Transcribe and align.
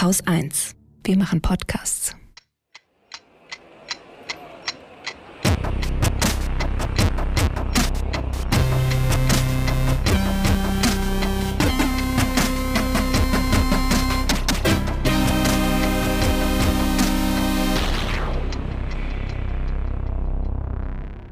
Haus 0.00 0.26
1. 0.26 0.76
Wir 1.04 1.18
machen 1.18 1.42
Podcasts. 1.42 2.16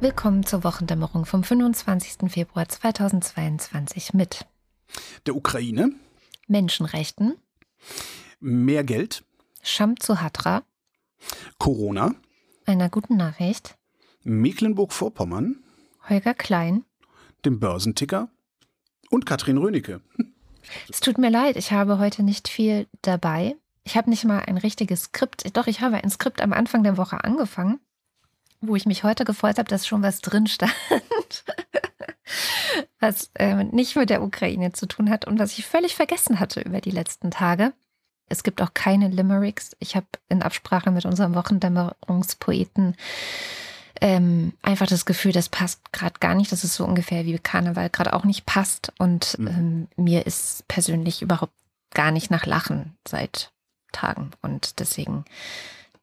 Willkommen 0.01 0.45
zur 0.45 0.63
Wochendämmerung 0.63 1.25
vom 1.25 1.43
25. 1.43 2.31
Februar 2.31 2.69
2022 2.69 4.13
mit 4.13 4.45
der 5.27 5.37
Ukraine, 5.37 5.91
Menschenrechten, 6.49 7.39
mehr 8.41 8.85
Geld, 8.85 9.25
Scham 9.63 9.99
zu 9.99 10.21
Hatra, 10.21 10.63
Corona, 11.59 12.15
einer 12.67 12.89
guten 12.89 13.17
Nachricht, 13.17 13.77
Mecklenburg-Vorpommern, 14.25 15.57
Holger 16.09 16.35
Klein, 16.35 16.85
dem 17.45 17.61
Börsenticker 17.61 18.29
und 19.11 19.27
Katrin 19.27 19.59
Rönecke. 19.59 20.01
Es 20.91 21.01
tut 21.01 21.17
mir 21.17 21.31
leid, 21.31 21.57
ich 21.57 21.73
habe 21.73 21.99
heute 21.99 22.23
nicht 22.23 22.47
viel 22.47 22.89
dabei. 23.01 23.57
Ich 23.85 23.97
habe 23.97 24.11
nicht 24.11 24.27
mal 24.27 24.41
ein 24.41 24.59
richtiges 24.59 25.05
Skript. 25.05 25.57
Doch, 25.57 25.67
ich 25.67 25.81
habe 25.81 25.97
ein 25.97 26.11
Skript 26.11 26.43
am 26.43 26.53
Anfang 26.53 26.83
der 26.83 26.99
Woche 26.99 27.25
angefangen 27.25 27.81
wo 28.61 28.77
ich 28.77 28.87
mich 28.87 29.05
heute 29.05 29.25
gefreut 29.25 29.59
habe, 29.59 29.69
dass 29.69 29.87
schon 29.87 30.03
was 30.03 30.21
drin 30.21 30.47
stand, 30.47 30.73
was 33.01 33.31
äh, 33.35 33.65
nicht 33.65 33.97
mit 33.97 34.11
der 34.11 34.23
Ukraine 34.23 34.73
zu 34.73 34.87
tun 34.87 35.11
hat 35.11 35.27
und 35.27 35.39
was 35.39 35.59
ich 35.59 35.67
völlig 35.67 35.95
vergessen 35.95 36.41
hatte 36.41 36.61
über 36.61 36.81
die 36.81 36.91
letzten 36.91 37.31
Tage. 37.31 37.73
Es 38.29 38.43
gibt 38.43 38.63
auch 38.63 38.75
keine 38.75 39.09
Limericks. 39.09 39.77
Ich 39.79 39.97
habe 39.97 40.07
in 40.29 40.43
Absprache 40.43 40.91
mit 40.91 41.05
unserem 41.05 41.35
Wochendämmerungspoeten 41.35 42.97
ähm, 44.01 44.53
einfach 44.63 44.87
das 44.87 45.07
Gefühl, 45.07 45.33
das 45.33 45.49
passt 45.49 45.93
gerade 45.93 46.19
gar 46.21 46.35
nicht. 46.35 46.53
Das 46.53 46.65
ist 46.65 46.75
so 46.75 46.85
ungefähr 46.85 47.25
wie 47.25 47.39
Karneval 47.39 47.91
gerade 47.91 48.13
auch 48.13 48.25
nicht 48.25 48.47
passt. 48.47 48.93
Und 48.99 49.39
mhm. 49.39 49.47
ähm, 49.47 49.89
mir 49.97 50.27
ist 50.27 50.67
persönlich 50.69 51.23
überhaupt 51.23 51.55
gar 51.93 52.11
nicht 52.11 52.31
nach 52.31 52.47
Lachen 52.47 52.97
seit 53.07 53.51
Tagen. 53.93 54.31
Und 54.43 54.81
deswegen 54.81 55.25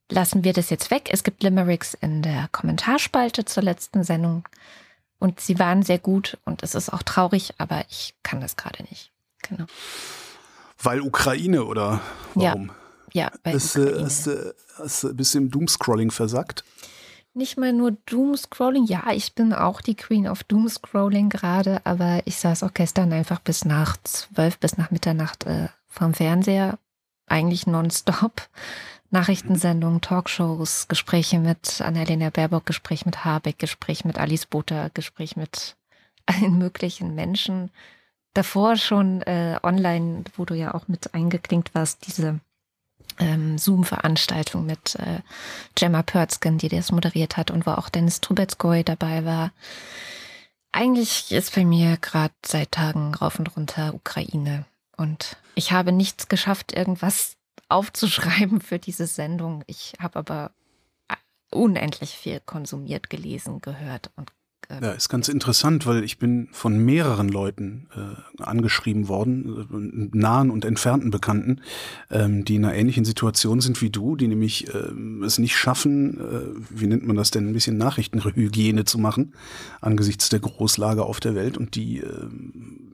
lassen 0.09 0.43
wir 0.43 0.53
das 0.53 0.69
jetzt 0.69 0.91
weg. 0.91 1.09
Es 1.11 1.23
gibt 1.23 1.43
Limericks 1.43 1.93
in 1.93 2.21
der 2.21 2.47
Kommentarspalte 2.51 3.45
zur 3.45 3.63
letzten 3.63 4.03
Sendung 4.03 4.47
und 5.19 5.39
sie 5.39 5.59
waren 5.59 5.83
sehr 5.83 5.99
gut 5.99 6.37
und 6.45 6.63
es 6.63 6.75
ist 6.75 6.91
auch 6.91 7.03
traurig, 7.03 7.53
aber 7.57 7.85
ich 7.89 8.13
kann 8.23 8.41
das 8.41 8.57
gerade 8.57 8.83
nicht. 8.83 9.11
Genau. 9.47 9.65
Weil 10.81 11.01
Ukraine 11.01 11.65
oder 11.65 12.01
warum? 12.33 12.71
Ja, 13.13 13.25
ja 13.25 13.31
weil 13.43 13.55
ist, 13.55 13.77
Ukraine. 13.77 14.07
Ist, 14.07 14.27
ist, 14.27 14.65
ist 14.83 15.03
ein 15.05 15.15
bisschen 15.15 15.51
Doomscrolling 15.51 16.11
versagt? 16.11 16.63
Nicht 17.33 17.57
mal 17.57 17.73
nur 17.73 17.91
Doomscrolling. 18.05 18.85
Ja, 18.85 19.11
ich 19.11 19.35
bin 19.35 19.53
auch 19.53 19.81
die 19.81 19.95
Queen 19.95 20.27
of 20.27 20.43
Doomscrolling 20.45 21.29
gerade, 21.29 21.81
aber 21.85 22.21
ich 22.25 22.37
saß 22.37 22.63
auch 22.63 22.73
gestern 22.73 23.11
einfach 23.11 23.39
bis 23.39 23.65
nach 23.65 23.97
zwölf, 24.03 24.57
bis 24.57 24.77
nach 24.77 24.89
Mitternacht 24.89 25.45
äh, 25.45 25.67
vom 25.87 26.13
Fernseher, 26.13 26.79
eigentlich 27.27 27.67
nonstop 27.67 28.47
Nachrichtensendungen, 29.11 30.01
Talkshows, 30.01 30.87
Gespräche 30.87 31.39
mit 31.39 31.81
Annalena 31.81 32.29
Baerbock, 32.29 32.65
Gespräch 32.65 33.05
mit 33.05 33.23
Habeck, 33.23 33.59
Gespräch 33.59 34.05
mit 34.05 34.17
Alice 34.17 34.45
Butter, 34.45 34.89
Gespräch 34.93 35.35
mit 35.35 35.75
allen 36.25 36.57
möglichen 36.57 37.15
Menschen. 37.15 37.71
Davor 38.35 38.75
schon 38.75 39.21
äh, 39.21 39.57
online, 39.63 40.25
wo 40.35 40.43
du 40.43 40.55
ja 40.55 40.73
auch 40.73 40.89
mit 40.89 41.13
eingeklinkt 41.13 41.73
warst, 41.73 42.05
diese 42.05 42.41
ähm, 43.17 43.57
Zoom-Veranstaltung 43.57 44.65
mit 44.65 44.95
äh, 44.95 45.21
Gemma 45.73 46.03
Pörzgen, 46.03 46.57
die 46.57 46.67
das 46.67 46.91
moderiert 46.91 47.37
hat 47.37 47.49
und 47.49 47.65
wo 47.65 47.71
auch 47.71 47.87
Dennis 47.87 48.19
Trubetskoy 48.19 48.83
dabei 48.83 49.23
war. 49.23 49.51
Eigentlich 50.73 51.31
ist 51.31 51.55
bei 51.55 51.63
mir 51.63 51.95
gerade 51.95 52.33
seit 52.45 52.73
Tagen 52.73 53.15
rauf 53.15 53.39
und 53.39 53.55
runter 53.55 53.93
Ukraine. 53.93 54.65
Und 54.97 55.37
ich 55.55 55.71
habe 55.71 55.93
nichts 55.93 56.27
geschafft, 56.27 56.73
irgendwas 56.73 57.37
aufzuschreiben 57.69 58.59
für 58.59 58.79
diese 58.79 59.07
Sendung. 59.07 59.63
Ich 59.67 59.93
habe 59.97 60.19
aber 60.19 60.51
äh, 61.07 61.15
unendlich 61.55 62.17
viel 62.17 62.41
konsumiert, 62.41 63.09
gelesen, 63.09 63.61
gehört 63.61 64.11
und 64.17 64.33
ja, 64.69 64.91
ist 64.91 65.09
ganz 65.09 65.27
interessant, 65.27 65.85
weil 65.85 66.03
ich 66.03 66.17
bin 66.17 66.49
von 66.51 66.77
mehreren 66.77 67.29
Leuten 67.29 67.87
äh, 67.95 68.41
angeschrieben 68.41 69.07
worden, 69.07 70.09
äh, 70.13 70.17
nahen 70.17 70.49
und 70.49 70.65
entfernten 70.65 71.11
Bekannten, 71.11 71.61
ähm, 72.09 72.45
die 72.45 72.55
in 72.55 72.65
einer 72.65 72.75
ähnlichen 72.75 73.05
Situation 73.05 73.61
sind 73.61 73.81
wie 73.81 73.89
du, 73.89 74.15
die 74.15 74.27
nämlich 74.27 74.73
äh, 74.73 74.91
es 75.23 75.39
nicht 75.39 75.55
schaffen, 75.55 76.19
äh, 76.19 76.59
wie 76.69 76.87
nennt 76.87 77.05
man 77.05 77.15
das 77.15 77.31
denn, 77.31 77.47
ein 77.47 77.53
bisschen 77.53 77.77
Nachrichtenhygiene 77.77 78.85
zu 78.85 78.97
machen 78.97 79.33
angesichts 79.81 80.29
der 80.29 80.39
Großlage 80.39 81.03
auf 81.03 81.19
der 81.19 81.35
Welt 81.35 81.57
und 81.57 81.75
die 81.75 81.99
äh, 81.99 82.29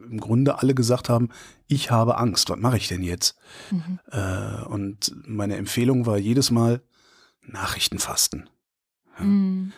im 0.10 0.20
Grunde 0.20 0.60
alle 0.60 0.76
gesagt 0.76 1.10
haben, 1.10 1.30
ich 1.68 1.90
habe 1.90 2.18
Angst, 2.18 2.50
was 2.50 2.60
mache 2.60 2.78
ich 2.78 2.88
denn 2.88 3.02
jetzt? 3.02 3.38
Mhm. 3.72 4.00
Äh, 4.12 4.66
und 4.66 5.14
meine 5.26 5.56
Empfehlung 5.56 6.06
war 6.06 6.18
jedes 6.18 6.52
Mal 6.52 6.82
Nachrichtenfasten. 7.46 8.50
Mhm. 9.20 9.72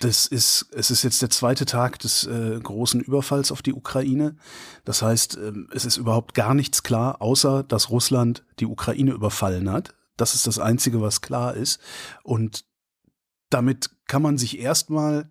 Das 0.00 0.26
ist, 0.26 0.66
es 0.72 0.90
ist 0.90 1.02
jetzt 1.02 1.20
der 1.20 1.30
zweite 1.30 1.66
Tag 1.66 1.98
des 1.98 2.24
äh, 2.24 2.58
großen 2.62 3.00
Überfalls 3.00 3.52
auf 3.52 3.60
die 3.60 3.74
Ukraine. 3.74 4.36
Das 4.84 5.02
heißt, 5.02 5.36
äh, 5.36 5.52
es 5.72 5.84
ist 5.84 5.96
überhaupt 5.96 6.34
gar 6.34 6.54
nichts 6.54 6.82
klar, 6.82 7.20
außer 7.20 7.62
dass 7.64 7.90
Russland 7.90 8.44
die 8.60 8.66
Ukraine 8.66 9.12
überfallen 9.12 9.70
hat. 9.70 9.94
Das 10.16 10.34
ist 10.34 10.46
das 10.46 10.58
Einzige, 10.58 11.00
was 11.00 11.20
klar 11.20 11.54
ist. 11.54 11.80
Und 12.22 12.64
damit 13.50 13.90
kann 14.06 14.22
man 14.22 14.38
sich 14.38 14.58
erstmal 14.58 15.30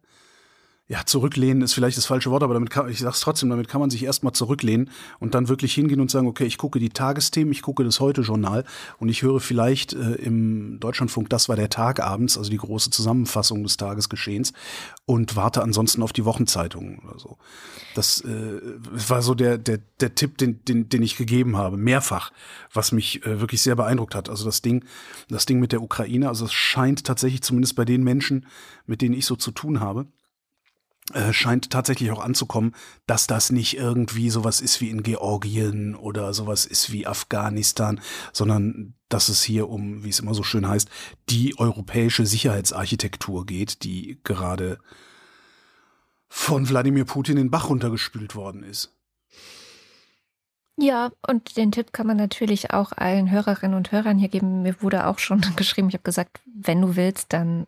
ja, 0.93 1.07
zurücklehnen 1.07 1.63
ist 1.63 1.73
vielleicht 1.73 1.97
das 1.97 2.05
falsche 2.05 2.29
Wort, 2.29 2.43
aber 2.43 2.53
damit 2.53 2.69
kann, 2.69 2.87
ich 2.87 2.99
sag's 2.99 3.19
trotzdem, 3.19 3.49
damit 3.49 3.67
kann 3.67 3.81
man 3.81 3.89
sich 3.89 4.03
erstmal 4.03 4.31
zurücklehnen 4.31 4.91
und 5.17 5.33
dann 5.33 5.47
wirklich 5.47 5.73
hingehen 5.73 5.99
und 5.99 6.11
sagen, 6.11 6.27
okay, 6.27 6.45
ich 6.45 6.59
gucke 6.59 6.77
die 6.77 6.91
Tagesthemen, 6.91 7.51
ich 7.51 7.63
gucke 7.63 7.83
das 7.83 7.99
Heute-Journal 7.99 8.63
und 8.99 9.09
ich 9.09 9.23
höre 9.23 9.39
vielleicht 9.39 9.93
äh, 9.93 10.13
im 10.13 10.79
Deutschlandfunk, 10.79 11.31
das 11.31 11.49
war 11.49 11.55
der 11.55 11.69
Tag 11.69 11.99
abends, 11.99 12.37
also 12.37 12.51
die 12.51 12.57
große 12.57 12.91
Zusammenfassung 12.91 13.63
des 13.63 13.77
Tagesgeschehens 13.77 14.53
und 15.07 15.35
warte 15.35 15.63
ansonsten 15.63 16.03
auf 16.03 16.13
die 16.13 16.25
Wochenzeitungen 16.25 16.99
oder 16.99 17.17
so. 17.17 17.37
Das 17.95 18.21
äh, 18.21 18.61
war 18.91 19.23
so 19.23 19.33
der, 19.33 19.57
der, 19.57 19.79
der 19.99 20.13
Tipp, 20.13 20.37
den, 20.37 20.63
den, 20.65 20.89
den 20.89 21.01
ich 21.01 21.17
gegeben 21.17 21.57
habe, 21.57 21.75
mehrfach, 21.75 22.31
was 22.71 22.91
mich 22.91 23.25
äh, 23.25 23.41
wirklich 23.41 23.63
sehr 23.63 23.75
beeindruckt 23.75 24.13
hat. 24.13 24.29
Also 24.29 24.45
das 24.45 24.61
Ding, 24.61 24.85
das 25.27 25.47
Ding 25.47 25.59
mit 25.59 25.71
der 25.71 25.81
Ukraine, 25.81 26.29
also 26.29 26.45
es 26.45 26.53
scheint 26.53 27.03
tatsächlich 27.03 27.41
zumindest 27.41 27.75
bei 27.75 27.83
den 27.83 28.03
Menschen, 28.03 28.45
mit 28.85 29.01
denen 29.01 29.15
ich 29.15 29.25
so 29.25 29.35
zu 29.35 29.49
tun 29.49 29.79
habe, 29.79 30.05
äh, 31.12 31.34
scheint 31.34 31.69
tatsächlich 31.69 32.12
auch 32.12 32.24
anzukommen, 32.24 32.74
dass 33.08 33.28
das 33.28 33.52
nicht 33.52 33.75
irgendwie 33.75 34.30
sowas 34.30 34.62
ist 34.62 34.80
wie 34.80 34.90
in 34.90 35.03
Georgien 35.03 35.96
oder 35.96 36.34
sowas 36.34 36.66
ist 36.66 36.94
wie 36.94 37.06
Afghanistan, 37.06 38.00
sondern 38.31 38.94
dass 39.09 39.28
es 39.28 39.44
hier 39.44 39.69
um, 39.69 40.03
wie 40.06 40.09
es 40.09 40.19
immer 40.19 40.34
so 40.34 40.44
schön 40.44 40.68
heißt, 40.68 40.90
die 41.30 41.59
europäische 41.59 42.25
Sicherheitsarchitektur 42.25 43.46
geht, 43.46 43.84
die 43.84 44.22
gerade 44.24 44.80
von 46.30 46.69
Wladimir 46.69 47.06
Putin 47.06 47.38
in 47.38 47.47
den 47.47 47.52
Bach 47.52 47.70
runtergespült 47.70 48.34
worden 48.35 48.64
ist. 48.64 48.94
Ja, 50.78 51.12
und 51.28 51.56
den 51.58 51.72
Tipp 51.72 51.94
kann 51.94 52.08
man 52.08 52.18
natürlich 52.18 52.72
auch 52.72 52.94
allen 52.94 53.30
Hörerinnen 53.30 53.78
und 53.78 53.91
Hörern 53.91 54.18
hier 54.18 54.30
geben. 54.30 54.64
Mir 54.64 54.81
wurde 54.81 55.06
auch 55.06 55.20
schon 55.20 55.41
geschrieben, 55.56 55.90
ich 55.90 55.94
habe 55.94 56.03
gesagt, 56.03 56.41
wenn 56.46 56.81
du 56.81 56.96
willst, 56.96 57.34
dann 57.34 57.68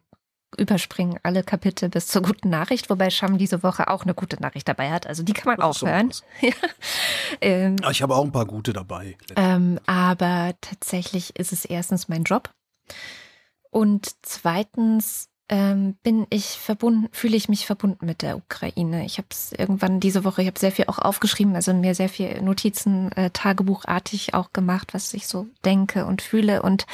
überspringen 0.58 1.20
alle 1.24 1.44
Kapitel 1.44 1.90
bis 1.90 2.08
zur 2.08 2.22
guten 2.22 2.50
Nachricht, 2.50 2.90
wobei 2.90 3.10
Scham 3.10 3.38
diese 3.38 3.64
Woche 3.64 3.90
auch 3.90 4.04
eine 4.04 4.14
gute 4.14 4.42
Nachricht 4.42 4.68
dabei 4.68 4.92
hat. 4.92 5.08
Also 5.08 5.24
die 5.24 5.34
kann 5.34 5.56
man 5.56 5.62
auch 5.62 5.82
hören. 5.82 6.12
ja. 6.42 6.52
ähm, 7.42 7.76
ich 7.92 8.02
habe 8.02 8.16
auch 8.16 8.24
ein 8.24 8.32
paar 8.32 8.46
gute 8.46 8.74
dabei. 8.74 9.18
Ähm, 9.36 9.80
aber 9.86 10.54
tatsächlich 10.62 11.36
ist 11.38 11.54
es 11.54 11.66
erstens 11.66 12.08
mein 12.08 12.24
Job. 12.24 12.50
Und 13.72 14.16
zweitens 14.22 15.30
ähm, 15.48 15.96
bin 16.02 16.26
ich 16.30 16.46
verbunden, 16.46 17.08
fühle 17.12 17.38
ich 17.38 17.50
mich 17.50 17.66
verbunden 17.66 18.06
mit 18.06 18.22
der 18.22 18.38
Ukraine. 18.38 19.06
Ich 19.06 19.18
habe 19.18 19.28
es 19.30 19.52
irgendwann 19.52 20.00
diese 20.00 20.24
Woche, 20.24 20.42
ich 20.42 20.48
habe 20.48 20.60
sehr 20.60 20.72
viel 20.72 20.86
auch 20.88 20.98
aufgeschrieben, 20.98 21.56
also 21.56 21.74
mir 21.74 21.94
sehr 21.94 22.10
viel 22.10 22.42
Notizen 22.42 23.12
äh, 23.12 23.30
tagebuchartig 23.30 24.34
auch 24.34 24.54
gemacht, 24.54 24.94
was 24.94 25.14
ich 25.14 25.28
so 25.28 25.48
denke 25.64 26.06
und 26.06 26.22
fühle 26.22 26.64
und 26.64 26.88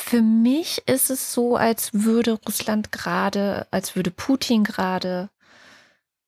für 0.00 0.22
mich 0.22 0.82
ist 0.86 1.10
es 1.10 1.32
so, 1.32 1.56
als 1.56 1.92
würde 1.92 2.32
Russland 2.32 2.90
gerade, 2.90 3.66
als 3.70 3.94
würde 3.96 4.10
Putin 4.10 4.64
gerade, 4.64 5.30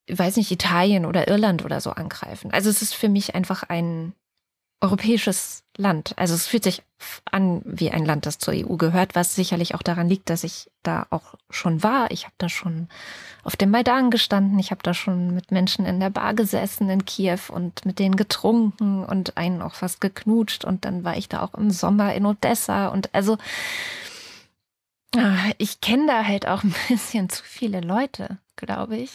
ich 0.07 0.19
weiß 0.19 0.37
nicht, 0.37 0.51
Italien 0.51 1.07
oder 1.07 1.29
Irland 1.29 1.65
oder 1.65 1.81
so 1.81 1.91
angreifen. 1.91 2.53
Also 2.53 2.71
es 2.71 2.83
ist 2.83 2.95
für 2.95 3.09
mich 3.09 3.35
einfach 3.35 3.65
ein, 3.65 4.15
europäisches 4.81 5.62
Land. 5.77 6.13
Also 6.17 6.35
es 6.35 6.47
fühlt 6.47 6.65
sich 6.65 6.83
an 7.25 7.63
wie 7.65 7.91
ein 7.91 8.05
Land, 8.05 8.27
das 8.27 8.39
zur 8.39 8.55
EU 8.55 8.77
gehört, 8.77 9.15
was 9.15 9.35
sicherlich 9.35 9.75
auch 9.75 9.83
daran 9.83 10.09
liegt, 10.09 10.29
dass 10.31 10.45
ich 10.45 10.71
da 10.83 11.07
auch 11.11 11.35
schon 11.51 11.83
war. 11.83 12.11
Ich 12.11 12.25
habe 12.25 12.35
da 12.39 12.49
schon 12.49 12.89
auf 13.43 13.57
dem 13.57 13.71
Maidan 13.71 14.11
gestanden, 14.11 14.59
ich 14.59 14.71
habe 14.71 14.83
da 14.83 14.93
schon 14.95 15.35
mit 15.35 15.51
Menschen 15.51 15.87
in 15.87 15.99
der 15.99 16.11
Bar 16.11 16.35
gesessen 16.35 16.91
in 16.91 17.05
Kiew 17.05 17.39
und 17.49 17.87
mit 17.87 17.99
denen 17.99 18.17
getrunken 18.17 19.05
und 19.05 19.37
einen 19.37 19.63
auch 19.63 19.75
fast 19.75 20.01
geknutscht 20.01 20.65
und 20.65 20.85
dann 20.85 21.05
war 21.05 21.17
ich 21.17 21.29
da 21.29 21.43
auch 21.43 21.55
im 21.55 21.71
Sommer 21.71 22.15
in 22.15 22.27
Odessa 22.27 22.89
und 22.89 23.13
also 23.15 23.39
ah, 25.17 25.51
ich 25.59 25.81
kenne 25.81 26.07
da 26.07 26.25
halt 26.25 26.47
auch 26.47 26.63
ein 26.65 26.75
bisschen 26.89 27.31
zu 27.31 27.43
viele 27.43 27.81
Leute, 27.81 28.39
glaube 28.57 28.97
ich, 28.99 29.11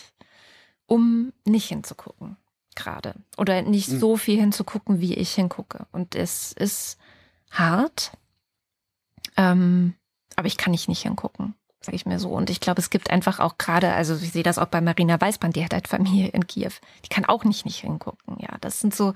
um 0.87 1.33
nicht 1.45 1.67
hinzugucken 1.67 2.37
gerade 2.77 3.15
oder 3.37 3.61
nicht 3.61 3.89
mhm. 3.89 3.99
so 3.99 4.15
viel 4.15 4.39
hinzugucken, 4.39 5.01
wie 5.01 5.15
ich 5.15 5.33
hingucke. 5.33 5.85
Und 5.91 6.15
es 6.15 6.53
ist 6.53 6.97
hart, 7.51 8.11
ähm, 9.35 9.95
aber 10.35 10.47
ich 10.47 10.57
kann 10.57 10.71
nicht 10.71 10.87
nicht 10.87 11.01
hingucken, 11.01 11.55
sage 11.81 11.95
ich 11.95 12.05
mir 12.05 12.19
so. 12.19 12.29
Und 12.29 12.49
ich 12.49 12.61
glaube, 12.61 12.79
es 12.79 12.89
gibt 12.89 13.09
einfach 13.09 13.39
auch 13.39 13.57
gerade, 13.57 13.91
also 13.91 14.15
ich 14.15 14.31
sehe 14.31 14.43
das 14.43 14.59
auch 14.59 14.67
bei 14.67 14.79
Marina 14.79 15.19
Weißband, 15.19 15.55
die 15.55 15.65
hat 15.65 15.73
halt 15.73 15.87
Familie 15.87 16.27
in 16.29 16.47
Kiew, 16.47 16.71
die 17.03 17.09
kann 17.09 17.25
auch 17.25 17.43
nicht 17.43 17.65
nicht 17.65 17.81
hingucken. 17.81 18.37
Ja, 18.39 18.55
das 18.61 18.79
sind 18.79 18.95
so 18.95 19.13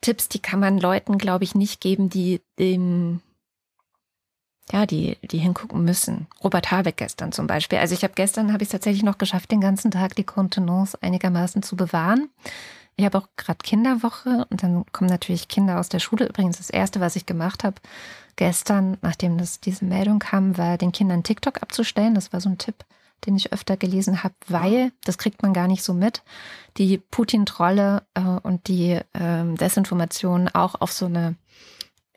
Tipps, 0.00 0.28
die 0.28 0.38
kann 0.38 0.60
man 0.60 0.78
Leuten, 0.78 1.18
glaube 1.18 1.44
ich, 1.44 1.54
nicht 1.54 1.80
geben, 1.80 2.08
die 2.08 2.40
dem 2.58 3.20
ja, 4.72 4.86
die, 4.86 5.16
die 5.22 5.38
hingucken 5.38 5.84
müssen. 5.84 6.26
Robert 6.42 6.70
Habeck 6.70 6.96
gestern 6.96 7.32
zum 7.32 7.46
Beispiel. 7.46 7.78
Also 7.78 7.94
ich 7.94 8.02
habe 8.02 8.14
gestern, 8.14 8.52
habe 8.52 8.62
ich 8.62 8.68
es 8.68 8.72
tatsächlich 8.72 9.02
noch 9.02 9.18
geschafft, 9.18 9.50
den 9.50 9.60
ganzen 9.60 9.90
Tag 9.90 10.14
die 10.16 10.24
Kontenance 10.24 10.98
einigermaßen 11.00 11.62
zu 11.62 11.76
bewahren. 11.76 12.28
Ich 12.96 13.04
habe 13.04 13.18
auch 13.18 13.28
gerade 13.36 13.58
Kinderwoche 13.62 14.46
und 14.50 14.62
dann 14.62 14.84
kommen 14.92 15.08
natürlich 15.08 15.46
Kinder 15.46 15.78
aus 15.78 15.88
der 15.88 16.00
Schule. 16.00 16.28
Übrigens 16.28 16.58
das 16.58 16.68
Erste, 16.68 17.00
was 17.00 17.16
ich 17.16 17.26
gemacht 17.26 17.62
habe 17.62 17.76
gestern, 18.38 18.98
nachdem 19.02 19.38
das, 19.38 19.60
diese 19.60 19.84
Meldung 19.84 20.20
kam, 20.20 20.56
war 20.58 20.78
den 20.78 20.92
Kindern 20.92 21.22
TikTok 21.22 21.62
abzustellen. 21.62 22.14
Das 22.14 22.32
war 22.32 22.40
so 22.40 22.48
ein 22.48 22.58
Tipp, 22.58 22.84
den 23.26 23.36
ich 23.36 23.52
öfter 23.52 23.76
gelesen 23.76 24.22
habe, 24.22 24.34
weil, 24.46 24.92
das 25.04 25.18
kriegt 25.18 25.42
man 25.42 25.52
gar 25.52 25.68
nicht 25.68 25.82
so 25.82 25.92
mit, 25.92 26.22
die 26.76 26.98
Putin-Trolle 26.98 28.02
äh, 28.14 28.20
und 28.20 28.68
die 28.68 28.92
äh, 28.92 29.54
Desinformation 29.54 30.48
auch 30.48 30.80
auf 30.80 30.92
so 30.92 31.06
eine 31.06 31.36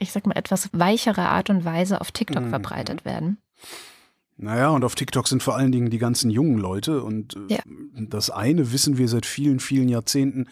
ich 0.01 0.12
sag 0.12 0.25
mal, 0.25 0.36
etwas 0.36 0.69
weichere 0.74 1.30
Art 1.30 1.50
und 1.50 1.63
Weise 1.63 2.01
auf 2.01 2.12
TikTok 2.12 2.45
mhm. 2.45 2.50
verbreitet 2.50 3.06
werden. 3.06 3.38
Naja, 4.38 4.69
und 4.69 4.83
auf 4.83 4.95
TikTok 4.95 5.27
sind 5.27 5.44
vor 5.44 5.56
allen 5.56 5.71
Dingen 5.71 5.92
die 5.92 6.00
ganzen 6.00 6.31
jungen 6.31 6.57
Leute. 6.57 7.03
Und 7.03 7.36
äh, 7.36 7.56
ja. 7.56 7.59
das 7.94 8.31
eine 8.31 8.71
wissen 8.71 8.98
wir 8.98 9.07
seit 9.07 9.27
vielen, 9.27 9.59
vielen 9.59 9.88
Jahrzehnten. 9.88 10.48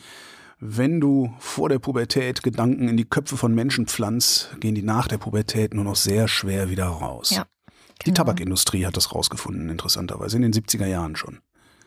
Wenn 0.60 1.02
du 1.02 1.34
vor 1.40 1.70
der 1.70 1.80
Pubertät 1.80 2.44
Gedanken 2.44 2.88
in 2.88 2.98
die 2.98 3.06
Köpfe 3.06 3.38
von 3.38 3.56
Menschen 3.56 3.88
pflanzt, 3.88 4.56
gehen 4.60 4.76
die 4.76 4.84
nach 4.84 5.08
der 5.08 5.18
Pubertät 5.18 5.74
nur 5.74 5.86
noch 5.86 5.96
sehr 5.96 6.28
schwer 6.28 6.70
wieder 6.70 6.86
raus. 6.86 7.32
Ja, 7.32 7.46
genau. 7.68 7.74
Die 8.06 8.14
Tabakindustrie 8.14 8.86
hat 8.86 8.98
das 8.98 9.16
rausgefunden, 9.16 9.70
interessanterweise, 9.70 10.36
in 10.36 10.44
den 10.44 10.54
70er 10.54 10.86
Jahren 10.86 11.16
schon. 11.16 11.40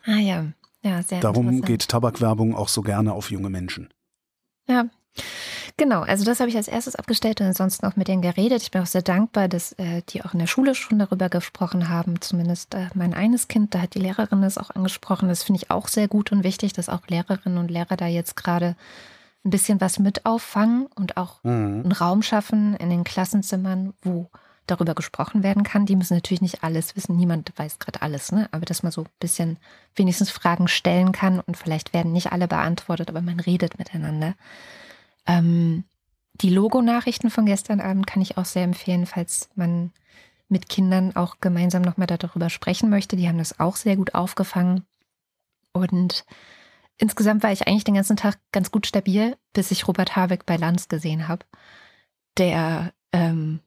Ah 0.05 0.17
ja, 0.17 0.47
ja, 0.81 1.01
sehr 1.03 1.21
Darum 1.21 1.61
geht 1.61 1.87
Tabakwerbung 1.87 2.55
auch 2.55 2.67
so 2.67 2.81
gerne 2.81 3.13
auf 3.13 3.31
junge 3.31 3.49
Menschen. 3.49 3.93
Ja, 4.67 4.89
Genau, 5.75 6.01
also 6.01 6.23
das 6.23 6.39
habe 6.39 6.49
ich 6.49 6.55
als 6.55 6.67
erstes 6.67 6.95
abgestellt 6.95 7.41
und 7.41 7.47
ansonsten 7.47 7.85
auch 7.87 7.95
mit 7.95 8.07
denen 8.07 8.21
geredet. 8.21 8.61
Ich 8.61 8.69
bin 8.69 8.81
auch 8.81 8.87
sehr 8.87 9.01
dankbar, 9.01 9.47
dass 9.47 9.71
äh, 9.73 10.03
die 10.09 10.23
auch 10.23 10.33
in 10.33 10.39
der 10.39 10.47
Schule 10.47 10.75
schon 10.75 10.99
darüber 10.99 11.29
gesprochen 11.29 11.89
haben. 11.89 12.21
Zumindest 12.21 12.75
äh, 12.75 12.89
mein 12.93 13.15
eines 13.15 13.47
Kind, 13.47 13.73
da 13.73 13.81
hat 13.81 13.95
die 13.95 13.99
Lehrerin 13.99 14.43
das 14.43 14.59
auch 14.59 14.69
angesprochen. 14.69 15.29
Das 15.29 15.43
finde 15.43 15.61
ich 15.61 15.71
auch 15.71 15.87
sehr 15.87 16.07
gut 16.07 16.31
und 16.31 16.43
wichtig, 16.43 16.73
dass 16.73 16.89
auch 16.89 17.07
Lehrerinnen 17.07 17.57
und 17.57 17.71
Lehrer 17.71 17.97
da 17.97 18.05
jetzt 18.05 18.35
gerade 18.35 18.75
ein 19.43 19.49
bisschen 19.49 19.81
was 19.81 19.97
mit 19.97 20.27
auffangen 20.27 20.85
und 20.95 21.17
auch 21.17 21.43
mhm. 21.43 21.81
einen 21.83 21.91
Raum 21.91 22.21
schaffen 22.21 22.75
in 22.75 22.91
den 22.91 23.03
Klassenzimmern, 23.03 23.93
wo 24.03 24.29
darüber 24.67 24.93
gesprochen 24.93 25.41
werden 25.41 25.63
kann. 25.63 25.87
Die 25.87 25.95
müssen 25.95 26.13
natürlich 26.13 26.41
nicht 26.41 26.63
alles 26.63 26.95
wissen. 26.95 27.17
Niemand 27.17 27.51
weiß 27.57 27.79
gerade 27.79 28.01
alles, 28.01 28.31
ne? 28.31 28.47
Aber 28.51 28.65
dass 28.65 28.83
man 28.83 28.91
so 28.91 29.01
ein 29.01 29.09
bisschen 29.19 29.57
wenigstens 29.95 30.29
Fragen 30.29 30.67
stellen 30.67 31.11
kann 31.11 31.39
und 31.39 31.57
vielleicht 31.57 31.93
werden 31.93 32.13
nicht 32.13 32.31
alle 32.31 32.47
beantwortet, 32.47 33.09
aber 33.09 33.21
man 33.21 33.39
redet 33.39 33.79
miteinander. 33.79 34.35
Ähm, 35.25 35.83
die 36.35 36.49
Logo-Nachrichten 36.49 37.29
von 37.29 37.45
gestern 37.45 37.79
Abend 37.79 38.07
kann 38.07 38.21
ich 38.21 38.37
auch 38.37 38.45
sehr 38.45 38.63
empfehlen, 38.63 39.05
falls 39.05 39.49
man 39.55 39.91
mit 40.49 40.69
Kindern 40.69 41.15
auch 41.15 41.37
gemeinsam 41.41 41.81
nochmal 41.81 42.07
darüber 42.07 42.49
sprechen 42.49 42.89
möchte. 42.89 43.15
Die 43.15 43.27
haben 43.27 43.37
das 43.37 43.59
auch 43.59 43.75
sehr 43.75 43.95
gut 43.95 44.13
aufgefangen. 44.13 44.85
Und 45.73 46.25
insgesamt 46.97 47.43
war 47.43 47.51
ich 47.51 47.67
eigentlich 47.67 47.83
den 47.83 47.95
ganzen 47.95 48.17
Tag 48.17 48.39
ganz 48.51 48.71
gut 48.71 48.87
stabil, 48.87 49.35
bis 49.53 49.71
ich 49.71 49.87
Robert 49.87 50.15
Habeck 50.15 50.45
bei 50.45 50.57
Lanz 50.57 50.87
gesehen 50.87 51.27
habe, 51.27 51.45
der 52.37 52.93
ähm, 53.11 53.59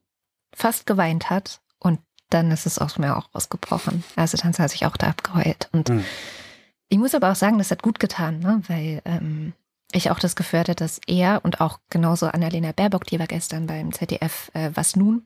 fast 0.53 0.85
geweint 0.85 1.29
hat 1.29 1.61
und 1.79 1.99
dann 2.29 2.51
ist 2.51 2.65
es 2.65 2.79
aus 2.79 2.97
mir 2.97 3.17
auch 3.17 3.29
ausgebrochen. 3.33 4.03
Also 4.15 4.37
dann 4.37 4.53
saß 4.53 4.73
ich 4.73 4.85
auch 4.85 4.97
da 4.97 5.07
abgeheult. 5.07 5.69
Und 5.71 5.89
mhm. 5.89 6.03
ich 6.89 6.97
muss 6.97 7.15
aber 7.15 7.31
auch 7.31 7.35
sagen, 7.35 7.57
das 7.57 7.71
hat 7.71 7.83
gut 7.83 7.99
getan, 7.99 8.39
ne? 8.39 8.61
weil 8.67 9.01
ähm, 9.05 9.53
ich 9.91 10.11
auch 10.11 10.19
das 10.19 10.35
Gefühl 10.35 10.59
hatte, 10.59 10.75
dass 10.75 10.99
er 11.07 11.41
und 11.43 11.61
auch 11.61 11.79
genauso 11.89 12.27
Annalena 12.27 12.71
Baerbock, 12.71 13.05
die 13.05 13.19
war 13.19 13.27
gestern 13.27 13.67
beim 13.67 13.93
ZDF, 13.93 14.51
äh, 14.53 14.71
was 14.73 14.95
nun, 14.95 15.25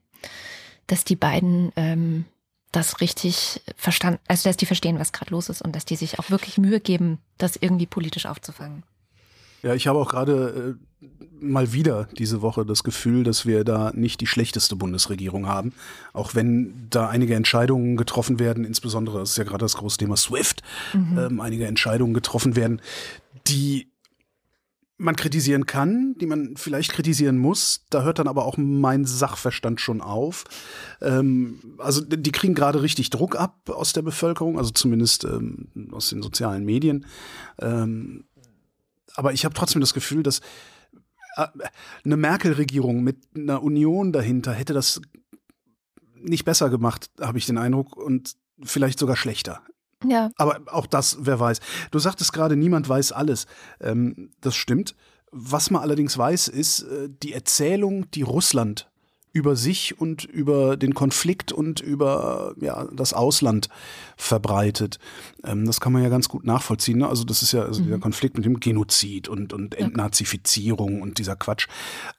dass 0.87 1.03
die 1.03 1.15
beiden 1.15 1.71
ähm, 1.75 2.25
das 2.71 3.01
richtig 3.01 3.61
verstanden, 3.75 4.19
also 4.27 4.47
dass 4.47 4.57
die 4.57 4.65
verstehen, 4.65 4.99
was 4.99 5.11
gerade 5.11 5.31
los 5.31 5.49
ist 5.49 5.61
und 5.61 5.75
dass 5.75 5.85
die 5.85 5.95
sich 5.95 6.19
auch 6.19 6.29
wirklich 6.29 6.57
Mühe 6.57 6.79
geben, 6.79 7.19
das 7.37 7.55
irgendwie 7.55 7.85
politisch 7.85 8.25
aufzufangen. 8.25 8.83
Ja, 9.63 9.75
ich 9.75 9.87
habe 9.87 9.99
auch 9.99 10.09
gerade 10.09 10.77
äh, 11.01 11.05
mal 11.39 11.73
wieder 11.73 12.07
diese 12.17 12.41
Woche 12.41 12.65
das 12.65 12.83
Gefühl, 12.83 13.23
dass 13.23 13.45
wir 13.45 13.63
da 13.63 13.91
nicht 13.93 14.21
die 14.21 14.27
schlechteste 14.27 14.75
Bundesregierung 14.75 15.47
haben. 15.47 15.73
Auch 16.13 16.33
wenn 16.33 16.87
da 16.89 17.09
einige 17.09 17.35
Entscheidungen 17.35 17.97
getroffen 17.97 18.39
werden, 18.39 18.63
insbesondere, 18.63 19.19
das 19.19 19.31
ist 19.31 19.37
ja 19.37 19.43
gerade 19.43 19.65
das 19.65 19.77
große 19.77 19.97
Thema 19.97 20.17
SWIFT, 20.17 20.63
mhm. 20.93 21.17
ähm, 21.17 21.41
einige 21.41 21.67
Entscheidungen 21.67 22.13
getroffen 22.13 22.55
werden, 22.55 22.81
die 23.47 23.90
man 25.01 25.15
kritisieren 25.15 25.65
kann, 25.65 26.15
die 26.19 26.27
man 26.27 26.55
vielleicht 26.55 26.93
kritisieren 26.93 27.37
muss. 27.37 27.85
Da 27.89 28.03
hört 28.03 28.19
dann 28.19 28.27
aber 28.27 28.45
auch 28.45 28.57
mein 28.57 29.05
Sachverstand 29.05 29.81
schon 29.81 29.99
auf. 29.99 30.43
Ähm, 31.01 31.59
also 31.79 32.01
die 32.01 32.31
kriegen 32.31 32.53
gerade 32.53 32.81
richtig 32.81 33.09
Druck 33.09 33.35
ab 33.35 33.69
aus 33.69 33.93
der 33.93 34.03
Bevölkerung, 34.03 34.57
also 34.57 34.69
zumindest 34.71 35.23
ähm, 35.23 35.67
aus 35.91 36.09
den 36.09 36.21
sozialen 36.21 36.63
Medien. 36.65 37.05
Ähm, 37.59 38.25
aber 39.15 39.33
ich 39.33 39.43
habe 39.43 39.55
trotzdem 39.55 39.81
das 39.81 39.93
Gefühl, 39.93 40.23
dass 40.23 40.39
äh, 41.35 41.47
eine 42.05 42.17
Merkel-Regierung 42.17 43.03
mit 43.03 43.17
einer 43.35 43.63
Union 43.63 44.13
dahinter 44.13 44.53
hätte 44.53 44.73
das 44.73 45.01
nicht 46.15 46.45
besser 46.45 46.69
gemacht, 46.69 47.09
habe 47.19 47.39
ich 47.39 47.47
den 47.47 47.57
Eindruck, 47.57 47.97
und 47.97 48.35
vielleicht 48.61 48.99
sogar 48.99 49.15
schlechter. 49.15 49.63
Ja. 50.05 50.31
Aber 50.37 50.59
auch 50.67 50.87
das, 50.87 51.17
wer 51.21 51.39
weiß. 51.39 51.59
Du 51.91 51.99
sagtest 51.99 52.33
gerade, 52.33 52.55
niemand 52.55 52.87
weiß 52.87 53.11
alles. 53.11 53.45
Ähm, 53.79 54.31
das 54.41 54.55
stimmt. 54.55 54.95
Was 55.31 55.71
man 55.71 55.81
allerdings 55.81 56.17
weiß, 56.17 56.49
ist 56.49 56.83
äh, 56.83 57.09
die 57.23 57.33
Erzählung, 57.33 58.09
die 58.11 58.23
Russland 58.23 58.90
über 59.33 59.55
sich 59.55 59.99
und 59.99 60.25
über 60.25 60.75
den 60.75 60.93
Konflikt 60.93 61.51
und 61.51 61.79
über 61.79 62.53
ja, 62.59 62.85
das 62.93 63.13
Ausland 63.13 63.69
verbreitet. 64.17 64.99
Ähm, 65.43 65.65
das 65.65 65.79
kann 65.79 65.93
man 65.93 66.03
ja 66.03 66.09
ganz 66.09 66.27
gut 66.27 66.45
nachvollziehen. 66.45 66.99
Ne? 66.99 67.07
Also 67.07 67.23
das 67.23 67.41
ist 67.41 67.53
ja 67.53 67.63
also 67.63 67.81
mhm. 67.81 67.89
der 67.89 67.99
Konflikt 67.99 68.35
mit 68.35 68.45
dem 68.45 68.59
Genozid 68.59 69.29
und, 69.29 69.53
und 69.53 69.75
Entnazifizierung 69.75 71.01
und 71.01 71.17
dieser 71.17 71.37
Quatsch. 71.37 71.67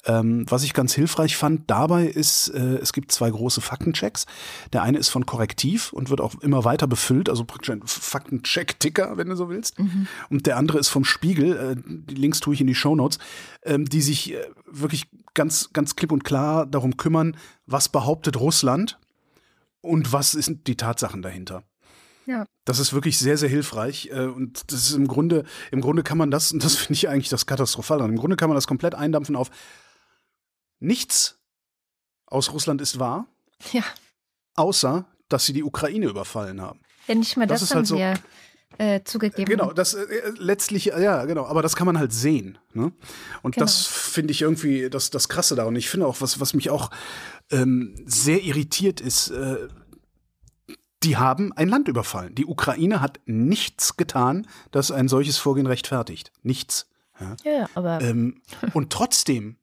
Ähm, 0.06 0.46
was 0.48 0.64
ich 0.64 0.72
ganz 0.72 0.94
hilfreich 0.94 1.36
fand 1.36 1.70
dabei 1.70 2.06
ist, 2.06 2.48
äh, 2.48 2.76
es 2.76 2.94
gibt 2.94 3.12
zwei 3.12 3.30
große 3.30 3.60
Faktenchecks. 3.60 4.26
Der 4.72 4.82
eine 4.82 4.98
ist 4.98 5.10
von 5.10 5.26
Korrektiv 5.26 5.92
und 5.92 6.08
wird 6.08 6.22
auch 6.22 6.40
immer 6.40 6.64
weiter 6.64 6.86
befüllt, 6.86 7.28
also 7.28 7.44
praktisch 7.44 7.70
ein 7.70 7.82
Faktencheck-Ticker, 7.84 9.18
wenn 9.18 9.28
du 9.28 9.36
so 9.36 9.50
willst. 9.50 9.78
Mhm. 9.78 10.06
Und 10.30 10.46
der 10.46 10.56
andere 10.56 10.78
ist 10.78 10.88
vom 10.88 11.04
Spiegel, 11.04 11.56
äh, 11.56 11.76
die 11.86 12.14
Links 12.14 12.40
tue 12.40 12.54
ich 12.54 12.60
in 12.62 12.66
die 12.66 12.74
Shownotes, 12.74 13.18
ähm, 13.64 13.84
die 13.84 14.00
sich 14.00 14.32
äh, 14.32 14.46
wirklich 14.66 15.08
ganz, 15.34 15.72
ganz 15.72 15.96
klipp 15.96 16.12
und 16.12 16.24
klar 16.24 16.66
darum 16.66 16.96
kümmern, 16.96 17.36
was 17.66 17.88
behauptet 17.88 18.38
Russland 18.38 18.98
und 19.80 20.12
was 20.12 20.32
sind 20.32 20.66
die 20.66 20.76
Tatsachen 20.76 21.22
dahinter. 21.22 21.64
Ja. 22.26 22.46
Das 22.64 22.78
ist 22.78 22.92
wirklich 22.92 23.18
sehr, 23.18 23.36
sehr 23.36 23.48
hilfreich. 23.48 24.10
Äh, 24.12 24.26
und 24.26 24.70
das 24.72 24.90
ist 24.90 24.92
im 24.92 25.08
Grunde, 25.08 25.44
im 25.70 25.80
Grunde 25.80 26.02
kann 26.02 26.18
man 26.18 26.30
das, 26.30 26.52
und 26.52 26.62
das 26.64 26.76
finde 26.78 26.94
ich 26.94 27.08
eigentlich 27.08 27.28
das 27.28 27.46
Katastrophal 27.46 28.00
Im 28.00 28.16
Grunde 28.16 28.36
kann 28.36 28.48
man 28.48 28.56
das 28.56 28.66
komplett 28.66 28.94
eindampfen 28.94 29.36
auf 29.36 29.50
nichts 30.78 31.38
aus 32.26 32.52
Russland 32.52 32.80
ist 32.80 32.98
wahr. 32.98 33.26
Ja. 33.72 33.84
Außer, 34.54 35.06
dass 35.28 35.46
sie 35.46 35.52
die 35.52 35.62
Ukraine 35.62 36.06
überfallen 36.06 36.60
haben. 36.60 36.80
Ja, 37.06 37.14
nicht 37.14 37.36
mal 37.36 37.46
das, 37.46 37.60
das 37.60 37.70
ist 37.70 37.74
halt 37.74 37.86
so, 37.86 37.96
wir 37.96 38.14
äh, 38.78 39.00
zugegeben. 39.04 39.50
Genau, 39.50 39.72
das 39.72 39.94
äh, 39.94 40.06
letztlich, 40.38 40.86
ja, 40.86 41.24
genau, 41.24 41.46
aber 41.46 41.62
das 41.62 41.76
kann 41.76 41.86
man 41.86 41.98
halt 41.98 42.12
sehen. 42.12 42.58
Ne? 42.74 42.92
Und 43.42 43.54
genau. 43.54 43.64
das 43.64 43.86
finde 43.86 44.32
ich 44.32 44.42
irgendwie 44.42 44.90
das, 44.90 45.10
das 45.10 45.28
Krasse 45.28 45.54
da. 45.54 45.64
Und 45.64 45.76
ich 45.76 45.88
finde 45.88 46.06
auch, 46.06 46.20
was, 46.20 46.40
was 46.40 46.54
mich 46.54 46.70
auch 46.70 46.90
ähm, 47.50 47.94
sehr 48.06 48.42
irritiert 48.42 49.00
ist, 49.00 49.30
äh, 49.30 49.68
die 51.02 51.16
haben 51.16 51.52
ein 51.52 51.68
Land 51.68 51.88
überfallen. 51.88 52.34
Die 52.34 52.46
Ukraine 52.46 53.00
hat 53.00 53.20
nichts 53.26 53.96
getan, 53.96 54.46
das 54.70 54.90
ein 54.90 55.08
solches 55.08 55.38
Vorgehen 55.38 55.66
rechtfertigt. 55.66 56.32
Nichts. 56.42 56.88
Ja, 57.18 57.36
ja 57.44 57.66
aber. 57.74 58.00
Ähm, 58.00 58.40
und 58.72 58.90
trotzdem 58.90 59.56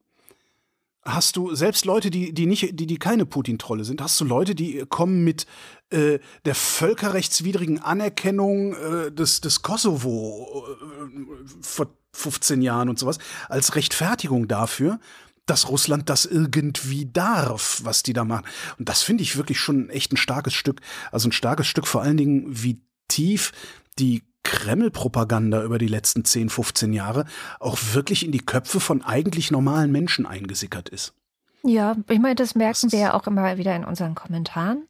hast 1.13 1.35
du 1.35 1.55
selbst 1.55 1.85
Leute, 1.85 2.09
die, 2.09 2.33
die 2.33 2.45
nicht, 2.45 2.79
die, 2.79 2.87
die 2.87 2.97
keine 2.97 3.25
Putin-Trolle 3.25 3.83
sind, 3.83 4.01
hast 4.01 4.19
du 4.19 4.25
Leute, 4.25 4.55
die 4.55 4.85
kommen 4.89 5.23
mit 5.23 5.45
äh, 5.89 6.19
der 6.45 6.55
völkerrechtswidrigen 6.55 7.79
Anerkennung 7.79 8.73
äh, 8.73 9.11
des, 9.11 9.41
des 9.41 9.61
Kosovo 9.61 10.65
äh, 10.67 11.61
vor 11.61 11.87
15 12.13 12.61
Jahren 12.61 12.89
und 12.89 12.99
sowas 12.99 13.17
als 13.47 13.75
Rechtfertigung 13.75 14.47
dafür, 14.47 14.99
dass 15.45 15.69
Russland 15.69 16.09
das 16.09 16.25
irgendwie 16.25 17.05
darf, 17.05 17.81
was 17.83 18.03
die 18.03 18.13
da 18.13 18.23
machen. 18.23 18.45
Und 18.77 18.89
das 18.89 19.01
finde 19.01 19.23
ich 19.23 19.35
wirklich 19.35 19.59
schon 19.59 19.89
echt 19.89 20.13
ein 20.13 20.17
starkes 20.17 20.53
Stück. 20.53 20.81
Also 21.11 21.29
ein 21.29 21.31
starkes 21.33 21.67
Stück 21.67 21.87
vor 21.87 22.01
allen 22.01 22.17
Dingen, 22.17 22.45
wie 22.47 22.81
tief 23.07 23.51
die 23.97 24.23
Kreml-Propaganda 24.43 25.63
über 25.63 25.77
die 25.77 25.87
letzten 25.87 26.25
10, 26.25 26.49
15 26.49 26.93
Jahre 26.93 27.25
auch 27.59 27.77
wirklich 27.93 28.25
in 28.25 28.31
die 28.31 28.39
Köpfe 28.39 28.79
von 28.79 29.03
eigentlich 29.03 29.51
normalen 29.51 29.91
Menschen 29.91 30.25
eingesickert 30.25 30.89
ist. 30.89 31.13
Ja, 31.63 31.95
ich 32.09 32.19
meine, 32.19 32.35
das 32.35 32.55
merken 32.55 32.79
das 32.83 32.91
wir 32.91 32.99
ja 32.99 33.13
auch 33.13 33.27
immer 33.27 33.57
wieder 33.57 33.75
in 33.75 33.83
unseren 33.83 34.15
Kommentaren. 34.15 34.87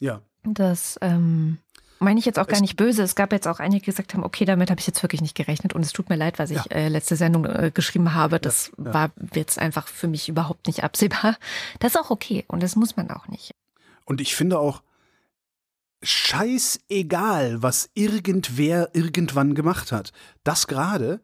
Ja. 0.00 0.20
Das 0.44 0.98
ähm, 1.02 1.58
meine 1.98 2.18
ich 2.18 2.26
jetzt 2.26 2.38
auch 2.38 2.46
gar 2.46 2.60
nicht 2.60 2.76
böse. 2.76 3.02
Es 3.02 3.14
gab 3.14 3.32
jetzt 3.32 3.46
auch 3.46 3.60
einige, 3.60 3.80
die 3.80 3.86
gesagt 3.86 4.14
haben, 4.14 4.24
okay, 4.24 4.44
damit 4.44 4.70
habe 4.70 4.80
ich 4.80 4.86
jetzt 4.86 5.02
wirklich 5.02 5.20
nicht 5.20 5.34
gerechnet 5.34 5.74
und 5.74 5.82
es 5.82 5.92
tut 5.92 6.08
mir 6.08 6.16
leid, 6.16 6.38
was 6.38 6.50
ich 6.50 6.56
ja. 6.56 6.70
äh, 6.70 6.88
letzte 6.88 7.16
Sendung 7.16 7.44
äh, 7.44 7.70
geschrieben 7.72 8.14
habe. 8.14 8.38
Das 8.40 8.72
ja, 8.78 8.84
ja. 8.84 8.94
war 8.94 9.10
jetzt 9.34 9.58
einfach 9.58 9.88
für 9.88 10.08
mich 10.08 10.28
überhaupt 10.28 10.66
nicht 10.66 10.84
absehbar. 10.84 11.36
Das 11.80 11.94
ist 11.94 12.00
auch 12.00 12.10
okay 12.10 12.44
und 12.48 12.62
das 12.62 12.76
muss 12.76 12.96
man 12.96 13.10
auch 13.10 13.28
nicht. 13.28 13.54
Und 14.04 14.20
ich 14.20 14.34
finde 14.34 14.58
auch, 14.58 14.82
scheißegal, 16.02 17.62
was 17.62 17.90
irgendwer 17.94 18.94
irgendwann 18.94 19.54
gemacht 19.54 19.92
hat. 19.92 20.12
Das 20.44 20.66
gerade 20.66 21.20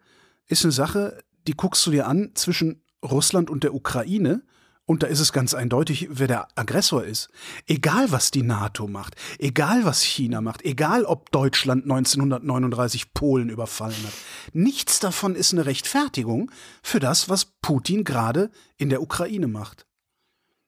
ist 0.47 0.65
eine 0.65 0.73
Sache, 0.73 1.23
die 1.47 1.55
guckst 1.55 1.87
du 1.87 1.91
dir 1.91 2.07
an 2.07 2.33
zwischen 2.35 2.83
Russland 3.05 3.51
und 3.51 3.65
der 3.65 3.75
Ukraine. 3.75 4.43
Und 4.87 5.03
da 5.03 5.07
ist 5.07 5.21
es 5.21 5.33
ganz 5.33 5.55
eindeutig, 5.55 6.09
wer 6.11 6.27
der 6.27 6.49
Aggressor 6.57 7.05
ist. 7.05 7.31
Egal, 7.67 8.13
was 8.13 8.31
die 8.31 8.43
NATO 8.43 8.87
macht, 8.87 9.15
egal, 9.39 9.87
was 9.87 10.03
China 10.03 10.43
macht, 10.43 10.63
egal, 10.63 11.07
ob 11.07 11.31
Deutschland 11.31 11.85
1939 11.85 13.15
Polen 13.15 13.49
überfallen 13.49 13.97
hat. 14.05 14.13
Nichts 14.53 15.01
davon 15.01 15.37
ist 15.37 15.55
eine 15.55 15.65
Rechtfertigung 15.65 16.51
für 16.83 17.01
das, 17.01 17.31
was 17.31 17.47
Putin 17.63 18.05
gerade 18.05 18.51
in 18.77 18.91
der 18.91 19.01
Ukraine 19.01 19.47
macht. 19.49 19.87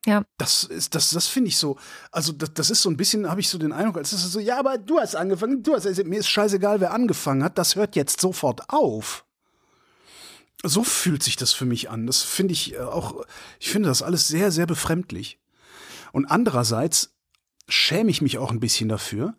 Ja. 0.07 0.25
Das 0.39 0.63
ist, 0.63 0.95
das, 0.95 1.11
das 1.11 1.27
finde 1.27 1.49
ich 1.49 1.59
so. 1.59 1.77
Also, 2.13 2.33
das, 2.33 2.55
das 2.55 2.71
ist 2.71 2.81
so 2.81 2.89
ein 2.89 2.97
bisschen, 2.97 3.29
habe 3.29 3.41
ich 3.41 3.49
so 3.49 3.59
den 3.59 3.73
Eindruck, 3.73 3.97
als 3.97 4.13
ist 4.13 4.25
es 4.25 4.33
so, 4.33 4.39
ja, 4.39 4.59
aber 4.59 4.79
du 4.79 5.01
hast 5.01 5.17
angefangen, 5.17 5.65
du 5.65 5.75
hast, 5.75 5.85
also, 5.85 6.05
mir 6.05 6.21
ist 6.21 6.29
scheißegal, 6.29 6.81
wer 6.81 6.93
angefangen 6.93 7.43
hat, 7.43 7.59
das 7.59 7.75
hört 7.75 7.97
jetzt 7.97 8.21
sofort 8.21 8.71
auf. 8.71 9.25
So 10.63 10.85
fühlt 10.85 11.25
sich 11.25 11.35
das 11.37 11.53
für 11.53 11.65
mich 11.65 11.91
an. 11.91 12.07
Das 12.07 12.23
finde 12.23 12.53
ich 12.53 12.75
äh, 12.75 12.79
auch, 12.79 13.25
ich 13.59 13.69
finde 13.69 13.89
das 13.89 14.03
alles 14.03 14.29
sehr, 14.29 14.53
sehr 14.53 14.67
befremdlich. 14.67 15.41
Und 16.13 16.27
andererseits 16.27 17.15
schäme 17.69 18.11
ich 18.11 18.23
mich 18.23 18.39
auch 18.39 18.53
ein 18.53 18.61
bisschen 18.61 18.89
dafür, 18.89 19.37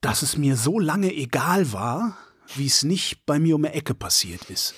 dass 0.00 0.22
es 0.22 0.38
mir 0.38 0.56
so 0.56 0.78
lange 0.78 1.12
egal 1.12 1.72
war, 1.72 2.16
wie 2.56 2.66
es 2.66 2.82
nicht 2.82 3.26
bei 3.26 3.38
mir 3.38 3.56
um 3.56 3.62
die 3.62 3.68
Ecke 3.68 3.94
passiert 3.94 4.48
ist. 4.50 4.74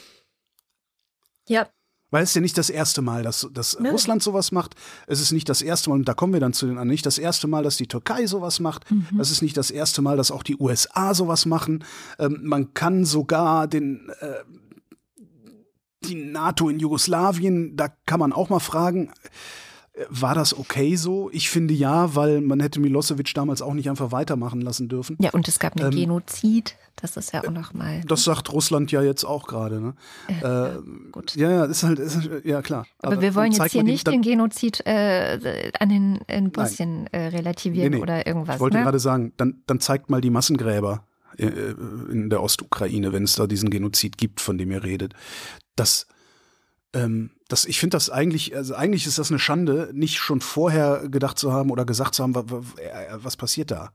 Ja, 1.49 1.69
weil 2.11 2.23
es 2.23 2.31
ist 2.31 2.35
ja 2.37 2.41
nicht 2.41 2.57
das 2.57 2.71
erste 2.71 3.03
Mal, 3.03 3.23
dass, 3.23 3.49
dass 3.53 3.79
ne. 3.79 3.91
Russland 3.91 4.23
sowas 4.23 4.53
macht. 4.53 4.75
Es 5.07 5.21
ist 5.21 5.33
nicht 5.33 5.49
das 5.49 5.63
erste 5.63 5.91
Mal, 5.91 5.97
und 5.97 6.09
da 6.09 6.15
kommen 6.15 6.33
wir 6.33 6.41
dann 6.41 6.53
zu 6.53 6.67
den 6.67 6.73
anderen, 6.73 6.89
nicht 6.89 7.07
das 7.07 7.19
erste 7.19 7.49
Mal, 7.49 7.63
dass 7.63 7.77
die 7.77 7.89
Türkei 7.89 8.27
sowas 8.27 8.61
macht. 8.61 8.91
Mhm. 8.91 9.21
Es 9.21 9.31
ist 9.31 9.43
nicht 9.43 9.57
das 9.57 9.71
erste 9.71 10.03
Mal, 10.03 10.17
dass 10.17 10.31
auch 10.31 10.43
die 10.43 10.57
USA 10.57 11.15
sowas 11.15 11.47
machen. 11.47 11.85
Ähm, 12.19 12.41
man 12.43 12.75
kann 12.75 13.05
sogar 13.05 13.67
den, 13.67 14.11
äh, 14.21 14.35
die 16.05 16.15
NATO 16.15 16.69
in 16.69 16.79
Jugoslawien, 16.79 17.77
da 17.77 17.89
kann 18.07 18.21
man 18.21 18.33
auch 18.33 18.49
mal 18.49 18.61
fragen, 18.61 19.11
war 20.11 20.35
das 20.35 20.57
okay 20.57 20.97
so? 20.97 21.31
Ich 21.33 21.49
finde 21.49 21.73
ja, 21.73 22.15
weil 22.15 22.43
man 22.43 22.61
hätte 22.61 22.81
Milosevic 22.81 23.33
damals 23.33 23.63
auch 23.63 23.73
nicht 23.73 23.89
einfach 23.89 24.13
weitermachen 24.13 24.61
lassen 24.61 24.89
dürfen. 24.89 25.17
Ja, 25.21 25.31
und 25.31 25.49
es 25.49 25.59
gab 25.59 25.77
einen 25.77 25.91
ähm, 25.91 25.99
Genozid. 25.99 26.77
Das 26.97 27.17
ist 27.17 27.33
ja 27.33 27.43
auch 27.45 27.51
nochmal. 27.51 28.03
Das 28.07 28.25
sagt 28.25 28.53
Russland 28.53 28.93
ja 28.93 29.03
jetzt 29.03 29.25
auch 29.25 29.47
gerade. 29.47 29.81
Ne? 29.81 29.95
Äh, 30.29 30.77
äh, 30.77 30.83
gut. 31.13 31.35
Ja, 31.37 31.51
ja, 31.51 31.65
ist 31.65 31.83
halt, 31.83 31.99
ist 31.99 32.17
halt, 32.17 32.45
ja 32.45 32.61
klar. 32.61 32.87
Aber, 32.99 33.15
Aber 33.15 33.23
wir 33.23 33.35
wollen 33.35 33.53
jetzt 33.53 33.73
hier 33.73 33.83
nicht 33.83 34.07
den 34.07 34.23
Genozid 34.23 34.85
äh, 34.87 35.71
an 35.79 35.89
den 35.89 36.17
in 36.27 36.51
Bosnien 36.51 37.07
äh, 37.13 37.29
relativieren 37.29 37.91
nee, 37.91 37.97
nee. 37.97 38.03
oder 38.03 38.27
irgendwas. 38.27 38.57
Ich 38.57 38.61
wollte 38.61 38.77
ne? 38.77 38.83
gerade 38.83 38.99
sagen, 38.99 39.33
dann, 39.37 39.63
dann 39.67 39.81
zeigt 39.81 40.11
mal 40.11 40.21
die 40.21 40.31
Massengräber 40.31 41.05
äh, 41.39 41.47
in 42.11 42.29
der 42.29 42.43
Ostukraine, 42.43 43.13
wenn 43.13 43.25
es 43.25 43.35
da 43.35 43.47
diesen 43.47 43.71
Genozid 43.71 44.19
gibt, 44.19 44.41
von 44.41 44.59
dem 44.59 44.71
ihr 44.71 44.83
redet. 44.83 45.15
Das 45.75 46.07
ähm, 46.97 47.31
das, 47.49 47.65
ich 47.65 47.79
finde 47.79 47.97
das 47.97 48.11
eigentlich, 48.11 48.57
also 48.57 48.75
eigentlich 48.75 49.07
ist 49.07 49.19
das 49.19 49.31
eine 49.31 49.39
Schande, 49.39 49.91
nicht 49.93 50.19
schon 50.19 50.41
vorher 50.41 51.09
gedacht 51.09 51.39
zu 51.39 51.53
haben 51.53 51.71
oder 51.71 51.85
gesagt 51.85 52.15
zu 52.15 52.23
haben, 52.23 52.35
was, 52.35 52.45
äh, 52.79 53.19
was 53.23 53.37
passiert 53.37 53.71
da. 53.71 53.91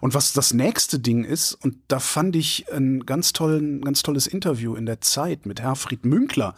Und 0.00 0.14
was 0.14 0.32
das 0.32 0.54
nächste 0.54 0.98
Ding 0.98 1.24
ist, 1.24 1.52
und 1.54 1.76
da 1.88 1.98
fand 1.98 2.34
ich 2.36 2.72
ein 2.72 3.04
ganz, 3.04 3.32
tollen, 3.32 3.82
ganz 3.82 4.02
tolles 4.02 4.26
Interview 4.26 4.74
in 4.74 4.86
der 4.86 5.00
Zeit 5.00 5.44
mit 5.44 5.60
Herfried 5.60 6.06
Münkler, 6.06 6.54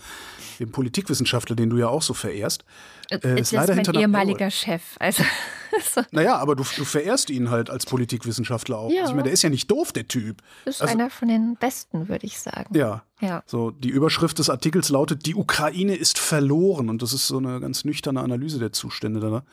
dem 0.61 0.71
Politikwissenschaftler, 0.71 1.57
den 1.57 1.71
du 1.71 1.79
ja 1.79 1.89
auch 1.89 2.03
so 2.03 2.15
verehrst. 2.15 2.65
Äh, 3.11 3.17
ist, 3.41 3.41
ist 3.41 3.53
leider 3.53 3.75
mein 3.75 3.95
ehemaliger 3.95 4.51
Chef. 4.51 4.83
Also, 5.01 5.25
so. 5.95 6.03
Naja, 6.11 6.37
aber 6.37 6.57
du, 6.57 6.65
du 6.77 6.85
verehrst 6.85 7.31
ihn 7.31 7.51
halt 7.51 7.71
als 7.71 7.87
Politikwissenschaftler 7.87 8.79
auch. 8.79 8.91
Ja. 8.91 9.03
Also 9.03 9.13
ich 9.13 9.17
meine, 9.17 9.25
der 9.25 9.33
ist 9.33 9.43
ja 9.43 9.51
nicht 9.51 9.71
doof, 9.71 9.93
der 9.93 10.09
Typ. 10.09 10.43
Ist 10.65 10.83
also, 10.83 10.93
einer 10.93 11.11
von 11.11 11.29
den 11.29 11.57
besten, 11.57 12.09
würde 12.09 12.27
ich 12.27 12.39
sagen. 12.39 12.77
Ja. 12.77 13.03
Ja. 13.21 13.43
So, 13.47 13.71
die 13.71 13.91
Überschrift 13.91 14.39
des 14.39 14.51
Artikels 14.51 14.89
lautet, 14.89 15.25
die 15.25 15.35
Ukraine 15.35 15.95
ist 15.95 16.19
verloren. 16.19 16.89
Und 16.89 17.01
das 17.01 17.13
ist 17.13 17.27
so 17.29 17.39
eine 17.39 17.61
ganz 17.61 17.85
nüchterne 17.85 18.21
Analyse 18.21 18.59
der 18.59 18.73
Zustände 18.73 19.21
da. 19.21 19.45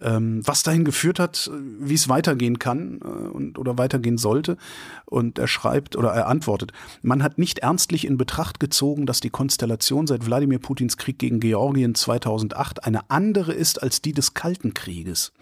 Ähm, 0.00 0.42
was 0.44 0.62
dahin 0.62 0.84
geführt 0.84 1.18
hat, 1.18 1.50
wie 1.80 1.94
es 1.94 2.08
weitergehen 2.08 2.58
kann 2.58 3.00
äh, 3.02 3.06
und, 3.06 3.58
oder 3.58 3.78
weitergehen 3.78 4.18
sollte. 4.18 4.58
Und 5.06 5.38
er 5.38 5.48
schreibt 5.48 5.96
oder 5.96 6.10
er 6.10 6.28
antwortet, 6.28 6.72
man 7.02 7.22
hat 7.22 7.38
nicht 7.38 7.60
ernstlich 7.60 8.06
in 8.06 8.18
Betracht 8.18 8.60
gezogen, 8.60 9.06
dass 9.06 9.20
die 9.20 9.30
Konstellation 9.30 10.06
seit 10.06 10.26
Wladimir 10.26 10.58
Putins 10.58 10.96
Krieg 10.98 11.18
gegen 11.18 11.40
Georgien 11.40 11.94
2008 11.94 12.84
eine 12.84 13.10
andere 13.10 13.54
ist 13.54 13.82
als 13.82 14.02
die 14.02 14.12
des 14.12 14.34
Kalten 14.34 14.74
Krieges. 14.74 15.32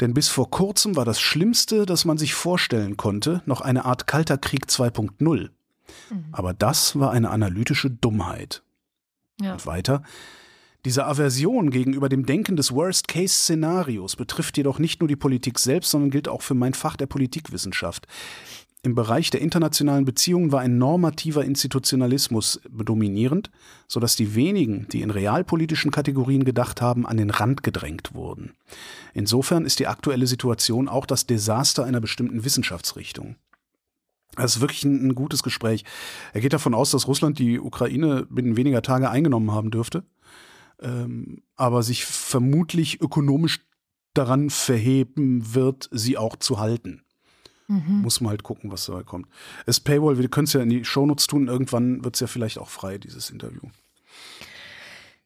Denn 0.00 0.14
bis 0.14 0.28
vor 0.28 0.50
kurzem 0.50 0.96
war 0.96 1.04
das 1.04 1.20
Schlimmste, 1.20 1.84
das 1.86 2.04
man 2.04 2.18
sich 2.18 2.34
vorstellen 2.34 2.96
konnte, 2.96 3.42
noch 3.46 3.60
eine 3.60 3.84
Art 3.84 4.06
Kalter 4.06 4.38
Krieg 4.38 4.66
2.0. 4.66 5.50
Mhm. 6.10 6.24
Aber 6.32 6.54
das 6.54 6.98
war 6.98 7.10
eine 7.10 7.30
analytische 7.30 7.90
Dummheit. 7.90 8.62
Ja. 9.40 9.52
Und 9.52 9.66
weiter. 9.66 10.02
Diese 10.86 11.04
Aversion 11.04 11.70
gegenüber 11.70 12.08
dem 12.08 12.24
Denken 12.24 12.56
des 12.56 12.72
Worst-Case-Szenarios 12.72 14.16
betrifft 14.16 14.56
jedoch 14.56 14.78
nicht 14.78 15.00
nur 15.00 15.08
die 15.08 15.16
Politik 15.16 15.58
selbst, 15.58 15.90
sondern 15.90 16.10
gilt 16.10 16.26
auch 16.26 16.40
für 16.40 16.54
mein 16.54 16.72
Fach 16.72 16.96
der 16.96 17.06
Politikwissenschaft. 17.06 18.06
Im 18.82 18.94
Bereich 18.94 19.28
der 19.28 19.42
internationalen 19.42 20.06
Beziehungen 20.06 20.52
war 20.52 20.60
ein 20.60 20.78
normativer 20.78 21.44
Institutionalismus 21.44 22.62
dominierend, 22.70 23.50
sodass 23.86 24.16
die 24.16 24.34
wenigen, 24.34 24.88
die 24.88 25.02
in 25.02 25.10
realpolitischen 25.10 25.90
Kategorien 25.90 26.44
gedacht 26.44 26.80
haben, 26.80 27.06
an 27.06 27.18
den 27.18 27.28
Rand 27.28 27.62
gedrängt 27.62 28.14
wurden. 28.14 28.54
Insofern 29.12 29.66
ist 29.66 29.80
die 29.80 29.86
aktuelle 29.86 30.26
Situation 30.26 30.88
auch 30.88 31.04
das 31.04 31.26
Desaster 31.26 31.84
einer 31.84 32.00
bestimmten 32.00 32.42
Wissenschaftsrichtung. 32.42 33.36
Das 34.36 34.56
ist 34.56 34.60
wirklich 34.62 34.84
ein, 34.84 35.14
gutes 35.14 35.42
Gespräch. 35.42 35.84
Er 36.32 36.40
geht 36.40 36.54
davon 36.54 36.72
aus, 36.72 36.90
dass 36.90 37.06
Russland 37.06 37.38
die 37.38 37.60
Ukraine 37.60 38.26
binnen 38.30 38.56
weniger 38.56 38.80
Tage 38.80 39.10
eingenommen 39.10 39.50
haben 39.50 39.70
dürfte, 39.70 40.04
ähm, 40.80 41.42
aber 41.56 41.82
sich 41.82 42.06
vermutlich 42.06 43.02
ökonomisch 43.02 43.60
daran 44.14 44.48
verheben 44.48 45.54
wird, 45.54 45.90
sie 45.92 46.16
auch 46.16 46.36
zu 46.36 46.58
halten. 46.58 47.02
Mhm. 47.70 48.02
Muss 48.02 48.20
man 48.20 48.30
halt 48.30 48.42
gucken, 48.42 48.72
was 48.72 48.86
da 48.86 49.02
kommt. 49.02 49.28
Es 49.64 49.78
Paywall, 49.78 50.18
wir 50.18 50.28
können 50.28 50.46
es 50.46 50.52
ja 50.52 50.60
in 50.60 50.70
die 50.70 50.84
Shownotes 50.84 51.28
tun, 51.28 51.46
irgendwann 51.46 52.02
wird 52.04 52.16
es 52.16 52.20
ja 52.20 52.26
vielleicht 52.26 52.58
auch 52.58 52.68
frei, 52.68 52.98
dieses 52.98 53.30
Interview. 53.30 53.60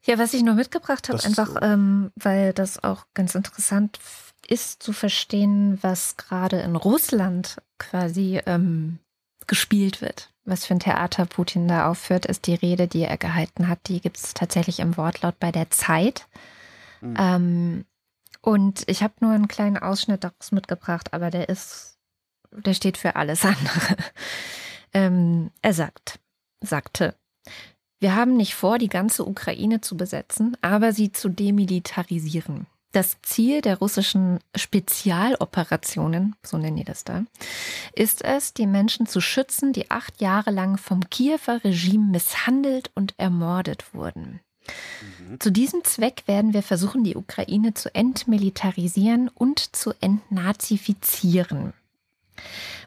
Ja, 0.02 0.18
was 0.18 0.34
ich 0.34 0.42
noch 0.42 0.54
mitgebracht 0.54 1.08
habe, 1.08 1.24
einfach, 1.24 1.56
ähm, 1.62 2.10
weil 2.16 2.52
das 2.52 2.84
auch 2.84 3.06
ganz 3.14 3.34
interessant 3.34 3.98
ist 4.46 4.82
zu 4.82 4.92
verstehen, 4.92 5.78
was 5.80 6.18
gerade 6.18 6.60
in 6.60 6.76
Russland 6.76 7.62
quasi 7.78 8.42
ähm, 8.44 8.98
gespielt 9.46 10.02
wird. 10.02 10.30
Was 10.44 10.66
für 10.66 10.74
ein 10.74 10.80
Theater 10.80 11.24
Putin 11.24 11.68
da 11.68 11.88
aufführt, 11.88 12.26
ist 12.26 12.46
die 12.46 12.54
Rede, 12.54 12.86
die 12.86 13.04
er 13.04 13.16
gehalten 13.16 13.68
hat. 13.68 13.78
Die 13.88 14.02
gibt 14.02 14.18
es 14.18 14.34
tatsächlich 14.34 14.80
im 14.80 14.98
Wortlaut 14.98 15.38
bei 15.40 15.50
der 15.50 15.70
Zeit. 15.70 16.26
Mhm. 17.00 17.16
Ähm, 17.18 17.84
und 18.42 18.84
ich 18.88 19.02
habe 19.02 19.14
nur 19.20 19.32
einen 19.32 19.48
kleinen 19.48 19.78
Ausschnitt 19.78 20.22
daraus 20.22 20.52
mitgebracht, 20.52 21.14
aber 21.14 21.30
der 21.30 21.48
ist, 21.48 21.93
der 22.54 22.74
steht 22.74 22.96
für 22.96 23.16
alles 23.16 23.44
andere. 23.44 23.96
ähm, 24.92 25.50
er 25.62 25.74
sagt, 25.74 26.20
sagte, 26.60 27.14
wir 28.00 28.14
haben 28.14 28.36
nicht 28.36 28.54
vor, 28.54 28.78
die 28.78 28.88
ganze 28.88 29.24
Ukraine 29.24 29.80
zu 29.80 29.96
besetzen, 29.96 30.56
aber 30.60 30.92
sie 30.92 31.12
zu 31.12 31.28
demilitarisieren. 31.28 32.66
Das 32.92 33.16
Ziel 33.22 33.60
der 33.60 33.78
russischen 33.78 34.38
Spezialoperationen, 34.54 36.36
so 36.44 36.58
nennen 36.58 36.76
die 36.76 36.84
das 36.84 37.02
da, 37.02 37.24
ist 37.92 38.22
es, 38.22 38.54
die 38.54 38.68
Menschen 38.68 39.06
zu 39.06 39.20
schützen, 39.20 39.72
die 39.72 39.90
acht 39.90 40.20
Jahre 40.20 40.52
lang 40.52 40.76
vom 40.76 41.08
Kiewer 41.10 41.64
Regime 41.64 42.04
misshandelt 42.04 42.92
und 42.94 43.14
ermordet 43.16 43.94
wurden. 43.94 44.40
Mhm. 45.18 45.40
Zu 45.40 45.50
diesem 45.50 45.82
Zweck 45.82 46.22
werden 46.26 46.54
wir 46.54 46.62
versuchen, 46.62 47.04
die 47.04 47.16
Ukraine 47.16 47.74
zu 47.74 47.92
entmilitarisieren 47.94 49.28
und 49.28 49.74
zu 49.74 49.92
entnazifizieren. 50.00 51.72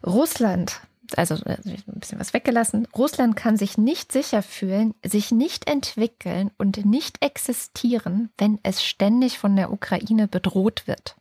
Russland, 0.06 0.82
also 1.16 1.36
äh, 1.46 1.58
ein 1.66 2.00
bisschen 2.00 2.20
was 2.20 2.34
weggelassen, 2.34 2.88
Russland 2.96 3.36
kann 3.36 3.58
sich 3.58 3.78
nicht 3.78 4.12
sicher 4.12 4.44
fühlen, 4.44 4.94
sich 5.06 5.32
nicht 5.32 5.70
entwickeln 5.70 6.52
und 6.58 6.86
nicht 6.86 7.24
existieren, 7.24 8.30
wenn 8.38 8.60
es 8.64 8.84
ständig 8.84 9.40
von 9.40 9.56
der 9.56 9.72
Ukraine 9.72 10.28
bedroht 10.28 10.88
wird. 10.88 11.16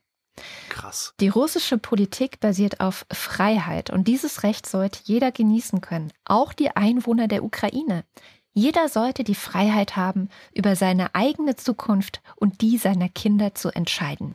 Krass. 0.68 1.14
Die 1.21 1.28
russische 1.28 1.78
Politik 1.78 2.40
basiert 2.40 2.80
auf 2.80 3.06
Freiheit 3.11 3.90
und 3.90 4.06
dieses 4.06 4.42
Recht 4.42 4.66
sollte 4.66 5.00
jeder 5.04 5.33
genießen 5.33 5.80
können, 5.80 6.12
auch 6.25 6.52
die 6.52 6.71
Einwohner 6.71 7.28
der 7.28 7.42
Ukraine. 7.42 8.04
Jeder 8.52 8.88
sollte 8.88 9.23
die 9.23 9.35
Freiheit 9.35 9.97
haben, 9.97 10.28
über 10.54 10.76
seine 10.76 11.14
eigene 11.14 11.56
Zukunft 11.56 12.23
und 12.37 12.62
die 12.62 12.78
seiner 12.78 13.09
Kinder 13.09 13.54
zu 13.54 13.68
entscheiden. 13.68 14.35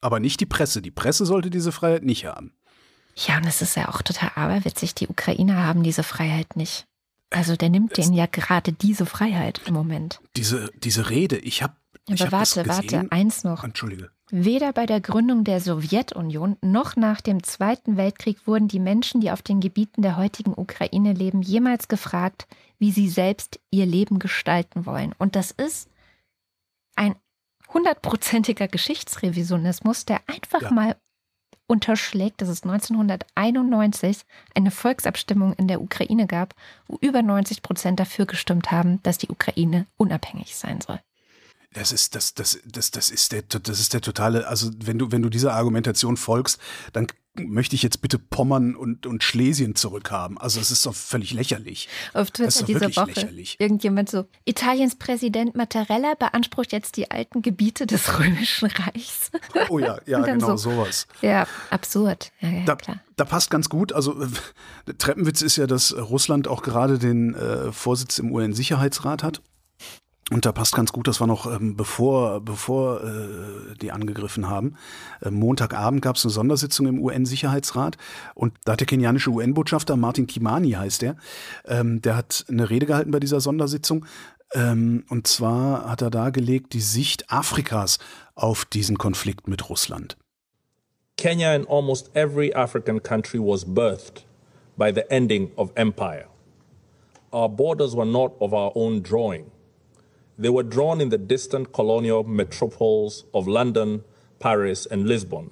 Aber 0.00 0.18
nicht 0.18 0.40
die 0.40 0.46
Presse. 0.46 0.82
Die 0.82 0.90
Presse 0.90 1.26
sollte 1.26 1.50
diese 1.50 1.72
Freiheit 1.72 2.02
nicht 2.02 2.24
haben. 2.24 2.54
Ja, 3.26 3.36
und 3.36 3.46
es 3.46 3.60
ist 3.60 3.76
ja 3.76 3.88
auch 3.88 4.02
total 4.02 4.30
aberwitzig. 4.34 4.94
Die 4.94 5.08
Ukrainer 5.08 5.64
haben 5.64 5.82
diese 5.82 6.02
Freiheit 6.02 6.56
nicht. 6.56 6.86
Also 7.30 7.54
der 7.54 7.68
nimmt 7.68 7.96
denen 7.96 8.12
ja 8.12 8.26
gerade 8.26 8.72
diese 8.72 9.06
Freiheit 9.06 9.60
im 9.66 9.74
Moment. 9.74 10.20
Diese, 10.36 10.70
diese 10.82 11.10
Rede, 11.10 11.38
ich 11.38 11.62
habe. 11.62 11.74
Aber 12.08 12.18
hab 12.18 12.32
warte, 12.32 12.66
warte, 12.66 13.06
eins 13.10 13.44
noch. 13.44 13.62
Entschuldige. 13.62 14.10
Weder 14.30 14.72
bei 14.72 14.86
der 14.86 15.00
Gründung 15.00 15.44
der 15.44 15.60
Sowjetunion 15.60 16.56
noch 16.60 16.96
nach 16.96 17.20
dem 17.20 17.42
Zweiten 17.42 17.96
Weltkrieg 17.96 18.46
wurden 18.46 18.68
die 18.68 18.80
Menschen, 18.80 19.20
die 19.20 19.30
auf 19.30 19.42
den 19.42 19.60
Gebieten 19.60 20.02
der 20.02 20.16
heutigen 20.16 20.54
Ukraine 20.56 21.12
leben, 21.12 21.42
jemals 21.42 21.88
gefragt, 21.88 22.46
wie 22.78 22.90
sie 22.90 23.08
selbst 23.08 23.60
ihr 23.70 23.86
Leben 23.86 24.18
gestalten 24.18 24.86
wollen. 24.86 25.14
Und 25.18 25.36
das 25.36 25.50
ist 25.50 25.88
ein 26.96 27.16
hundertprozentiger 27.72 28.66
Geschichtsrevisionismus, 28.66 30.04
der 30.04 30.20
einfach 30.26 30.62
ja. 30.62 30.70
mal 30.70 30.96
unterschlägt, 31.70 32.42
dass 32.42 32.48
es 32.48 32.64
1991 32.64 34.22
eine 34.54 34.72
Volksabstimmung 34.72 35.54
in 35.54 35.68
der 35.68 35.80
Ukraine 35.80 36.26
gab, 36.26 36.54
wo 36.88 36.98
über 37.00 37.22
90 37.22 37.62
Prozent 37.62 38.00
dafür 38.00 38.26
gestimmt 38.26 38.72
haben, 38.72 39.00
dass 39.04 39.18
die 39.18 39.28
Ukraine 39.28 39.86
unabhängig 39.96 40.56
sein 40.56 40.80
soll. 40.80 41.00
Das 41.72 41.92
ist, 41.92 42.16
das, 42.16 42.34
das, 42.34 42.58
das, 42.64 42.90
das 42.90 43.10
ist 43.10 43.30
der, 43.30 43.42
das 43.42 43.78
ist 43.78 43.94
der 43.94 44.00
totale, 44.00 44.48
also 44.48 44.70
wenn 44.82 44.98
du, 44.98 45.12
wenn 45.12 45.22
du 45.22 45.28
dieser 45.28 45.54
Argumentation 45.54 46.16
folgst, 46.16 46.60
dann 46.92 47.06
möchte 47.48 47.74
ich 47.74 47.82
jetzt 47.82 48.02
bitte 48.02 48.18
Pommern 48.18 48.74
und, 48.74 49.06
und 49.06 49.22
Schlesien 49.22 49.74
zurückhaben. 49.74 50.38
Also 50.38 50.60
es 50.60 50.70
ist 50.70 50.86
doch 50.86 50.94
völlig 50.94 51.32
lächerlich. 51.32 51.88
Auf 52.12 52.30
Twitter 52.30 52.64
diese 52.64 52.96
Woche 52.96 53.06
lächerlich. 53.06 53.56
irgendjemand 53.58 54.10
so, 54.10 54.26
Italiens 54.44 54.96
Präsident 54.96 55.56
Mattarella 55.56 56.14
beansprucht 56.14 56.72
jetzt 56.72 56.96
die 56.96 57.10
alten 57.10 57.42
Gebiete 57.42 57.86
des 57.86 58.18
Römischen 58.18 58.68
Reichs. 58.68 59.30
Oh 59.68 59.78
ja, 59.78 59.98
ja, 60.06 60.20
genau 60.20 60.56
so, 60.56 60.70
sowas. 60.70 61.06
Ja, 61.22 61.46
absurd. 61.70 62.32
Ja, 62.40 62.48
ja, 62.48 62.64
da, 62.64 62.76
klar. 62.76 63.00
da 63.16 63.24
passt 63.24 63.50
ganz 63.50 63.68
gut. 63.68 63.92
Also 63.92 64.16
Treppenwitz 64.98 65.42
ist 65.42 65.56
ja, 65.56 65.66
dass 65.66 65.96
Russland 65.96 66.48
auch 66.48 66.62
gerade 66.62 66.98
den 66.98 67.34
äh, 67.34 67.72
Vorsitz 67.72 68.18
im 68.18 68.32
UN-Sicherheitsrat 68.32 69.22
hat. 69.22 69.42
Und 70.30 70.46
da 70.46 70.52
passt 70.52 70.76
ganz 70.76 70.92
gut, 70.92 71.08
das 71.08 71.20
war 71.20 71.26
noch 71.26 71.52
ähm, 71.52 71.76
bevor, 71.76 72.40
bevor 72.40 73.02
äh, 73.02 73.74
die 73.80 73.90
angegriffen 73.90 74.48
haben. 74.48 74.76
Äh, 75.20 75.30
Montagabend 75.30 76.02
gab 76.02 76.16
es 76.16 76.24
eine 76.24 76.30
Sondersitzung 76.30 76.86
im 76.86 77.00
UN-Sicherheitsrat 77.00 77.96
und 78.34 78.54
da 78.64 78.72
hat 78.72 78.80
der 78.80 78.86
kenianische 78.86 79.30
UN-Botschafter 79.30 79.96
Martin 79.96 80.28
Kimani 80.28 80.70
heißt 80.72 81.02
er, 81.02 81.16
ähm, 81.66 82.00
der 82.00 82.16
hat 82.16 82.44
eine 82.48 82.70
Rede 82.70 82.86
gehalten 82.86 83.10
bei 83.10 83.18
dieser 83.18 83.40
Sondersitzung. 83.40 84.06
Ähm, 84.54 85.04
und 85.08 85.26
zwar 85.26 85.90
hat 85.90 86.00
er 86.02 86.10
dargelegt 86.10 86.72
die 86.74 86.80
Sicht 86.80 87.30
Afrikas 87.30 87.98
auf 88.36 88.64
diesen 88.64 88.98
Konflikt 88.98 89.48
mit 89.48 89.68
Russland. 89.68 90.16
Kenya 91.16 91.54
and 91.54 91.68
almost 91.68 92.10
every 92.14 92.52
African 92.54 93.02
country 93.02 93.40
was 93.40 93.64
birthed 93.64 94.24
by 94.76 94.92
the 94.92 95.02
ending 95.10 95.50
of 95.56 95.70
empire. 95.74 96.26
Our 97.32 97.48
borders 97.48 97.94
were 97.94 98.06
not 98.06 98.32
of 98.40 98.52
our 98.52 98.72
own 98.74 99.02
drawing. 99.02 99.50
They 100.40 100.48
were 100.48 100.62
drawn 100.62 101.02
in 101.02 101.10
the 101.10 101.18
distant 101.18 101.74
colonial 101.74 102.24
metropoles 102.24 103.24
of 103.34 103.46
London, 103.46 104.04
Paris, 104.38 104.86
and 104.86 105.06
Lisbon, 105.06 105.50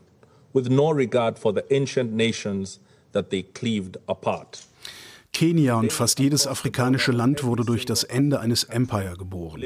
with 0.54 0.70
no 0.70 0.90
regard 0.90 1.38
for 1.38 1.52
the 1.52 1.70
ancient 1.70 2.10
nations 2.10 2.78
that 3.12 3.28
they 3.28 3.42
cleaved 3.42 3.98
apart. 4.08 4.64
Kenia 5.32 5.76
und 5.78 5.92
fast 5.92 6.18
jedes 6.18 6.46
afrikanische 6.46 7.12
Land 7.12 7.44
wurde 7.44 7.64
durch 7.64 7.84
das 7.84 8.02
Ende 8.02 8.40
eines 8.40 8.64
Empire 8.64 9.14
geboren. 9.16 9.62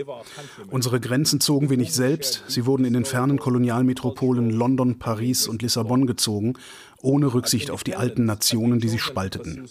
Unsere 0.70 1.00
Grenzen 1.00 1.40
zogen 1.40 1.70
wir 1.70 1.76
nicht 1.78 1.94
selbst, 1.94 2.44
sie 2.48 2.66
wurden 2.66 2.84
in 2.84 2.92
den 2.92 3.04
fernen 3.04 3.38
Kolonialmetropolen 3.38 4.50
London, 4.50 4.98
Paris 4.98 5.48
und 5.48 5.62
Lissabon 5.62 6.06
gezogen 6.06 6.54
ohne 7.02 7.34
Rücksicht 7.34 7.70
auf 7.70 7.84
die 7.84 7.96
alten 7.96 8.24
Nationen, 8.24 8.78
die 8.78 8.88
sie 8.88 8.98
spalteten. 8.98 9.68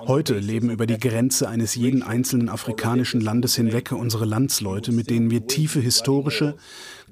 Heute 0.00 0.38
leben 0.38 0.70
über 0.70 0.86
die 0.86 0.98
Grenze 0.98 1.48
eines 1.48 1.74
jeden 1.74 2.02
einzelnen 2.02 2.48
afrikanischen 2.48 3.20
Landes 3.20 3.54
hinweg 3.54 3.92
unsere 3.92 4.24
Landsleute, 4.24 4.92
mit 4.92 5.08
denen 5.08 5.30
wir 5.30 5.46
tiefe 5.46 5.80
historische, 5.80 6.56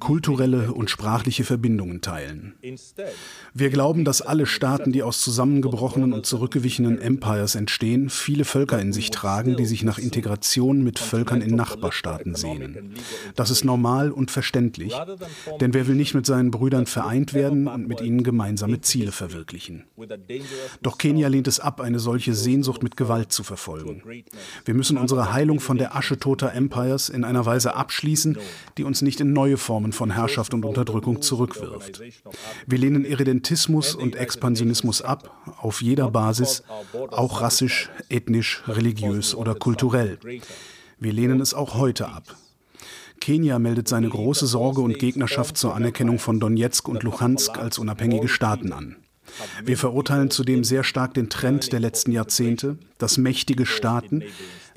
kulturelle 0.01 0.73
und 0.73 0.91
sprachliche 0.91 1.45
Verbindungen 1.45 2.01
teilen. 2.01 2.55
Wir 3.55 3.71
glauben, 3.71 4.05
dass 4.05 4.23
alle 4.23 4.47
Staaten, 4.47 4.93
die 4.93 5.03
aus 5.03 5.21
zusammengebrochenen 5.21 6.13
und 6.13 6.27
zurückgewichenen 6.27 7.01
Empires 7.01 7.55
entstehen, 7.55 8.11
viele 8.11 8.45
Völker 8.45 8.81
in 8.81 8.93
sich 8.93 9.11
tragen, 9.11 9.57
die 9.57 9.67
sich 9.67 9.85
nach 9.85 9.99
Integration 9.99 10.83
mit 10.83 10.99
Völkern 10.99 11.43
in 11.43 11.55
Nachbarstaaten 11.55 12.35
sehnen. 12.35 12.95
Das 13.37 13.51
ist 13.51 13.65
normal 13.65 14.11
und 14.11 14.31
verständlich, 14.31 14.95
denn 15.61 15.75
wer 15.75 15.87
will 15.87 15.95
nicht 15.95 16.15
mit 16.15 16.27
seinen 16.27 16.51
Brüdern 16.51 16.87
vereint 16.87 17.35
werden 17.35 17.69
und 17.69 17.87
mit 17.87 18.01
ihnen 18.01 18.23
gemeinsame 18.23 18.81
Ziele 18.81 19.13
verwirklichen? 19.13 19.85
Doch 20.83 20.99
Kenia 20.99 21.29
lehnt 21.29 21.49
es 21.49 21.61
ab, 21.61 21.81
eine 21.81 21.99
solche 21.99 22.35
Sehnsucht 22.35 22.83
mit 22.83 22.97
Gewalt 22.97 23.33
zu 23.33 23.43
verfolgen. 23.43 24.03
Wir 24.65 24.75
müssen 24.75 24.97
unsere 24.97 25.33
Heilung 25.33 25.61
von 25.61 25.79
der 25.79 25.95
Asche 25.95 26.19
toter 26.19 26.53
Empires 26.53 27.09
in 27.09 27.25
einer 27.25 27.47
Weise 27.47 27.75
abschließen, 27.75 28.39
die 28.79 28.85
uns 28.85 29.03
nicht 29.03 29.21
in 29.21 29.33
neue 29.33 29.57
Formen 29.57 29.90
Formen 29.91 29.93
von 29.93 30.11
Herrschaft 30.11 30.55
und 30.55 30.65
Unterdrückung 30.65 31.23
zurückwirft. 31.23 32.01
Wir 32.67 32.79
lehnen 32.79 33.05
Irredentismus 33.05 33.95
und 33.95 34.17
Expansionismus 34.17 35.03
ab, 35.03 35.31
auf 35.61 35.83
jeder 35.83 36.11
Basis, 36.11 36.63
auch 37.11 37.41
rassisch, 37.41 37.91
ethnisch, 38.09 38.63
religiös 38.67 39.35
oder 39.35 39.55
kulturell. 39.55 40.19
Wir 40.99 41.13
lehnen 41.13 41.41
es 41.41 41.55
auch 41.55 41.75
heute 41.75 42.09
ab. 42.09 42.37
Kenia 43.21 43.59
meldet 43.59 43.89
seine 43.89 44.09
große 44.09 44.47
Sorge 44.47 44.81
und 44.81 44.99
Gegnerschaft 44.99 45.57
zur 45.59 45.75
Anerkennung 45.75 46.19
von 46.19 46.41
Donetsk 46.41 46.89
und 46.89 47.03
Luhansk 47.03 47.59
als 47.59 47.79
unabhängige 47.79 48.29
Staaten 48.29 48.73
an. 48.73 48.97
Wir 49.65 49.77
verurteilen 49.77 50.31
zudem 50.31 50.65
sehr 50.65 50.83
stark 50.83 51.15
den 51.15 51.29
Trend 51.29 51.73
der 51.73 51.81
letzten 51.81 52.13
Jahrzehnte, 52.13 52.79
dass 52.99 53.19
mächtige 53.19 53.67
Staaten, 53.67 54.25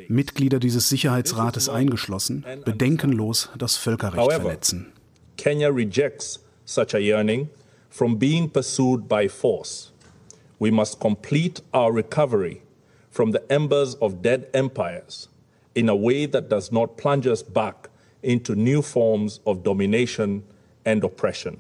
Mitglieder 0.08 0.60
dieses 0.60 0.90
Sicherheitsrates 0.90 1.70
eingeschlossen, 1.70 2.46
bedenkenlos 2.66 3.50
das 3.58 3.78
Völkerrecht 3.78 4.32
verletzen. 4.32 4.92
Kenya 5.38 5.72
rejects 5.72 6.40
such 6.66 6.94
a 6.94 7.02
yearning 7.02 7.50
from 7.90 8.18
being 8.18 8.50
pursued 8.50 9.08
by 9.08 9.28
force. 9.28 9.92
We 10.60 10.72
must 10.72 11.00
complete 11.00 11.62
our 11.74 11.92
recovery 11.92 12.64
from 13.12 13.32
the 13.32 13.52
embers 13.52 13.96
of 13.96 14.22
dead 14.22 14.50
empires 14.54 15.28
in 15.76 15.90
a 15.90 15.96
way 15.96 16.26
that 16.26 16.50
does 16.50 16.72
not 16.72 16.98
plunge 16.98 17.28
us 17.28 17.44
back 17.44 17.90
into 18.22 18.56
new 18.56 18.82
forms 18.82 19.40
of 19.46 19.64
domination 19.64 20.44
and 20.86 21.04
oppression. 21.04 21.60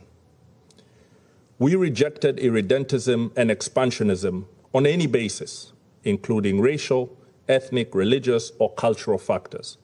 We 1.59 1.75
rejected 1.75 2.37
irredentism 2.37 3.31
and 3.35 3.49
expansionism 3.49 4.45
on 4.73 4.85
any 4.85 5.07
basis, 5.07 5.71
including 6.03 6.59
racial, 6.59 7.15
ethnic, 7.47 7.93
religious, 7.93 8.51
or 8.59 8.73
cultural 8.73 9.17
factors. 9.17 9.77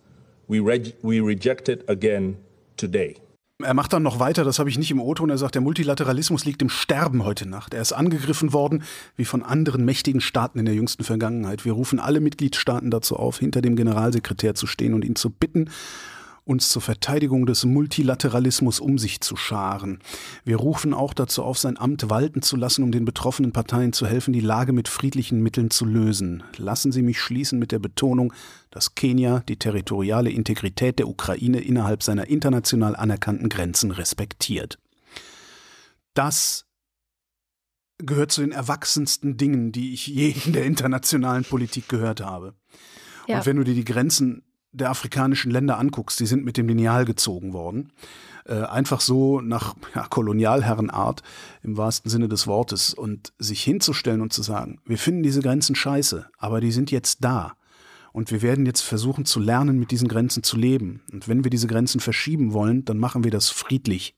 We, 0.47 0.60
we 0.60 1.19
reject 1.19 1.69
it 1.69 1.86
again 1.88 2.38
today. 2.75 3.17
Er 3.62 3.74
macht 3.74 3.91
dann 3.91 4.04
noch 4.04 4.19
weiter, 4.19 4.45
das 4.45 4.58
habe 4.58 4.69
ich 4.69 4.78
nicht 4.78 4.89
im 4.89 5.02
O-Ton. 5.02 5.30
Er 5.30 5.38
sagt, 5.38 5.54
der 5.54 5.62
Multilateralismus 5.62 6.45
liegt 6.45 6.62
im 6.62 6.69
Sterben 6.69 7.26
heute 7.26 7.45
Nacht. 7.45 7.74
Er 7.74 7.82
ist 7.82 7.91
angegriffen 7.91 8.54
worden, 8.54 8.84
wie 9.17 9.26
von 9.26 9.43
anderen 9.43 9.84
mächtigen 9.84 10.22
Staaten 10.22 10.60
in 10.60 10.65
der 10.65 10.76
jüngsten 10.76 11.04
Vergangenheit. 11.04 11.65
Wir 11.65 11.74
rufen 11.74 12.00
alle 12.00 12.22
Mitgliedstaaten 12.22 12.89
dazu 12.89 13.17
auf, 13.17 13.38
hinter 13.39 13.62
dem 13.62 13.76
Generalsekretär 13.76 14.56
zu 14.56 14.65
stehen 14.65 14.93
und 14.93 15.04
ihn 15.04 15.17
zu 15.17 15.30
bitten, 15.30 15.69
uns 16.45 16.69
zur 16.69 16.82
Verteidigung 16.82 17.45
des 17.45 17.65
Multilateralismus 17.65 18.80
um 18.80 18.98
sich 18.98 19.19
zu 19.19 19.36
scharen. 19.36 20.00
Wir 20.45 20.56
rufen 20.56 20.93
auch 20.93 21.13
dazu 21.13 21.43
auf, 21.43 21.58
sein 21.60 21.78
Amt 21.78 22.10
walten 22.10 22.41
zu 22.41 22.56
lassen, 22.56 22.84
um 22.84 22.93
den 22.93 23.04
betroffenen 23.04 23.52
Parteien 23.52 23.91
zu 23.91 24.08
helfen, 24.08 24.32
die 24.32 24.39
Lage 24.39 24.72
mit 24.72 24.88
friedlichen 24.88 25.43
Mitteln 25.43 25.69
zu 25.69 25.84
lösen. 25.84 26.43
Lassen 26.56 26.93
Sie 26.93 27.02
mich 27.02 27.19
schließen 27.19 27.60
mit 27.60 27.74
der 27.74 27.80
Betonung, 27.80 28.32
dass 28.71 28.95
Kenia 28.95 29.43
die 29.47 29.58
territoriale 29.58 30.29
Integrität 30.29 30.99
der 30.99 31.08
Ukraine 31.08 31.60
innerhalb 31.60 32.03
seiner 32.03 32.27
international 32.27 32.95
anerkannten 32.95 33.49
Grenzen 33.49 33.91
respektiert. 33.91 34.77
Das 36.13 36.65
gehört 37.97 38.32
zu 38.32 38.41
den 38.41 38.51
erwachsensten 38.51 39.38
Dingen, 39.38 39.71
die 39.71 39.93
ich 39.93 40.08
je 40.08 40.34
in 40.45 40.53
der 40.53 40.65
internationalen 40.65 41.43
Politik 41.43 41.89
gehört 41.89 42.21
habe. 42.21 42.55
Ja. 43.27 43.39
Und 43.39 43.45
wenn 43.45 43.58
du 43.58 43.63
dir 43.63 43.75
die 43.75 43.86
Grenzen 43.86 44.43
der 44.71 44.89
afrikanischen 44.89 45.51
Länder 45.51 45.77
anguckst, 45.77 46.19
die 46.19 46.25
sind 46.25 46.45
mit 46.45 46.58
dem 46.58 46.67
Lineal 46.67 47.05
gezogen 47.05 47.53
worden. 47.53 47.91
Äh, 48.45 48.62
einfach 48.62 49.01
so 49.01 49.41
nach 49.41 49.75
ja, 49.95 50.05
Kolonialherrenart 50.08 51.23
im 51.63 51.77
wahrsten 51.77 52.10
Sinne 52.10 52.27
des 52.27 52.47
Wortes 52.47 52.93
und 52.93 53.34
sich 53.39 53.63
hinzustellen 53.63 54.21
und 54.21 54.34
zu 54.34 54.43
sagen, 54.43 54.79
wir 54.86 54.97
finden 54.97 55.23
diese 55.23 55.41
Grenzen 55.41 55.75
scheiße, 55.75 56.29
aber 56.38 56.62
die 56.62 56.71
sind 56.71 56.91
jetzt 56.91 57.23
da. 57.23 57.53
Und 58.12 58.32
wir 58.32 58.41
werden 58.41 58.65
jetzt 58.65 58.82
versuchen 58.82 59.26
zu 59.26 59.39
lernen, 59.39 59.80
mit 59.80 59.91
diesen 59.91 60.08
Grenzen 60.08 60.43
zu 60.43 60.58
leben. 60.58 61.04
Und 61.12 61.28
wenn 61.28 61.43
wir 61.43 61.52
diese 61.52 61.67
Grenzen 61.67 62.00
verschieben 62.00 62.54
wollen, 62.54 62.86
dann 62.86 62.98
machen 62.98 63.24
wir 63.24 63.32
das 63.32 63.50
friedlich. 63.50 64.15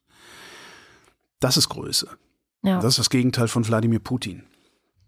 Das 1.39 1.57
ist 1.57 1.69
Größe. 1.69 2.09
Ja. 2.63 2.77
Das 2.77 2.93
ist 2.93 2.99
das 2.99 3.09
Gegenteil 3.09 3.47
von 3.47 3.67
Wladimir 3.67 3.99
Putin. 3.99 4.43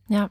Ja. 0.07 0.29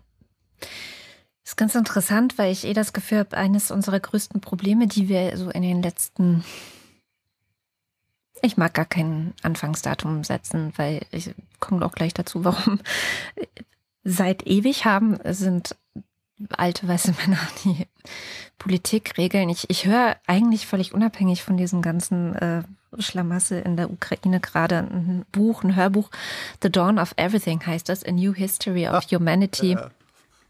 Das 0.61 1.53
ist 1.53 1.57
ganz 1.57 1.75
interessant, 1.75 2.39
weil 2.39 2.53
ich 2.53 2.65
eh 2.65 2.73
das 2.73 2.93
Gefühl 2.93 3.19
habe, 3.19 3.37
eines 3.37 3.71
unserer 3.71 4.01
größten 4.01 4.41
Probleme, 4.41 4.87
die 4.87 5.09
wir 5.09 5.37
so 5.37 5.51
in 5.51 5.63
den 5.63 5.83
letzten 5.83 6.45
ich 8.43 8.57
mag 8.57 8.75
gar 8.75 8.85
kein 8.85 9.35
Anfangsdatum 9.43 10.25
setzen, 10.25 10.73
weil 10.77 11.03
ich 11.13 11.35
komme 11.61 11.87
auch 11.87 11.93
gleich 11.93 12.13
dazu, 12.13 12.45
warum. 12.45 12.81
Seit 14.05 14.47
ewig 14.49 14.85
haben 14.85 15.19
sind 15.25 15.77
alte 16.51 16.87
weiße 16.89 17.15
Männer 17.27 17.39
die 17.65 17.87
Politik 18.59 19.19
regeln. 19.19 19.49
Ich, 19.49 19.69
ich 19.71 19.87
höre 19.87 20.17
eigentlich 20.27 20.67
völlig 20.67 20.93
unabhängig 20.95 21.43
von 21.43 21.57
diesem 21.57 21.83
ganzen 21.83 22.35
äh, 22.37 22.63
Schlamassel 22.99 23.63
in 23.63 23.77
der 23.77 23.91
Ukraine 23.91 24.41
gerade 24.41 24.79
ein 24.79 25.25
Buch, 25.33 25.65
ein 25.65 25.77
Hörbuch. 25.77 26.11
The 26.63 26.71
Dawn 26.71 26.99
of 26.99 27.15
Everything 27.17 27.65
heißt 27.65 27.89
das, 27.89 28.05
A 28.05 28.13
New 28.13 28.35
History 28.35 28.87
of 28.87 29.05
Ach, 29.07 29.11
Humanity. 29.11 29.73
Äh, 29.73 29.89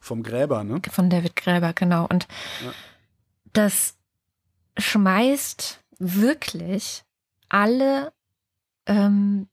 vom 0.01 0.23
Gräber, 0.23 0.65
ne? 0.65 0.83
Von 0.91 1.11
David 1.11 1.37
Gräber, 1.37 1.73
genau. 1.73 2.07
Und 2.07 2.27
ja. 2.65 2.73
das 3.53 3.95
schmeißt 4.77 5.79
wirklich 5.99 7.05
alle 7.49 8.13
ähm, 8.87 9.49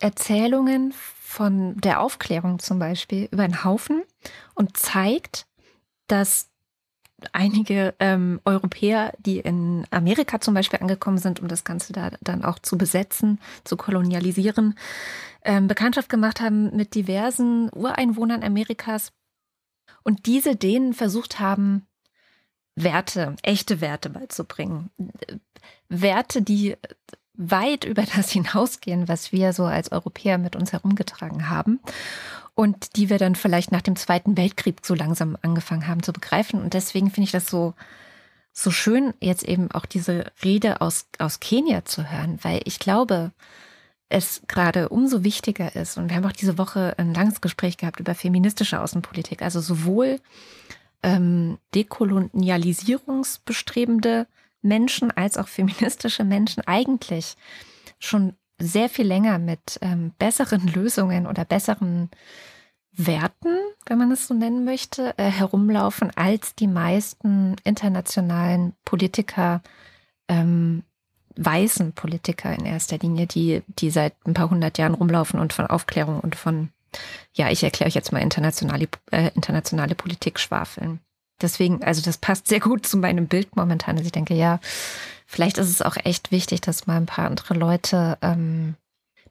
Erzählungen 0.00 0.92
von 0.92 1.76
der 1.80 2.00
Aufklärung 2.00 2.58
zum 2.58 2.78
Beispiel 2.78 3.28
über 3.30 3.44
einen 3.44 3.64
Haufen 3.64 4.02
und 4.54 4.76
zeigt, 4.76 5.46
dass 6.06 6.50
einige 7.32 7.94
ähm, 8.00 8.40
Europäer, 8.44 9.12
die 9.18 9.38
in 9.38 9.86
Amerika 9.90 10.40
zum 10.40 10.54
Beispiel 10.54 10.80
angekommen 10.80 11.18
sind, 11.18 11.40
um 11.40 11.48
das 11.48 11.64
Ganze 11.64 11.92
da 11.92 12.10
dann 12.20 12.44
auch 12.44 12.58
zu 12.58 12.76
besetzen, 12.76 13.40
zu 13.64 13.76
kolonialisieren, 13.76 14.74
ähm, 15.42 15.66
Bekanntschaft 15.68 16.08
gemacht 16.08 16.40
haben 16.40 16.74
mit 16.76 16.94
diversen 16.94 17.70
Ureinwohnern 17.70 18.42
Amerikas 18.42 19.12
und 20.02 20.26
diese 20.26 20.56
denen 20.56 20.92
versucht 20.92 21.40
haben, 21.40 21.86
Werte, 22.76 23.36
echte 23.42 23.80
Werte 23.80 24.10
beizubringen. 24.10 24.90
Werte, 25.88 26.42
die 26.42 26.76
weit 27.34 27.84
über 27.84 28.02
das 28.02 28.30
hinausgehen, 28.32 29.08
was 29.08 29.32
wir 29.32 29.52
so 29.52 29.64
als 29.64 29.92
Europäer 29.92 30.38
mit 30.38 30.56
uns 30.56 30.72
herumgetragen 30.72 31.50
haben 31.50 31.80
und 32.54 32.96
die 32.96 33.10
wir 33.10 33.18
dann 33.18 33.34
vielleicht 33.34 33.72
nach 33.72 33.82
dem 33.82 33.96
Zweiten 33.96 34.36
Weltkrieg 34.36 34.78
so 34.82 34.94
langsam 34.94 35.36
angefangen 35.42 35.88
haben 35.88 36.02
zu 36.02 36.12
begreifen. 36.12 36.62
Und 36.62 36.74
deswegen 36.74 37.10
finde 37.10 37.26
ich 37.26 37.32
das 37.32 37.48
so, 37.48 37.74
so 38.52 38.70
schön, 38.70 39.14
jetzt 39.20 39.42
eben 39.42 39.72
auch 39.72 39.86
diese 39.86 40.30
Rede 40.42 40.80
aus, 40.80 41.06
aus 41.18 41.40
Kenia 41.40 41.84
zu 41.84 42.10
hören, 42.10 42.38
weil 42.42 42.60
ich 42.64 42.78
glaube, 42.78 43.32
es 44.08 44.42
gerade 44.46 44.88
umso 44.90 45.24
wichtiger 45.24 45.74
ist. 45.74 45.98
Und 45.98 46.08
wir 46.08 46.16
haben 46.16 46.26
auch 46.26 46.32
diese 46.32 46.58
Woche 46.58 46.94
ein 46.98 47.14
langes 47.14 47.40
Gespräch 47.40 47.76
gehabt 47.76 47.98
über 47.98 48.14
feministische 48.14 48.80
Außenpolitik, 48.80 49.42
also 49.42 49.60
sowohl 49.60 50.20
ähm, 51.02 51.58
dekolonialisierungsbestrebende 51.74 54.28
Menschen 54.62 55.10
als 55.10 55.36
auch 55.36 55.48
feministische 55.48 56.22
Menschen 56.24 56.62
eigentlich 56.66 57.36
schon 57.98 58.36
sehr 58.60 58.88
viel 58.88 59.06
länger 59.06 59.38
mit 59.38 59.78
ähm, 59.80 60.12
besseren 60.18 60.66
Lösungen 60.74 61.26
oder 61.26 61.44
besseren 61.44 62.10
Werten, 62.96 63.56
wenn 63.86 63.98
man 63.98 64.12
es 64.12 64.28
so 64.28 64.34
nennen 64.34 64.64
möchte, 64.64 65.18
äh, 65.18 65.30
herumlaufen, 65.30 66.12
als 66.16 66.54
die 66.54 66.68
meisten 66.68 67.56
internationalen 67.64 68.74
Politiker, 68.84 69.62
ähm, 70.28 70.84
weißen 71.36 71.92
Politiker 71.94 72.54
in 72.54 72.64
erster 72.64 72.98
Linie, 72.98 73.26
die, 73.26 73.62
die 73.66 73.90
seit 73.90 74.14
ein 74.24 74.34
paar 74.34 74.50
hundert 74.50 74.78
Jahren 74.78 74.94
rumlaufen 74.94 75.40
und 75.40 75.52
von 75.52 75.66
Aufklärung 75.66 76.20
und 76.20 76.36
von, 76.36 76.70
ja, 77.32 77.50
ich 77.50 77.64
erkläre 77.64 77.88
euch 77.88 77.94
jetzt 77.94 78.12
mal 78.12 78.22
internationale, 78.22 78.86
äh, 79.10 79.30
internationale 79.34 79.96
Politik 79.96 80.38
schwafeln. 80.38 81.00
Deswegen, 81.40 81.82
also 81.82 82.00
das 82.02 82.18
passt 82.18 82.48
sehr 82.48 82.60
gut 82.60 82.86
zu 82.86 82.96
meinem 82.96 83.26
Bild 83.26 83.56
momentan. 83.56 83.96
Also 83.96 84.06
ich 84.06 84.12
denke, 84.12 84.34
ja, 84.34 84.60
vielleicht 85.26 85.58
ist 85.58 85.68
es 85.68 85.82
auch 85.82 85.96
echt 85.96 86.30
wichtig, 86.30 86.60
dass 86.60 86.86
mal 86.86 86.96
ein 86.96 87.06
paar 87.06 87.26
andere 87.26 87.54
Leute 87.54 88.18
ähm, 88.22 88.76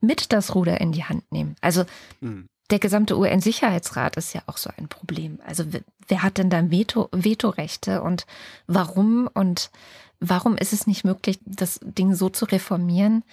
mit 0.02 0.34
das 0.34 0.54
Ruder 0.54 0.82
in 0.82 0.92
die 0.92 1.06
Hand 1.06 1.32
nehmen. 1.32 1.56
Also 1.62 1.86
mhm. 2.20 2.48
der 2.70 2.80
gesamte 2.80 3.18
UN-Sicherheitsrat 3.18 4.18
ist 4.18 4.34
ja 4.34 4.42
auch 4.48 4.58
so 4.58 4.70
ein 4.78 4.90
Problem. 4.90 5.40
Also 5.46 5.64
wer 6.08 6.24
hat 6.24 6.38
denn 6.38 6.50
da 6.50 6.70
Veto, 6.70 7.08
Vetorechte 7.12 8.02
und 8.02 8.26
warum 8.68 9.30
und 9.34 9.72
warum 10.20 10.58
ist 10.58 10.74
es 10.74 10.88
nicht 10.88 11.06
möglich, 11.06 11.40
das 11.46 11.80
Ding 11.82 12.16
so 12.16 12.30
zu 12.30 12.46
reformieren, 12.46 13.24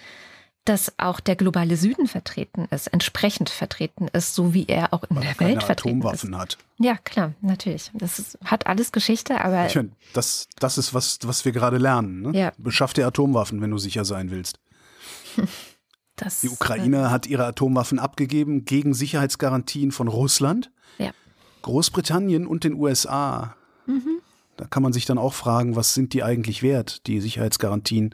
dass 0.65 0.93
auch 0.99 1.19
der 1.19 1.35
globale 1.35 1.75
Süden 1.75 2.07
vertreten 2.07 2.67
ist, 2.69 2.87
entsprechend 2.87 3.49
vertreten 3.49 4.07
ist, 4.09 4.35
so 4.35 4.53
wie 4.53 4.67
er 4.67 4.93
auch 4.93 5.03
in 5.03 5.15
Weil 5.15 5.23
der 5.23 5.39
Welt 5.39 5.39
keine 5.39 5.61
vertreten 5.61 5.99
Atomwaffen 5.99 6.33
ist. 6.33 6.39
hat. 6.39 6.57
Ja, 6.77 6.97
klar, 6.97 7.33
natürlich. 7.41 7.91
Das 7.93 8.19
ist, 8.19 8.37
hat 8.45 8.67
alles 8.67 8.91
Geschichte, 8.91 9.41
aber. 9.41 9.65
Ich 9.65 9.75
meine, 9.75 9.91
das, 10.13 10.47
das 10.59 10.77
ist, 10.77 10.93
was, 10.93 11.19
was 11.23 11.45
wir 11.45 11.51
gerade 11.51 11.77
lernen. 11.77 12.21
Ne? 12.21 12.37
Ja. 12.37 12.51
Beschaff 12.57 12.93
dir 12.93 13.07
Atomwaffen, 13.07 13.61
wenn 13.61 13.71
du 13.71 13.77
sicher 13.77 14.05
sein 14.05 14.31
willst. 14.31 14.59
Das, 16.17 16.41
die 16.41 16.49
Ukraine 16.49 17.05
äh, 17.05 17.09
hat 17.09 17.25
ihre 17.25 17.45
Atomwaffen 17.45 17.97
abgegeben 17.97 18.63
gegen 18.63 18.93
Sicherheitsgarantien 18.93 19.91
von 19.91 20.07
Russland, 20.07 20.69
ja. 20.99 21.11
Großbritannien 21.63 22.45
und 22.45 22.63
den 22.63 22.75
USA. 22.75 23.55
Mhm. 23.87 24.19
Da 24.55 24.65
kann 24.65 24.83
man 24.83 24.93
sich 24.93 25.05
dann 25.05 25.17
auch 25.17 25.33
fragen, 25.33 25.75
was 25.75 25.95
sind 25.95 26.13
die 26.13 26.21
eigentlich 26.21 26.61
wert, 26.61 27.07
die 27.07 27.21
Sicherheitsgarantien 27.21 28.13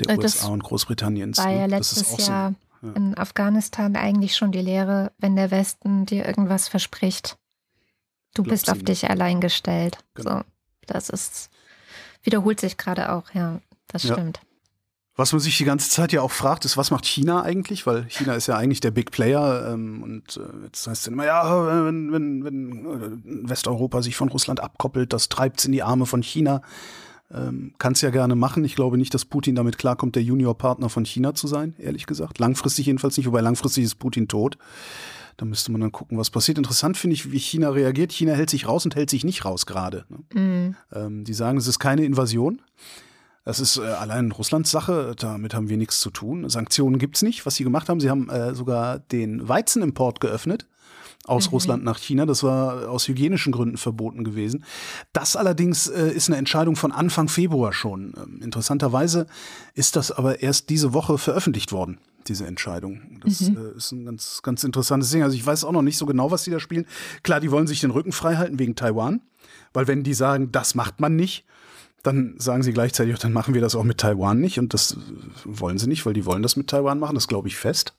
der 0.00 0.10
äh, 0.10 0.18
USA 0.18 0.48
und 0.48 0.62
Großbritanniens. 0.62 1.38
War 1.38 1.46
ne? 1.46 1.58
ja 1.60 1.66
letztes 1.66 2.26
Jahr 2.26 2.54
so, 2.82 2.88
ja. 2.88 2.94
in 2.94 3.16
Afghanistan 3.16 3.96
eigentlich 3.96 4.36
schon 4.36 4.52
die 4.52 4.60
Lehre, 4.60 5.12
wenn 5.18 5.36
der 5.36 5.50
Westen 5.50 6.06
dir 6.06 6.26
irgendwas 6.26 6.68
verspricht, 6.68 7.36
du 8.34 8.42
Glaub's 8.42 8.60
bist 8.60 8.70
auf 8.70 8.76
nicht. 8.76 8.88
dich 8.88 9.10
allein 9.10 9.40
gestellt. 9.40 9.98
Genau. 10.14 10.38
So, 10.38 10.44
das 10.86 11.08
ist, 11.08 11.50
wiederholt 12.22 12.60
sich 12.60 12.76
gerade 12.76 13.12
auch, 13.12 13.32
ja, 13.34 13.60
das 13.88 14.02
stimmt. 14.02 14.38
Ja. 14.38 14.46
Was 15.18 15.32
man 15.32 15.40
sich 15.40 15.56
die 15.56 15.64
ganze 15.64 15.88
Zeit 15.88 16.12
ja 16.12 16.20
auch 16.20 16.30
fragt, 16.30 16.66
ist, 16.66 16.76
was 16.76 16.90
macht 16.90 17.06
China 17.06 17.42
eigentlich? 17.42 17.86
Weil 17.86 18.04
China 18.10 18.34
ist 18.34 18.48
ja 18.48 18.56
eigentlich 18.58 18.80
der 18.80 18.90
Big 18.90 19.10
Player. 19.10 19.72
Ähm, 19.72 20.02
und 20.02 20.36
äh, 20.36 20.64
jetzt 20.66 20.86
heißt 20.86 21.02
es 21.02 21.06
immer, 21.06 21.24
ja, 21.24 21.86
wenn, 21.86 22.12
wenn, 22.12 22.44
wenn 22.44 22.84
äh, 22.84 23.48
Westeuropa 23.48 24.02
sich 24.02 24.14
von 24.14 24.28
Russland 24.28 24.60
abkoppelt, 24.60 25.14
das 25.14 25.30
treibt 25.30 25.60
es 25.60 25.64
in 25.64 25.72
die 25.72 25.82
Arme 25.82 26.04
von 26.04 26.22
China. 26.22 26.60
Ähm, 27.32 27.74
Kann 27.78 27.92
es 27.94 28.00
ja 28.00 28.10
gerne 28.10 28.36
machen. 28.36 28.64
Ich 28.64 28.76
glaube 28.76 28.98
nicht, 28.98 29.12
dass 29.12 29.24
Putin 29.24 29.54
damit 29.54 29.78
klarkommt, 29.78 30.14
der 30.14 30.22
Juniorpartner 30.22 30.88
von 30.88 31.04
China 31.04 31.34
zu 31.34 31.46
sein, 31.46 31.74
ehrlich 31.78 32.06
gesagt. 32.06 32.38
Langfristig 32.38 32.86
jedenfalls 32.86 33.16
nicht, 33.16 33.26
wobei 33.26 33.40
langfristig 33.40 33.84
ist 33.84 33.96
Putin 33.96 34.28
tot. 34.28 34.58
Da 35.36 35.44
müsste 35.44 35.70
man 35.70 35.80
dann 35.80 35.92
gucken, 35.92 36.16
was 36.16 36.30
passiert. 36.30 36.56
Interessant 36.56 36.96
finde 36.96 37.14
ich, 37.14 37.30
wie 37.30 37.38
China 37.38 37.70
reagiert. 37.70 38.12
China 38.12 38.32
hält 38.32 38.48
sich 38.48 38.68
raus 38.68 38.84
und 38.84 38.94
hält 38.94 39.10
sich 39.10 39.24
nicht 39.24 39.44
raus 39.44 39.66
gerade. 39.66 40.06
Ne? 40.08 40.40
Mhm. 40.40 40.76
Ähm, 40.92 41.24
die 41.24 41.34
sagen, 41.34 41.58
es 41.58 41.66
ist 41.66 41.78
keine 41.78 42.04
Invasion. 42.04 42.62
Das 43.44 43.60
ist 43.60 43.76
äh, 43.76 43.82
allein 43.82 44.32
Russlands 44.32 44.70
Sache, 44.70 45.14
damit 45.18 45.54
haben 45.54 45.68
wir 45.68 45.76
nichts 45.76 46.00
zu 46.00 46.10
tun. 46.10 46.48
Sanktionen 46.48 46.98
gibt's 46.98 47.22
nicht. 47.22 47.44
Was 47.44 47.56
sie 47.56 47.64
gemacht 47.64 47.88
haben, 47.88 48.00
sie 48.00 48.10
haben 48.10 48.30
äh, 48.30 48.54
sogar 48.54 48.98
den 48.98 49.46
Weizenimport 49.46 50.20
geöffnet 50.20 50.66
aus 51.26 51.46
mhm. 51.46 51.50
Russland 51.50 51.84
nach 51.84 51.98
China. 51.98 52.26
Das 52.26 52.42
war 52.42 52.88
aus 52.88 53.08
hygienischen 53.08 53.52
Gründen 53.52 53.76
verboten 53.76 54.24
gewesen. 54.24 54.64
Das 55.12 55.36
allerdings 55.36 55.88
äh, 55.88 56.10
ist 56.10 56.28
eine 56.28 56.36
Entscheidung 56.38 56.76
von 56.76 56.92
Anfang 56.92 57.28
Februar 57.28 57.72
schon. 57.72 58.14
Ähm, 58.16 58.40
interessanterweise 58.42 59.26
ist 59.74 59.96
das 59.96 60.10
aber 60.10 60.42
erst 60.42 60.70
diese 60.70 60.92
Woche 60.92 61.18
veröffentlicht 61.18 61.72
worden 61.72 61.98
diese 62.28 62.46
Entscheidung. 62.46 63.20
Das 63.24 63.42
mhm. 63.42 63.56
äh, 63.56 63.76
ist 63.76 63.92
ein 63.92 64.04
ganz, 64.04 64.40
ganz 64.42 64.64
interessantes 64.64 65.10
Ding. 65.10 65.22
Also 65.22 65.36
ich 65.36 65.46
weiß 65.46 65.64
auch 65.64 65.72
noch 65.72 65.82
nicht 65.82 65.96
so 65.96 66.06
genau, 66.06 66.30
was 66.30 66.44
die 66.44 66.50
da 66.50 66.60
spielen. 66.60 66.86
Klar, 67.22 67.40
die 67.40 67.50
wollen 67.50 67.66
sich 67.66 67.80
den 67.80 67.90
Rücken 67.90 68.12
frei 68.12 68.36
halten 68.36 68.58
wegen 68.58 68.74
Taiwan, 68.74 69.20
weil 69.72 69.86
wenn 69.86 70.02
die 70.02 70.14
sagen, 70.14 70.50
das 70.52 70.74
macht 70.74 71.00
man 71.00 71.14
nicht, 71.14 71.44
dann 72.02 72.34
sagen 72.38 72.62
sie 72.62 72.72
gleichzeitig, 72.72 73.18
dann 73.18 73.32
machen 73.32 73.54
wir 73.54 73.60
das 73.60 73.74
auch 73.74 73.84
mit 73.84 73.98
Taiwan 73.98 74.40
nicht. 74.40 74.58
Und 74.58 74.74
das 74.74 74.96
wollen 75.44 75.78
sie 75.78 75.88
nicht, 75.88 76.06
weil 76.06 76.14
die 76.14 76.24
wollen 76.24 76.42
das 76.42 76.56
mit 76.56 76.68
Taiwan 76.68 76.98
machen, 76.98 77.14
das 77.14 77.28
glaube 77.28 77.48
ich 77.48 77.56
fest. 77.56 77.94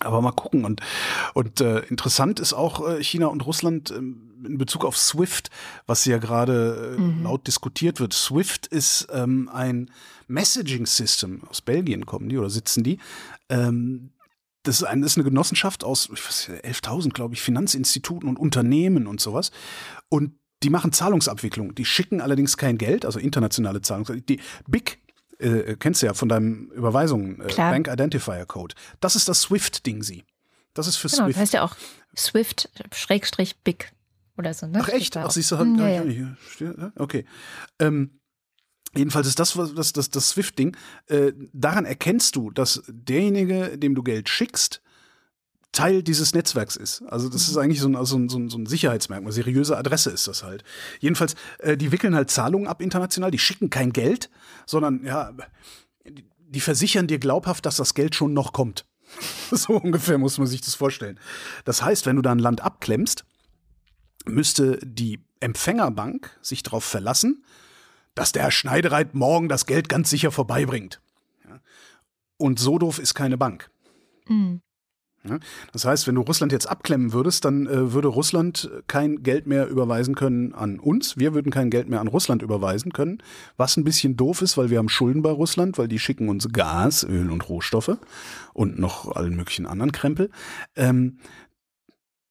Aber 0.00 0.20
mal 0.22 0.32
gucken. 0.32 0.64
Und, 0.64 0.80
und 1.34 1.60
äh, 1.60 1.80
interessant 1.80 2.40
ist 2.40 2.52
auch 2.52 2.88
äh, 2.88 3.02
China 3.02 3.26
und 3.26 3.44
Russland 3.46 3.90
ähm, 3.90 4.30
in 4.44 4.58
Bezug 4.58 4.84
auf 4.84 4.96
SWIFT, 4.96 5.50
was 5.86 6.04
ja 6.04 6.18
gerade 6.18 6.96
äh, 6.96 7.00
mhm. 7.00 7.22
laut 7.22 7.46
diskutiert 7.46 8.00
wird. 8.00 8.12
SWIFT 8.12 8.66
ist 8.66 9.08
ähm, 9.12 9.50
ein 9.52 9.90
Messaging 10.28 10.86
System. 10.86 11.42
Aus 11.48 11.60
Belgien 11.60 12.06
kommen 12.06 12.28
die 12.28 12.38
oder 12.38 12.50
sitzen 12.50 12.82
die. 12.82 12.98
Ähm, 13.48 14.10
das 14.62 14.82
ist, 14.82 14.84
ein, 14.84 15.00
das 15.02 15.12
ist 15.12 15.18
eine 15.18 15.24
Genossenschaft 15.24 15.84
aus 15.84 16.10
11.000, 16.10 17.10
glaube 17.10 17.34
ich, 17.34 17.40
Finanzinstituten 17.40 18.28
und 18.28 18.38
Unternehmen 18.38 19.06
und 19.06 19.20
sowas. 19.20 19.50
Und 20.08 20.32
die 20.62 20.70
machen 20.70 20.92
Zahlungsabwicklung. 20.92 21.74
Die 21.74 21.86
schicken 21.86 22.20
allerdings 22.20 22.58
kein 22.58 22.76
Geld, 22.76 23.06
also 23.06 23.18
internationale 23.18 23.80
Zahlungsabwicklung. 23.80 24.38
Die 24.38 24.40
BIC 24.70 24.99
äh, 25.40 25.76
kennst 25.76 26.02
du 26.02 26.06
ja 26.06 26.14
von 26.14 26.28
deinem 26.28 26.70
Überweisungen, 26.72 27.40
äh, 27.40 27.54
Bank 27.54 27.88
Identifier 27.88 28.46
Code. 28.46 28.74
Das 29.00 29.16
ist 29.16 29.28
das 29.28 29.42
SWIFT-Ding, 29.42 30.02
sie. 30.02 30.24
Das 30.74 30.86
ist 30.86 30.96
für 30.96 31.08
genau, 31.08 31.24
SWIFT. 31.24 31.36
Das 31.36 31.40
heißt 31.40 31.54
ja 31.54 31.62
auch 31.62 31.76
Swift-Big 32.16 33.92
oder 34.36 34.54
so, 34.54 34.66
ne? 34.66 34.80
Ach 34.82 34.88
echt? 34.88 35.16
Ach, 35.16 35.30
siehst 35.30 35.50
du, 35.52 35.58
hm, 35.58 35.78
ja, 35.78 36.02
ja. 36.02 36.92
okay. 36.96 37.24
Ähm, 37.78 38.20
Jedenfalls 38.96 39.28
ist 39.28 39.38
das 39.38 39.52
das, 39.52 39.92
das, 39.92 40.10
das 40.10 40.30
Swift-Ding. 40.30 40.76
Äh, 41.06 41.32
daran 41.52 41.84
erkennst 41.84 42.34
du, 42.34 42.50
dass 42.50 42.82
derjenige, 42.88 43.78
dem 43.78 43.94
du 43.94 44.02
Geld 44.02 44.28
schickst, 44.28 44.82
Teil 45.72 46.02
dieses 46.02 46.34
Netzwerks 46.34 46.76
ist. 46.76 47.02
Also 47.02 47.28
das 47.28 47.42
ist 47.42 47.54
mhm. 47.54 47.62
eigentlich 47.62 47.80
so 47.80 47.88
ein, 47.88 48.04
so 48.04 48.16
ein, 48.16 48.48
so 48.48 48.58
ein 48.58 48.66
Sicherheitsmerkmal. 48.66 49.32
Seriöse 49.32 49.76
Adresse 49.76 50.10
ist 50.10 50.26
das 50.26 50.42
halt. 50.42 50.64
Jedenfalls, 50.98 51.34
äh, 51.58 51.76
die 51.76 51.92
wickeln 51.92 52.14
halt 52.14 52.30
Zahlungen 52.30 52.66
ab 52.66 52.82
international, 52.82 53.30
die 53.30 53.38
schicken 53.38 53.70
kein 53.70 53.92
Geld, 53.92 54.30
sondern 54.66 55.04
ja, 55.04 55.32
die 56.38 56.60
versichern 56.60 57.06
dir 57.06 57.18
glaubhaft, 57.18 57.66
dass 57.66 57.76
das 57.76 57.94
Geld 57.94 58.14
schon 58.14 58.32
noch 58.32 58.52
kommt. 58.52 58.84
so 59.50 59.74
ungefähr 59.74 60.18
muss 60.18 60.38
man 60.38 60.46
sich 60.46 60.60
das 60.60 60.74
vorstellen. 60.74 61.18
Das 61.64 61.82
heißt, 61.82 62.06
wenn 62.06 62.16
du 62.16 62.22
da 62.22 62.32
ein 62.32 62.38
Land 62.38 62.62
abklemmst, 62.62 63.24
müsste 64.26 64.78
die 64.82 65.20
Empfängerbank 65.40 66.36
sich 66.42 66.62
darauf 66.62 66.84
verlassen, 66.84 67.44
dass 68.14 68.32
der 68.32 68.42
Herr 68.42 68.50
Schneidereit 68.50 69.14
morgen 69.14 69.48
das 69.48 69.66
Geld 69.66 69.88
ganz 69.88 70.10
sicher 70.10 70.32
vorbeibringt. 70.32 71.00
Und 72.36 72.58
so 72.58 72.78
doof 72.78 72.98
ist 72.98 73.14
keine 73.14 73.36
Bank. 73.36 73.70
Mhm. 74.26 74.62
Das 75.72 75.84
heißt, 75.84 76.06
wenn 76.06 76.14
du 76.14 76.22
Russland 76.22 76.50
jetzt 76.50 76.66
abklemmen 76.66 77.12
würdest, 77.12 77.44
dann 77.44 77.66
äh, 77.66 77.92
würde 77.92 78.08
Russland 78.08 78.70
kein 78.86 79.22
Geld 79.22 79.46
mehr 79.46 79.68
überweisen 79.68 80.14
können 80.14 80.54
an 80.54 80.78
uns. 80.78 81.18
Wir 81.18 81.34
würden 81.34 81.52
kein 81.52 81.68
Geld 81.68 81.88
mehr 81.88 82.00
an 82.00 82.08
Russland 82.08 82.42
überweisen 82.42 82.92
können, 82.92 83.18
was 83.58 83.76
ein 83.76 83.84
bisschen 83.84 84.16
doof 84.16 84.40
ist, 84.40 84.56
weil 84.56 84.70
wir 84.70 84.78
haben 84.78 84.88
Schulden 84.88 85.22
bei 85.22 85.30
Russland, 85.30 85.76
weil 85.76 85.88
die 85.88 85.98
schicken 85.98 86.28
uns 86.30 86.48
Gas, 86.52 87.04
Öl 87.04 87.30
und 87.30 87.48
Rohstoffe 87.48 87.98
und 88.54 88.78
noch 88.78 89.14
allen 89.14 89.36
möglichen 89.36 89.66
anderen 89.66 89.92
Krempel. 89.92 90.30
Ähm, 90.74 91.18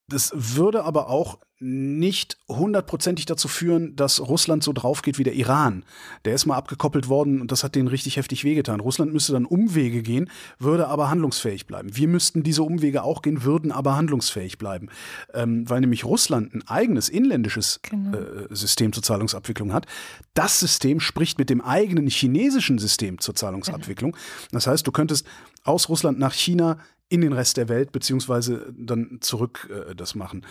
das 0.10 0.32
würde 0.36 0.84
aber 0.84 1.10
auch 1.10 1.40
nicht 1.62 2.38
hundertprozentig 2.48 3.26
dazu 3.26 3.50
führen, 3.50 3.96
dass 3.98 4.22
Russland 4.22 4.64
so 4.64 4.72
drauf 4.72 5.02
geht 5.02 5.18
wie 5.18 5.26
der 5.26 5.34
Iran. 5.34 5.84
Der 6.24 6.34
ist 6.34 6.46
mal 6.46 6.56
abgekoppelt 6.56 7.10
worden 7.10 7.42
und 7.42 7.52
das 7.52 7.66
hat 7.66 7.76
denen 7.76 7.90
richtig 7.90 8.16
heftig 8.16 8.46
wehgetan. 8.46 8.80
Russland 8.80 9.12
müsste 9.12 9.34
dann 9.34 9.46
Umwege 9.46 10.02
gehen, 10.02 10.30
würde 10.58 10.88
aber 10.88 11.10
handlungsfähig 11.10 11.68
bleiben. 11.68 11.96
Wir 11.98 12.08
müssten 12.08 12.44
diese 12.44 12.64
Umwege 12.64 13.04
auch 13.04 13.22
gehen, 13.22 13.44
würden 13.44 13.74
aber 13.74 13.98
handlungsfähig 13.98 14.58
bleiben. 14.58 14.88
Ähm, 15.34 15.70
weil 15.70 15.82
nämlich 15.82 16.06
Russland 16.06 16.54
ein 16.56 16.66
eigenes 16.66 17.10
inländisches 17.10 17.82
genau. 17.82 18.18
äh, 18.18 18.48
System 18.52 18.94
zur 18.94 19.04
Zahlungsabwicklung 19.04 19.74
hat. 19.74 19.86
Das 20.34 20.62
System 20.62 21.02
spricht 21.02 21.40
mit 21.40 21.50
dem 21.50 21.60
eigenen 21.60 22.08
chinesischen 22.08 22.80
System 22.80 23.20
zur 23.20 23.36
Zahlungsabwicklung. 23.36 24.12
Genau. 24.12 24.24
Das 24.52 24.66
heißt, 24.66 24.88
du 24.88 24.94
könntest 24.94 25.28
aus 25.66 25.90
Russland 25.90 26.20
nach 26.20 26.34
China 26.34 26.78
in 27.10 27.22
den 27.22 27.34
Rest 27.34 27.58
der 27.58 27.70
Welt, 27.70 27.92
beziehungsweise 27.92 28.74
dann 28.78 29.18
zurück 29.22 29.70
äh, 29.72 29.96
das 29.96 30.16
machen. 30.16 30.46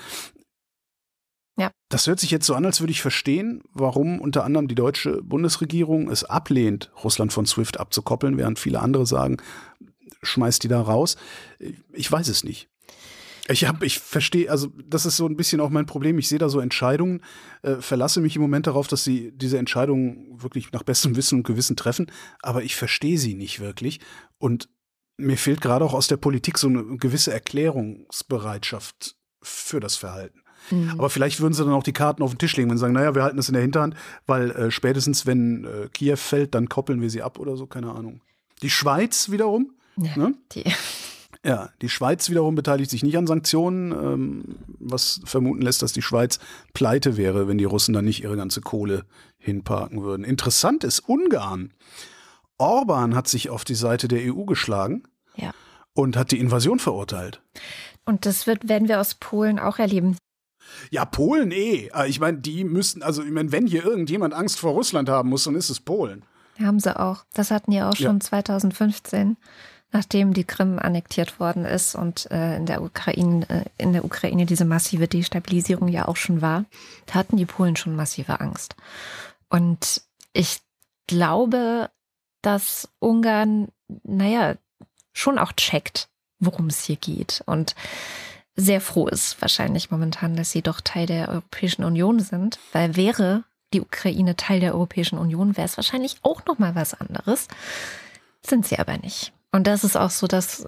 Ja. 1.57 1.73
Das 1.89 2.07
hört 2.07 2.21
sich 2.21 2.31
jetzt 2.31 2.47
so 2.47 2.55
an, 2.55 2.65
als 2.67 2.81
würde 2.81 2.93
ich 2.93 3.03
verstehen, 3.03 3.63
warum 3.73 4.21
unter 4.21 4.45
anderem 4.45 4.69
die 4.69 4.77
deutsche 4.77 5.23
Bundesregierung 5.23 6.09
es 6.09 6.23
ablehnt, 6.23 6.93
Russland 7.03 7.33
von 7.33 7.47
SWIFT 7.47 7.81
abzukoppeln, 7.81 8.39
während 8.39 8.61
viele 8.61 8.81
andere 8.81 9.07
sagen, 9.07 9.39
schmeißt 10.23 10.63
die 10.63 10.69
da 10.69 10.81
raus. 10.81 11.17
Ich 11.93 12.11
weiß 12.11 12.29
es 12.29 12.45
nicht. 12.45 12.69
Ich 13.51 13.67
habe, 13.67 13.87
ich 13.87 13.99
verstehe, 13.99 14.51
also 14.51 14.69
das 14.87 15.07
ist 15.07 15.17
so 15.17 15.27
ein 15.27 15.37
bisschen 15.37 15.61
auch 15.61 15.71
mein 15.71 15.87
Problem. 15.87 16.19
Ich 16.19 16.29
sehe 16.29 16.39
da 16.39 16.51
so 16.51 16.61
Entscheidungen, 16.61 17.23
äh, 17.63 17.77
verlasse 17.77 18.21
mich 18.21 18.37
im 18.37 18.43
Moment 18.43 18.67
darauf, 18.67 18.89
dass 18.89 19.05
sie 19.05 19.33
diese 19.35 19.59
Entscheidungen 19.59 20.41
wirklich 20.43 20.71
nach 20.73 20.83
bestem 20.83 21.17
Wissen 21.17 21.39
und 21.39 21.47
Gewissen 21.47 21.75
treffen, 21.75 22.13
aber 22.43 22.63
ich 22.63 22.77
verstehe 22.77 23.19
sie 23.19 23.35
nicht 23.35 23.61
wirklich. 23.61 24.01
Und 24.37 24.69
mir 25.19 25.37
fehlt 25.37 25.61
gerade 25.61 25.85
auch 25.85 25.95
aus 25.95 26.07
der 26.07 26.17
Politik 26.17 26.59
so 26.59 26.69
eine 26.69 26.97
gewisse 26.97 27.33
Erklärungsbereitschaft 27.33 29.17
für 29.43 29.81
das 29.81 29.97
Verhalten. 29.97 30.43
Mhm. 30.71 30.93
Aber 30.93 31.11
vielleicht 31.11 31.41
würden 31.41 31.55
sie 31.55 31.65
dann 31.65 31.73
auch 31.73 31.83
die 31.83 31.93
Karten 31.93 32.23
auf 32.23 32.33
den 32.33 32.39
Tisch 32.39 32.57
legen 32.57 32.71
und 32.71 32.79
sagen, 32.79 32.95
naja, 32.95 33.15
wir 33.15 33.23
halten 33.23 33.37
das 33.37 33.49
in 33.49 33.55
der 33.55 33.63
Hinterhand, 33.63 33.95
weil 34.27 34.51
äh, 34.51 34.71
spätestens, 34.71 35.27
wenn 35.27 35.65
äh, 35.65 35.89
Kiew 35.93 36.17
fällt, 36.17 36.55
dann 36.55 36.69
koppeln 36.69 37.01
wir 37.01 37.11
sie 37.11 37.23
ab 37.23 37.39
oder 37.39 37.57
so, 37.57 37.67
keine 37.67 37.93
Ahnung. 37.93 38.21
Die 38.63 38.71
Schweiz 38.71 39.31
wiederum. 39.31 39.73
Ja, 39.97 40.17
ne? 40.17 40.35
die. 40.53 40.65
Ja, 41.45 41.71
die 41.83 41.89
Schweiz 41.89 42.29
wiederum 42.31 42.57
beteiligt 42.57 42.91
sich 42.91 43.05
nicht 43.05 43.17
an 43.17 43.29
Sanktionen, 43.29 43.93
ähm, 43.93 44.45
was 44.81 45.21
vermuten 45.25 45.63
lässt, 45.63 45.83
dass 45.83 45.93
die 45.93 46.03
Schweiz 46.03 46.41
pleite 46.75 47.17
wäre, 47.17 47.47
wenn 47.47 47.59
die 47.59 47.65
Russen 47.65 47.95
dann 47.95 48.05
nicht 48.05 48.25
ihre 48.25 48.37
ganze 48.37 48.61
Kohle 48.61 49.05
hinparken 49.39 50.03
würden. 50.03 50.25
Interessant 50.25 50.83
ist 50.83 51.09
Ungarn. 51.09 51.71
Orban 52.59 53.15
hat 53.15 53.29
sich 53.29 53.51
auf 53.51 53.65
die 53.65 53.75
Seite 53.75 54.09
der 54.09 54.35
EU 54.35 54.45
geschlagen 54.45 55.05
ja. 55.37 55.53
und 55.95 56.17
hat 56.17 56.33
die 56.33 56.41
Invasion 56.41 56.79
verurteilt. 56.79 57.41
Und 58.05 58.27
das 58.27 58.47
wird, 58.47 58.69
werden 58.69 58.89
wir 58.89 59.01
aus 59.01 59.15
Polen 59.15 59.59
auch 59.59 59.79
erleben. 59.79 60.17
Ja, 60.91 61.05
Polen 61.05 61.51
eh. 61.51 61.91
Ah, 61.93 62.07
ich 62.07 62.21
meine, 62.21 62.39
die 62.39 62.65
müssen, 62.65 63.03
also 63.03 63.23
ich 63.23 63.31
meine, 63.31 63.53
wenn 63.53 63.67
hier 63.67 63.85
irgendjemand 63.85 64.35
Angst 64.35 64.59
vor 64.59 64.73
Russland 64.73 65.09
haben 65.09 65.29
muss, 65.29 65.45
dann 65.45 65.55
ist 65.55 65.71
es 65.71 65.81
Polen. 65.81 66.25
Haben 66.61 66.81
sie 66.81 66.99
auch. 66.99 67.25
Das 67.35 67.51
hatten 67.51 67.71
die 67.71 67.83
auch 67.83 67.95
schon 67.95 68.19
ja. 68.19 68.21
2015, 68.21 69.37
nachdem 69.93 70.35
die 70.35 70.45
Krim 70.45 70.79
annektiert 70.79 71.39
worden 71.39 71.65
ist 71.65 71.95
und 71.95 72.31
äh, 72.31 72.57
in 72.57 72.67
der 72.67 72.83
Ukraine, 72.83 73.49
äh, 73.49 73.65
in 73.79 73.93
der 73.93 74.05
Ukraine 74.05 74.45
diese 74.45 74.65
massive 74.65 75.07
Destabilisierung 75.07 75.89
ja 75.89 76.09
auch 76.09 76.17
schon 76.17 76.43
war. 76.43 76.65
Da 77.07 77.15
hatten 77.15 77.37
die 77.37 77.47
Polen 77.47 77.77
schon 77.77 77.95
massive 77.95 78.41
Angst. 78.41 78.75
Und 79.49 80.03
ich 80.33 80.61
glaube, 81.07 81.91
dass 82.43 82.89
Ungarn, 82.99 83.69
naja, 84.03 84.55
schon 85.13 85.39
auch 85.39 85.53
checkt, 85.53 86.09
worum 86.39 86.69
es 86.69 86.85
hier 86.85 86.97
geht. 86.97 87.43
Und 87.47 87.75
sehr 88.57 88.81
froh 88.81 89.07
ist 89.07 89.41
wahrscheinlich 89.41 89.91
momentan, 89.91 90.37
dass 90.37 90.51
sie 90.51 90.63
doch 90.63 90.81
Teil 90.81 91.07
der 91.07 91.29
Europäischen 91.29 91.85
Union 91.85 92.21
sind, 92.21 92.59
weil 92.73 92.97
wäre 92.97 93.45
die 93.73 93.81
Ukraine 93.81 94.37
Teil 94.37 94.61
der 94.61 94.75
Europäischen 94.75 95.19
Union, 95.19 95.57
wäre 95.57 95.67
es 95.67 95.77
wahrscheinlich 95.77 96.17
auch 96.23 96.45
noch 96.47 96.59
mal 96.59 96.75
was 96.75 96.95
anderes. 96.95 97.49
Sind 98.41 98.67
sie 98.67 98.79
aber 98.79 98.97
nicht. 98.99 99.33
Und 99.53 99.67
das 99.67 99.85
ist 99.85 99.97
auch 99.97 100.11
so, 100.11 100.27
dass 100.27 100.67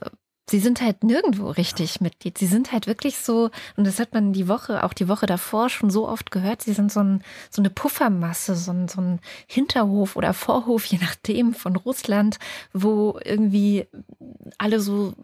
sie 0.51 0.59
sind 0.59 0.81
halt 0.81 1.05
nirgendwo 1.05 1.49
richtig 1.49 2.01
Mitglied. 2.01 2.37
Sie 2.37 2.47
sind 2.47 2.73
halt 2.73 2.89
wirklich 2.89 3.19
so, 3.19 3.51
und 3.77 3.87
das 3.87 4.01
hat 4.01 4.13
man 4.13 4.33
die 4.33 4.49
Woche, 4.49 4.83
auch 4.83 4.93
die 4.93 5.09
Woche 5.09 5.27
davor 5.27 5.69
schon 5.69 5.91
so 5.91 6.09
oft 6.09 6.33
gehört, 6.33 6.63
sie 6.63 6.73
sind 6.73 6.91
so, 6.91 7.01
ein, 7.01 7.23
so 7.51 7.63
eine 7.63 7.71
Puffermasse, 7.71 8.57
so 8.57 8.73
ein, 8.73 8.89
so 8.89 9.01
ein 9.01 9.21
Hinterhof 9.47 10.17
oder 10.17 10.35
Vorhof, 10.35 10.85
je 10.87 10.99
nachdem, 10.99 11.55
von 11.55 11.77
Russland, 11.77 12.39
wo 12.73 13.19
irgendwie 13.25 13.87
alle 14.59 14.81
so 14.81 15.15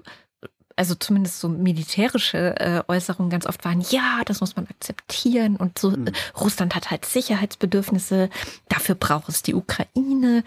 also 0.79 0.95
zumindest 0.95 1.41
so 1.41 1.49
militärische 1.49 2.61
äh, 2.61 2.83
Äußerungen 2.87 3.31
ganz 3.31 3.47
oft 3.47 3.65
waren, 3.65 3.81
ja, 3.81 4.21
das 4.27 4.41
muss 4.41 4.57
man 4.57 4.67
akzeptieren 4.67 5.57
und 5.57 5.79
so, 5.79 5.91
mhm. 5.91 6.13
Russland 6.39 6.75
hat 6.75 6.91
halt 6.91 7.07
Sicherheitsbedürfnisse, 7.07 8.29
dafür 8.69 8.95
braucht 8.95 9.31
es 9.31 9.43
die 9.43 9.55
Ukraine. 9.55 10.45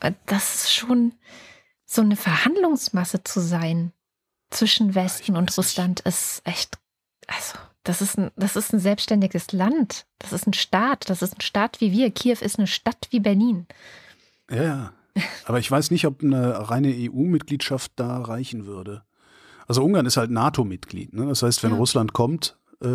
Äh, 0.00 0.12
das 0.26 0.56
ist 0.56 0.74
schon 0.74 1.12
so 1.86 2.02
eine 2.02 2.16
Verhandlungsmasse 2.16 3.22
zu 3.22 3.38
sein 3.40 3.92
zwischen 4.50 4.94
Westen 4.94 5.36
und 5.36 5.56
Russland 5.56 6.00
ist 6.00 6.42
echt, 6.44 6.78
also 7.26 7.58
das 7.84 8.02
ist, 8.02 8.18
ein, 8.18 8.30
das 8.36 8.56
ist 8.56 8.72
ein 8.72 8.80
selbstständiges 8.80 9.52
Land. 9.52 10.06
Das 10.18 10.32
ist 10.32 10.46
ein 10.46 10.52
Staat. 10.52 11.08
Das 11.08 11.22
ist 11.22 11.38
ein 11.38 11.40
Staat 11.40 11.80
wie 11.80 11.92
wir. 11.92 12.10
Kiew 12.10 12.36
ist 12.40 12.58
eine 12.58 12.66
Stadt 12.66 13.08
wie 13.10 13.20
Berlin. 13.20 13.66
Ja, 14.50 14.92
aber 15.46 15.58
ich 15.58 15.70
weiß 15.70 15.90
nicht, 15.90 16.06
ob 16.06 16.22
eine 16.22 16.68
reine 16.70 16.88
EU-Mitgliedschaft 16.88 17.92
da 17.96 18.18
reichen 18.20 18.66
würde. 18.66 19.04
Also 19.66 19.82
Ungarn 19.82 20.06
ist 20.06 20.16
halt 20.16 20.30
NATO-Mitglied. 20.30 21.14
Ne? 21.14 21.26
Das 21.26 21.42
heißt, 21.42 21.62
wenn 21.62 21.72
ja. 21.72 21.76
Russland 21.76 22.12
kommt, 22.12 22.58
äh, 22.82 22.88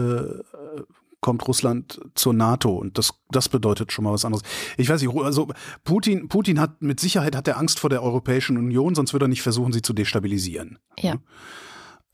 kommt 1.23 1.47
Russland 1.47 1.99
zur 2.13 2.33
NATO 2.33 2.69
und 2.69 2.99
das, 2.99 3.13
das 3.31 3.49
bedeutet 3.49 3.91
schon 3.91 4.03
mal 4.03 4.13
was 4.13 4.25
anderes. 4.25 4.43
Ich 4.77 4.89
weiß 4.89 5.01
nicht, 5.01 5.15
also 5.15 5.47
Putin, 5.83 6.27
Putin 6.27 6.59
hat 6.59 6.83
mit 6.83 6.99
Sicherheit 6.99 7.35
hat 7.35 7.47
er 7.47 7.57
Angst 7.57 7.79
vor 7.79 7.89
der 7.89 8.03
Europäischen 8.03 8.57
Union, 8.57 8.93
sonst 8.93 9.13
würde 9.13 9.25
er 9.25 9.29
nicht 9.29 9.41
versuchen, 9.41 9.73
sie 9.73 9.81
zu 9.81 9.93
destabilisieren. 9.93 10.77
Ja. 10.99 11.15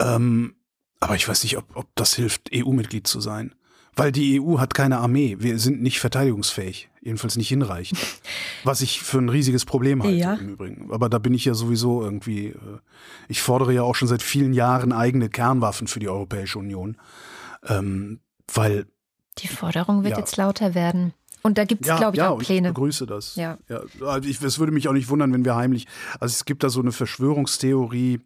Ähm, 0.01 0.55
aber 1.01 1.15
ich 1.15 1.27
weiß 1.27 1.43
nicht, 1.43 1.57
ob, 1.57 1.75
ob 1.75 1.87
das 1.95 2.13
hilft, 2.13 2.51
EU-Mitglied 2.53 3.07
zu 3.07 3.19
sein. 3.19 3.55
Weil 3.95 4.11
die 4.11 4.39
EU 4.39 4.59
hat 4.59 4.73
keine 4.73 4.99
Armee. 4.99 5.37
Wir 5.39 5.59
sind 5.59 5.81
nicht 5.81 5.99
verteidigungsfähig. 5.99 6.89
Jedenfalls 7.01 7.35
nicht 7.35 7.49
hinreichend. 7.49 7.99
Was 8.63 8.81
ich 8.81 9.01
für 9.01 9.17
ein 9.17 9.29
riesiges 9.29 9.65
Problem 9.65 10.03
halte 10.03 10.15
ja. 10.15 10.35
im 10.35 10.49
Übrigen. 10.49 10.89
Aber 10.91 11.09
da 11.09 11.17
bin 11.17 11.33
ich 11.33 11.45
ja 11.45 11.53
sowieso 11.53 12.01
irgendwie, 12.01 12.47
äh, 12.47 12.79
ich 13.27 13.41
fordere 13.41 13.73
ja 13.73 13.83
auch 13.83 13.95
schon 13.95 14.07
seit 14.07 14.21
vielen 14.21 14.53
Jahren 14.53 14.93
eigene 14.93 15.29
Kernwaffen 15.29 15.87
für 15.87 15.99
die 15.99 16.07
Europäische 16.07 16.59
Union. 16.59 16.97
Ähm, 17.67 18.19
weil. 18.53 18.85
Die 19.41 19.47
Forderung 19.47 20.03
wird 20.03 20.13
ja. 20.13 20.19
jetzt 20.19 20.37
lauter 20.37 20.75
werden. 20.75 21.13
Und 21.41 21.57
da 21.57 21.63
gibt 21.63 21.81
es, 21.81 21.87
ja, 21.87 21.97
glaube 21.97 22.15
ich, 22.15 22.19
ja, 22.19 22.29
auch 22.29 22.39
Pläne. 22.39 22.69
Ich 22.69 22.73
begrüße 22.73 23.05
das. 23.05 23.35
Ja. 23.35 23.57
ja 23.69 23.81
also 24.05 24.27
ich, 24.27 24.41
es 24.41 24.59
würde 24.59 24.71
mich 24.71 24.87
auch 24.87 24.93
nicht 24.93 25.09
wundern, 25.09 25.33
wenn 25.33 25.45
wir 25.45 25.55
heimlich. 25.55 25.87
Also 26.19 26.33
es 26.33 26.45
gibt 26.45 26.63
da 26.63 26.69
so 26.69 26.81
eine 26.81 26.91
Verschwörungstheorie, 26.91 28.19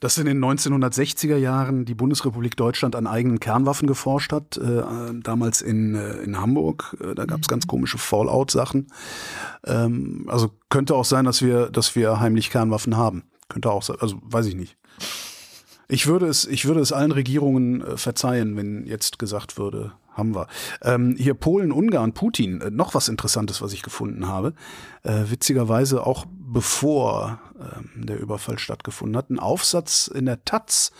dass 0.00 0.18
in 0.18 0.26
den 0.26 0.44
1960er 0.44 1.36
Jahren 1.36 1.84
die 1.84 1.94
Bundesrepublik 1.94 2.56
Deutschland 2.56 2.94
an 2.94 3.06
eigenen 3.06 3.40
Kernwaffen 3.40 3.88
geforscht 3.88 4.32
hat, 4.32 4.56
äh, 4.56 4.82
damals 5.22 5.60
in, 5.60 5.94
äh, 5.94 6.18
in 6.18 6.40
Hamburg. 6.40 6.96
Äh, 7.00 7.14
da 7.14 7.24
gab 7.24 7.40
es 7.40 7.48
ganz 7.48 7.66
komische 7.66 7.98
Fallout-Sachen. 7.98 8.88
Ähm, 9.64 10.26
also 10.28 10.50
könnte 10.68 10.94
auch 10.94 11.04
sein, 11.04 11.24
dass 11.24 11.42
wir, 11.42 11.70
dass 11.70 11.96
wir 11.96 12.20
heimlich 12.20 12.50
Kernwaffen 12.50 12.96
haben. 12.96 13.24
Könnte 13.48 13.70
auch 13.70 13.82
sein, 13.82 13.96
also 14.00 14.18
weiß 14.22 14.46
ich 14.46 14.54
nicht. 14.54 14.76
Ich 15.88 16.06
würde 16.06 16.26
es, 16.26 16.44
ich 16.44 16.66
würde 16.66 16.80
es 16.80 16.92
allen 16.92 17.12
Regierungen 17.12 17.80
äh, 17.80 17.96
verzeihen, 17.96 18.56
wenn 18.56 18.86
jetzt 18.86 19.18
gesagt 19.18 19.56
würde, 19.56 19.92
haben 20.12 20.34
wir. 20.34 20.46
Ähm, 20.82 21.16
hier 21.18 21.34
Polen, 21.34 21.72
Ungarn, 21.72 22.12
Putin, 22.12 22.60
äh, 22.60 22.70
noch 22.70 22.94
was 22.94 23.08
Interessantes, 23.08 23.62
was 23.62 23.72
ich 23.72 23.82
gefunden 23.82 24.26
habe. 24.26 24.52
Äh, 25.02 25.24
witzigerweise 25.28 26.06
auch 26.06 26.26
bevor 26.28 27.40
ähm, 27.58 28.06
der 28.06 28.20
Überfall 28.20 28.58
stattgefunden 28.58 29.16
hat, 29.16 29.30
ein 29.30 29.38
Aufsatz 29.38 30.08
in 30.08 30.26
der 30.26 30.44
Taz 30.44 30.92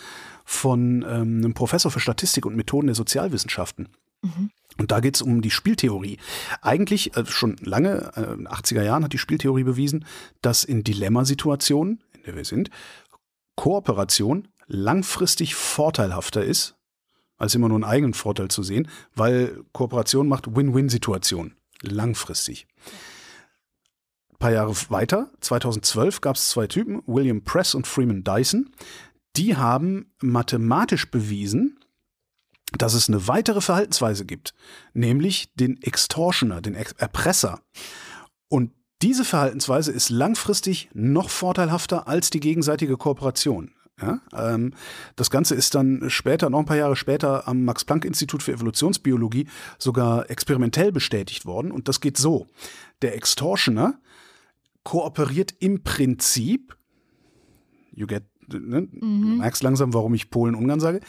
von 0.44 1.02
ähm, 1.02 1.38
einem 1.38 1.54
Professor 1.54 1.90
für 1.90 2.00
Statistik 2.00 2.46
und 2.46 2.56
Methoden 2.56 2.86
der 2.86 2.96
Sozialwissenschaften. 2.96 3.88
Mhm. 4.22 4.50
Und 4.78 4.90
da 4.90 5.00
geht 5.00 5.16
es 5.16 5.22
um 5.22 5.42
die 5.42 5.50
Spieltheorie. 5.50 6.18
Eigentlich 6.62 7.14
äh, 7.16 7.26
schon 7.26 7.56
lange, 7.60 8.12
äh, 8.16 8.32
in 8.32 8.38
den 8.38 8.48
80er 8.48 8.82
Jahren 8.82 9.04
hat 9.04 9.12
die 9.12 9.18
Spieltheorie 9.18 9.64
bewiesen, 9.64 10.06
dass 10.40 10.64
in 10.64 10.84
Dilemmasituationen, 10.84 12.02
in 12.14 12.22
der 12.22 12.36
wir 12.36 12.44
sind, 12.46 12.70
Kooperation 13.56 14.48
langfristig 14.68 15.54
vorteilhafter 15.54 16.44
ist 16.44 16.78
als 17.38 17.54
immer 17.54 17.68
nur 17.68 17.76
einen 17.76 17.84
eigenen 17.84 18.14
Vorteil 18.14 18.48
zu 18.48 18.62
sehen, 18.62 18.88
weil 19.14 19.62
Kooperation 19.72 20.28
macht 20.28 20.54
Win-Win-Situationen 20.54 21.56
langfristig. 21.82 22.66
Ein 24.32 24.38
paar 24.38 24.52
Jahre 24.52 24.74
weiter, 24.90 25.30
2012, 25.40 26.20
gab 26.20 26.36
es 26.36 26.50
zwei 26.50 26.66
Typen, 26.66 27.02
William 27.06 27.42
Press 27.42 27.74
und 27.74 27.86
Freeman 27.86 28.24
Dyson. 28.24 28.70
Die 29.36 29.56
haben 29.56 30.12
mathematisch 30.20 31.10
bewiesen, 31.10 31.78
dass 32.76 32.94
es 32.94 33.08
eine 33.08 33.28
weitere 33.28 33.60
Verhaltensweise 33.60 34.26
gibt, 34.26 34.52
nämlich 34.92 35.54
den 35.54 35.80
Extortioner, 35.82 36.60
den 36.60 36.74
Erpresser. 36.74 37.60
Und 38.48 38.72
diese 39.00 39.24
Verhaltensweise 39.24 39.92
ist 39.92 40.10
langfristig 40.10 40.90
noch 40.92 41.30
vorteilhafter 41.30 42.08
als 42.08 42.30
die 42.30 42.40
gegenseitige 42.40 42.96
Kooperation. 42.96 43.72
Ja, 44.00 44.20
ähm, 44.32 44.74
das 45.16 45.30
Ganze 45.30 45.54
ist 45.56 45.74
dann 45.74 46.08
später, 46.08 46.50
noch 46.50 46.60
ein 46.60 46.66
paar 46.66 46.76
Jahre 46.76 46.94
später, 46.94 47.48
am 47.48 47.64
Max-Planck-Institut 47.64 48.42
für 48.42 48.52
Evolutionsbiologie 48.52 49.48
sogar 49.78 50.30
experimentell 50.30 50.92
bestätigt 50.92 51.46
worden. 51.46 51.72
Und 51.72 51.88
das 51.88 52.00
geht 52.00 52.16
so. 52.16 52.46
Der 53.02 53.16
Extortioner 53.16 54.00
kooperiert 54.84 55.52
im 55.58 55.82
Prinzip, 55.82 56.76
you 57.92 58.06
get, 58.06 58.24
ne, 58.48 58.82
mhm. 58.82 58.90
du 58.90 59.28
merkst 59.38 59.62
langsam, 59.62 59.92
warum 59.92 60.14
ich 60.14 60.30
Polen-Ungarn 60.30 60.80
sage, 60.80 61.00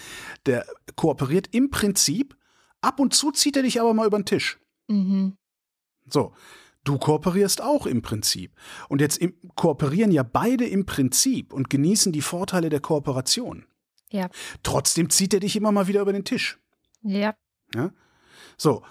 der 0.47 0.65
kooperiert 0.95 1.47
im 1.52 1.69
Prinzip, 1.69 2.36
ab 2.82 2.99
und 2.99 3.13
zu 3.13 3.32
zieht 3.32 3.56
er 3.56 3.63
dich 3.63 3.80
aber 3.80 3.93
mal 3.93 4.08
über 4.08 4.17
den 4.17 4.25
Tisch. 4.25 4.60
Mhm. 4.88 5.38
So, 6.08 6.34
Du 6.84 6.98
kooperierst 6.98 7.62
auch 7.62 7.86
im 7.86 8.02
Prinzip. 8.02 8.56
Und 8.88 9.02
jetzt 9.02 9.18
im, 9.18 9.34
kooperieren 9.56 10.12
ja 10.12 10.24
beide 10.24 10.65
im 10.65 10.86
Prinzip 10.86 11.54
und 11.54 11.70
genießen 11.70 12.12
die 12.12 12.22
Vorteile 12.22 12.70
der 12.70 12.80
Kooperation. 12.80 13.65
Ja. 14.12 14.30
Trotzdem 14.63 15.10
zieht 15.10 15.34
er 15.34 15.39
dich 15.39 15.56
immer 15.56 15.72
mal 15.72 15.88
wieder 15.88 16.02
über 16.02 16.13
den 16.13 16.26
Tisch. 16.26 16.58
Ja. 17.02 17.36
ja? 17.76 17.92
So, 18.58 18.84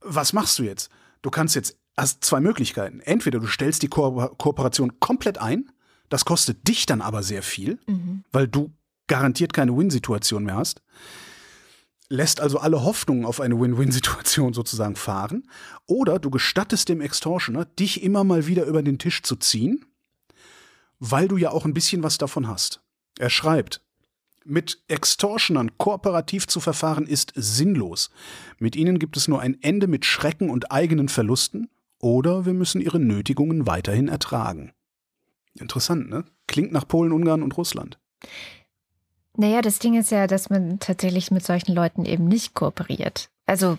was 0.00 0.32
machst 0.32 0.58
du 0.58 0.64
jetzt? 0.64 0.90
Du 1.22 1.30
kannst 1.30 1.54
jetzt, 1.54 1.78
hast 1.96 2.24
zwei 2.24 2.40
Möglichkeiten. 2.40 3.00
Entweder 3.00 3.40
du 3.40 3.46
stellst 3.46 3.82
die 3.82 3.88
Ko 3.88 4.34
Kooperation 4.36 5.00
komplett 5.00 5.38
ein, 5.38 5.70
das 6.08 6.24
kostet 6.24 6.66
dich 6.66 6.86
dann 6.86 7.00
aber 7.00 7.22
sehr 7.22 7.42
viel, 7.42 7.78
mhm. 7.86 8.24
weil 8.32 8.48
du 8.48 8.72
garantiert 9.06 9.52
keine 9.52 9.76
Win-Situation 9.76 10.44
mehr 10.44 10.56
hast 10.56 10.82
lässt 12.08 12.40
also 12.40 12.58
alle 12.58 12.84
Hoffnungen 12.84 13.24
auf 13.24 13.40
eine 13.40 13.60
Win-Win-Situation 13.60 14.54
sozusagen 14.54 14.96
fahren. 14.96 15.48
Oder 15.86 16.18
du 16.18 16.30
gestattest 16.30 16.88
dem 16.88 17.00
Extortioner, 17.00 17.64
dich 17.64 18.02
immer 18.02 18.24
mal 18.24 18.46
wieder 18.46 18.64
über 18.64 18.82
den 18.82 18.98
Tisch 18.98 19.22
zu 19.22 19.36
ziehen, 19.36 19.84
weil 20.98 21.28
du 21.28 21.36
ja 21.36 21.50
auch 21.50 21.64
ein 21.64 21.74
bisschen 21.74 22.02
was 22.02 22.18
davon 22.18 22.48
hast. 22.48 22.80
Er 23.18 23.30
schreibt, 23.30 23.82
mit 24.44 24.82
Extortionern 24.88 25.76
kooperativ 25.76 26.46
zu 26.46 26.60
verfahren 26.60 27.06
ist 27.06 27.32
sinnlos. 27.36 28.10
Mit 28.58 28.76
ihnen 28.76 28.98
gibt 28.98 29.16
es 29.16 29.28
nur 29.28 29.40
ein 29.40 29.60
Ende 29.60 29.86
mit 29.86 30.06
Schrecken 30.06 30.48
und 30.48 30.72
eigenen 30.72 31.08
Verlusten, 31.08 31.68
oder 32.00 32.46
wir 32.46 32.54
müssen 32.54 32.80
ihre 32.80 33.00
Nötigungen 33.00 33.66
weiterhin 33.66 34.08
ertragen. 34.08 34.72
Interessant, 35.54 36.08
ne? 36.08 36.24
Klingt 36.46 36.72
nach 36.72 36.86
Polen, 36.86 37.12
Ungarn 37.12 37.42
und 37.42 37.56
Russland. 37.56 37.98
Naja, 39.40 39.62
das 39.62 39.78
Ding 39.78 39.96
ist 39.96 40.10
ja, 40.10 40.26
dass 40.26 40.50
man 40.50 40.80
tatsächlich 40.80 41.30
mit 41.30 41.46
solchen 41.46 41.72
Leuten 41.72 42.04
eben 42.04 42.26
nicht 42.26 42.54
kooperiert. 42.54 43.30
Also 43.46 43.78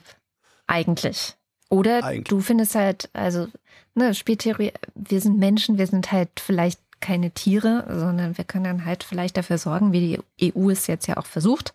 eigentlich. 0.67 1.35
Oder 1.69 2.01
eigentlich. 2.01 2.29
du 2.29 2.39
findest 2.39 2.75
halt, 2.75 3.09
also, 3.11 3.47
ne, 3.93 4.13
Spieltheorie, 4.13 4.71
wir 4.95 5.19
sind 5.19 5.37
Menschen, 5.37 5.77
wir 5.77 5.85
sind 5.85 6.13
halt 6.13 6.29
vielleicht 6.39 6.79
keine 7.01 7.31
Tiere, 7.31 7.85
sondern 7.89 8.37
wir 8.37 8.45
können 8.45 8.63
dann 8.63 8.85
halt 8.85 9.03
vielleicht 9.03 9.35
dafür 9.35 9.57
sorgen, 9.57 9.91
wie 9.91 10.21
die 10.39 10.55
EU 10.55 10.69
es 10.69 10.87
jetzt 10.87 11.07
ja 11.07 11.17
auch 11.17 11.25
versucht. 11.25 11.73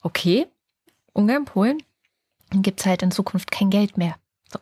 Okay, 0.00 0.46
Ungarn, 1.12 1.44
Polen, 1.44 1.82
dann 2.48 2.62
gibt 2.62 2.80
es 2.80 2.86
halt 2.86 3.02
in 3.02 3.10
Zukunft 3.10 3.50
kein 3.50 3.68
Geld 3.68 3.98
mehr. 3.98 4.16
So. 4.50 4.60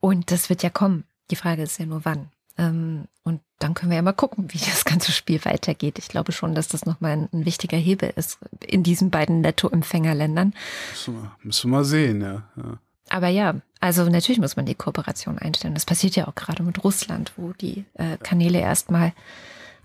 Und 0.00 0.30
das 0.30 0.50
wird 0.50 0.62
ja 0.62 0.68
kommen. 0.68 1.04
Die 1.30 1.36
Frage 1.36 1.62
ist 1.62 1.78
ja 1.78 1.86
nur 1.86 2.04
wann. 2.04 2.28
Ähm, 2.58 3.06
und 3.22 3.40
dann 3.58 3.74
können 3.74 3.90
wir 3.90 3.96
ja 3.96 4.02
mal 4.02 4.12
gucken, 4.12 4.52
wie 4.52 4.58
das 4.58 4.84
ganze 4.84 5.12
Spiel 5.12 5.44
weitergeht. 5.44 5.98
Ich 5.98 6.08
glaube 6.08 6.32
schon, 6.32 6.54
dass 6.54 6.68
das 6.68 6.86
nochmal 6.86 7.12
ein, 7.12 7.28
ein 7.32 7.44
wichtiger 7.44 7.76
Hebel 7.76 8.12
ist 8.16 8.38
in 8.66 8.82
diesen 8.82 9.10
beiden 9.10 9.40
Nettoempfängerländern. 9.40 10.54
Müssen 10.90 11.14
wir, 11.14 11.32
müssen 11.42 11.70
wir 11.70 11.76
mal 11.76 11.84
sehen, 11.84 12.20
ja. 12.20 12.42
ja. 12.56 12.78
Aber 13.10 13.28
ja, 13.28 13.54
also 13.80 14.04
natürlich 14.08 14.40
muss 14.40 14.56
man 14.56 14.66
die 14.66 14.74
Kooperation 14.74 15.38
einstellen. 15.38 15.74
Das 15.74 15.86
passiert 15.86 16.16
ja 16.16 16.28
auch 16.28 16.34
gerade 16.34 16.62
mit 16.62 16.84
Russland, 16.84 17.32
wo 17.36 17.52
die 17.52 17.84
äh, 17.94 18.16
Kanäle 18.18 18.60
erstmal 18.60 19.12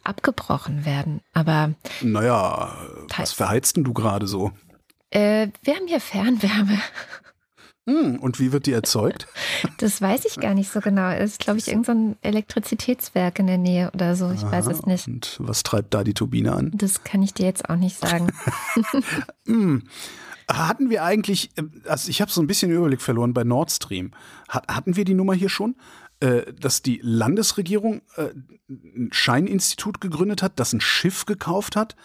abgebrochen 0.04 0.86
werden. 0.86 1.22
Aber. 1.34 1.74
Naja, 2.02 2.76
was 3.18 3.32
verheizt 3.32 3.78
denn 3.78 3.84
du 3.84 3.94
gerade 3.94 4.28
so? 4.28 4.52
Äh, 5.10 5.50
wir 5.62 5.76
haben 5.76 5.88
hier 5.88 6.02
Fernwärme. 6.02 6.80
Hm, 7.86 8.18
und 8.20 8.40
wie 8.40 8.52
wird 8.52 8.66
die 8.66 8.72
erzeugt? 8.72 9.28
Das 9.78 10.02
weiß 10.02 10.26
ich 10.26 10.40
gar 10.40 10.54
nicht 10.54 10.72
so 10.72 10.80
genau. 10.80 11.10
Es 11.10 11.32
ist, 11.32 11.40
glaube 11.40 11.60
ich, 11.60 11.68
irgendein 11.68 12.12
so 12.12 12.18
Elektrizitätswerk 12.22 13.40
in 13.40 13.48
der 13.48 13.58
Nähe 13.58 13.92
oder 13.94 14.16
so. 14.16 14.32
Ich 14.32 14.44
Aha, 14.44 14.52
weiß 14.52 14.68
es 14.68 14.86
nicht. 14.86 15.08
Und 15.08 15.38
was 15.40 15.64
treibt 15.64 15.94
da 15.94 16.04
die 16.04 16.14
Turbine 16.14 16.54
an? 16.54 16.72
Das 16.74 17.04
kann 17.04 17.22
ich 17.22 17.34
dir 17.34 17.46
jetzt 17.46 17.70
auch 17.70 17.76
nicht 17.76 17.98
sagen. 17.98 18.32
hm. 19.46 19.84
Hatten 20.50 20.90
wir 20.90 21.04
eigentlich, 21.04 21.50
also 21.86 22.10
ich 22.10 22.22
habe 22.22 22.32
so 22.32 22.42
ein 22.42 22.48
bisschen 22.48 22.72
Überblick 22.72 23.02
verloren 23.02 23.34
bei 23.34 23.44
Nord 23.44 23.72
Stream. 23.72 24.12
Hatten 24.48 24.96
wir 24.96 25.06
die 25.06 25.16
Nummer 25.16 25.34
hier 25.34 25.50
schon? 25.50 25.76
Äh, 26.20 26.54
dass 26.54 26.82
die 26.82 27.02
Landesregierung 27.04 28.02
äh, 28.16 28.30
ein 28.70 29.10
Scheininstitut 29.12 30.00
gegründet 30.00 30.42
hat, 30.42 30.60
das 30.60 30.72
ein 30.72 30.80
Schiff 30.82 31.26
gekauft 31.26 31.76
hat, 31.76 31.98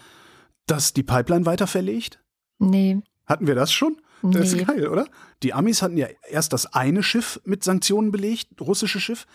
das 0.67 0.93
die 0.93 1.05
Pipeline 1.05 1.47
weiter 1.47 1.69
verlegt? 1.69 2.21
Nee. 2.59 3.01
Hatten 3.27 3.47
wir 3.47 3.55
das 3.55 3.73
schon? 3.73 4.01
Das 4.23 4.53
nee. 4.53 4.61
ist 4.61 4.67
geil, 4.67 4.89
oder? 4.89 5.07
Die 5.43 5.55
Amis 5.55 5.83
hatten 5.83 5.97
ja 5.97 6.09
erst 6.29 6.53
das 6.53 6.67
eine 6.67 7.03
Schiff 7.03 7.41
mit 7.45 7.63
Sanktionen 7.63 8.11
belegt, 8.11 8.61
russische 8.61 9.01
Schiff. 9.01 9.27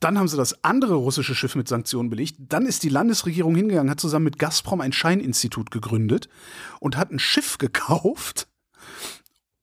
Dann 0.00 0.18
haben 0.18 0.28
sie 0.28 0.36
das 0.36 0.62
andere 0.62 0.94
russische 0.94 1.34
Schiff 1.34 1.56
mit 1.56 1.66
Sanktionen 1.66 2.10
belegt. 2.10 2.36
Dann 2.38 2.66
ist 2.66 2.84
die 2.84 2.88
Landesregierung 2.88 3.56
hingegangen, 3.56 3.90
hat 3.90 4.00
zusammen 4.00 4.26
mit 4.26 4.38
Gazprom 4.38 4.80
ein 4.80 4.92
Scheininstitut 4.92 5.70
gegründet 5.70 6.28
und 6.78 6.96
hat 6.96 7.10
ein 7.10 7.18
Schiff 7.18 7.58
gekauft, 7.58 8.48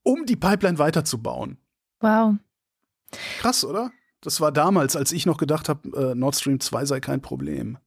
um 0.02 0.26
die 0.26 0.36
Pipeline 0.36 0.78
weiterzubauen. 0.78 1.58
Wow. 2.00 2.34
Krass, 3.38 3.64
oder? 3.64 3.92
Das 4.20 4.40
war 4.40 4.52
damals, 4.52 4.96
als 4.96 5.12
ich 5.12 5.24
noch 5.24 5.38
gedacht 5.38 5.68
habe, 5.68 6.10
äh, 6.10 6.14
Nord 6.14 6.36
Stream 6.36 6.60
2 6.60 6.84
sei 6.84 7.00
kein 7.00 7.22
Problem. 7.22 7.78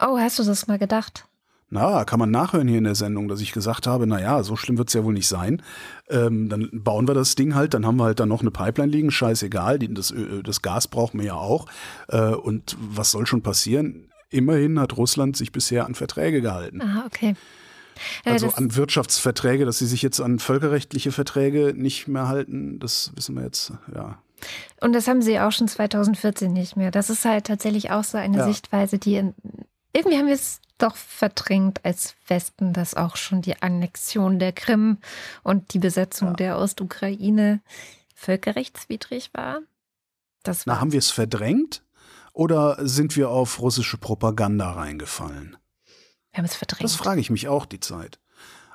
Oh, 0.00 0.18
hast 0.18 0.38
du 0.38 0.44
das 0.44 0.66
mal 0.66 0.78
gedacht? 0.78 1.28
Na, 1.72 2.04
kann 2.04 2.18
man 2.18 2.30
nachhören 2.30 2.68
hier 2.68 2.76
in 2.76 2.84
der 2.84 2.94
Sendung, 2.94 3.28
dass 3.28 3.40
ich 3.40 3.52
gesagt 3.52 3.86
habe, 3.86 4.06
na 4.06 4.20
ja, 4.20 4.42
so 4.42 4.56
schlimm 4.56 4.76
wird 4.76 4.88
es 4.88 4.94
ja 4.94 5.04
wohl 5.04 5.14
nicht 5.14 5.26
sein. 5.26 5.62
Ähm, 6.10 6.50
dann 6.50 6.68
bauen 6.70 7.08
wir 7.08 7.14
das 7.14 7.34
Ding 7.34 7.54
halt, 7.54 7.72
dann 7.72 7.86
haben 7.86 7.96
wir 7.96 8.04
halt 8.04 8.20
da 8.20 8.26
noch 8.26 8.42
eine 8.42 8.50
Pipeline 8.50 8.92
liegen, 8.92 9.10
scheißegal, 9.10 9.78
die, 9.78 9.92
das, 9.94 10.12
das 10.44 10.60
Gas 10.60 10.86
brauchen 10.86 11.18
wir 11.18 11.28
ja 11.28 11.34
auch. 11.34 11.64
Äh, 12.08 12.26
und 12.26 12.76
was 12.78 13.10
soll 13.10 13.24
schon 13.24 13.40
passieren? 13.40 14.10
Immerhin 14.28 14.78
hat 14.78 14.98
Russland 14.98 15.34
sich 15.34 15.50
bisher 15.50 15.86
an 15.86 15.94
Verträge 15.94 16.42
gehalten. 16.42 16.82
Aha, 16.82 17.04
okay. 17.06 17.36
also 18.26 18.50
an 18.50 18.76
Wirtschaftsverträge, 18.76 19.64
dass 19.64 19.78
sie 19.78 19.86
sich 19.86 20.02
jetzt 20.02 20.20
an 20.20 20.40
völkerrechtliche 20.40 21.10
Verträge 21.10 21.72
nicht 21.74 22.06
mehr 22.06 22.28
halten, 22.28 22.80
das 22.80 23.12
wissen 23.16 23.34
wir 23.34 23.44
jetzt, 23.44 23.72
ja. 23.94 24.18
Und 24.82 24.92
das 24.92 25.08
haben 25.08 25.22
sie 25.22 25.40
auch 25.40 25.52
schon 25.52 25.68
2014 25.68 26.52
nicht 26.52 26.76
mehr. 26.76 26.90
Das 26.90 27.08
ist 27.08 27.24
halt 27.24 27.46
tatsächlich 27.46 27.92
auch 27.92 28.04
so 28.04 28.18
eine 28.18 28.38
ja. 28.38 28.44
Sichtweise, 28.44 28.98
die 28.98 29.14
in, 29.14 29.34
irgendwie 29.94 30.18
haben 30.18 30.26
wir 30.26 30.34
es 30.34 30.60
doch 30.82 30.96
verdrängt 30.96 31.84
als 31.84 32.14
Westen, 32.26 32.72
dass 32.72 32.94
auch 32.94 33.16
schon 33.16 33.42
die 33.42 33.62
Annexion 33.62 34.38
der 34.38 34.52
Krim 34.52 34.98
und 35.42 35.74
die 35.74 35.78
Besetzung 35.78 36.28
ja. 36.28 36.34
der 36.34 36.58
Ostukraine 36.58 37.60
völkerrechtswidrig 38.14 39.30
war. 39.32 39.60
Das 40.42 40.66
Na, 40.66 40.80
haben 40.80 40.92
wir 40.92 40.98
es 40.98 41.10
verdrängt 41.10 41.84
oder 42.32 42.76
sind 42.80 43.16
wir 43.16 43.30
auf 43.30 43.60
russische 43.60 43.98
Propaganda 43.98 44.72
reingefallen? 44.72 45.56
Wir 46.32 46.38
haben 46.38 46.46
es 46.46 46.56
verdrängt. 46.56 46.84
Das 46.84 46.96
frage 46.96 47.20
ich 47.20 47.30
mich 47.30 47.48
auch 47.48 47.66
die 47.66 47.80
Zeit. 47.80 48.18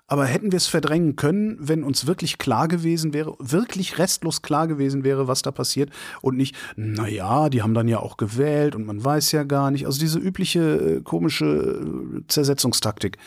Aber 0.09 0.25
hätten 0.25 0.53
wir 0.53 0.57
es 0.57 0.67
verdrängen 0.67 1.17
können, 1.17 1.57
wenn 1.59 1.83
uns 1.83 2.07
wirklich 2.07 2.37
klar 2.37 2.69
gewesen 2.69 3.11
wäre, 3.13 3.35
wirklich 3.39 3.97
restlos 3.97 4.41
klar 4.41 4.65
gewesen 4.67 5.03
wäre, 5.03 5.27
was 5.27 5.41
da 5.41 5.51
passiert 5.51 5.91
und 6.21 6.37
nicht, 6.37 6.55
naja, 6.77 7.49
die 7.49 7.61
haben 7.61 7.73
dann 7.73 7.89
ja 7.89 7.99
auch 7.99 8.15
gewählt 8.15 8.73
und 8.73 8.85
man 8.85 9.03
weiß 9.03 9.33
ja 9.33 9.43
gar 9.43 9.69
nicht. 9.69 9.85
Also 9.85 9.99
diese 9.99 10.17
übliche 10.17 10.59
äh, 10.59 11.01
komische 11.01 11.45
äh, 11.45 12.21
Zersetzungstaktik, 12.27 13.17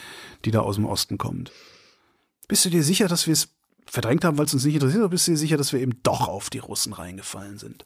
die 0.46 0.50
da 0.50 0.60
aus 0.60 0.76
dem 0.76 0.86
Osten 0.86 1.18
kommt. 1.18 1.52
Bist 2.48 2.64
du 2.64 2.70
dir 2.70 2.82
sicher, 2.82 3.08
dass 3.08 3.26
wir 3.26 3.34
es 3.34 3.50
verdrängt 3.84 4.24
haben, 4.24 4.38
weil 4.38 4.46
es 4.46 4.54
uns 4.54 4.64
nicht 4.64 4.74
interessiert, 4.74 5.02
oder 5.02 5.10
bist 5.10 5.26
du 5.26 5.32
dir 5.32 5.38
sicher, 5.38 5.58
dass 5.58 5.74
wir 5.74 5.80
eben 5.80 6.02
doch 6.02 6.28
auf 6.28 6.48
die 6.48 6.58
Russen 6.58 6.94
reingefallen 6.94 7.58
sind? 7.58 7.84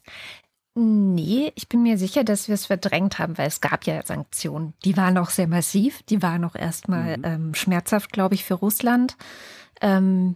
Nee, 0.76 1.52
ich 1.54 1.68
bin 1.68 1.84
mir 1.84 1.96
sicher, 1.98 2.24
dass 2.24 2.48
wir 2.48 2.56
es 2.56 2.66
verdrängt 2.66 3.20
haben, 3.20 3.38
weil 3.38 3.46
es 3.46 3.60
gab 3.60 3.86
ja 3.86 4.04
Sanktionen. 4.04 4.74
Die 4.84 4.96
waren 4.96 5.16
auch 5.18 5.30
sehr 5.30 5.46
massiv, 5.46 6.02
die 6.04 6.20
waren 6.20 6.44
auch 6.44 6.56
erstmal 6.56 7.16
mhm. 7.18 7.24
ähm, 7.24 7.54
schmerzhaft, 7.54 8.12
glaube 8.12 8.34
ich, 8.34 8.44
für 8.44 8.54
Russland. 8.54 9.16
Ähm, 9.80 10.34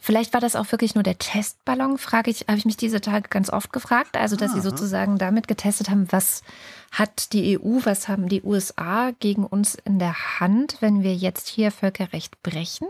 vielleicht 0.00 0.32
war 0.32 0.40
das 0.40 0.56
auch 0.56 0.72
wirklich 0.72 0.94
nur 0.94 1.04
der 1.04 1.18
Testballon, 1.18 1.98
frage 1.98 2.30
ich, 2.30 2.46
habe 2.48 2.56
ich 2.56 2.64
mich 2.64 2.78
diese 2.78 3.02
Tage 3.02 3.28
ganz 3.28 3.50
oft 3.50 3.70
gefragt. 3.70 4.16
Also, 4.16 4.34
dass 4.34 4.52
Aha. 4.52 4.56
sie 4.56 4.62
sozusagen 4.62 5.18
damit 5.18 5.46
getestet 5.46 5.90
haben, 5.90 6.10
was 6.10 6.42
hat 6.90 7.34
die 7.34 7.58
EU, 7.58 7.80
was 7.84 8.08
haben 8.08 8.30
die 8.30 8.42
USA 8.42 9.10
gegen 9.20 9.44
uns 9.44 9.74
in 9.74 9.98
der 9.98 10.40
Hand, 10.40 10.78
wenn 10.80 11.02
wir 11.02 11.14
jetzt 11.14 11.48
hier 11.48 11.70
Völkerrecht 11.70 12.42
brechen? 12.42 12.88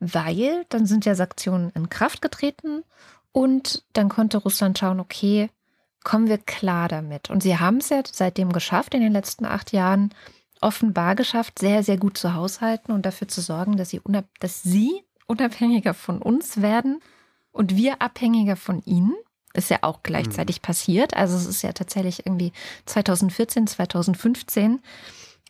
Weil 0.00 0.66
dann 0.70 0.86
sind 0.86 1.04
ja 1.04 1.14
Sanktionen 1.14 1.70
in 1.76 1.88
Kraft 1.88 2.20
getreten 2.20 2.82
und 3.30 3.84
dann 3.92 4.08
konnte 4.08 4.38
Russland 4.38 4.76
schauen, 4.76 4.98
okay, 4.98 5.50
kommen 6.04 6.28
wir 6.28 6.38
klar 6.38 6.88
damit. 6.88 7.30
Und 7.30 7.42
sie 7.42 7.58
haben 7.58 7.78
es 7.78 7.88
ja 7.88 8.02
seitdem 8.10 8.52
geschafft, 8.52 8.94
in 8.94 9.00
den 9.00 9.12
letzten 9.12 9.46
acht 9.46 9.72
Jahren 9.72 10.14
offenbar 10.60 11.14
geschafft, 11.14 11.58
sehr, 11.58 11.82
sehr 11.82 11.96
gut 11.96 12.16
zu 12.16 12.34
haushalten 12.34 12.92
und 12.92 13.04
dafür 13.04 13.28
zu 13.28 13.40
sorgen, 13.40 13.76
dass 13.76 13.90
sie, 13.90 14.00
dass 14.40 14.62
sie 14.62 15.02
unabhängiger 15.26 15.94
von 15.94 16.22
uns 16.22 16.62
werden 16.62 17.00
und 17.52 17.76
wir 17.76 18.00
abhängiger 18.00 18.56
von 18.56 18.82
ihnen. 18.84 19.14
Ist 19.54 19.70
ja 19.70 19.78
auch 19.82 20.02
gleichzeitig 20.02 20.60
mhm. 20.60 20.62
passiert. 20.62 21.16
Also 21.16 21.36
es 21.36 21.46
ist 21.46 21.62
ja 21.62 21.72
tatsächlich 21.72 22.26
irgendwie 22.26 22.52
2014, 22.86 23.68
2015, 23.68 24.80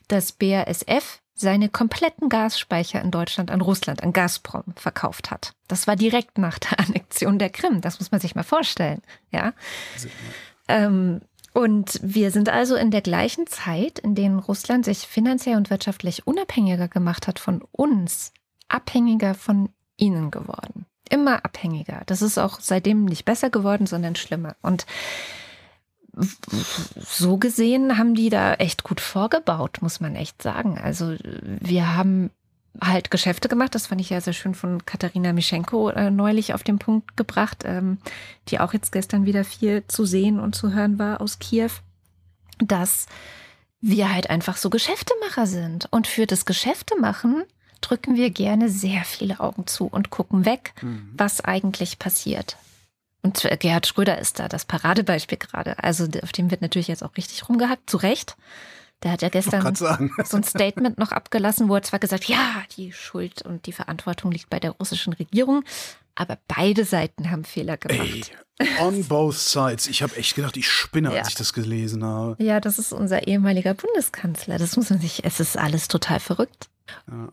dass 0.08 0.32
BASF 0.32 1.20
seine 1.34 1.68
kompletten 1.68 2.28
Gasspeicher 2.28 3.02
in 3.02 3.10
Deutschland 3.10 3.50
an 3.50 3.60
Russland, 3.60 4.02
an 4.02 4.12
Gazprom 4.12 4.64
verkauft 4.76 5.30
hat. 5.30 5.54
Das 5.66 5.86
war 5.86 5.96
direkt 5.96 6.38
nach 6.38 6.58
der 6.58 6.78
Annexion 6.80 7.38
der 7.38 7.50
Krim. 7.50 7.80
Das 7.80 7.98
muss 7.98 8.12
man 8.12 8.20
sich 8.20 8.34
mal 8.34 8.44
vorstellen. 8.44 9.02
Ja. 9.30 9.52
Ähm, 10.68 11.20
und 11.52 12.00
wir 12.02 12.30
sind 12.30 12.48
also 12.48 12.74
in 12.76 12.90
der 12.90 13.00
gleichen 13.00 13.46
Zeit, 13.46 13.98
in 14.00 14.14
der 14.14 14.34
Russland 14.36 14.84
sich 14.84 14.98
finanziell 14.98 15.56
und 15.56 15.70
wirtschaftlich 15.70 16.26
unabhängiger 16.26 16.88
gemacht 16.88 17.28
hat 17.28 17.38
von 17.38 17.62
uns, 17.72 18.32
abhängiger 18.68 19.34
von 19.34 19.68
ihnen 19.96 20.30
geworden. 20.30 20.86
Immer 21.10 21.44
abhängiger. 21.44 22.02
Das 22.06 22.22
ist 22.22 22.38
auch 22.38 22.60
seitdem 22.60 23.04
nicht 23.04 23.24
besser 23.24 23.50
geworden, 23.50 23.86
sondern 23.86 24.16
schlimmer. 24.16 24.56
Und 24.62 24.86
so 26.96 27.36
gesehen 27.38 27.98
haben 27.98 28.14
die 28.14 28.30
da 28.30 28.54
echt 28.54 28.84
gut 28.84 29.00
vorgebaut, 29.00 29.78
muss 29.80 30.00
man 30.00 30.14
echt 30.14 30.42
sagen. 30.42 30.78
Also 30.78 31.16
wir 31.22 31.96
haben 31.96 32.30
halt 32.80 33.10
Geschäfte 33.10 33.48
gemacht. 33.48 33.74
Das 33.74 33.86
fand 33.86 34.00
ich 34.00 34.10
ja 34.10 34.20
sehr 34.20 34.32
schön 34.32 34.54
von 34.54 34.84
Katharina 34.84 35.32
Mischenko 35.32 35.90
äh, 35.90 36.10
neulich 36.10 36.54
auf 36.54 36.62
den 36.62 36.78
Punkt 36.78 37.16
gebracht, 37.16 37.62
ähm, 37.64 37.98
die 38.48 38.60
auch 38.60 38.72
jetzt 38.72 38.92
gestern 38.92 39.26
wieder 39.26 39.44
viel 39.44 39.84
zu 39.88 40.04
sehen 40.04 40.40
und 40.40 40.54
zu 40.54 40.72
hören 40.72 40.98
war 40.98 41.20
aus 41.20 41.38
Kiew, 41.38 41.70
dass 42.58 43.06
wir 43.80 44.12
halt 44.12 44.30
einfach 44.30 44.56
so 44.56 44.70
Geschäftemacher 44.70 45.46
sind. 45.46 45.88
Und 45.90 46.06
für 46.06 46.26
das 46.26 46.46
Geschäftemachen 46.46 47.44
drücken 47.80 48.16
wir 48.16 48.30
gerne 48.30 48.70
sehr 48.70 49.04
viele 49.04 49.40
Augen 49.40 49.66
zu 49.66 49.86
und 49.86 50.10
gucken 50.10 50.46
weg, 50.46 50.72
mhm. 50.80 51.10
was 51.16 51.42
eigentlich 51.42 51.98
passiert. 51.98 52.56
Und 53.24 53.48
Gerhard 53.58 53.86
Schröder 53.86 54.18
ist 54.18 54.38
da 54.38 54.48
das 54.48 54.66
Paradebeispiel 54.66 55.38
gerade. 55.38 55.82
Also 55.82 56.06
auf 56.22 56.32
dem 56.32 56.50
wird 56.50 56.60
natürlich 56.60 56.88
jetzt 56.88 57.02
auch 57.02 57.16
richtig 57.16 57.48
rumgehackt, 57.48 57.88
zu 57.88 57.96
Recht. 57.96 58.36
Der 59.02 59.12
hat 59.12 59.22
ja 59.22 59.30
gestern 59.30 59.74
so 59.74 60.36
ein 60.36 60.44
Statement 60.44 60.98
noch 60.98 61.10
abgelassen, 61.10 61.70
wo 61.70 61.74
er 61.74 61.82
zwar 61.82 61.98
gesagt, 61.98 62.26
ja, 62.26 62.62
die 62.76 62.92
Schuld 62.92 63.40
und 63.40 63.64
die 63.64 63.72
Verantwortung 63.72 64.30
liegt 64.30 64.50
bei 64.50 64.60
der 64.60 64.72
russischen 64.72 65.14
Regierung, 65.14 65.64
aber 66.14 66.38
beide 66.48 66.84
Seiten 66.84 67.30
haben 67.30 67.44
Fehler 67.44 67.78
gemacht. 67.78 68.30
Ey, 68.58 68.68
on 68.78 69.02
both 69.04 69.36
sides. 69.36 69.86
Ich 69.86 70.02
habe 70.02 70.14
echt 70.16 70.34
gedacht, 70.34 70.58
ich 70.58 70.68
spinne, 70.68 71.12
ja. 71.12 71.20
als 71.20 71.30
ich 71.30 71.34
das 71.34 71.54
gelesen 71.54 72.04
habe. 72.04 72.42
Ja, 72.42 72.60
das 72.60 72.78
ist 72.78 72.92
unser 72.92 73.26
ehemaliger 73.26 73.72
Bundeskanzler. 73.72 74.58
Das 74.58 74.76
muss 74.76 74.90
man 74.90 75.00
sich, 75.00 75.24
es 75.24 75.40
ist 75.40 75.56
alles 75.56 75.88
total 75.88 76.20
verrückt. 76.20 76.68
Ja. 77.10 77.32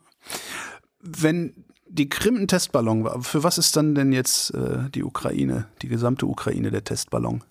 Wenn 1.02 1.66
die 1.92 2.10
Krim 2.10 2.38
ein 2.38 2.48
Testballon 2.48 3.04
war. 3.04 3.22
Für 3.22 3.44
was 3.44 3.58
ist 3.58 3.76
dann 3.76 3.96
denn 3.96 4.12
jetzt 4.12 4.54
äh, 4.54 4.90
die 4.94 5.04
Ukraine, 5.04 5.68
die 5.82 5.88
gesamte 5.88 6.26
Ukraine 6.26 6.72
der 6.72 6.84
Testballon? 6.84 7.44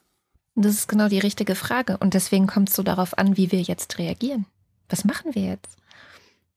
Das 0.55 0.74
ist 0.74 0.88
genau 0.88 1.09
die 1.09 1.18
richtige 1.18 1.55
Frage. 1.55 1.99
Und 1.99 2.14
deswegen 2.14 2.47
kommt 2.47 2.70
es 2.70 2.76
so 2.76 2.82
darauf 2.82 3.16
an, 3.18 3.36
wie 3.36 3.53
wir 3.53 3.61
jetzt 3.61 3.99
reagieren. 3.99 4.47
Was 4.88 5.05
machen 5.05 5.34
wir 5.34 5.43
jetzt? 5.43 5.76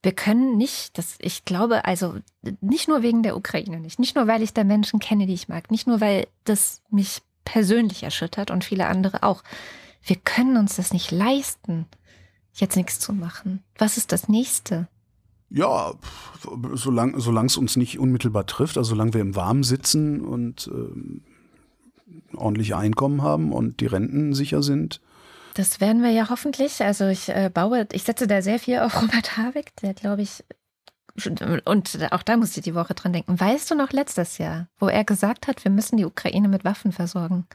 Wir 0.02 0.12
können 0.12 0.56
nicht, 0.56 0.98
das, 0.98 1.14
ich 1.18 1.44
glaube, 1.44 1.84
also 1.84 2.16
nicht 2.60 2.88
nur 2.88 3.02
wegen 3.02 3.22
der 3.22 3.36
Ukraine 3.36 3.80
nicht, 3.80 3.98
nicht 3.98 4.16
nur 4.16 4.26
weil 4.26 4.42
ich 4.42 4.52
da 4.52 4.62
Menschen 4.62 5.00
kenne, 5.00 5.26
die 5.26 5.32
ich 5.32 5.48
mag, 5.48 5.70
nicht 5.70 5.86
nur 5.86 6.00
weil 6.02 6.26
das 6.44 6.82
mich 6.90 7.22
persönlich 7.44 8.02
erschüttert 8.02 8.50
und 8.50 8.64
viele 8.64 8.86
andere 8.86 9.22
auch. 9.22 9.42
Wir 10.02 10.16
können 10.16 10.58
uns 10.58 10.76
das 10.76 10.92
nicht 10.92 11.10
leisten, 11.10 11.86
jetzt 12.52 12.76
nichts 12.76 13.00
zu 13.00 13.14
machen. 13.14 13.62
Was 13.78 13.96
ist 13.96 14.12
das 14.12 14.28
nächste? 14.28 14.88
Ja, 15.50 15.94
solange 16.74 17.16
es 17.16 17.56
uns 17.56 17.76
nicht 17.76 17.98
unmittelbar 17.98 18.46
trifft, 18.46 18.76
also 18.76 18.90
solange 18.90 19.14
wir 19.14 19.20
im 19.20 19.36
Warmen 19.36 19.62
sitzen 19.62 20.20
und 20.20 20.68
äh, 20.68 22.36
ordentlich 22.36 22.74
Einkommen 22.74 23.22
haben 23.22 23.52
und 23.52 23.80
die 23.80 23.86
Renten 23.86 24.34
sicher 24.34 24.62
sind. 24.62 25.00
Das 25.54 25.80
werden 25.80 26.02
wir 26.02 26.10
ja 26.10 26.28
hoffentlich. 26.30 26.82
Also 26.82 27.06
ich 27.06 27.28
äh, 27.28 27.50
baue, 27.52 27.86
ich 27.92 28.02
setze 28.02 28.26
da 28.26 28.42
sehr 28.42 28.58
viel 28.58 28.80
auf 28.80 29.00
Robert 29.02 29.36
Habeck, 29.36 29.76
der 29.76 29.94
glaube 29.94 30.22
ich, 30.22 30.44
und 31.64 32.12
auch 32.12 32.22
da 32.22 32.36
musste 32.36 32.58
ich 32.58 32.64
die 32.64 32.74
Woche 32.74 32.94
dran 32.94 33.12
denken. 33.12 33.38
Weißt 33.38 33.70
du 33.70 33.76
noch 33.76 33.92
letztes 33.92 34.38
Jahr, 34.38 34.66
wo 34.78 34.88
er 34.88 35.04
gesagt 35.04 35.46
hat, 35.46 35.62
wir 35.62 35.70
müssen 35.70 35.96
die 35.96 36.04
Ukraine 36.04 36.48
mit 36.48 36.64
Waffen 36.64 36.90
versorgen? 36.90 37.46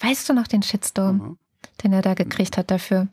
Weißt 0.00 0.28
du 0.28 0.34
noch 0.34 0.46
den 0.46 0.62
Shitstorm, 0.62 1.16
mhm. 1.16 1.38
den 1.82 1.94
er 1.94 2.02
da 2.02 2.12
gekriegt 2.12 2.58
hat 2.58 2.70
dafür? 2.70 3.08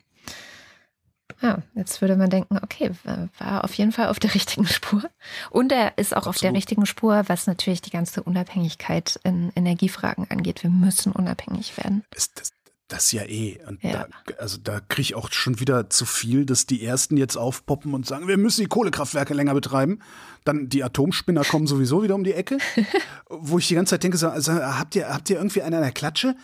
Ja, 1.42 1.60
jetzt 1.76 2.02
würde 2.02 2.16
man 2.16 2.30
denken, 2.30 2.60
okay, 2.62 2.92
war 3.38 3.64
auf 3.64 3.74
jeden 3.74 3.92
Fall 3.92 4.08
auf 4.08 4.20
der 4.20 4.34
richtigen 4.36 4.66
Spur. 4.66 5.04
Und 5.50 5.72
er 5.72 5.98
ist 5.98 6.14
auch 6.14 6.18
Absolut. 6.18 6.36
auf 6.36 6.42
der 6.42 6.54
richtigen 6.54 6.86
Spur, 6.86 7.24
was 7.28 7.48
natürlich 7.48 7.82
die 7.82 7.90
ganze 7.90 8.24
Unabhängigkeit 8.24 9.20
in 9.24 9.52
Energiefragen 9.56 10.30
angeht. 10.30 10.64
Wir 10.64 10.70
müssen 10.70 11.12
unabhängig 11.12 11.78
werden. 11.78 12.04
Das, 12.12 12.34
das, 12.34 12.52
das 12.88 13.12
ja 13.12 13.24
eh. 13.24 13.60
Und 13.68 13.84
ja. 13.84 14.08
Da, 14.26 14.36
also 14.38 14.58
da 14.58 14.80
kriege 14.80 15.02
ich 15.02 15.16
auch 15.16 15.32
schon 15.32 15.60
wieder 15.60 15.90
zu 15.90 16.06
viel, 16.06 16.46
dass 16.46 16.66
die 16.66 16.86
Ersten 16.86 17.18
jetzt 17.18 17.38
aufpoppen 17.38 17.94
und 17.94 18.06
sagen, 18.06 18.28
wir 18.28 18.38
müssen 18.38 18.62
die 18.62 18.68
Kohlekraftwerke 18.68 19.34
länger 19.34 19.54
betreiben. 19.54 20.00
Dann 20.44 20.70
die 20.70 20.84
Atomspinner 20.84 21.44
kommen 21.44 21.68
sowieso 21.68 22.04
wieder 22.04 22.16
um 22.16 22.24
die 22.24 22.34
Ecke. 22.34 22.58
wo 23.30 23.58
ich 23.58 23.68
die 23.68 23.76
ganze 23.76 23.92
Zeit 23.92 24.04
denke, 24.04 24.30
also, 24.30 24.54
habt, 24.54 24.96
ihr, 24.96 25.10
habt 25.10 25.30
ihr 25.30 25.38
irgendwie 25.38 25.62
einen 25.62 25.76
an 25.76 25.82
der 25.82 25.92
Klatsche? 25.92 26.36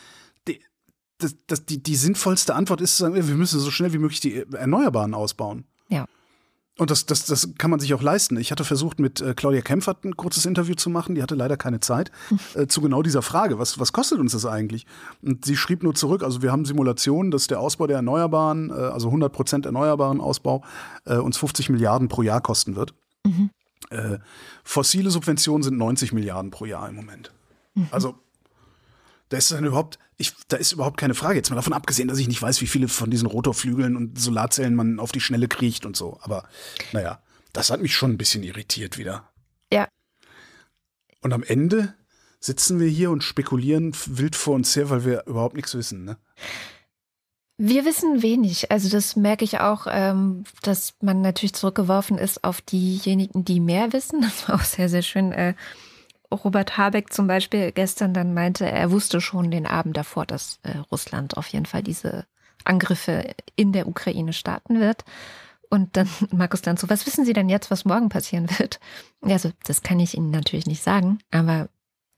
Das, 1.20 1.36
das, 1.48 1.66
die, 1.66 1.84
die 1.84 1.96
sinnvollste 1.96 2.56
Antwort 2.56 2.82
ist 2.82 2.98
zu 2.98 3.04
sagen, 3.04 3.16
wir 3.16 3.36
müssen 3.36 3.60
so 3.60 3.72
schnell 3.72 3.94
wie 3.94 4.00
möglich 4.00 4.22
die 4.22 4.46
Erneuerbaren 4.54 5.14
ausbauen. 5.14 5.66
Ja. 5.90 6.06
Und 6.78 6.92
das, 6.92 7.06
das, 7.06 7.26
das 7.26 7.56
kann 7.58 7.70
man 7.70 7.82
sich 7.82 7.94
auch 7.94 8.02
leisten. 8.02 8.38
Ich 8.38 8.52
hatte 8.52 8.64
versucht, 8.64 9.00
mit 9.00 9.20
äh, 9.20 9.34
Claudia 9.34 9.60
Kempfert 9.60 10.06
ein 10.06 10.16
kurzes 10.16 10.46
Interview 10.46 10.76
zu 10.76 10.90
machen. 10.90 11.14
Die 11.14 11.22
hatte 11.22 11.36
leider 11.36 11.58
keine 11.58 11.82
Zeit 11.82 12.10
äh, 12.56 12.68
zu 12.68 12.80
genau 12.80 13.02
dieser 13.02 13.22
Frage. 13.22 13.60
Was, 13.60 13.80
was 13.80 13.92
kostet 13.92 14.20
uns 14.20 14.32
das 14.32 14.46
eigentlich? 14.46 14.86
Und 15.22 15.44
sie 15.44 15.58
schrieb 15.58 15.84
nur 15.84 15.94
zurück, 15.94 16.24
also 16.24 16.42
wir 16.42 16.54
haben 16.54 16.64
Simulationen, 16.64 17.32
dass 17.32 17.48
der 17.48 17.60
Ausbau 17.60 17.86
der 17.86 17.98
Erneuerbaren, 17.98 18.70
äh, 18.70 18.74
also 18.74 19.10
100 19.10 19.34
Prozent 19.34 19.66
erneuerbaren 19.66 20.22
Ausbau, 20.22 20.64
äh, 21.06 21.18
uns 21.18 21.38
50 21.38 21.70
Milliarden 21.70 22.08
pro 22.08 22.22
Jahr 22.22 22.40
kosten 22.40 22.78
wird. 22.78 22.94
Mhm. 23.26 23.50
Äh, 23.90 24.20
fossile 24.64 25.12
Subventionen 25.12 25.64
sind 25.64 25.78
90 25.78 26.14
Milliarden 26.14 26.50
pro 26.50 26.64
Jahr 26.64 26.88
im 26.88 26.96
Moment. 26.96 27.34
Mhm. 27.74 27.90
Also 27.92 28.16
da 29.30 29.38
ist 29.38 29.52
dann 29.52 29.64
überhaupt, 29.64 30.00
ich, 30.18 30.34
da 30.48 30.58
ist 30.58 30.72
überhaupt 30.72 30.98
keine 30.98 31.14
Frage. 31.14 31.36
Jetzt 31.36 31.50
mal 31.50 31.56
davon 31.56 31.74
abgesehen, 31.74 32.08
dass 32.08 32.18
ich 32.18 32.28
nicht 32.28 32.42
weiß, 32.42 32.62
wie 32.62 32.68
viele 32.68 32.88
von 32.88 33.10
diesen 33.10 33.28
Rotorflügeln 33.28 33.96
und 33.96 34.20
Solarzellen 34.20 34.76
man 34.76 35.00
auf 35.00 35.12
die 35.12 35.22
Schnelle 35.22 35.48
kriegt 35.48 35.86
und 35.86 35.96
so. 35.96 36.20
Aber 36.22 36.48
naja, 36.92 37.22
das 37.54 37.70
hat 37.70 37.82
mich 37.82 37.96
schon 37.96 38.12
ein 38.12 38.18
bisschen 38.18 38.44
irritiert 38.44 38.98
wieder. 38.98 39.30
Ja. 39.72 39.88
Und 41.22 41.34
am 41.34 41.44
Ende 41.44 41.94
sitzen 42.40 42.80
wir 42.80 42.88
hier 42.88 43.12
und 43.12 43.24
spekulieren 43.24 43.94
wild 44.08 44.36
vor 44.36 44.56
uns 44.56 44.76
her, 44.76 44.90
weil 44.90 45.06
wir 45.06 45.26
überhaupt 45.26 45.56
nichts 45.56 45.76
wissen, 45.76 46.06
ne? 46.06 46.18
Wir 47.62 47.84
wissen 47.84 48.22
wenig. 48.22 48.72
Also 48.72 48.88
das 48.88 49.18
merke 49.18 49.44
ich 49.44 49.60
auch, 49.60 49.86
ähm, 49.90 50.46
dass 50.62 50.94
man 51.02 51.20
natürlich 51.20 51.54
zurückgeworfen 51.54 52.18
ist 52.18 52.46
auf 52.46 52.62
diejenigen, 52.62 53.44
die 53.44 53.60
mehr 53.60 53.92
wissen. 53.92 54.22
Das 54.30 54.48
war 54.48 54.56
auch 54.56 54.64
sehr, 54.64 54.88
sehr 54.88 55.02
schön. 55.02 55.34
Äh, 55.34 55.56
Robert 56.32 56.78
Habeck 56.78 57.12
zum 57.12 57.28
Beispiel 57.28 57.72
gestern 57.72 58.14
dann 58.14 58.34
meinte, 58.34 58.70
er 58.70 58.92
wusste 58.92 59.22
schon 59.22 59.52
den 59.52 59.66
Abend 59.66 59.98
davor, 59.98 60.26
dass 60.26 60.60
äh, 60.64 60.78
Russland 60.92 61.38
auf 61.38 61.48
jeden 61.48 61.66
Fall 61.66 61.84
diese 61.84 62.26
Angriffe 62.66 63.34
in 63.56 63.74
der 63.74 63.88
Ukraine 63.88 64.34
starten 64.34 64.80
wird. 64.80 65.06
Und 65.70 65.98
dann 65.98 66.10
Markus 66.32 66.62
dann 66.62 66.78
so, 66.78 66.90
was 66.90 67.06
wissen 67.06 67.26
Sie 67.26 67.34
denn 67.34 67.50
jetzt, 67.50 67.72
was 67.72 67.86
morgen 67.86 68.10
passieren 68.10 68.48
wird? 68.58 68.80
Also, 69.22 69.52
das 69.64 69.82
kann 69.82 70.00
ich 70.00 70.16
Ihnen 70.16 70.32
natürlich 70.32 70.68
nicht 70.68 70.84
sagen, 70.84 71.20
aber 71.32 71.70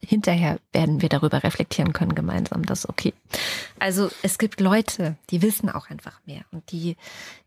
hinterher 0.03 0.59
werden 0.73 1.01
wir 1.01 1.09
darüber 1.09 1.43
reflektieren 1.43 1.93
können 1.93 2.15
gemeinsam. 2.15 2.65
Das 2.65 2.79
ist 2.79 2.89
okay. 2.89 3.13
Also 3.79 4.09
es 4.23 4.37
gibt 4.37 4.59
Leute, 4.59 5.15
die 5.29 5.41
wissen 5.41 5.69
auch 5.69 5.89
einfach 5.89 6.19
mehr 6.25 6.43
und 6.51 6.71
die 6.71 6.97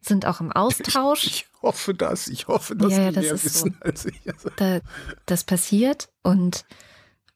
sind 0.01 0.27
auch 0.27 0.41
im 0.41 0.53
Austausch. 0.53 1.25
Ich, 1.27 1.33
ich 1.55 1.63
hoffe 1.63 1.95
das. 1.95 2.29
Ich 2.29 2.47
hoffe, 2.49 2.77
dass 2.77 2.93
Ja, 2.93 3.03
ja, 3.05 3.13
das 3.13 3.25
mehr 3.25 3.35
ist 3.35 3.45
wissen 3.45 3.77
so. 3.81 3.87
als 3.87 4.05
ich. 4.07 4.21
Also, 4.33 4.51
Da, 4.57 4.81
das 5.27 5.45
passiert 5.45 6.09
und 6.23 6.65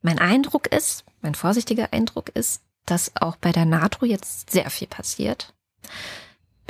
mein 0.03 0.19
Eindruck 0.19 0.69
ist, 0.69 1.05
mein 1.23 1.35
vorsichtiger 1.35 1.93
Eindruck 1.93 2.29
ist, 2.31 2.63
dass 2.87 3.13
auch 3.17 3.37
bei 3.37 3.53
der 3.53 3.65
NATO 3.67 4.07
jetzt 4.07 4.51
sehr 4.51 4.71
viel 4.71 4.89
passiert. 4.89 5.53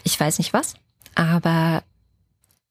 Ich 0.04 0.18
weiß 0.18 0.38
nicht 0.38 0.52
was, 0.52 0.74
aber 1.14 1.82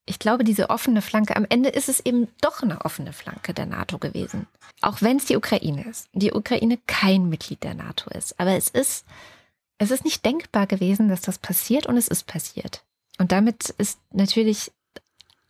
ich 0.07 0.19
glaube, 0.19 0.43
diese 0.43 0.69
offene 0.69 1.01
Flanke, 1.01 1.35
am 1.35 1.45
Ende 1.47 1.69
ist 1.69 1.89
es 1.89 1.99
eben 1.99 2.29
doch 2.41 2.63
eine 2.63 2.83
offene 2.85 3.11
Flanke 3.11 3.53
der 3.53 3.65
NATO 3.65 3.97
gewesen. 3.97 4.47
Auch 4.81 5.01
wenn 5.01 5.17
es 5.17 5.25
die 5.25 5.35
Ukraine 5.35 5.87
ist. 5.87 6.07
Die 6.13 6.31
Ukraine 6.31 6.79
kein 6.87 7.27
Mitglied 7.29 7.61
der 7.63 7.73
NATO 7.73 8.09
ist. 8.11 8.39
Aber 8.39 8.51
es 8.51 8.69
ist, 8.69 9.05
es 9.77 9.91
ist 9.91 10.05
nicht 10.05 10.25
denkbar 10.25 10.65
gewesen, 10.65 11.09
dass 11.09 11.21
das 11.21 11.37
passiert 11.37 11.87
und 11.87 11.97
es 11.97 12.07
ist 12.07 12.25
passiert. 12.25 12.83
Und 13.19 13.33
damit 13.33 13.69
ist 13.77 13.99
natürlich 14.11 14.71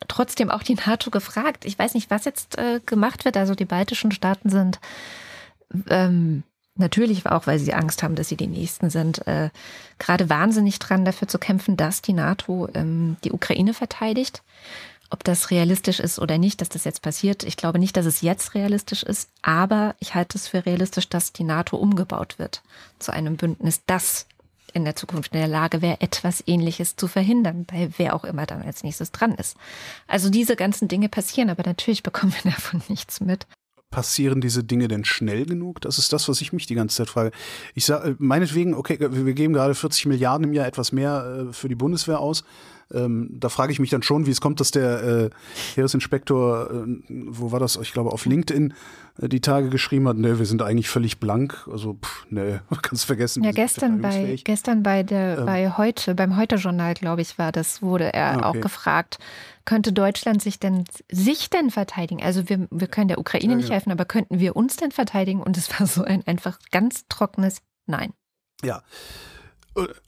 trotzdem 0.07 0.49
auch 0.49 0.63
die 0.63 0.75
NATO 0.75 1.11
gefragt. 1.11 1.63
Ich 1.63 1.77
weiß 1.77 1.93
nicht, 1.93 2.09
was 2.09 2.25
jetzt 2.25 2.57
äh, 2.57 2.79
gemacht 2.83 3.25
wird. 3.25 3.37
Also 3.37 3.53
die 3.53 3.65
baltischen 3.65 4.11
Staaten 4.11 4.49
sind 4.49 4.79
ähm, 5.89 6.43
natürlich 6.79 7.25
auch, 7.25 7.47
weil 7.47 7.59
sie 7.59 7.73
Angst 7.73 8.03
haben, 8.03 8.15
dass 8.15 8.29
sie 8.29 8.37
die 8.37 8.47
Nächsten 8.47 8.89
sind, 8.89 9.25
äh, 9.27 9.49
gerade 9.99 10.29
wahnsinnig 10.29 10.79
dran, 10.79 11.05
dafür 11.05 11.27
zu 11.27 11.39
kämpfen, 11.39 11.77
dass 11.77 12.01
die 12.01 12.13
NATO 12.13 12.69
ähm, 12.73 13.17
die 13.23 13.31
Ukraine 13.31 13.73
verteidigt. 13.73 14.43
Ob 15.09 15.23
das 15.23 15.51
realistisch 15.51 16.01
ist 16.01 16.19
oder 16.19 16.37
nicht, 16.37 16.59
dass 16.59 16.67
das 16.67 16.83
jetzt 16.83 17.01
passiert, 17.01 17.43
ich 17.43 17.55
glaube 17.55 17.79
nicht, 17.79 17.95
dass 17.95 18.05
es 18.05 18.21
jetzt 18.21 18.55
realistisch 18.55 19.03
ist, 19.03 19.29
aber 19.41 19.95
ich 19.99 20.15
halte 20.15 20.37
es 20.37 20.49
für 20.49 20.65
realistisch, 20.65 21.07
dass 21.07 21.31
die 21.31 21.45
NATO 21.45 21.77
umgebaut 21.77 22.39
wird 22.39 22.61
zu 22.99 23.13
einem 23.13 23.37
Bündnis, 23.37 23.81
das 23.85 24.25
in 24.73 24.83
der 24.83 24.95
Zukunft 24.95 25.33
in 25.33 25.39
der 25.39 25.47
Lage 25.47 25.81
wäre, 25.81 26.01
etwas 26.01 26.43
Ähnliches 26.45 26.97
zu 26.97 27.07
verhindern, 27.07 27.65
bei 27.65 27.89
wer 27.97 28.15
auch 28.15 28.25
immer 28.25 28.45
dann 28.45 28.61
als 28.61 28.83
nächstes 28.83 29.11
dran 29.11 29.35
ist. 29.35 29.55
Also 30.07 30.29
diese 30.29 30.57
ganzen 30.57 30.89
Dinge 30.89 31.07
passieren, 31.07 31.49
aber 31.49 31.63
natürlich 31.65 32.03
bekommen 32.03 32.33
wir 32.41 32.51
davon 32.51 32.81
nichts 32.89 33.21
mit. 33.21 33.47
Passieren 33.89 34.41
diese 34.41 34.63
Dinge 34.63 34.87
denn 34.87 35.05
schnell 35.05 35.45
genug? 35.45 35.81
Das 35.81 35.97
ist 35.97 36.11
das, 36.13 36.27
was 36.27 36.41
ich 36.41 36.53
mich 36.53 36.65
die 36.65 36.75
ganze 36.75 36.97
Zeit 36.97 37.09
frage. 37.09 37.31
Ich 37.73 37.85
sage, 37.85 38.15
meinetwegen, 38.19 38.73
okay, 38.73 38.97
wir 38.99 39.33
geben 39.33 39.53
gerade 39.53 39.75
40 39.75 40.07
Milliarden 40.07 40.45
im 40.47 40.53
Jahr 40.53 40.67
etwas 40.67 40.91
mehr 40.91 41.47
äh, 41.49 41.53
für 41.53 41.69
die 41.69 41.75
Bundeswehr 41.75 42.19
aus. 42.19 42.43
Ähm, 42.93 43.29
da 43.33 43.49
frage 43.49 43.71
ich 43.71 43.79
mich 43.79 43.89
dann 43.89 44.03
schon, 44.03 44.25
wie 44.25 44.31
es 44.31 44.41
kommt, 44.41 44.59
dass 44.59 44.71
der 44.71 45.03
äh, 45.03 45.29
Heeresinspektor, 45.75 46.71
äh, 46.71 46.85
wo 47.09 47.51
war 47.51 47.59
das, 47.59 47.77
ich 47.81 47.91
glaube 47.91 48.11
auf 48.11 48.25
LinkedIn, 48.25 48.71
äh, 48.71 48.73
die 49.19 49.41
Tage 49.41 49.69
geschrieben 49.69 50.07
hat, 50.07 50.17
ne, 50.17 50.39
wir 50.39 50.45
sind 50.45 50.61
eigentlich 50.61 50.89
völlig 50.89 51.19
blank. 51.19 51.67
Also, 51.71 51.95
pff, 51.95 52.25
ne, 52.29 52.61
kannst 52.81 53.05
vergessen. 53.05 53.43
Ja, 53.43 53.51
gestern 53.51 54.01
bei, 54.01 54.37
gestern 54.43 54.83
bei 54.83 55.03
der, 55.03 55.39
Ähm. 55.39 55.45
bei 55.45 55.71
heute, 55.77 56.15
beim 56.15 56.37
Heute-Journal, 56.37 56.93
glaube 56.93 57.21
ich, 57.21 57.37
war 57.39 57.51
das, 57.51 57.81
wurde 57.81 58.13
er 58.13 58.43
Ah, 58.43 58.45
auch 58.45 58.49
okay. 58.51 58.61
gefragt, 58.61 59.17
könnte 59.65 59.91
Deutschland 59.91 60.41
sich 60.41 60.59
denn, 60.59 60.85
sich 61.11 61.49
denn 61.49 61.71
verteidigen? 61.71 62.23
Also 62.23 62.47
wir, 62.47 62.67
wir 62.71 62.87
können 62.87 63.07
der 63.09 63.19
Ukraine 63.19 63.53
Ja, 63.53 63.57
nicht 63.57 63.69
ja. 63.69 63.73
helfen, 63.73 63.91
aber 63.91 64.05
könnten 64.05 64.39
wir 64.39 64.55
uns 64.55 64.75
denn 64.77 64.91
verteidigen? 64.91 65.41
Und 65.41 65.57
es 65.57 65.79
war 65.79 65.87
so 65.87 66.03
ein 66.03 66.25
einfach 66.27 66.59
ganz 66.71 67.05
trockenes 67.09 67.61
Nein. 67.85 68.13
Ja. 68.63 68.81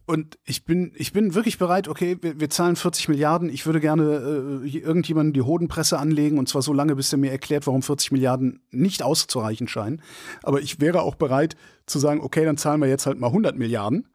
Und 0.06 0.40
ich 0.46 0.66
bin, 0.66 0.94
ich 0.96 1.14
bin 1.14 1.36
wirklich 1.36 1.60
bereit, 1.60 1.88
okay, 1.88 2.18
wir, 2.22 2.40
wir 2.40 2.50
zahlen 2.50 2.76
40 2.76 3.08
Milliarden. 3.10 3.50
Ich 3.50 3.68
würde 3.68 3.80
gerne 3.80 4.62
äh, 4.64 4.78
irgendjemandem 4.78 5.34
die 5.34 5.44
Hodenpresse 5.44 6.00
anlegen 6.00 6.40
und 6.40 6.50
zwar 6.50 6.64
so 6.64 6.74
lange, 6.74 6.96
bis 6.96 7.12
er 7.12 7.20
mir 7.20 7.32
erklärt, 7.32 7.68
warum 7.68 7.84
40 7.84 8.12
Milliarden 8.12 8.62
nicht 8.72 9.04
auszureichen 9.04 9.68
scheinen. 9.68 10.02
Aber 10.42 10.62
ich 10.62 10.80
wäre 10.80 11.04
auch 11.04 11.16
bereit 11.16 11.56
zu 11.86 12.00
sagen, 12.00 12.22
okay, 12.22 12.46
dann 12.46 12.58
zahlen 12.58 12.82
wir 12.82 12.88
jetzt 12.88 13.06
halt 13.06 13.20
mal 13.20 13.28
100 13.28 13.58
Milliarden 13.58 14.08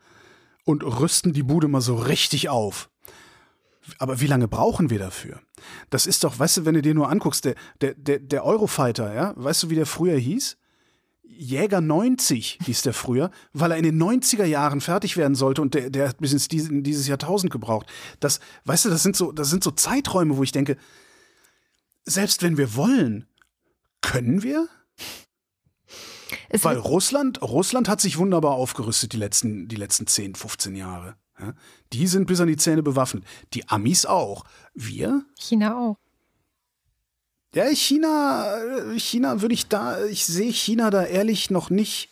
und 0.64 0.82
rüsten 0.82 1.32
die 1.32 1.44
Bude 1.44 1.68
mal 1.68 1.80
so 1.80 1.94
richtig 1.94 2.48
auf. 2.48 2.90
Aber 3.98 4.20
wie 4.20 4.26
lange 4.26 4.48
brauchen 4.48 4.90
wir 4.90 4.98
dafür? 4.98 5.40
Das 5.90 6.06
ist 6.06 6.24
doch, 6.24 6.38
weißt 6.38 6.58
du, 6.58 6.64
wenn 6.64 6.74
du 6.74 6.82
dir 6.82 6.94
nur 6.94 7.10
anguckst, 7.10 7.44
der, 7.44 7.54
der, 7.80 8.18
der 8.18 8.44
Eurofighter, 8.44 9.14
ja, 9.14 9.34
weißt 9.36 9.64
du, 9.64 9.70
wie 9.70 9.74
der 9.76 9.86
früher 9.86 10.16
hieß? 10.16 10.56
Jäger 11.26 11.80
90 11.80 12.58
hieß 12.64 12.82
der 12.82 12.94
früher, 12.94 13.30
weil 13.52 13.72
er 13.72 13.76
in 13.76 13.82
den 13.84 14.00
90er 14.00 14.44
Jahren 14.44 14.80
fertig 14.80 15.16
werden 15.16 15.34
sollte 15.34 15.62
und 15.62 15.74
der, 15.74 15.90
der 15.90 16.08
hat 16.08 16.18
bis 16.18 16.32
ins 16.32 16.48
dies- 16.48 16.68
in 16.68 16.82
dieses 16.84 17.08
Jahrtausend 17.08 17.52
gebraucht. 17.52 17.86
Das, 18.20 18.40
weißt 18.64 18.84
du, 18.84 18.90
das 18.90 19.02
sind 19.02 19.16
so, 19.16 19.32
das 19.32 19.50
sind 19.50 19.64
so 19.64 19.70
Zeiträume, 19.72 20.36
wo 20.36 20.42
ich 20.42 20.52
denke, 20.52 20.76
selbst 22.04 22.42
wenn 22.42 22.56
wir 22.56 22.76
wollen, 22.76 23.26
können 24.00 24.42
wir? 24.42 24.68
Es 26.48 26.64
Weil 26.64 26.76
Russland, 26.76 27.42
Russland 27.42 27.88
hat 27.88 28.00
sich 28.00 28.18
wunderbar 28.18 28.52
aufgerüstet 28.52 29.12
die 29.12 29.16
letzten, 29.16 29.66
die 29.66 29.76
letzten 29.76 30.06
10, 30.06 30.34
15 30.34 30.76
Jahre. 30.76 31.16
Ja? 31.38 31.54
Die 31.92 32.06
sind 32.06 32.26
bis 32.26 32.40
an 32.40 32.48
die 32.48 32.56
Zähne 32.56 32.82
bewaffnet. 32.82 33.24
Die 33.54 33.68
Amis 33.68 34.06
auch. 34.06 34.44
Wir? 34.74 35.24
China 35.38 35.76
auch. 35.76 35.96
Ja, 37.54 37.66
China, 37.72 38.56
äh, 38.56 38.98
China 38.98 39.40
würde 39.40 39.54
ich 39.54 39.68
da, 39.68 40.04
ich 40.06 40.26
sehe 40.26 40.52
China 40.52 40.90
da 40.90 41.04
ehrlich 41.04 41.50
noch 41.50 41.70
nicht, 41.70 42.10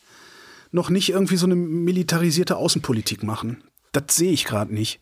noch 0.71 0.89
nicht 0.89 1.09
irgendwie 1.09 1.37
so 1.37 1.45
eine 1.45 1.55
militarisierte 1.55 2.55
Außenpolitik 2.55 3.23
machen. 3.23 3.63
Das 3.91 4.15
sehe 4.15 4.31
ich 4.31 4.45
gerade 4.45 4.73
nicht. 4.73 5.01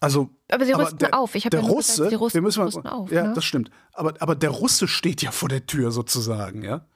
Also, 0.00 0.28
Aber 0.50 0.66
sie 0.66 0.72
rüsten 0.72 0.98
der, 0.98 1.14
auf. 1.14 1.34
Ich 1.34 1.46
habe 1.46 1.56
der 1.56 1.62
ja 1.62 1.66
Russe, 1.66 1.92
gesagt, 1.92 2.10
sie 2.10 2.16
rüsten, 2.16 2.34
wir 2.34 2.42
müssen 2.42 2.58
mal, 2.58 2.66
rüsten 2.66 2.86
auf. 2.86 3.10
ja, 3.10 3.28
ne? 3.28 3.32
das 3.34 3.44
stimmt. 3.44 3.70
Aber, 3.94 4.14
aber 4.18 4.34
der 4.34 4.50
Russe 4.50 4.86
steht 4.86 5.22
ja 5.22 5.30
vor 5.30 5.48
der 5.48 5.66
Tür 5.66 5.92
sozusagen, 5.92 6.62
ja. 6.62 6.86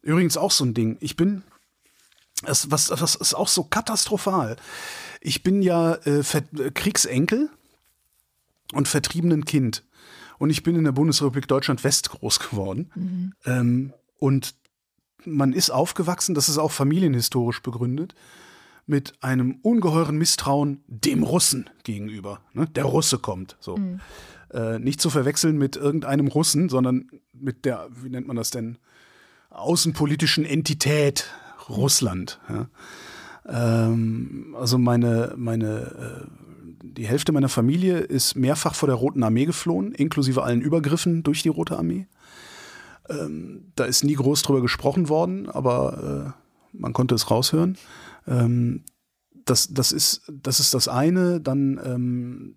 Übrigens 0.00 0.36
auch 0.36 0.50
so 0.50 0.64
ein 0.64 0.74
Ding. 0.74 0.96
Ich 1.00 1.14
bin, 1.14 1.44
das, 2.44 2.70
was, 2.70 2.90
was 2.90 3.14
ist 3.14 3.34
auch 3.34 3.46
so 3.46 3.64
katastrophal. 3.64 4.56
Ich 5.20 5.42
bin 5.44 5.62
ja 5.62 5.94
äh, 6.04 6.22
Kriegsenkel 6.74 7.50
und 8.72 8.88
vertriebenen 8.88 9.44
Kind. 9.44 9.84
Und 10.42 10.50
ich 10.50 10.64
bin 10.64 10.74
in 10.74 10.82
der 10.82 10.90
Bundesrepublik 10.90 11.46
Deutschland 11.46 11.84
West 11.84 12.10
groß 12.10 12.40
geworden. 12.40 12.90
Ähm, 13.44 13.92
und 14.18 14.56
man 15.24 15.52
ist 15.52 15.70
aufgewachsen, 15.70 16.34
das 16.34 16.48
ist 16.48 16.58
auch 16.58 16.72
familienhistorisch 16.72 17.62
begründet, 17.62 18.16
mit 18.84 19.14
einem 19.22 19.60
ungeheuren 19.62 20.16
Misstrauen 20.18 20.82
dem 20.88 21.22
Russen 21.22 21.70
gegenüber. 21.84 22.40
Ne? 22.54 22.66
Der 22.66 22.82
Russe 22.82 23.18
kommt. 23.18 23.56
So. 23.60 23.78
Äh, 24.52 24.80
nicht 24.80 25.00
zu 25.00 25.10
verwechseln 25.10 25.58
mit 25.58 25.76
irgendeinem 25.76 26.26
Russen, 26.26 26.68
sondern 26.68 27.08
mit 27.32 27.64
der, 27.64 27.86
wie 28.02 28.08
nennt 28.08 28.26
man 28.26 28.34
das 28.34 28.50
denn, 28.50 28.78
außenpolitischen 29.50 30.44
Entität 30.44 31.30
Russland. 31.68 32.40
Ja? 32.48 32.66
Ähm, 33.46 34.56
also 34.58 34.76
meine, 34.76 35.34
meine, 35.36 36.26
äh, 36.26 36.42
die 36.92 37.06
Hälfte 37.06 37.32
meiner 37.32 37.48
Familie 37.48 37.98
ist 37.98 38.34
mehrfach 38.36 38.74
vor 38.74 38.86
der 38.86 38.96
Roten 38.96 39.22
Armee 39.22 39.46
geflohen, 39.46 39.92
inklusive 39.92 40.42
allen 40.42 40.60
Übergriffen 40.60 41.22
durch 41.22 41.42
die 41.42 41.48
Rote 41.48 41.78
Armee. 41.78 42.06
Ähm, 43.08 43.72
da 43.74 43.84
ist 43.84 44.04
nie 44.04 44.14
groß 44.14 44.42
drüber 44.42 44.60
gesprochen 44.60 45.08
worden, 45.08 45.48
aber 45.48 46.34
äh, 46.36 46.76
man 46.76 46.92
konnte 46.92 47.14
es 47.14 47.30
raushören. 47.30 47.76
Ähm, 48.26 48.84
das, 49.44 49.72
das, 49.72 49.92
ist, 49.92 50.22
das 50.30 50.60
ist 50.60 50.74
das 50.74 50.88
eine. 50.88 51.40
Dann, 51.40 51.80
ähm, 51.84 52.56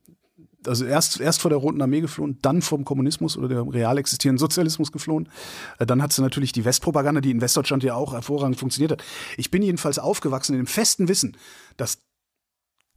also 0.66 0.86
erst, 0.86 1.20
erst 1.20 1.42
vor 1.42 1.50
der 1.50 1.60
Roten 1.60 1.82
Armee 1.82 2.02
geflohen, 2.02 2.38
dann 2.42 2.62
vom 2.62 2.86
Kommunismus 2.86 3.38
oder 3.38 3.48
dem 3.48 3.70
real 3.70 3.98
existierenden 3.98 4.40
Sozialismus 4.40 4.92
geflohen. 4.92 5.30
Äh, 5.80 5.86
dann 5.86 6.02
hat 6.02 6.14
sie 6.14 6.22
natürlich 6.22 6.52
die 6.52 6.66
Westpropaganda, 6.66 7.22
die 7.22 7.32
in 7.32 7.42
Westdeutschland 7.42 7.84
ja 7.84 7.96
auch 7.96 8.14
hervorragend 8.14 8.58
funktioniert 8.58 8.92
hat. 8.92 9.04
Ich 9.38 9.52
bin 9.52 9.64
jedenfalls 9.64 10.00
aufgewachsen 10.00 10.54
in 10.54 10.62
dem 10.62 10.68
festen 10.68 11.08
Wissen, 11.08 11.38
dass 11.78 12.04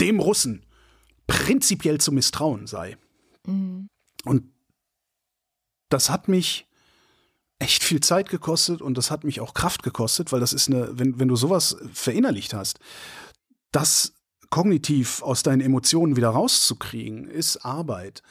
dem 0.01 0.21
Russen 0.21 0.65
prinzipiell 1.29 2.01
zu 2.01 2.11
misstrauen 2.11 2.67
sei. 2.67 2.97
Mhm. 3.47 3.89
Und 4.25 4.53
das 5.89 6.11
hat 6.11 6.27
mich 6.27 6.67
echt 7.61 7.85
viel 7.85 8.01
Zeit 8.01 8.29
gekostet 8.29 8.83
und 8.83 8.99
das 8.99 9.11
hat 9.13 9.23
mich 9.23 9.41
auch 9.41 9.55
Kraft 9.55 9.83
gekostet, 9.85 10.33
weil 10.33 10.41
das 10.41 10.53
ist 10.53 10.69
eine, 10.69 10.99
wenn, 10.99 11.21
wenn 11.21 11.29
du 11.29 11.37
sowas 11.37 11.77
verinnerlicht 11.93 12.55
hast, 12.55 12.81
das 13.73 14.15
kognitiv 14.51 15.23
aus 15.23 15.43
deinen 15.43 15.61
Emotionen 15.61 16.17
wieder 16.17 16.31
rauszukriegen, 16.31 17.29
ist 17.29 17.59
Arbeit. 17.59 18.23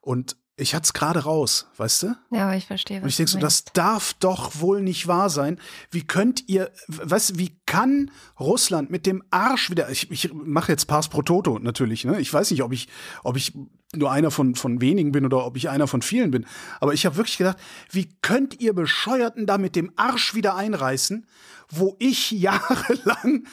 Und 0.00 0.36
ich 0.62 0.74
hatte 0.74 0.84
es 0.84 0.92
gerade 0.92 1.20
raus, 1.20 1.68
weißt 1.76 2.04
du? 2.04 2.16
Ja, 2.30 2.44
aber 2.44 2.56
ich 2.56 2.66
verstehe. 2.66 3.02
Und 3.02 3.08
ich 3.08 3.16
denke 3.16 3.32
so, 3.32 3.38
das 3.38 3.64
darf 3.64 4.14
doch 4.14 4.60
wohl 4.60 4.82
nicht 4.82 5.06
wahr 5.06 5.28
sein. 5.28 5.58
Wie 5.90 6.02
könnt 6.02 6.48
ihr, 6.48 6.70
weißt 6.88 7.38
wie 7.38 7.58
kann 7.66 8.10
Russland 8.40 8.90
mit 8.90 9.04
dem 9.06 9.22
Arsch 9.30 9.70
wieder, 9.70 9.90
ich, 9.90 10.10
ich 10.10 10.32
mache 10.32 10.72
jetzt 10.72 10.86
Pars 10.86 11.08
pro 11.08 11.22
Toto 11.22 11.58
natürlich, 11.58 12.04
ne? 12.04 12.20
Ich 12.20 12.32
weiß 12.32 12.50
nicht, 12.50 12.62
ob 12.62 12.72
ich, 12.72 12.88
ob 13.24 13.36
ich 13.36 13.52
nur 13.94 14.10
einer 14.10 14.30
von, 14.30 14.54
von 14.54 14.80
wenigen 14.80 15.12
bin 15.12 15.26
oder 15.26 15.44
ob 15.44 15.56
ich 15.56 15.68
einer 15.68 15.86
von 15.86 16.02
vielen 16.02 16.30
bin. 16.30 16.46
Aber 16.80 16.94
ich 16.94 17.04
habe 17.04 17.16
wirklich 17.16 17.38
gedacht, 17.38 17.58
wie 17.90 18.08
könnt 18.22 18.60
ihr 18.60 18.72
Bescheuerten 18.72 19.46
da 19.46 19.58
mit 19.58 19.76
dem 19.76 19.92
Arsch 19.96 20.34
wieder 20.34 20.56
einreißen, 20.56 21.26
wo 21.68 21.96
ich 21.98 22.30
jahrelang 22.30 23.46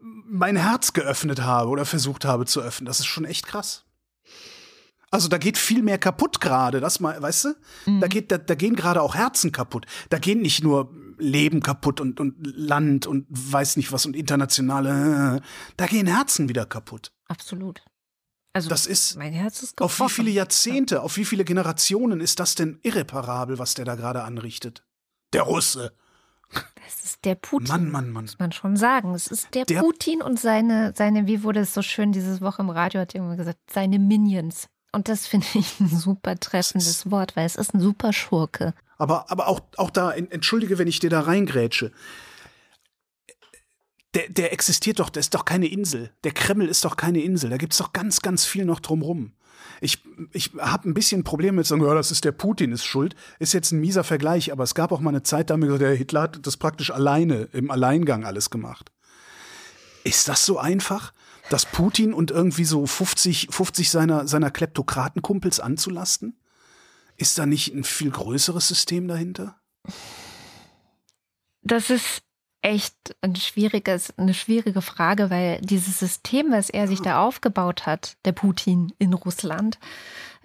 mein 0.00 0.56
Herz 0.56 0.92
geöffnet 0.92 1.42
habe 1.42 1.70
oder 1.70 1.84
versucht 1.84 2.24
habe 2.24 2.46
zu 2.46 2.60
öffnen. 2.60 2.86
Das 2.86 3.00
ist 3.00 3.06
schon 3.06 3.24
echt 3.24 3.46
krass. 3.46 3.84
Also 5.10 5.28
da 5.28 5.38
geht 5.38 5.56
viel 5.56 5.82
mehr 5.82 5.98
kaputt 5.98 6.40
gerade, 6.40 6.80
das 6.80 7.00
mal, 7.00 7.20
weißt 7.20 7.44
du? 7.44 7.54
Mhm. 7.86 8.00
Da 8.00 8.08
geht, 8.08 8.30
da, 8.30 8.38
da 8.38 8.54
gehen 8.54 8.76
gerade 8.76 9.00
auch 9.00 9.14
Herzen 9.14 9.52
kaputt. 9.52 9.86
Da 10.10 10.18
gehen 10.18 10.42
nicht 10.42 10.62
nur 10.62 10.94
Leben 11.18 11.60
kaputt 11.60 12.00
und, 12.00 12.20
und 12.20 12.34
Land 12.40 13.06
und 13.06 13.26
weiß 13.30 13.76
nicht 13.76 13.90
was 13.90 14.06
und 14.06 14.14
internationale. 14.14 15.40
Da 15.76 15.86
gehen 15.86 16.06
Herzen 16.06 16.48
wieder 16.48 16.66
kaputt. 16.66 17.12
Absolut. 17.26 17.82
Also 18.52 18.68
das 18.68 18.86
ist, 18.86 19.16
mein 19.16 19.32
Herz 19.32 19.62
ist 19.62 19.76
gebrochen. 19.76 20.02
Auf 20.02 20.10
wie 20.10 20.12
viele 20.12 20.30
Jahrzehnte, 20.30 20.96
ja. 20.96 21.00
auf 21.02 21.16
wie 21.16 21.24
viele 21.24 21.44
Generationen 21.44 22.20
ist 22.20 22.40
das 22.40 22.54
denn 22.54 22.78
irreparabel, 22.82 23.58
was 23.58 23.74
der 23.74 23.84
da 23.84 23.94
gerade 23.94 24.24
anrichtet? 24.24 24.84
Der 25.32 25.42
Russe. 25.42 25.92
Das 26.50 27.04
ist 27.04 27.24
der 27.24 27.34
Putin. 27.34 27.68
Mann, 27.68 27.90
Mann, 27.90 28.10
Mann. 28.10 28.24
Muss 28.24 28.38
man 28.38 28.52
schon 28.52 28.76
sagen. 28.76 29.14
Es 29.14 29.26
ist 29.26 29.54
der, 29.54 29.64
der 29.66 29.80
Putin 29.80 30.22
und 30.22 30.40
seine, 30.40 30.94
seine, 30.96 31.26
wie 31.26 31.42
wurde 31.42 31.60
es 31.60 31.74
so 31.74 31.82
schön 31.82 32.12
diese 32.12 32.40
Woche 32.40 32.62
im 32.62 32.70
Radio, 32.70 33.00
hat 33.00 33.12
jemand 33.12 33.36
gesagt, 33.36 33.58
seine 33.70 33.98
Minions. 33.98 34.68
Und 34.92 35.08
das 35.08 35.26
finde 35.26 35.46
ich 35.54 35.80
ein 35.80 35.88
super 35.88 36.38
treffendes 36.38 37.10
Wort, 37.10 37.36
weil 37.36 37.46
es 37.46 37.56
ist 37.56 37.74
ein 37.74 37.80
super 37.80 38.12
Schurke. 38.12 38.74
Aber, 38.96 39.30
aber 39.30 39.48
auch, 39.48 39.60
auch 39.76 39.90
da, 39.90 40.12
entschuldige, 40.12 40.78
wenn 40.78 40.88
ich 40.88 40.98
dir 40.98 41.10
da 41.10 41.20
reingrätsche. 41.20 41.92
Der, 44.14 44.28
der 44.28 44.52
existiert 44.52 44.98
doch, 44.98 45.10
der 45.10 45.20
ist 45.20 45.34
doch 45.34 45.44
keine 45.44 45.66
Insel. 45.66 46.10
Der 46.24 46.32
Kreml 46.32 46.66
ist 46.66 46.84
doch 46.84 46.96
keine 46.96 47.20
Insel. 47.20 47.50
Da 47.50 47.58
gibt 47.58 47.74
es 47.74 47.78
doch 47.78 47.92
ganz, 47.92 48.20
ganz 48.20 48.44
viel 48.44 48.64
noch 48.64 48.80
drumrum. 48.80 49.32
Ich, 49.80 50.02
ich 50.32 50.52
habe 50.58 50.88
ein 50.88 50.94
bisschen 50.94 51.24
Probleme 51.24 51.58
mit 51.58 51.66
sagen, 51.66 51.84
ja, 51.84 51.94
das 51.94 52.10
ist 52.10 52.24
der 52.24 52.32
Putin 52.32 52.72
ist 52.72 52.84
schuld. 52.84 53.14
Ist 53.38 53.52
jetzt 53.52 53.70
ein 53.70 53.80
mieser 53.80 54.02
Vergleich, 54.02 54.50
aber 54.50 54.64
es 54.64 54.74
gab 54.74 54.90
auch 54.90 55.00
mal 55.00 55.10
eine 55.10 55.22
Zeit, 55.22 55.50
da 55.50 55.54
haben 55.54 55.60
wir 55.60 55.66
gesagt, 55.66 55.82
der 55.82 55.94
Hitler 55.94 56.22
hat 56.22 56.46
das 56.46 56.56
praktisch 56.56 56.90
alleine, 56.90 57.48
im 57.52 57.70
Alleingang 57.70 58.24
alles 58.24 58.50
gemacht. 58.50 58.90
Ist 60.08 60.28
das 60.28 60.46
so 60.46 60.58
einfach? 60.58 61.12
dass 61.50 61.66
Putin 61.66 62.12
und 62.12 62.30
irgendwie 62.30 62.64
so 62.64 62.86
50, 62.86 63.48
50 63.50 63.90
seiner, 63.90 64.26
seiner 64.28 64.50
Kleptokratenkumpels 64.50 65.60
anzulasten? 65.60 66.38
Ist 67.16 67.38
da 67.38 67.46
nicht 67.46 67.74
ein 67.74 67.84
viel 67.84 68.10
größeres 68.10 68.68
System 68.68 69.08
dahinter? 69.08 69.58
Das 71.62 71.90
ist 71.90 72.22
echt 72.62 72.94
ein 73.22 73.34
schwieriges, 73.36 74.16
eine 74.16 74.34
schwierige 74.34 74.82
Frage, 74.82 75.30
weil 75.30 75.60
dieses 75.62 75.98
System, 75.98 76.50
was 76.50 76.70
er 76.70 76.86
sich 76.86 77.00
da 77.00 77.22
aufgebaut 77.22 77.86
hat, 77.86 78.16
der 78.24 78.32
Putin 78.32 78.92
in 78.98 79.14
Russland, 79.14 79.78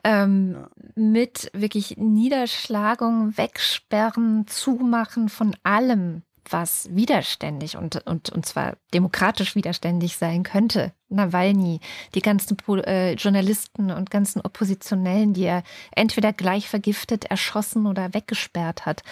ähm, 0.03 0.53
ja. 0.53 0.69
mit 0.95 1.49
wirklich 1.53 1.97
Niederschlagung, 1.97 3.37
Wegsperren, 3.37 4.47
Zumachen 4.47 5.29
von 5.29 5.55
allem, 5.63 6.23
was 6.49 6.87
widerständig 6.91 7.77
und, 7.77 8.05
und, 8.07 8.29
und 8.29 8.45
zwar 8.45 8.77
demokratisch 8.93 9.55
widerständig 9.55 10.17
sein 10.17 10.43
könnte. 10.43 10.93
Nawalny, 11.09 11.79
die 12.15 12.21
ganzen 12.21 12.57
äh, 12.85 13.13
Journalisten 13.13 13.91
und 13.91 14.09
ganzen 14.09 14.41
Oppositionellen, 14.41 15.33
die 15.33 15.45
er 15.45 15.63
entweder 15.91 16.33
gleich 16.33 16.69
vergiftet, 16.69 17.25
erschossen 17.25 17.85
oder 17.85 18.13
weggesperrt 18.13 18.85
hat. 18.85 19.03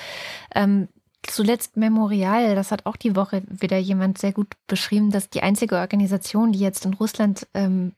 Ähm, 0.54 0.88
zuletzt 1.24 1.78
Memorial, 1.78 2.56
das 2.56 2.72
hat 2.72 2.86
auch 2.86 2.96
die 2.96 3.16
Woche 3.16 3.44
wieder 3.48 3.78
jemand 3.78 4.18
sehr 4.18 4.34
gut 4.34 4.54
beschrieben, 4.68 5.12
dass 5.12 5.30
die 5.30 5.44
einzige 5.44 5.78
Organisation, 5.78 6.52
die 6.52 6.60
jetzt 6.60 6.86
in 6.86 6.94
Russland 6.94 7.48
ähm, 7.54 7.94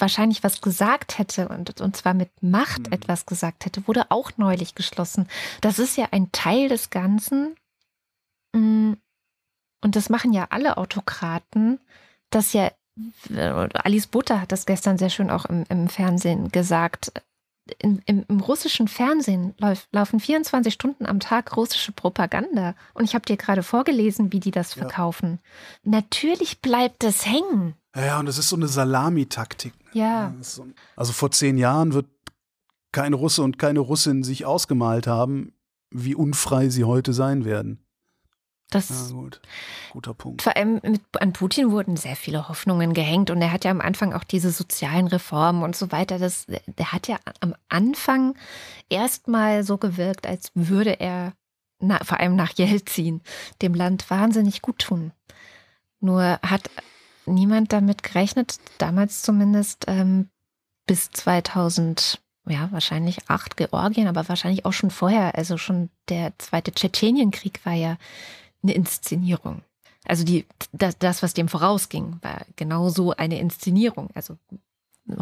wahrscheinlich 0.00 0.42
was 0.42 0.60
gesagt 0.60 1.18
hätte 1.18 1.48
und, 1.48 1.80
und 1.80 1.96
zwar 1.96 2.14
mit 2.14 2.30
Macht 2.42 2.86
mhm. 2.86 2.92
etwas 2.92 3.26
gesagt 3.26 3.66
hätte, 3.66 3.86
wurde 3.86 4.10
auch 4.10 4.32
neulich 4.36 4.74
geschlossen. 4.74 5.28
Das 5.60 5.78
ist 5.78 5.96
ja 5.96 6.08
ein 6.10 6.32
Teil 6.32 6.68
des 6.68 6.90
Ganzen, 6.90 7.54
und 8.52 9.96
das 9.96 10.10
machen 10.10 10.32
ja 10.32 10.48
alle 10.50 10.76
Autokraten, 10.76 11.80
dass 12.30 12.52
ja, 12.52 12.70
Alice 13.74 14.06
Butter 14.06 14.40
hat 14.40 14.52
das 14.52 14.66
gestern 14.66 14.98
sehr 14.98 15.10
schön 15.10 15.30
auch 15.30 15.46
im, 15.46 15.64
im 15.68 15.88
Fernsehen 15.88 16.50
gesagt, 16.50 17.12
in, 17.78 18.02
im, 18.06 18.24
im, 18.28 18.40
russischen 18.40 18.88
Fernsehen 18.88 19.54
lauf, 19.58 19.86
laufen 19.92 20.20
24 20.20 20.74
Stunden 20.74 21.06
am 21.06 21.20
Tag 21.20 21.56
russische 21.56 21.92
Propaganda. 21.92 22.74
Und 22.94 23.04
ich 23.04 23.14
habe 23.14 23.24
dir 23.24 23.36
gerade 23.36 23.62
vorgelesen, 23.62 24.32
wie 24.32 24.40
die 24.40 24.50
das 24.50 24.74
verkaufen. 24.74 25.38
Ja. 25.84 25.92
Natürlich 25.92 26.60
bleibt 26.60 27.02
das 27.02 27.26
hängen. 27.26 27.74
Ja, 27.94 28.18
und 28.18 28.26
das 28.26 28.38
ist 28.38 28.48
so 28.48 28.56
eine 28.56 28.68
Salamitaktik. 28.68 29.72
Ja. 29.92 30.34
So, 30.40 30.66
also 30.96 31.12
vor 31.12 31.30
zehn 31.30 31.58
Jahren 31.58 31.92
wird 31.92 32.06
kein 32.92 33.14
Russe 33.14 33.42
und 33.42 33.58
keine 33.58 33.80
Russin 33.80 34.24
sich 34.24 34.46
ausgemalt 34.46 35.06
haben, 35.06 35.52
wie 35.90 36.14
unfrei 36.14 36.68
sie 36.68 36.84
heute 36.84 37.12
sein 37.12 37.44
werden. 37.44 37.84
Das 38.70 38.88
ja, 38.88 39.14
gut. 39.14 39.40
Guter 39.90 40.14
Punkt. 40.14 40.42
Vor 40.42 40.56
allem 40.56 40.80
mit, 40.82 41.02
an 41.20 41.32
Putin 41.32 41.72
wurden 41.72 41.96
sehr 41.96 42.14
viele 42.14 42.48
Hoffnungen 42.48 42.94
gehängt 42.94 43.30
und 43.30 43.42
er 43.42 43.52
hat 43.52 43.64
ja 43.64 43.70
am 43.72 43.80
Anfang 43.80 44.12
auch 44.12 44.24
diese 44.24 44.52
sozialen 44.52 45.08
Reformen 45.08 45.62
und 45.64 45.74
so 45.74 45.90
weiter. 45.90 46.18
Das, 46.18 46.46
der 46.46 46.92
hat 46.92 47.08
ja 47.08 47.18
am 47.40 47.54
Anfang 47.68 48.36
erstmal 48.88 49.64
so 49.64 49.76
gewirkt, 49.76 50.26
als 50.26 50.52
würde 50.54 51.00
er, 51.00 51.32
na, 51.80 51.98
vor 52.04 52.20
allem 52.20 52.36
nach 52.36 52.52
Jelzin, 52.56 53.22
dem 53.60 53.74
Land 53.74 54.08
wahnsinnig 54.08 54.62
gut 54.62 54.78
tun. 54.78 55.12
Nur 55.98 56.38
hat 56.42 56.70
niemand 57.26 57.72
damit 57.72 58.04
gerechnet, 58.04 58.58
damals 58.78 59.22
zumindest 59.22 59.84
ähm, 59.88 60.30
bis 60.86 61.10
2000 61.10 62.20
ja, 62.48 62.68
wahrscheinlich 62.72 63.28
acht 63.28 63.56
Georgien, 63.56 64.08
aber 64.08 64.28
wahrscheinlich 64.28 64.64
auch 64.64 64.72
schon 64.72 64.90
vorher. 64.90 65.34
Also 65.36 65.58
schon 65.58 65.90
der 66.08 66.32
zweite 66.38 66.72
Tschetschenienkrieg 66.72 67.64
war 67.64 67.74
ja 67.74 67.96
eine 68.62 68.74
Inszenierung. 68.74 69.62
Also 70.04 70.24
die, 70.24 70.46
das, 70.72 70.98
das, 70.98 71.22
was 71.22 71.34
dem 71.34 71.48
vorausging, 71.48 72.18
war 72.22 72.44
genauso 72.56 73.12
eine 73.12 73.38
Inszenierung. 73.38 74.08
Also 74.14 74.36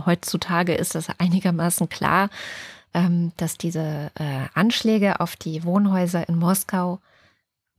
heutzutage 0.06 0.74
ist 0.74 0.94
das 0.94 1.08
einigermaßen 1.18 1.88
klar, 1.88 2.30
ähm, 2.94 3.32
dass 3.36 3.58
diese 3.58 4.10
äh, 4.14 4.46
Anschläge 4.54 5.20
auf 5.20 5.36
die 5.36 5.64
Wohnhäuser 5.64 6.28
in 6.28 6.36
Moskau 6.36 7.00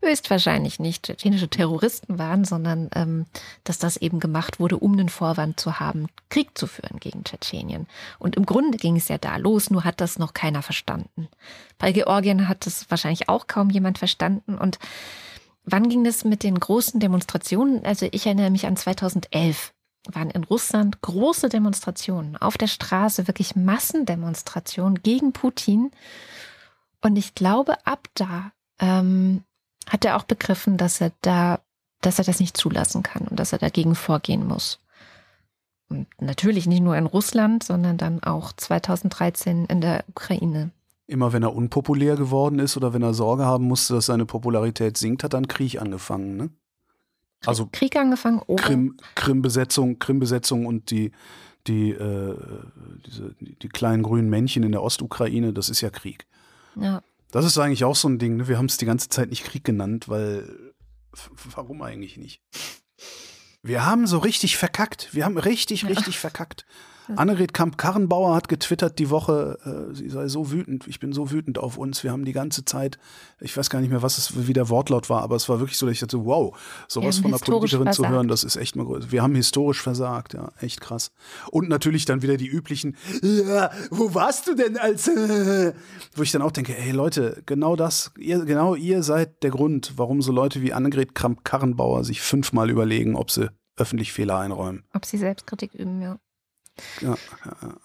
höchstwahrscheinlich 0.02 0.80
nicht 0.80 1.04
tschetschenische 1.04 1.50
Terroristen 1.50 2.20
waren, 2.20 2.46
sondern 2.46 2.90
ähm, 2.96 3.26
dass 3.66 3.80
das 3.80 3.98
eben 3.98 4.20
gemacht 4.20 4.60
wurde, 4.60 4.78
um 4.78 4.94
einen 4.94 5.10
Vorwand 5.10 5.60
zu 5.60 5.80
haben, 5.80 6.08
Krieg 6.30 6.58
zu 6.58 6.68
führen 6.68 7.00
gegen 7.00 7.24
Tschetschenien. 7.24 7.88
Und 8.18 8.38
im 8.38 8.46
Grunde 8.46 8.78
ging 8.78 8.96
es 8.96 9.10
ja 9.10 9.18
da 9.18 9.36
los, 9.38 9.70
nur 9.70 9.84
hat 9.84 10.00
das 10.00 10.18
noch 10.18 10.34
keiner 10.34 10.62
verstanden. 10.62 11.28
Bei 11.78 11.92
Georgien 11.92 12.48
hat 12.48 12.66
das 12.66 12.90
wahrscheinlich 12.90 13.28
auch 13.28 13.48
kaum 13.48 13.70
jemand 13.70 13.98
verstanden 13.98 14.58
und 14.58 14.80
Wann 15.64 15.90
ging 15.90 16.04
das 16.04 16.24
mit 16.24 16.44
den 16.44 16.60
großen 16.60 17.00
Demonstrationen? 17.00 17.86
Also 17.86 18.08
ich 18.12 18.26
erinnere 18.26 18.50
mich 18.50 18.66
an 18.66 18.78
2011 18.78 19.74
waren 20.08 20.30
in 20.30 20.44
Russland 20.44 21.02
große 21.02 21.50
Demonstrationen 21.50 22.38
auf 22.38 22.58
der 22.58 22.68
Straße, 22.68 23.28
wirklich 23.28 23.56
Massendemonstrationen 23.56 25.02
gegen 25.04 25.34
Putin. 25.34 25.92
Und 27.02 27.18
ich 27.18 27.36
glaube, 27.36 27.86
ab 27.86 28.08
da 28.14 28.52
ähm, 28.80 29.44
hat 29.88 30.06
er 30.06 30.18
auch 30.18 30.24
begriffen, 30.24 30.78
dass 30.78 31.02
er 31.02 31.12
da, 31.22 31.60
dass 32.02 32.20
er 32.20 32.26
das 32.26 32.40
nicht 32.40 32.58
zulassen 32.58 33.04
kann 33.04 33.28
und 33.28 33.40
dass 33.40 33.54
er 33.54 33.60
dagegen 33.60 33.96
vorgehen 33.96 34.48
muss. 34.48 34.80
Und 35.90 36.08
natürlich 36.20 36.68
nicht 36.68 36.82
nur 36.82 36.96
in 36.96 37.08
Russland, 37.08 37.64
sondern 37.64 37.98
dann 37.98 38.22
auch 38.24 38.54
2013 38.54 39.66
in 39.66 39.82
der 39.82 40.04
Ukraine. 40.08 40.72
Immer 41.10 41.34
wenn 41.34 41.42
er 41.42 41.56
unpopulär 41.56 42.16
geworden 42.16 42.60
ist 42.60 42.78
oder 42.78 42.94
wenn 42.94 43.02
er 43.02 43.16
Sorge 43.16 43.44
haben 43.44 43.66
musste, 43.66 43.96
dass 43.96 44.06
seine 44.06 44.28
Popularität 44.28 44.96
sinkt, 44.96 45.24
hat 45.24 45.34
dann 45.34 45.48
Krieg 45.48 45.82
angefangen, 45.82 46.38
ne? 46.38 46.50
Also 47.46 47.68
Krieg 47.72 47.96
angefangen 47.96 48.40
oder 48.46 48.62
Krim, 48.62 48.98
Krim-Besetzung, 49.16 49.98
Krim-Besetzung 49.98 50.68
und 50.68 50.92
die 50.92 51.12
die 51.66 51.92
äh, 51.92 52.38
diese 53.08 53.36
die 53.40 53.70
kleinen 53.70 54.04
grünen 54.04 54.30
Männchen 54.30 54.62
in 54.62 54.72
der 54.72 54.84
Ostukraine, 54.84 55.52
das 55.52 55.70
ist 55.70 55.82
ja 55.82 55.90
Krieg. 55.90 56.28
Ja. 56.76 57.02
Das 57.32 57.44
ist 57.44 57.58
eigentlich 57.58 57.86
auch 57.86 57.96
so 57.96 58.08
ein 58.08 58.20
Ding. 58.20 58.38
Ne? 58.38 58.48
Wir 58.48 58.58
haben 58.58 58.66
es 58.66 58.78
die 58.78 58.86
ganze 58.86 59.10
Zeit 59.10 59.30
nicht 59.30 59.46
Krieg 59.46 59.64
genannt, 59.64 60.10
weil 60.10 60.74
warum 61.56 61.82
eigentlich 61.82 62.18
nicht? 62.18 62.42
Wir 63.64 63.86
haben 63.86 64.06
so 64.06 64.20
richtig 64.20 64.58
verkackt. 64.58 65.10
Wir 65.14 65.26
haben 65.26 65.38
richtig, 65.38 65.88
richtig 65.88 66.20
verkackt. 66.20 66.66
Annegret 67.16 67.54
Kamp-Karrenbauer 67.54 68.36
hat 68.36 68.50
getwittert 68.50 69.00
die 69.00 69.10
Woche, 69.10 69.58
äh, 69.66 69.96
sie 69.96 70.10
sei 70.10 70.28
so 70.28 70.52
wütend, 70.52 70.88
ich 70.88 71.00
bin 71.00 71.14
so 71.14 71.32
wütend 71.32 71.58
auf 71.58 71.78
uns. 71.78 72.04
Wir 72.04 72.12
haben 72.12 72.26
die 72.26 72.34
ganze 72.34 72.66
Zeit, 72.66 72.98
ich 73.40 73.56
weiß 73.56 73.70
gar 73.70 73.82
nicht 73.82 73.90
mehr, 73.90 74.02
was 74.02 74.18
es, 74.18 74.48
wie 74.48 74.54
der 74.54 74.70
Wortlaut 74.70 75.10
war, 75.10 75.22
aber 75.24 75.36
es 75.36 75.50
war 75.50 75.60
wirklich 75.60 75.78
so, 75.78 75.86
dass 75.86 75.94
ich 75.94 76.00
dachte, 76.00 76.26
wow, 76.26 76.58
sowas 76.88 77.20
von 77.20 77.32
einer 77.32 77.40
Politikerin 77.40 77.86
versagt. 77.86 78.08
zu 78.08 78.14
hören, 78.14 78.28
das 78.28 78.44
ist 78.44 78.56
echt 78.56 78.76
mal 78.76 78.86
groß. 78.86 79.12
Wir 79.12 79.24
haben 79.24 79.36
historisch 79.36 79.82
versagt, 79.82 80.34
ja, 80.34 80.52
echt 80.60 80.82
krass. 80.82 81.12
Und 81.52 81.70
natürlich 81.70 82.06
dann 82.06 82.22
wieder 82.22 82.38
die 82.38 82.48
üblichen, 82.48 82.96
ja, 83.22 83.72
wo 83.90 84.14
warst 84.14 84.48
du 84.48 84.56
denn 84.56 84.78
als, 84.78 85.08
äh, 85.08 85.74
wo 86.16 86.22
ich 86.22 86.32
dann 86.32 86.42
auch 86.42 86.52
denke, 86.52 86.78
ey 86.78 86.92
Leute, 86.92 87.42
genau 87.46 87.76
das, 87.76 88.12
ihr, 88.18 88.46
genau 88.46 88.76
ihr 88.76 89.04
seid 89.04 89.44
der 89.44 89.52
Grund, 89.52 89.94
warum 89.98 90.22
so 90.22 90.32
Leute 90.32 90.62
wie 90.62 90.74
Annegret 90.74 91.16
Kramp-Karrenbauer 91.16 92.04
sich 92.04 92.22
fünfmal 92.22 92.70
überlegen, 92.70 93.16
ob 93.16 93.32
sie 93.32 93.50
öffentlich 93.78 94.12
Fehler 94.12 94.40
einräumen. 94.40 94.84
Ob 94.94 95.06
sie 95.06 95.18
Selbstkritik 95.18 95.74
üben, 95.74 96.02
ja. 96.02 96.20
Ja, 97.02 97.16
ja, 97.46 97.56
ja. 97.62 97.76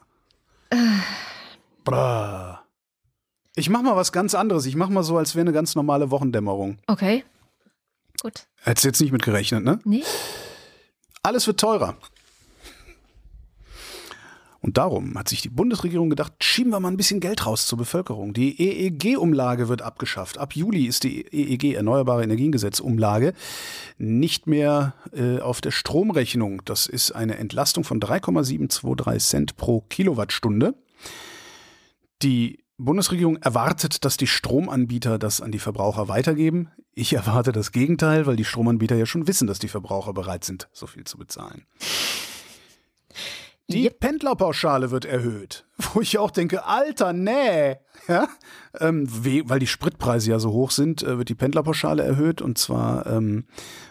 Ich 3.57 3.71
mach 3.71 3.83
mal 3.83 3.95
was 3.95 4.13
ganz 4.13 4.35
anderes. 4.35 4.67
Ich 4.67 4.75
mach 4.75 4.89
mal 4.89 5.05
so, 5.05 5.17
als 5.17 5.35
wäre 5.35 5.43
eine 5.43 5.53
ganz 5.53 5.75
normale 5.75 6.11
Wochendämmerung. 6.11 6.79
Okay. 6.87 7.25
Gut. 8.21 8.47
Hättest 8.63 8.85
jetzt 8.85 9.01
nicht 9.01 9.13
mit 9.13 9.23
gerechnet, 9.23 9.65
ne? 9.65 9.79
Nee. 9.85 10.03
Alles 11.23 11.47
wird 11.47 11.61
teurer. 11.61 11.97
Und 14.65 14.79
darum 14.79 15.15
hat 15.19 15.29
sich 15.29 15.43
die 15.43 15.51
Bundesregierung 15.51 16.09
gedacht, 16.09 16.33
schieben 16.43 16.73
wir 16.73 16.81
mal 16.81 16.89
ein 16.89 16.97
bisschen 16.97 17.21
Geld 17.21 17.45
raus 17.45 17.67
zur 17.67 17.77
Bevölkerung. 17.77 18.33
Die 18.33 18.59
EEG-Umlage 18.59 19.69
wird 19.69 19.83
abgeschafft. 19.83 20.39
Ab 20.39 20.57
Juli 20.57 20.87
ist 20.87 21.05
die 21.05 21.21
EEG, 21.21 21.75
Erneuerbare 21.75 22.23
Energiengesetz-Umlage, 22.25 23.35
nicht 23.99 24.47
mehr 24.47 24.95
äh, 25.13 25.39
auf 25.39 25.61
der 25.61 25.71
Stromrechnung. 25.71 26.63
Das 26.65 26.87
ist 26.87 27.13
eine 27.13 27.37
Entlastung 27.37 27.85
von 27.85 28.01
3,723 28.01 29.29
Cent 29.29 29.57
pro 29.59 29.83
Kilowattstunde. 29.83 30.75
Die 32.23 32.65
Bundesregierung 32.79 33.37
erwartet, 33.37 34.07
dass 34.07 34.17
die 34.17 34.27
Stromanbieter 34.27 35.19
das 35.19 35.43
an 35.43 35.53
die 35.53 35.59
Verbraucher 35.59 36.09
weitergeben. 36.09 36.71
Ich 36.95 37.13
erwarte 37.13 37.53
das 37.53 37.71
Gegenteil, 37.71 38.25
weil 38.25 38.37
die 38.37 38.47
Stromanbieter 38.47 38.97
ja 38.97 39.05
schon 39.05 39.29
wissen, 39.29 39.47
dass 39.47 39.59
die 39.59 39.69
Verbraucher 39.69 40.15
bereit 40.15 40.45
sind, 40.45 40.71
so 40.73 40.87
viel 40.87 41.05
zu 41.05 41.19
bezahlen. 41.19 41.67
Die 43.69 43.85
yep. 43.85 44.01
Pendlerpauschale 44.01 44.91
wird 44.91 45.07
erhöht, 45.07 45.67
wo 45.95 46.01
ich 46.01 46.19
auch 46.19 46.31
denke, 46.31 46.67
Alter, 46.67 47.13
nee. 47.13 47.77
Ja? 48.09 48.29
Ähm, 48.79 49.09
weil 49.11 49.59
die 49.59 49.67
Spritpreise 49.67 50.31
ja 50.31 50.39
so 50.39 50.53
hoch 50.53 50.71
sind, 50.71 51.03
äh, 51.03 51.19
wird 51.19 51.29
die 51.31 51.35
Pendlerpauschale 51.35 52.03
erhöht 52.03 52.43
und 52.43 52.59
zwar 52.59 53.07
ähm, 53.07 53.47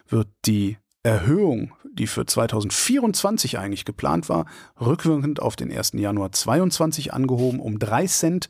wird 0.07 0.27
die 0.45 0.77
Erhöhung, 1.01 1.73
die 1.91 2.07
für 2.07 2.25
2024 2.25 3.57
eigentlich 3.57 3.83
geplant 3.83 4.29
war, 4.29 4.45
rückwirkend 4.79 5.41
auf 5.41 5.55
den 5.55 5.71
1. 5.71 5.93
Januar 5.93 6.31
2022 6.31 7.13
angehoben 7.13 7.59
um 7.59 7.79
drei 7.79 8.07
Cent. 8.07 8.49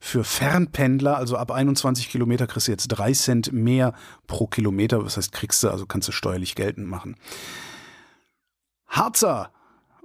Für 0.00 0.22
Fernpendler, 0.22 1.16
also 1.16 1.36
ab 1.36 1.50
21 1.50 2.10
Kilometer 2.10 2.46
kriegst 2.46 2.68
du 2.68 2.72
jetzt 2.72 2.88
drei 2.88 3.12
Cent 3.12 3.52
mehr 3.52 3.94
pro 4.26 4.46
Kilometer. 4.46 5.02
Was 5.02 5.16
heißt, 5.16 5.32
kriegst 5.32 5.62
du, 5.62 5.70
also 5.70 5.86
kannst 5.86 6.08
du 6.08 6.12
steuerlich 6.12 6.54
geltend 6.54 6.88
machen. 6.88 7.16
Harzer 8.86 9.50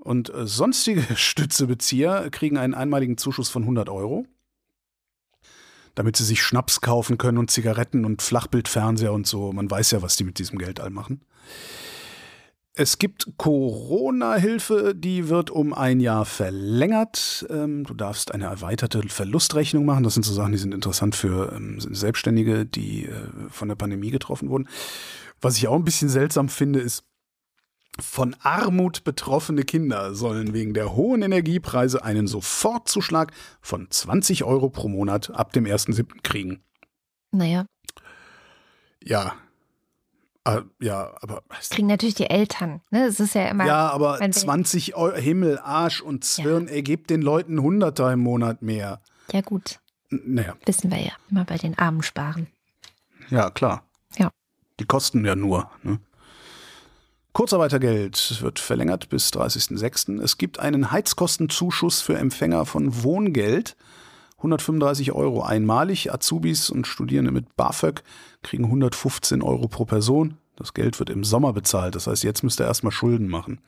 und 0.01 0.33
äh, 0.33 0.47
sonstige 0.47 1.03
Stützebezieher 1.15 2.29
kriegen 2.31 2.57
einen 2.57 2.73
einmaligen 2.73 3.17
Zuschuss 3.17 3.49
von 3.49 3.63
100 3.63 3.89
Euro, 3.89 4.25
damit 5.95 6.15
sie 6.15 6.25
sich 6.25 6.41
Schnaps 6.41 6.81
kaufen 6.81 7.17
können 7.17 7.37
und 7.37 7.51
Zigaretten 7.51 8.05
und 8.05 8.21
Flachbildfernseher 8.21 9.13
und 9.13 9.27
so. 9.27 9.51
Man 9.51 9.69
weiß 9.69 9.91
ja, 9.91 10.01
was 10.01 10.15
die 10.15 10.23
mit 10.23 10.39
diesem 10.39 10.57
Geld 10.57 10.79
all 10.79 10.89
machen. 10.89 11.21
Es 12.73 12.97
gibt 12.97 13.33
Corona-Hilfe, 13.35 14.93
die 14.95 15.27
wird 15.27 15.49
um 15.49 15.73
ein 15.73 15.99
Jahr 15.99 16.23
verlängert. 16.23 17.45
Ähm, 17.49 17.83
du 17.83 17.93
darfst 17.93 18.33
eine 18.33 18.45
erweiterte 18.45 19.01
Verlustrechnung 19.09 19.83
machen. 19.83 20.05
Das 20.05 20.13
sind 20.13 20.23
so 20.23 20.33
Sachen, 20.33 20.53
die 20.53 20.59
sind 20.59 20.73
interessant 20.73 21.13
für 21.13 21.51
ähm, 21.53 21.81
Selbstständige, 21.81 22.65
die 22.65 23.07
äh, 23.07 23.11
von 23.49 23.67
der 23.67 23.75
Pandemie 23.75 24.11
getroffen 24.11 24.49
wurden. 24.49 24.69
Was 25.41 25.57
ich 25.57 25.67
auch 25.67 25.75
ein 25.75 25.83
bisschen 25.83 26.07
seltsam 26.07 26.47
finde, 26.47 26.79
ist, 26.79 27.03
von 27.99 28.35
Armut 28.41 29.03
betroffene 29.03 29.63
Kinder 29.63 30.13
sollen 30.13 30.53
wegen 30.53 30.73
der 30.73 30.95
hohen 30.95 31.21
Energiepreise 31.21 32.03
einen 32.03 32.27
Sofortzuschlag 32.27 33.31
von 33.61 33.89
20 33.89 34.43
Euro 34.43 34.69
pro 34.69 34.87
Monat 34.87 35.31
ab 35.31 35.53
dem 35.53 35.65
1.7. 35.65 36.21
kriegen. 36.23 36.61
Naja. 37.31 37.65
Ja. 39.03 39.35
Äh, 40.45 40.61
ja, 40.79 41.13
aber. 41.21 41.43
Das 41.49 41.69
kriegen 41.69 41.87
natürlich 41.87 42.15
die 42.15 42.29
Eltern. 42.29 42.81
Ne? 42.91 43.05
Das 43.05 43.19
ist 43.19 43.35
ja 43.35 43.47
immer. 43.47 43.65
Ja, 43.65 43.89
aber 43.89 44.19
20 44.19 44.95
Euro, 44.95 45.15
Himmel, 45.15 45.59
Arsch 45.59 46.01
und 46.01 46.23
Zwirn 46.23 46.67
ja. 46.67 46.73
ergibt 46.73 47.09
den 47.09 47.21
Leuten 47.21 47.61
Hunderter 47.61 48.11
im 48.13 48.19
Monat 48.19 48.61
mehr. 48.61 49.01
Ja, 49.31 49.41
gut. 49.41 49.79
N 50.09 50.21
naja. 50.25 50.55
Wissen 50.65 50.91
wir 50.91 50.99
ja. 50.99 51.11
Immer 51.29 51.45
bei 51.45 51.57
den 51.57 51.77
Armen 51.77 52.01
sparen. 52.01 52.47
Ja, 53.29 53.49
klar. 53.49 53.83
Ja. 54.17 54.31
Die 54.79 54.85
kosten 54.85 55.23
ja 55.25 55.35
nur. 55.35 55.69
Ne? 55.83 55.99
Kurzarbeitergeld 57.33 58.41
wird 58.41 58.59
verlängert 58.59 59.09
bis 59.09 59.29
30.06. 59.29 60.21
Es 60.21 60.37
gibt 60.37 60.59
einen 60.59 60.91
Heizkostenzuschuss 60.91 62.01
für 62.01 62.17
Empfänger 62.17 62.65
von 62.65 63.03
Wohngeld. 63.03 63.75
135 64.37 65.11
Euro 65.11 65.43
einmalig. 65.43 66.11
Azubis 66.11 66.69
und 66.69 66.87
Studierende 66.87 67.31
mit 67.31 67.55
BAföG 67.55 68.03
kriegen 68.41 68.65
115 68.65 69.43
Euro 69.43 69.67
pro 69.67 69.85
Person. 69.85 70.37
Das 70.55 70.73
Geld 70.73 70.99
wird 70.99 71.09
im 71.09 71.23
Sommer 71.23 71.53
bezahlt. 71.53 71.95
Das 71.95 72.07
heißt, 72.07 72.23
jetzt 72.23 72.43
müsst 72.43 72.59
ihr 72.59 72.65
erstmal 72.65 72.91
Schulden 72.91 73.29
machen. 73.29 73.61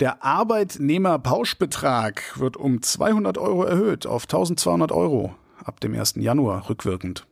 Der 0.00 0.24
Arbeitnehmerpauschbetrag 0.24 2.38
wird 2.38 2.58
um 2.58 2.82
200 2.82 3.38
Euro 3.38 3.64
erhöht 3.64 4.06
auf 4.06 4.24
1200 4.24 4.92
Euro 4.92 5.34
ab 5.64 5.80
dem 5.80 5.94
1. 5.94 6.16
Januar 6.16 6.68
rückwirkend 6.68 7.26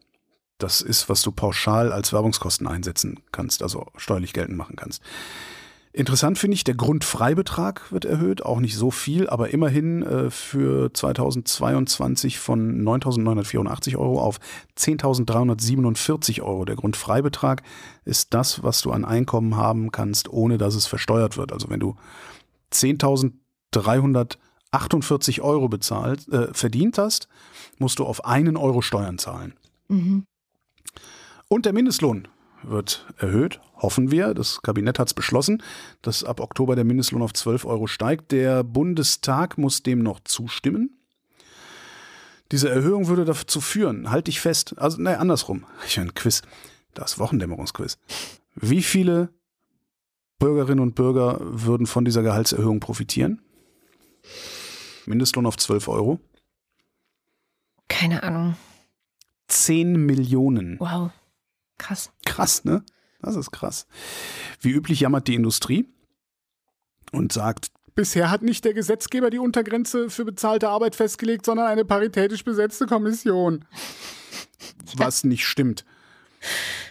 das 0.59 0.81
ist, 0.81 1.09
was 1.09 1.23
du 1.23 1.33
pauschal 1.33 1.93
als 1.93 2.13
Werbungskosten 2.13 2.67
einsetzen 2.67 3.21
kannst, 3.33 3.63
also 3.63 3.87
steuerlich 3.97 4.33
geltend 4.33 4.57
machen 4.57 4.77
kannst. 4.77 5.03
Interessant 5.97 6.39
finde 6.39 6.57
ich, 6.57 6.65
der 6.65 6.75
Grundfreibetrag 6.75 7.93
wird 7.93 8.05
erhöht, 8.05 8.45
auch 8.45 8.59
nicht 8.59 8.77
so 8.77 8.91
viel, 8.91 9.29
aber 9.29 9.51
immerhin 9.51 10.03
äh, 10.03 10.29
für 10.29 10.93
2022 10.93 12.41
von 12.41 12.83
9.984 12.83 13.97
Euro 13.97 14.21
auf 14.21 14.41
10.347 14.77 16.43
Euro. 16.43 16.65
Der 16.65 16.75
Grundfreibetrag 16.75 17.63
ist 18.05 18.35
das, 18.35 18.65
was 18.65 18.81
du 18.81 18.91
an 18.91 19.05
Einkommen 19.05 19.57
haben 19.57 19.93
kannst, 19.93 20.29
ohne 20.29 20.59
dass 20.59 20.75
es 20.75 20.87
versteuert 20.87 21.37
wird. 21.37 21.53
Also 21.53 21.71
wenn 21.71 21.79
du 21.79 21.95
10.348 22.73 25.43
Euro 25.43 25.69
bezahlt, 25.69 26.27
äh, 26.27 26.53
verdient 26.53 26.99
hast, 26.99 27.29
musst 27.79 28.01
du 28.01 28.05
auf 28.05 28.25
einen 28.25 28.57
Euro 28.57 28.83
Steuern 28.83 29.19
zahlen. 29.19 29.55
Mhm. 29.87 30.27
Und 31.55 31.67
der 31.67 31.73
Mindestlohn 31.73 32.27
wird 32.65 33.07
erhöht, 33.17 33.61
hoffen 33.77 34.11
wir. 34.11 34.35
Das 34.35 34.61
Kabinett 34.63 34.99
hat 34.99 35.07
es 35.07 35.15
beschlossen, 35.15 35.63
dass 36.03 36.25
ab 36.25 36.41
Oktober 36.41 36.75
der 36.75 36.83
Mindestlohn 36.83 37.23
auf 37.23 37.33
12 37.33 37.65
Euro 37.65 37.87
steigt. 37.87 38.33
Der 38.33 38.65
Bundestag 38.65 39.57
muss 39.57 39.85
dem 39.85 40.01
noch 40.01 40.19
zustimmen. 40.25 40.99
Diese 42.51 42.69
Erhöhung 42.69 43.07
würde 43.07 43.25
dazu 43.25 43.61
führen, 43.61 44.11
halte 44.11 44.33
ich 44.33 44.41
fest, 44.41 44.75
also 44.79 45.01
nein, 45.01 45.15
andersrum. 45.19 45.65
Ich 45.87 46.01
ein 46.01 46.13
Quiz, 46.15 46.43
das 46.93 47.21
Wochendämmerungsquiz. 47.21 47.99
Wie 48.57 48.83
viele 48.83 49.29
Bürgerinnen 50.41 50.81
und 50.81 50.97
Bürger 50.97 51.39
würden 51.41 51.87
von 51.87 52.05
dieser 52.05 52.25
Gehaltserhöhung 52.25 52.81
profitieren? 52.81 53.41
Mindestlohn 55.07 55.47
auf 55.47 55.57
12 55.57 55.87
Euro? 55.87 56.19
Keine 57.87 58.25
Ahnung. 58.25 58.57
10 59.47 60.05
Millionen. 60.05 60.81
Wow. 60.81 61.13
Krass. 61.79 62.11
Krass, 62.25 62.65
ne? 62.65 62.85
Das 63.21 63.37
ist 63.37 63.51
krass. 63.51 63.87
Wie 64.61 64.71
üblich 64.71 65.01
jammert 65.01 65.29
die 65.29 65.35
Industrie 65.35 65.89
und 67.13 67.33
sagt, 67.33 67.71
bisher 67.95 68.31
hat 68.31 68.43
nicht 68.43 68.65
der 68.65 68.75
Gesetzgeber 68.75 69.31
die 69.31 69.39
Untergrenze 69.39 70.11
für 70.11 70.25
bezahlte 70.25 70.69
Arbeit 70.69 70.95
festgelegt, 70.95 71.47
sondern 71.47 71.67
eine 71.67 71.85
paritätisch 71.85 72.45
besetzte 72.45 72.87
Kommission. 72.87 73.65
Was 74.97 75.25
nicht 75.25 75.47
stimmt. 75.47 75.85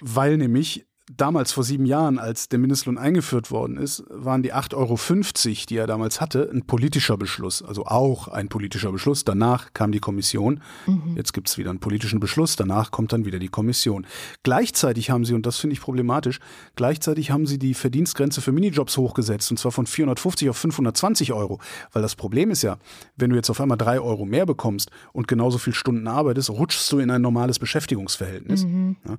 Weil 0.02 0.38
nämlich 0.38 0.86
damals 1.18 1.52
vor 1.52 1.64
sieben 1.64 1.86
Jahren, 1.86 2.20
als 2.20 2.50
der 2.50 2.60
Mindestlohn 2.60 2.98
eingeführt 2.98 3.52
worden 3.52 3.78
ist, 3.78 4.04
waren 4.10 4.44
die 4.44 4.54
8,50 4.54 4.76
Euro, 4.76 5.66
die 5.70 5.78
er 5.78 5.88
damals 5.88 6.22
hatte, 6.22 6.50
ein 6.52 6.66
politischer 6.66 7.18
Beschluss. 7.18 7.62
Also 7.62 7.86
auch 7.86 8.28
ein 8.28 8.50
politischer 8.50 8.92
Beschluss. 8.92 9.24
Danach 9.24 9.74
kam 9.74 9.92
die 9.92 10.00
Kommission. 10.00 10.62
Mhm. 10.86 11.16
Jetzt 11.16 11.34
gibt 11.34 11.50
es 11.50 11.58
wieder 11.58 11.70
einen 11.70 11.80
politischen 11.80 12.20
Beschluss. 12.20 12.56
Danach 12.56 12.92
kommt 12.92 13.14
dann 13.14 13.26
wieder 13.26 13.40
die 13.40 13.50
Kommission. 13.50 14.06
Gleichzeitig 14.44 15.10
haben 15.10 15.26
sie, 15.26 15.34
und 15.34 15.46
das 15.46 15.58
finde 15.58 15.74
ich 15.74 15.82
problematisch, 15.82 16.40
gleichzeitig 16.76 17.32
haben 17.32 17.46
sie 17.46 17.60
die 17.60 17.74
Verdienstgrenze 17.74 18.42
für 18.42 18.52
Minijobs 18.52 18.98
hochgesetzt. 18.98 19.52
Und 19.52 19.58
zwar 19.58 19.72
von 19.72 19.86
450 19.86 20.50
auf 20.50 20.58
520 20.58 21.34
Euro. 21.34 21.60
Weil 21.92 22.02
das 22.02 22.16
Problem 22.16 22.52
ist 22.52 22.62
ja, 22.62 22.78
wenn 23.16 23.30
du 23.30 23.36
jetzt 23.36 23.50
auf 23.50 23.62
einmal 23.62 23.78
drei 23.78 24.00
Euro 24.00 24.26
mehr 24.26 24.46
bekommst 24.46 24.92
und 25.12 25.28
genauso 25.28 25.58
viele 25.58 25.76
Stunden 25.76 26.08
arbeitest, 26.08 26.50
rutschst 26.50 26.92
du 26.92 27.00
in 27.00 27.12
ein 27.12 27.22
normales 27.22 27.60
Beschäftigungsverhältnis. 27.60 28.66
Mhm. 28.66 28.98
Ja? 29.08 29.18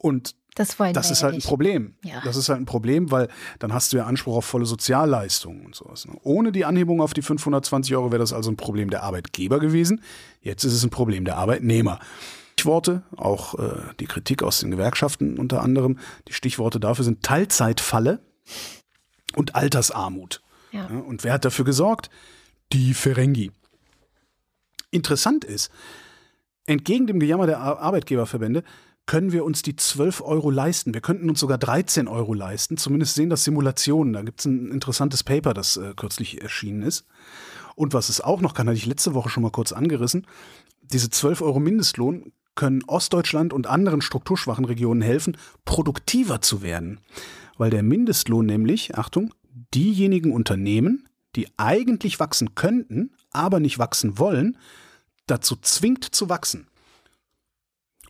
Und 0.00 0.34
das, 0.54 0.76
das 0.76 1.10
ist 1.10 1.22
halt 1.22 1.34
ein 1.34 1.42
Problem. 1.42 1.94
Ja. 2.02 2.22
Das 2.24 2.36
ist 2.36 2.48
halt 2.48 2.58
ein 2.58 2.66
Problem, 2.66 3.10
weil 3.10 3.28
dann 3.58 3.72
hast 3.72 3.92
du 3.92 3.98
ja 3.98 4.06
Anspruch 4.06 4.36
auf 4.36 4.44
volle 4.44 4.66
Sozialleistungen 4.66 5.64
und 5.64 5.74
sowas. 5.74 6.06
Ne? 6.06 6.14
Ohne 6.22 6.52
die 6.52 6.64
Anhebung 6.64 7.00
auf 7.00 7.14
die 7.14 7.22
520 7.22 7.94
Euro 7.94 8.10
wäre 8.10 8.18
das 8.18 8.32
also 8.32 8.50
ein 8.50 8.56
Problem 8.56 8.90
der 8.90 9.02
Arbeitgeber 9.02 9.60
gewesen. 9.60 10.02
Jetzt 10.40 10.64
ist 10.64 10.72
es 10.72 10.82
ein 10.82 10.90
Problem 10.90 11.24
der 11.24 11.36
Arbeitnehmer. 11.36 12.00
Stichworte, 12.52 13.02
auch 13.16 13.58
äh, 13.58 13.94
die 14.00 14.06
Kritik 14.06 14.42
aus 14.42 14.60
den 14.60 14.70
Gewerkschaften 14.70 15.38
unter 15.38 15.62
anderem, 15.62 15.98
die 16.28 16.34
Stichworte 16.34 16.80
dafür 16.80 17.04
sind 17.04 17.22
Teilzeitfalle 17.22 18.20
und 19.34 19.54
Altersarmut. 19.54 20.42
Ja. 20.72 20.88
Ja, 20.90 20.98
und 20.98 21.24
wer 21.24 21.32
hat 21.34 21.44
dafür 21.44 21.64
gesorgt? 21.64 22.10
Die 22.72 22.92
Ferengi. 22.92 23.50
Interessant 24.90 25.44
ist, 25.44 25.70
entgegen 26.66 27.06
dem 27.06 27.18
Gejammer 27.18 27.46
der 27.46 27.60
Arbeitgeberverbände 27.60 28.62
können 29.10 29.32
wir 29.32 29.44
uns 29.44 29.62
die 29.62 29.74
12 29.74 30.20
Euro 30.20 30.50
leisten. 30.50 30.94
Wir 30.94 31.00
könnten 31.00 31.28
uns 31.28 31.40
sogar 31.40 31.58
13 31.58 32.06
Euro 32.06 32.32
leisten. 32.32 32.76
Zumindest 32.76 33.16
sehen 33.16 33.28
das 33.28 33.42
Simulationen. 33.42 34.12
Da 34.12 34.22
gibt 34.22 34.38
es 34.38 34.46
ein 34.46 34.70
interessantes 34.70 35.24
Paper, 35.24 35.52
das 35.52 35.76
äh, 35.76 35.94
kürzlich 35.96 36.40
erschienen 36.42 36.82
ist. 36.82 37.06
Und 37.74 37.92
was 37.92 38.08
es 38.08 38.20
auch 38.20 38.40
noch 38.40 38.54
kann, 38.54 38.68
hatte 38.68 38.76
ich 38.76 38.86
letzte 38.86 39.12
Woche 39.12 39.28
schon 39.28 39.42
mal 39.42 39.50
kurz 39.50 39.72
angerissen. 39.72 40.28
Diese 40.80 41.10
12 41.10 41.42
Euro 41.42 41.58
Mindestlohn 41.58 42.32
können 42.54 42.84
Ostdeutschland 42.86 43.52
und 43.52 43.66
anderen 43.66 44.00
strukturschwachen 44.00 44.64
Regionen 44.64 45.02
helfen, 45.02 45.36
produktiver 45.64 46.40
zu 46.40 46.62
werden. 46.62 47.00
Weil 47.58 47.70
der 47.70 47.82
Mindestlohn 47.82 48.46
nämlich, 48.46 48.96
Achtung, 48.96 49.34
diejenigen 49.74 50.30
Unternehmen, 50.30 51.08
die 51.34 51.48
eigentlich 51.56 52.20
wachsen 52.20 52.54
könnten, 52.54 53.10
aber 53.32 53.58
nicht 53.58 53.80
wachsen 53.80 54.20
wollen, 54.20 54.56
dazu 55.26 55.56
zwingt 55.56 56.04
zu 56.04 56.28
wachsen. 56.28 56.69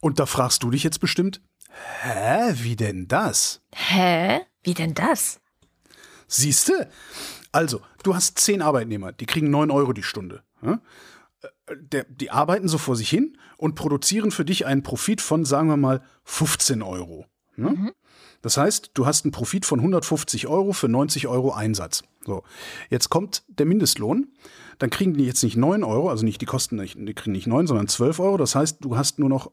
Und 0.00 0.18
da 0.18 0.26
fragst 0.26 0.62
du 0.62 0.70
dich 0.70 0.82
jetzt 0.82 1.00
bestimmt, 1.00 1.40
hä, 2.02 2.52
wie 2.54 2.76
denn 2.76 3.06
das? 3.08 3.62
Hä? 3.74 4.40
Wie 4.62 4.74
denn 4.74 4.94
das? 4.94 5.40
Siehste? 6.26 6.90
Also, 7.52 7.80
du 8.02 8.14
hast 8.14 8.38
zehn 8.38 8.62
Arbeitnehmer, 8.62 9.12
die 9.12 9.26
kriegen 9.26 9.50
neun 9.50 9.70
Euro 9.70 9.92
die 9.92 10.02
Stunde. 10.02 10.42
Ja? 10.62 10.80
Äh, 11.42 11.76
der, 11.76 12.04
die 12.04 12.30
arbeiten 12.30 12.68
so 12.68 12.78
vor 12.78 12.96
sich 12.96 13.10
hin 13.10 13.36
und 13.56 13.74
produzieren 13.74 14.30
für 14.30 14.44
dich 14.44 14.66
einen 14.66 14.82
Profit 14.82 15.20
von, 15.20 15.44
sagen 15.44 15.68
wir 15.68 15.76
mal, 15.76 16.02
15 16.24 16.82
Euro. 16.82 17.26
Ja? 17.56 17.70
Mhm. 17.70 17.92
Das 18.42 18.56
heißt, 18.56 18.92
du 18.94 19.06
hast 19.06 19.24
einen 19.24 19.32
Profit 19.32 19.66
von 19.66 19.80
150 19.80 20.46
Euro 20.46 20.72
für 20.72 20.88
90 20.88 21.26
Euro 21.26 21.52
Einsatz. 21.52 22.04
So, 22.24 22.42
jetzt 22.88 23.10
kommt 23.10 23.44
der 23.48 23.66
Mindestlohn. 23.66 24.28
Dann 24.78 24.90
kriegen 24.90 25.14
die 25.14 25.26
jetzt 25.26 25.42
nicht 25.42 25.56
9 25.56 25.84
Euro, 25.84 26.08
also 26.08 26.24
nicht 26.24 26.40
die 26.40 26.46
Kosten, 26.46 26.78
die 26.78 27.14
kriegen 27.14 27.32
nicht 27.32 27.46
9, 27.46 27.66
sondern 27.66 27.88
12 27.88 28.18
Euro. 28.20 28.36
Das 28.38 28.54
heißt, 28.54 28.78
du 28.80 28.96
hast 28.96 29.18
nur 29.18 29.28
noch 29.28 29.50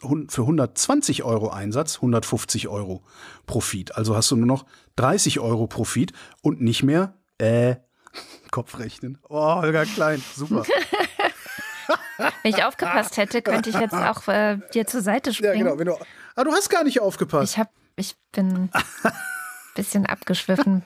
für 0.00 0.42
120 0.42 1.24
Euro 1.24 1.48
Einsatz 1.50 1.96
150 1.96 2.68
Euro 2.68 3.02
Profit. 3.46 3.96
Also 3.96 4.14
hast 4.16 4.30
du 4.30 4.36
nur 4.36 4.46
noch 4.46 4.66
30 4.96 5.40
Euro 5.40 5.66
Profit 5.66 6.12
und 6.42 6.60
nicht 6.60 6.82
mehr, 6.82 7.14
äh, 7.38 7.76
Kopfrechnen. 8.50 9.18
Oh, 9.28 9.56
Holger 9.56 9.84
Klein, 9.84 10.22
super. 10.34 10.64
Wenn 12.42 12.52
ich 12.52 12.64
aufgepasst 12.64 13.16
hätte, 13.16 13.42
könnte 13.42 13.70
ich 13.70 13.78
jetzt 13.78 13.94
auch 13.94 14.26
äh, 14.28 14.58
dir 14.74 14.86
zur 14.86 15.02
Seite 15.02 15.32
springen. 15.32 15.66
Ja, 15.66 15.74
genau. 15.74 15.96
Du, 15.96 16.04
ah, 16.34 16.44
du 16.44 16.52
hast 16.52 16.68
gar 16.68 16.84
nicht 16.84 17.00
aufgepasst. 17.00 17.52
Ich, 17.52 17.58
hab, 17.58 17.70
ich 17.96 18.16
bin 18.32 18.48
ein 18.48 18.70
bisschen 19.74 20.04
abgeschwiffen. 20.06 20.84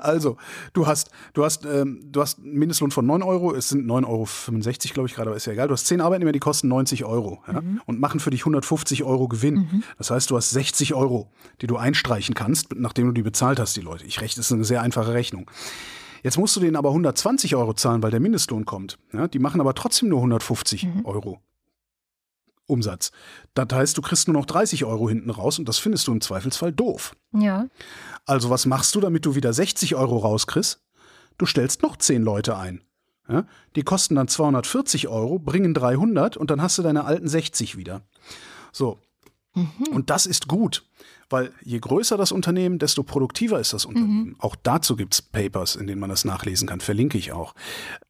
Also, 0.00 0.36
du 0.72 0.86
hast, 0.86 1.10
du 1.34 1.44
hast, 1.44 1.64
ähm, 1.64 2.00
du 2.04 2.20
hast 2.20 2.38
einen 2.38 2.54
Mindestlohn 2.54 2.90
von 2.90 3.04
9 3.06 3.22
Euro, 3.22 3.54
es 3.54 3.68
sind 3.68 3.86
9,65 3.86 4.06
Euro, 4.06 4.94
glaube 4.94 5.08
ich, 5.08 5.14
gerade, 5.14 5.30
aber 5.30 5.36
ist 5.36 5.46
ja 5.46 5.52
egal. 5.52 5.68
Du 5.68 5.74
hast 5.74 5.86
10 5.86 6.00
Arbeitnehmer, 6.00 6.32
die 6.32 6.38
kosten 6.38 6.68
90 6.68 7.04
Euro 7.04 7.42
ja, 7.46 7.60
mhm. 7.60 7.80
und 7.86 8.00
machen 8.00 8.20
für 8.20 8.30
dich 8.30 8.42
150 8.42 9.04
Euro 9.04 9.28
Gewinn. 9.28 9.54
Mhm. 9.54 9.82
Das 9.98 10.10
heißt, 10.10 10.30
du 10.30 10.36
hast 10.36 10.50
60 10.50 10.94
Euro, 10.94 11.30
die 11.60 11.66
du 11.66 11.76
einstreichen 11.76 12.34
kannst, 12.34 12.74
nachdem 12.74 13.06
du 13.06 13.12
die 13.12 13.22
bezahlt 13.22 13.58
hast, 13.58 13.76
die 13.76 13.80
Leute. 13.80 14.04
Ich 14.06 14.20
rechne, 14.20 14.40
das 14.40 14.46
ist 14.46 14.52
eine 14.52 14.64
sehr 14.64 14.82
einfache 14.82 15.12
Rechnung. 15.12 15.50
Jetzt 16.22 16.38
musst 16.38 16.56
du 16.56 16.60
denen 16.60 16.76
aber 16.76 16.88
120 16.90 17.54
Euro 17.56 17.74
zahlen, 17.74 18.02
weil 18.02 18.10
der 18.10 18.20
Mindestlohn 18.20 18.64
kommt. 18.64 18.98
Ja, 19.12 19.28
die 19.28 19.38
machen 19.38 19.60
aber 19.60 19.74
trotzdem 19.74 20.08
nur 20.08 20.18
150 20.18 20.84
mhm. 20.84 21.04
Euro. 21.04 21.40
Umsatz. 22.66 23.12
Das 23.54 23.68
heißt, 23.72 23.96
du 23.96 24.02
kriegst 24.02 24.28
nur 24.28 24.36
noch 24.36 24.46
30 24.46 24.84
Euro 24.84 25.08
hinten 25.08 25.30
raus 25.30 25.58
und 25.58 25.68
das 25.68 25.78
findest 25.78 26.06
du 26.06 26.12
im 26.12 26.20
Zweifelsfall 26.20 26.72
doof. 26.72 27.16
Ja. 27.32 27.66
Also 28.24 28.50
was 28.50 28.66
machst 28.66 28.94
du, 28.94 29.00
damit 29.00 29.24
du 29.24 29.34
wieder 29.34 29.52
60 29.52 29.94
Euro 29.94 30.18
rauskriegst? 30.18 30.80
Du 31.38 31.46
stellst 31.46 31.82
noch 31.82 31.96
10 31.96 32.22
Leute 32.22 32.56
ein. 32.56 32.82
Ja? 33.28 33.46
Die 33.74 33.82
kosten 33.82 34.14
dann 34.14 34.28
240 34.28 35.08
Euro, 35.08 35.38
bringen 35.38 35.74
300 35.74 36.36
und 36.36 36.50
dann 36.50 36.62
hast 36.62 36.78
du 36.78 36.82
deine 36.82 37.04
alten 37.04 37.28
60 37.28 37.76
wieder. 37.76 38.02
So. 38.72 38.98
Mhm. 39.54 39.88
Und 39.92 40.10
das 40.10 40.26
ist 40.26 40.48
gut, 40.48 40.84
weil 41.28 41.52
je 41.62 41.78
größer 41.78 42.16
das 42.16 42.32
Unternehmen, 42.32 42.78
desto 42.78 43.02
produktiver 43.02 43.60
ist 43.60 43.72
das 43.72 43.84
Unternehmen. 43.84 44.28
Mhm. 44.28 44.36
Auch 44.38 44.56
dazu 44.56 44.96
gibt 44.96 45.14
es 45.14 45.22
Papers, 45.22 45.76
in 45.76 45.86
denen 45.86 46.00
man 46.00 46.10
das 46.10 46.24
nachlesen 46.24 46.68
kann, 46.68 46.80
verlinke 46.80 47.18
ich 47.18 47.32
auch. 47.32 47.54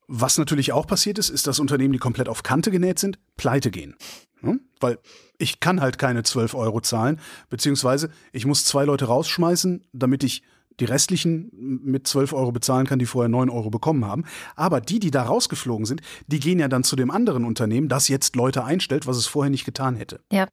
Was 0.09 0.39
natürlich 0.39 0.73
auch 0.73 0.87
passiert 0.87 1.19
ist, 1.19 1.31
ist, 1.31 1.47
dass 1.47 1.59
Unternehmen, 1.59 1.93
die 1.93 1.99
komplett 1.99 2.29
auf 2.29 2.43
Kante 2.43 2.71
genäht 2.71 2.99
sind, 2.99 3.19
pleite 3.37 3.71
gehen. 3.71 3.97
Hm? 4.41 4.61
Weil 4.81 4.99
ich 5.39 5.61
kann 5.61 5.81
halt 5.81 5.99
keine 5.99 6.23
12 6.23 6.55
Euro 6.55 6.81
zahlen, 6.81 7.21
beziehungsweise 7.49 8.11
ich 8.33 8.47
muss 8.47 8.65
zwei 8.65 8.85
Leute 8.85 9.07
rausschmeißen, 9.07 9.87
damit 9.93 10.23
ich 10.23 10.43
die 10.81 10.85
restlichen 10.85 11.51
mit 11.53 12.07
12 12.07 12.33
Euro 12.35 12.53
bezahlen 12.53 12.87
kann, 12.87 12.99
die 12.99 13.07
vorher 13.07 13.29
9 13.29 13.49
Euro 13.49 13.71
bekommen 13.71 14.05
haben. 14.05 14.25
Aber 14.57 14.81
die, 14.81 14.99
die 14.99 15.11
da 15.11 15.23
rausgeflogen 15.23 15.87
sind, 15.87 16.03
die 16.27 16.41
gehen 16.41 16.59
ja 16.59 16.69
dann 16.69 16.85
zu 16.85 16.97
dem 16.97 17.11
anderen 17.11 17.45
Unternehmen, 17.45 17.89
das 17.89 18.09
jetzt 18.09 18.37
Leute 18.37 18.65
einstellt, 18.65 19.07
was 19.07 19.17
es 19.17 19.27
vorher 19.27 19.51
nicht 19.51 19.65
getan 19.65 19.97
hätte. 19.97 20.21
Ja. 20.31 20.47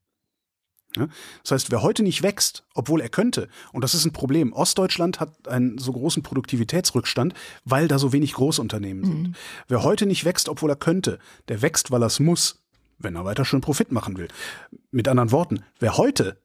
Das 1.44 1.52
heißt, 1.52 1.72
wer 1.72 1.82
heute 1.82 2.04
nicht 2.04 2.24
wächst, 2.24 2.64
obwohl 2.74 3.02
er 3.02 3.10
könnte, 3.10 3.48
und 3.72 3.84
das 3.84 3.94
ist 3.94 4.06
ein 4.06 4.14
Problem, 4.14 4.54
Ostdeutschland 4.54 5.20
hat 5.20 5.48
einen 5.48 5.78
so 5.78 5.91
großen 5.91 6.24
Produktivitätsrückstand, 6.24 7.34
weil 7.66 7.88
da 7.88 8.00
so 8.00 8.14
wenig 8.14 8.34
Großunternehmen 8.34 9.06
sind. 9.06 9.28
Mhm. 9.30 9.36
Wer 9.68 9.84
heute 9.84 10.06
nicht 10.06 10.26
wächst, 10.26 10.50
obwohl 10.50 10.70
er 10.70 10.76
könnte, 10.76 11.20
der 11.48 11.62
wächst, 11.62 11.91
weil 11.91 12.04
er 12.04 12.08
es 12.08 12.20
muss 12.20 12.60
wenn 13.00 13.16
er 13.16 13.26
weiter 13.26 13.44
schön 13.46 13.60
Profit 13.60 13.91
machen 13.91 14.18
will. 14.18 14.28
Mit 14.91 15.08
anderen 15.08 15.32
Worten, 15.32 15.64
wer 15.80 15.98
heute 15.98 16.38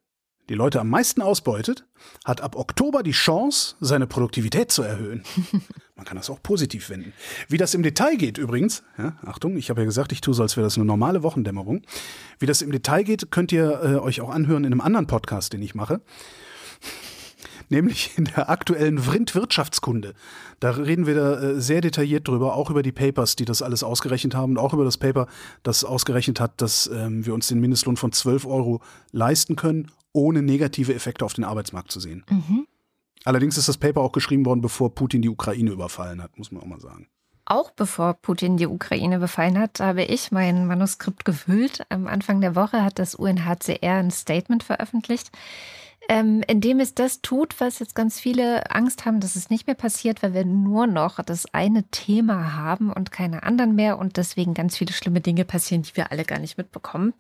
die 0.49 0.55
Leute 0.55 0.81
am 0.81 0.89
meisten 0.89 1.21
ausbeutet, 1.21 1.85
hat 2.25 2.41
ab 2.41 2.57
Oktober 2.57 3.03
die 3.03 3.13
Chance, 3.13 3.77
seine 3.81 4.07
Produktivität 4.07 4.73
zu 4.73 4.83
erhöhen. 4.83 5.23
Man 5.97 6.07
kann 6.07 6.17
das 6.17 6.31
auch 6.31 6.43
positiv 6.43 6.91
wenden. 6.91 7.13
Wie 7.49 7.59
das 7.59 7.75
im 7.75 7.83
Detail 7.83 8.17
geht 8.17 8.39
übrigens, 8.39 8.83
ja, 8.97 9.17
Achtung, 9.27 9.57
ich 9.57 9.69
habe 9.69 9.81
ja 9.81 9.85
gesagt, 9.85 10.13
ich 10.13 10.21
tue 10.21 10.33
so, 10.33 10.43
als 10.43 10.57
wäre 10.57 10.65
das 10.67 10.77
eine 10.77 10.85
normale 10.85 11.23
Wochendämmerung. 11.23 11.83
Wie 12.39 12.47
das 12.47 12.63
im 12.63 12.71
Detail 12.71 13.03
geht, 13.03 13.31
könnt 13.31 13.53
ihr 13.53 13.81
äh, 13.83 13.97
euch 13.97 14.21
auch 14.21 14.31
anhören 14.31 14.65
in 14.65 14.73
einem 14.73 14.81
anderen 14.81 15.07
Podcast, 15.07 15.53
den 15.53 15.63
ich 15.63 15.75
mache 15.75 16.01
nämlich 17.69 18.17
in 18.17 18.25
der 18.25 18.49
aktuellen 18.49 18.99
Vrind-Wirtschaftskunde. 18.99 20.15
Da 20.61 20.71
reden 20.71 21.07
wir 21.07 21.15
da 21.15 21.41
äh, 21.41 21.61
sehr 21.61 21.81
detailliert 21.81 22.27
drüber, 22.27 22.55
auch 22.55 22.71
über 22.71 22.83
die 22.83 22.93
Papers, 22.93 23.37
die 23.37 23.45
das 23.45 23.61
alles 23.61 23.83
ausgerechnet 23.83 24.35
haben 24.35 24.53
und 24.53 24.59
auch 24.59 24.73
über 24.73 24.85
das 24.85 24.97
Paper, 24.97 25.27
das 25.63 25.85
ausgerechnet 25.85 26.41
hat, 26.41 26.61
dass 26.61 26.89
ähm, 26.93 27.27
wir 27.27 27.35
uns 27.35 27.49
den 27.49 27.61
Mindestlohn 27.61 27.97
von 27.97 28.13
12 28.13 28.47
Euro 28.47 28.81
leisten 29.13 29.57
können, 29.57 29.91
ohne 30.13 30.43
negative 30.43 30.95
Effekte 30.95 31.25
auf 31.25 31.35
den 31.35 31.45
Arbeitsmarkt 31.45 31.91
zu 31.93 32.01
sehen. 32.01 32.25
Mhm. 32.31 32.67
Allerdings 33.25 33.59
ist 33.59 33.69
das 33.69 33.79
Paper 33.79 34.01
auch 34.01 34.13
geschrieben 34.13 34.47
worden, 34.47 34.61
bevor 34.61 34.95
Putin 34.95 35.23
die 35.23 35.29
Ukraine 35.29 35.71
überfallen 35.71 36.23
hat, 36.23 36.39
muss 36.39 36.53
man 36.53 36.63
auch 36.63 36.67
mal 36.67 36.81
sagen. 36.81 37.09
Auch 37.45 37.71
bevor 37.71 38.15
Putin 38.15 38.59
die 38.59 38.67
Ukraine 38.67 39.19
befallen 39.19 39.59
hat, 39.59 39.81
habe 39.81 40.03
ich 40.05 40.31
mein 40.31 40.67
Manuskript 40.67 41.25
gefüllt. 41.25 41.83
Am 41.89 42.07
Anfang 42.07 42.43
der 42.43 42.55
Woche 42.55 42.85
hat 42.85 42.99
das 42.99 43.15
UNHCR 43.15 43.95
ein 43.95 44.11
Statement 44.11 44.63
veröffentlicht, 44.63 45.31
ähm, 46.09 46.43
indem 46.47 46.81
es 46.81 46.95
das 46.95 47.21
tut, 47.21 47.61
was 47.61 47.79
jetzt 47.79 47.95
ganz 47.95 48.19
viele 48.19 48.71
Angst 48.71 49.05
haben, 49.05 49.21
dass 49.21 49.37
es 49.37 49.51
nicht 49.51 49.67
mehr 49.67 49.77
passiert, 49.77 50.23
weil 50.23 50.33
wir 50.33 50.45
nur 50.47 50.87
noch 50.87 51.23
das 51.23 51.53
eine 51.53 51.85
Thema 51.91 52.55
haben 52.55 52.91
und 52.91 53.13
keine 53.13 53.43
anderen 53.43 53.75
mehr 53.75 53.99
und 53.99 54.17
deswegen 54.17 54.55
ganz 54.55 54.79
viele 54.79 54.93
schlimme 54.93 55.21
Dinge 55.21 55.45
passieren, 55.45 55.83
die 55.83 55.95
wir 55.97 56.11
alle 56.11 56.25
gar 56.25 56.39
nicht 56.39 56.57
mitbekommen. 56.57 57.13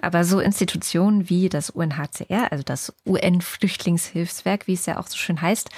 Aber 0.00 0.24
so 0.24 0.40
Institutionen 0.40 1.30
wie 1.30 1.48
das 1.48 1.70
UNHCR, 1.70 2.52
also 2.52 2.62
das 2.62 2.94
UN-Flüchtlingshilfswerk, 3.06 4.66
wie 4.66 4.74
es 4.74 4.84
ja 4.84 5.00
auch 5.00 5.06
so 5.06 5.16
schön 5.16 5.40
heißt, 5.40 5.70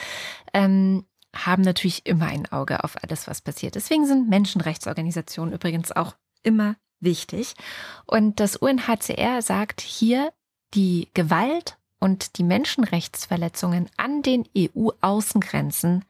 ähm, 0.53 1.05
haben 1.35 1.63
natürlich 1.63 2.07
immer 2.07 2.27
ein 2.27 2.51
Auge 2.51 2.83
auf 2.83 3.03
alles, 3.03 3.29
was 3.29 3.41
passiert. 3.41 3.77
Deswegen 3.77 4.07
sind 4.07 4.29
Menschenrechtsorganisationen 4.29 5.55
übrigens 5.55 5.93
auch 5.93 6.17
immer 6.43 6.75
wichtig. 6.99 7.55
Und 8.07 8.41
das 8.41 8.57
UNHCR 8.57 9.41
sagt 9.41 9.81
hier, 9.81 10.33
die 10.75 11.09
Gewalt 11.15 11.79
und 12.01 12.39
die 12.39 12.43
Menschenrechtsverletzungen 12.43 13.89
an 13.97 14.23
den 14.23 14.49
EU-Außengrenzen 14.57 16.05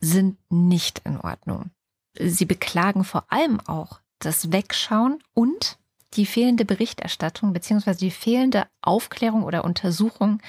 sind 0.00 0.36
nicht 0.50 1.00
in 1.04 1.18
Ordnung. 1.18 1.70
Sie 2.18 2.44
beklagen 2.44 3.04
vor 3.04 3.24
allem 3.28 3.60
auch 3.60 4.00
das 4.18 4.52
Wegschauen 4.52 5.22
und 5.34 5.78
die 6.14 6.26
fehlende 6.26 6.64
Berichterstattung 6.64 7.52
bzw. 7.52 7.94
die 7.94 8.10
fehlende 8.10 8.66
Aufklärung 8.80 9.42
oder 9.44 9.64
Untersuchung 9.64 10.40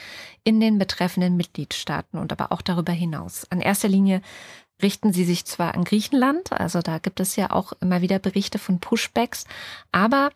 in 0.44 0.60
den 0.60 0.78
betreffenden 0.78 1.36
Mitgliedstaaten 1.36 2.18
und 2.18 2.32
aber 2.32 2.52
auch 2.52 2.62
darüber 2.62 2.94
hinaus. 2.94 3.46
An 3.50 3.60
erster 3.60 3.88
Linie 3.88 4.22
richten 4.82 5.12
sie 5.12 5.26
sich 5.26 5.46
zwar 5.46 5.74
an 5.74 5.84
Griechenland, 5.84 6.52
also 6.54 6.82
da 6.82 7.00
gibt 7.00 7.20
es 7.20 7.36
ja 7.36 7.52
auch 7.52 7.74
immer 7.82 8.02
wieder 8.02 8.20
Berichte 8.20 8.60
von 8.60 8.80
Pushbacks, 8.80 9.46
aber 9.92 10.30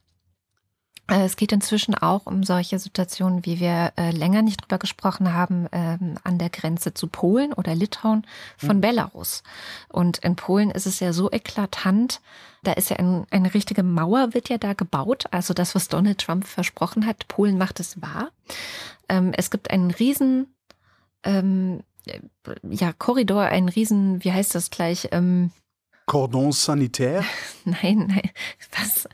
es 1.19 1.35
geht 1.35 1.51
inzwischen 1.51 1.93
auch 1.93 2.25
um 2.25 2.43
solche 2.43 2.79
Situationen, 2.79 3.45
wie 3.45 3.59
wir 3.59 3.91
äh, 3.97 4.11
länger 4.11 4.41
nicht 4.41 4.61
drüber 4.61 4.77
gesprochen 4.77 5.33
haben, 5.33 5.67
ähm, 5.71 6.15
an 6.23 6.37
der 6.37 6.49
Grenze 6.49 6.93
zu 6.93 7.07
Polen 7.07 7.51
oder 7.51 7.75
Litauen 7.75 8.25
von 8.57 8.77
mhm. 8.77 8.81
Belarus. 8.81 9.43
Und 9.89 10.19
in 10.19 10.37
Polen 10.37 10.71
ist 10.71 10.87
es 10.87 11.01
ja 11.01 11.11
so 11.11 11.29
eklatant, 11.29 12.21
da 12.63 12.73
ist 12.73 12.89
ja 12.89 12.97
ein, 12.97 13.25
eine 13.29 13.53
richtige 13.53 13.83
Mauer, 13.83 14.33
wird 14.33 14.49
ja 14.49 14.57
da 14.57 14.73
gebaut. 14.73 15.25
Also 15.31 15.53
das, 15.53 15.75
was 15.75 15.89
Donald 15.89 16.19
Trump 16.19 16.47
versprochen 16.47 17.05
hat, 17.05 17.27
Polen 17.27 17.57
macht 17.57 17.79
es 17.79 18.01
wahr. 18.01 18.29
Ähm, 19.09 19.33
es 19.35 19.51
gibt 19.51 19.69
einen 19.69 19.91
riesen, 19.91 20.55
ähm, 21.23 21.83
ja, 22.63 22.93
Korridor, 22.93 23.43
einen 23.43 23.69
riesen, 23.69 24.23
wie 24.23 24.31
heißt 24.31 24.55
das 24.55 24.69
gleich? 24.69 25.09
Ähm, 25.11 25.51
Cordon 26.05 26.51
sanitaire? 26.51 27.23
nein, 27.65 28.05
nein, 28.07 28.29
was? 28.77 29.07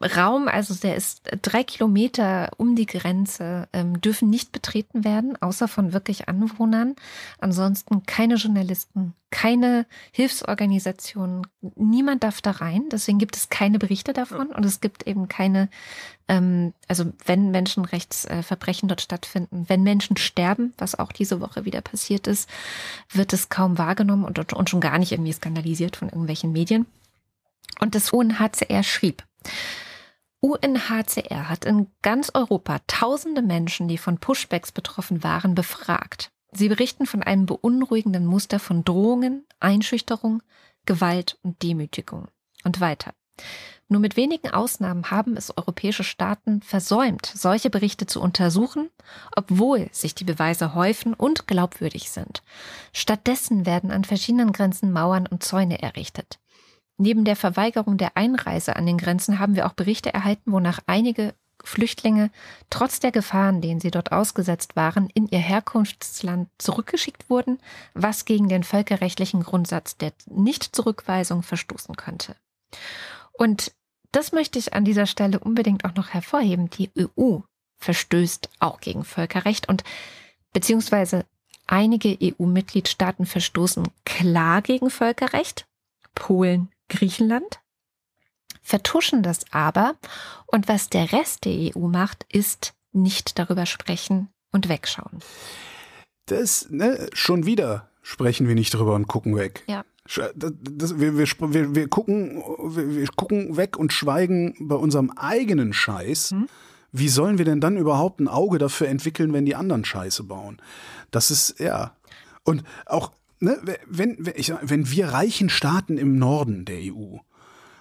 Raum, 0.00 0.46
also 0.46 0.74
der 0.74 0.94
ist 0.94 1.22
drei 1.42 1.64
Kilometer 1.64 2.50
um 2.56 2.76
die 2.76 2.86
Grenze, 2.86 3.68
ähm, 3.72 4.00
dürfen 4.00 4.30
nicht 4.30 4.52
betreten 4.52 5.04
werden, 5.04 5.36
außer 5.42 5.66
von 5.66 5.92
wirklich 5.92 6.28
Anwohnern. 6.28 6.94
Ansonsten 7.38 8.04
keine 8.06 8.36
Journalisten, 8.36 9.14
keine 9.30 9.86
Hilfsorganisationen, 10.12 11.46
niemand 11.74 12.22
darf 12.22 12.40
da 12.40 12.52
rein. 12.52 12.84
Deswegen 12.90 13.18
gibt 13.18 13.36
es 13.36 13.48
keine 13.48 13.80
Berichte 13.80 14.12
davon 14.12 14.48
und 14.48 14.64
es 14.64 14.80
gibt 14.80 15.08
eben 15.08 15.28
keine, 15.28 15.68
ähm, 16.28 16.72
also 16.86 17.12
wenn 17.26 17.50
Menschenrechtsverbrechen 17.50 18.88
dort 18.88 19.00
stattfinden, 19.00 19.64
wenn 19.68 19.82
Menschen 19.82 20.16
sterben, 20.16 20.72
was 20.78 20.98
auch 20.98 21.10
diese 21.10 21.40
Woche 21.40 21.64
wieder 21.64 21.80
passiert 21.80 22.28
ist, 22.28 22.48
wird 23.12 23.32
es 23.32 23.48
kaum 23.48 23.76
wahrgenommen 23.76 24.24
und, 24.24 24.52
und 24.52 24.70
schon 24.70 24.80
gar 24.80 24.98
nicht 24.98 25.10
irgendwie 25.10 25.32
skandalisiert 25.32 25.96
von 25.96 26.08
irgendwelchen 26.08 26.52
Medien. 26.52 26.86
Und 27.80 27.94
das 27.94 28.12
UNHCR 28.12 28.82
schrieb, 28.82 29.24
UNHCR 30.40 31.48
hat 31.48 31.64
in 31.64 31.88
ganz 32.02 32.30
Europa 32.32 32.78
tausende 32.86 33.42
Menschen, 33.42 33.88
die 33.88 33.98
von 33.98 34.18
Pushbacks 34.18 34.72
betroffen 34.72 35.22
waren, 35.22 35.54
befragt. 35.54 36.30
Sie 36.52 36.68
berichten 36.68 37.06
von 37.06 37.22
einem 37.22 37.46
beunruhigenden 37.46 38.26
Muster 38.26 38.58
von 38.58 38.84
Drohungen, 38.84 39.46
Einschüchterung, 39.60 40.42
Gewalt 40.86 41.38
und 41.42 41.62
Demütigung. 41.62 42.28
Und 42.64 42.80
weiter. 42.80 43.12
Nur 43.88 44.00
mit 44.00 44.16
wenigen 44.16 44.50
Ausnahmen 44.50 45.10
haben 45.10 45.36
es 45.36 45.56
europäische 45.56 46.04
Staaten 46.04 46.62
versäumt, 46.62 47.26
solche 47.26 47.70
Berichte 47.70 48.06
zu 48.06 48.20
untersuchen, 48.20 48.90
obwohl 49.34 49.88
sich 49.92 50.14
die 50.14 50.24
Beweise 50.24 50.74
häufen 50.74 51.14
und 51.14 51.46
glaubwürdig 51.46 52.10
sind. 52.10 52.42
Stattdessen 52.92 53.66
werden 53.66 53.90
an 53.90 54.04
verschiedenen 54.04 54.52
Grenzen 54.52 54.92
Mauern 54.92 55.26
und 55.26 55.42
Zäune 55.42 55.82
errichtet. 55.82 56.38
Neben 57.00 57.24
der 57.24 57.34
Verweigerung 57.34 57.96
der 57.96 58.18
Einreise 58.18 58.76
an 58.76 58.84
den 58.84 58.98
Grenzen 58.98 59.38
haben 59.38 59.56
wir 59.56 59.66
auch 59.66 59.72
Berichte 59.72 60.12
erhalten, 60.12 60.52
wonach 60.52 60.80
einige 60.86 61.32
Flüchtlinge 61.64 62.30
trotz 62.68 63.00
der 63.00 63.10
Gefahren, 63.10 63.62
denen 63.62 63.80
sie 63.80 63.90
dort 63.90 64.12
ausgesetzt 64.12 64.76
waren, 64.76 65.08
in 65.14 65.26
ihr 65.26 65.38
Herkunftsland 65.38 66.50
zurückgeschickt 66.58 67.30
wurden, 67.30 67.58
was 67.94 68.26
gegen 68.26 68.50
den 68.50 68.64
völkerrechtlichen 68.64 69.42
Grundsatz 69.42 69.96
der 69.96 70.12
Nichtzurückweisung 70.26 71.42
verstoßen 71.42 71.96
könnte. 71.96 72.36
Und 73.32 73.72
das 74.12 74.32
möchte 74.32 74.58
ich 74.58 74.74
an 74.74 74.84
dieser 74.84 75.06
Stelle 75.06 75.38
unbedingt 75.38 75.86
auch 75.86 75.94
noch 75.94 76.10
hervorheben. 76.10 76.68
Die 76.68 76.90
EU 76.98 77.38
verstößt 77.78 78.50
auch 78.58 78.78
gegen 78.78 79.04
Völkerrecht 79.04 79.70
und 79.70 79.84
beziehungsweise 80.52 81.24
einige 81.66 82.18
EU-Mitgliedstaaten 82.22 83.24
verstoßen 83.24 83.88
klar 84.04 84.60
gegen 84.60 84.90
Völkerrecht. 84.90 85.64
Polen, 86.14 86.68
Griechenland, 86.90 87.60
vertuschen 88.62 89.22
das 89.22 89.40
aber 89.50 89.94
und 90.46 90.68
was 90.68 90.90
der 90.90 91.12
Rest 91.12 91.46
der 91.46 91.74
EU 91.74 91.86
macht, 91.88 92.26
ist 92.30 92.74
nicht 92.92 93.38
darüber 93.38 93.66
sprechen 93.66 94.28
und 94.52 94.68
wegschauen. 94.68 95.20
Das, 96.26 96.68
ne, 96.70 97.08
schon 97.12 97.46
wieder 97.46 97.88
sprechen 98.02 98.48
wir 98.48 98.54
nicht 98.54 98.74
drüber 98.74 98.94
und 98.94 99.08
gucken 99.08 99.36
weg. 99.36 99.64
Ja. 99.66 99.84
Das, 100.04 100.32
das, 100.34 100.98
wir, 100.98 101.16
wir, 101.16 101.26
wir, 101.26 101.74
wir, 101.74 101.88
gucken, 101.88 102.36
wir, 102.36 102.96
wir, 102.96 103.06
gucken 103.14 103.56
weg 103.56 103.76
und 103.76 103.92
schweigen 103.92 104.56
bei 104.60 104.74
unserem 104.74 105.10
eigenen 105.12 105.72
Scheiß. 105.72 106.32
Hm? 106.32 106.48
Wie 106.92 107.08
sollen 107.08 107.38
wir 107.38 107.44
denn 107.44 107.60
dann 107.60 107.76
überhaupt 107.76 108.18
ein 108.18 108.26
Auge 108.26 108.58
dafür 108.58 108.88
entwickeln, 108.88 109.32
wenn 109.32 109.46
die 109.46 109.54
anderen 109.54 109.84
Scheiße 109.84 110.24
bauen? 110.24 110.60
Das 111.12 111.30
ist, 111.30 111.60
ja. 111.60 111.94
Und 112.42 112.64
auch 112.86 113.12
ne, 113.40 113.58
wenn, 113.86 114.16
wenn, 114.18 114.34
ich, 114.36 114.52
wenn 114.62 114.90
wir 114.90 115.08
reichen 115.08 115.48
Staaten 115.48 115.98
im 115.98 116.18
Norden 116.18 116.64
der 116.64 116.78
EU 116.80 117.18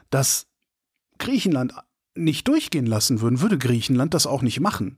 das 0.09 0.47
Griechenland 1.19 1.73
nicht 2.15 2.47
durchgehen 2.47 2.85
lassen 2.85 3.21
würden, 3.21 3.41
würde 3.41 3.57
Griechenland 3.57 4.13
das 4.13 4.25
auch 4.25 4.41
nicht 4.41 4.59
machen. 4.59 4.97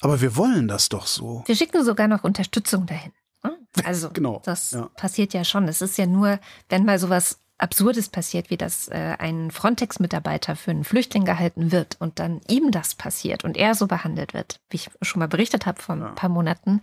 Aber 0.00 0.20
wir 0.20 0.36
wollen 0.36 0.68
das 0.68 0.88
doch 0.88 1.06
so. 1.06 1.42
Wir 1.46 1.56
schicken 1.56 1.84
sogar 1.84 2.08
noch 2.08 2.24
Unterstützung 2.24 2.86
dahin. 2.86 3.12
Ne? 3.42 3.56
Also 3.84 4.10
genau, 4.12 4.42
das 4.44 4.72
ja. 4.72 4.88
passiert 4.96 5.32
ja 5.34 5.44
schon. 5.44 5.68
Es 5.68 5.82
ist 5.82 5.98
ja 5.98 6.06
nur, 6.06 6.38
wenn 6.68 6.84
mal 6.84 6.98
sowas 6.98 7.40
Absurdes 7.58 8.08
passiert, 8.08 8.50
wie 8.50 8.56
dass 8.56 8.86
äh, 8.88 9.16
ein 9.18 9.50
Frontex-Mitarbeiter 9.50 10.54
für 10.54 10.70
einen 10.70 10.84
Flüchtling 10.84 11.24
gehalten 11.24 11.72
wird 11.72 11.96
und 12.00 12.20
dann 12.20 12.40
ihm 12.48 12.70
das 12.70 12.94
passiert 12.94 13.42
und 13.42 13.56
er 13.56 13.74
so 13.74 13.88
behandelt 13.88 14.32
wird, 14.32 14.60
wie 14.70 14.76
ich 14.76 14.90
schon 15.02 15.18
mal 15.18 15.26
berichtet 15.26 15.66
habe 15.66 15.82
vor 15.82 15.96
ja. 15.96 16.08
ein 16.08 16.14
paar 16.14 16.30
Monaten, 16.30 16.80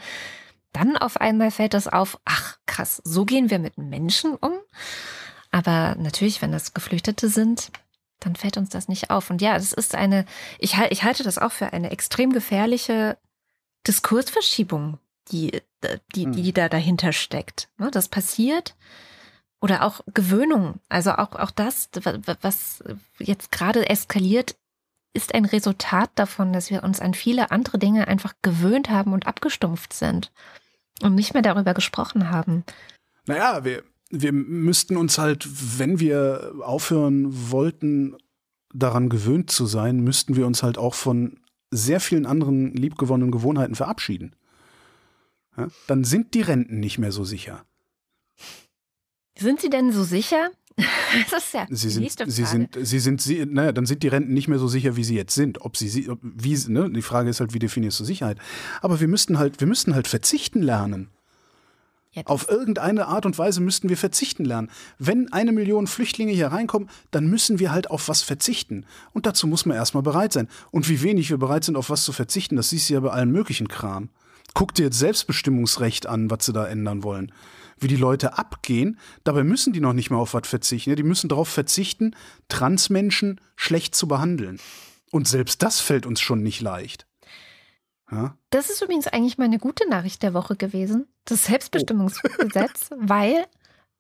dann 0.76 0.97
auf 0.97 1.17
einmal 1.21 1.51
fällt 1.51 1.73
das 1.73 1.88
auf, 1.88 2.19
ach 2.26 2.57
krass, 2.65 3.01
so 3.05 3.23
gehen 3.23 3.49
wir 3.49 3.59
mit 3.59 3.78
Menschen 3.78 4.36
um. 4.36 4.53
Aber 5.51 5.95
natürlich, 5.95 6.41
wenn 6.41 6.51
das 6.51 6.73
Geflüchtete 6.73 7.30
sind, 7.30 7.71
dann 8.19 8.36
fällt 8.36 8.57
uns 8.57 8.69
das 8.69 8.89
nicht 8.89 9.09
auf. 9.09 9.30
Und 9.30 9.41
ja, 9.41 9.53
das 9.53 9.71
ist 9.71 9.95
eine, 9.95 10.26
ich, 10.59 10.78
ich 10.89 11.03
halte 11.03 11.23
das 11.23 11.38
auch 11.38 11.51
für 11.53 11.71
eine 11.71 11.91
extrem 11.91 12.34
gefährliche 12.34 13.17
Diskursverschiebung, 13.88 14.99
die, 15.32 15.61
die, 16.13 16.30
die 16.30 16.47
hm. 16.47 16.53
da 16.53 16.67
dahinter 16.67 17.13
steckt. 17.13 17.69
Ne, 17.78 17.89
das 17.89 18.09
passiert. 18.09 18.76
Oder 19.61 19.84
auch 19.84 20.01
Gewöhnung. 20.13 20.82
Also 20.89 21.11
auch, 21.13 21.34
auch 21.36 21.51
das, 21.51 21.89
was 22.41 22.84
jetzt 23.17 23.51
gerade 23.53 23.89
eskaliert, 23.89 24.57
ist 25.13 25.34
ein 25.34 25.45
Resultat 25.45 26.11
davon, 26.15 26.51
dass 26.51 26.69
wir 26.69 26.84
uns 26.84 26.99
an 26.99 27.13
viele 27.13 27.51
andere 27.51 27.80
Dinge 27.80 28.09
einfach 28.09 28.34
gewöhnt 28.41 28.89
haben 28.89 29.13
und 29.13 29.26
abgestumpft 29.26 29.93
sind 29.93 30.32
und 31.02 31.16
nicht 31.16 31.34
mehr 31.34 31.43
darüber 31.43 31.74
gesprochen 31.74 32.30
haben. 32.30 32.64
Naja, 33.26 33.64
wir, 33.64 33.84
wir 34.10 34.32
müssten 34.32 34.98
uns 34.98 35.18
halt, 35.18 35.48
wenn 35.80 36.00
wir 36.00 36.54
aufhören 36.62 37.52
wollten, 37.52 38.16
daran 38.74 39.10
gewöhnt 39.10 39.52
zu 39.52 39.66
sein, 39.66 40.02
müssten 40.02 40.36
wir 40.36 40.46
uns 40.46 40.62
halt 40.62 40.78
auch 40.78 40.93
von 40.93 41.39
sehr 41.72 42.00
vielen 42.00 42.26
anderen 42.26 42.74
liebgewonnenen 42.74 43.32
Gewohnheiten 43.32 43.76
verabschieden. 43.76 44.36
Ja? 45.58 45.68
Dann 45.88 46.04
sind 46.04 46.34
die 46.34 46.41
Renten 46.41 46.80
nicht 46.80 46.98
mehr 46.98 47.12
so 47.12 47.24
sicher. 47.24 47.66
Sind 49.38 49.62
sie 49.62 49.70
denn 49.70 49.91
so 49.91 50.04
sicher? 50.04 50.52
Das 51.32 51.45
ist 51.45 51.53
ja 51.53 51.65
sie 51.69 51.89
sind, 51.89 52.03
nächste 52.03 52.23
Frage. 52.23 52.32
Sie 52.32 52.45
sind, 52.45 52.78
sie 52.82 52.99
sind, 52.99 53.21
sie, 53.21 53.45
naja, 53.45 53.71
dann 53.71 53.86
sind 53.86 54.03
die 54.03 54.09
Renten 54.09 54.34
nicht 54.34 54.47
mehr 54.47 54.59
so 54.59 54.67
sicher, 54.67 54.97
wie 54.97 55.03
sie 55.03 55.15
jetzt 55.15 55.34
sind. 55.34 55.61
Ob 55.61 55.78
sie, 55.78 56.09
ob, 56.09 56.19
wie, 56.21 56.57
ne? 56.67 56.89
Die 56.91 57.01
Frage 57.01 57.30
ist 57.30 57.39
halt, 57.39 57.53
wie 57.53 57.59
definierst 57.59 57.99
du 57.99 58.03
Sicherheit? 58.03 58.38
Aber 58.82 58.99
wir 58.99 59.07
müssten 59.07 59.39
halt, 59.39 59.59
wir 59.59 59.67
müssten 59.67 59.95
halt 59.95 60.07
verzichten 60.07 60.61
lernen. 60.61 61.09
Jetzt. 62.11 62.30
Auf 62.30 62.47
irgendeine 62.47 63.07
Art 63.07 63.26
und 63.26 63.38
Weise 63.38 63.59
müssten 63.59 63.89
wir 63.89 63.97
verzichten 63.97 64.45
lernen. 64.45 64.69
Wenn 64.99 65.34
eine 65.34 65.51
Million 65.51 65.86
Flüchtlinge 65.86 66.32
hier 66.32 66.47
reinkommen, 66.47 66.89
dann 67.11 67.28
müssen 67.28 67.59
wir 67.59 67.73
halt 67.73 67.89
auf 67.89 68.07
was 68.07 68.21
verzichten. 68.21 68.86
Und 69.11 69.26
dazu 69.26 69.47
muss 69.47 69.65
man 69.65 69.76
erstmal 69.76 70.03
bereit 70.03 70.32
sein. 70.32 70.47
Und 70.71 70.88
wie 70.88 71.01
wenig 71.01 71.30
wir 71.30 71.38
bereit 71.38 71.65
sind, 71.65 71.76
auf 71.76 71.89
was 71.89 72.05
zu 72.05 72.13
verzichten, 72.13 72.55
das 72.55 72.69
siehst 72.69 72.89
du 72.89 72.93
ja 72.93 73.01
bei 73.01 73.09
allen 73.09 73.32
möglichen 73.32 73.67
Kram. 73.67 74.09
Guck 74.53 74.73
dir 74.73 74.84
jetzt 74.84 74.99
Selbstbestimmungsrecht 74.99 76.07
an, 76.07 76.32
was 76.32 76.45
sie 76.45 76.53
da 76.53 76.65
ändern 76.65 77.03
wollen 77.03 77.34
wie 77.78 77.88
die 77.88 77.95
Leute 77.95 78.38
abgehen. 78.38 78.99
Dabei 79.23 79.43
müssen 79.43 79.73
die 79.73 79.80
noch 79.80 79.93
nicht 79.93 80.09
mal 80.09 80.17
auf 80.17 80.34
was 80.34 80.47
verzichten. 80.47 80.95
Die 80.95 81.03
müssen 81.03 81.30
darauf 81.30 81.49
verzichten, 81.49 82.15
Transmenschen 82.47 83.41
schlecht 83.55 83.95
zu 83.95 84.07
behandeln. 84.07 84.59
Und 85.11 85.28
selbst 85.28 85.61
das 85.61 85.80
fällt 85.80 86.05
uns 86.05 86.21
schon 86.21 86.41
nicht 86.41 86.61
leicht. 86.61 87.07
Ja? 88.11 88.38
Das 88.49 88.69
ist 88.69 88.82
übrigens 88.82 89.07
eigentlich 89.07 89.38
meine 89.38 89.59
gute 89.59 89.88
Nachricht 89.89 90.23
der 90.23 90.34
Woche 90.34 90.55
gewesen, 90.55 91.07
das 91.26 91.45
Selbstbestimmungsgesetz, 91.45 92.89
oh. 92.91 92.95
weil 92.99 93.45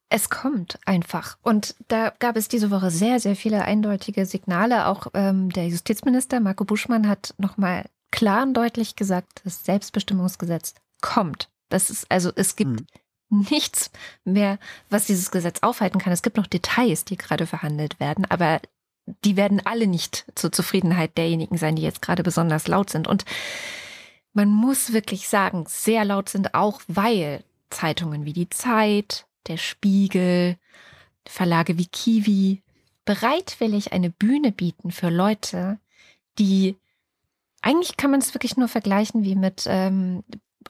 es 0.09 0.29
kommt 0.29 0.77
einfach. 0.85 1.37
Und 1.41 1.75
da 1.87 2.13
gab 2.19 2.37
es 2.37 2.47
diese 2.47 2.69
Woche 2.69 2.91
sehr, 2.91 3.19
sehr 3.19 3.35
viele 3.35 3.63
eindeutige 3.63 4.25
Signale. 4.25 4.87
Auch 4.87 5.07
ähm, 5.13 5.49
der 5.49 5.67
Justizminister 5.67 6.39
Marco 6.39 6.63
Buschmann 6.63 7.07
hat 7.07 7.33
nochmal 7.37 7.85
klar 8.11 8.43
und 8.43 8.53
deutlich 8.53 8.95
gesagt, 8.95 9.41
das 9.43 9.65
Selbstbestimmungsgesetz 9.65 10.75
kommt. 11.01 11.49
Das 11.69 11.89
ist 11.89 12.05
also, 12.09 12.31
es 12.35 12.55
gibt 12.55 12.79
hm 12.79 12.87
nichts 13.49 13.91
mehr, 14.23 14.59
was 14.89 15.05
dieses 15.05 15.31
Gesetz 15.31 15.59
aufhalten 15.61 15.99
kann. 15.99 16.13
Es 16.13 16.21
gibt 16.21 16.37
noch 16.37 16.47
Details, 16.47 17.05
die 17.05 17.17
gerade 17.17 17.47
verhandelt 17.47 17.99
werden, 17.99 18.25
aber 18.25 18.61
die 19.23 19.35
werden 19.35 19.61
alle 19.65 19.87
nicht 19.87 20.25
zur 20.35 20.51
Zufriedenheit 20.51 21.17
derjenigen 21.17 21.57
sein, 21.57 21.75
die 21.75 21.83
jetzt 21.83 22.01
gerade 22.01 22.23
besonders 22.23 22.67
laut 22.67 22.89
sind. 22.89 23.07
Und 23.07 23.25
man 24.33 24.49
muss 24.49 24.93
wirklich 24.93 25.27
sagen, 25.27 25.65
sehr 25.67 26.05
laut 26.05 26.29
sind 26.29 26.55
auch, 26.55 26.81
weil 26.87 27.43
Zeitungen 27.69 28.25
wie 28.25 28.33
die 28.33 28.49
Zeit, 28.49 29.25
der 29.47 29.57
Spiegel, 29.57 30.57
Verlage 31.27 31.77
wie 31.77 31.87
Kiwi 31.87 32.61
bereitwillig 33.05 33.93
eine 33.93 34.09
Bühne 34.09 34.51
bieten 34.51 34.91
für 34.91 35.09
Leute, 35.09 35.79
die 36.39 36.75
eigentlich 37.61 37.97
kann 37.97 38.11
man 38.11 38.19
es 38.19 38.33
wirklich 38.33 38.57
nur 38.57 38.67
vergleichen 38.67 39.23
wie 39.23 39.35
mit 39.35 39.65
ähm, 39.67 40.23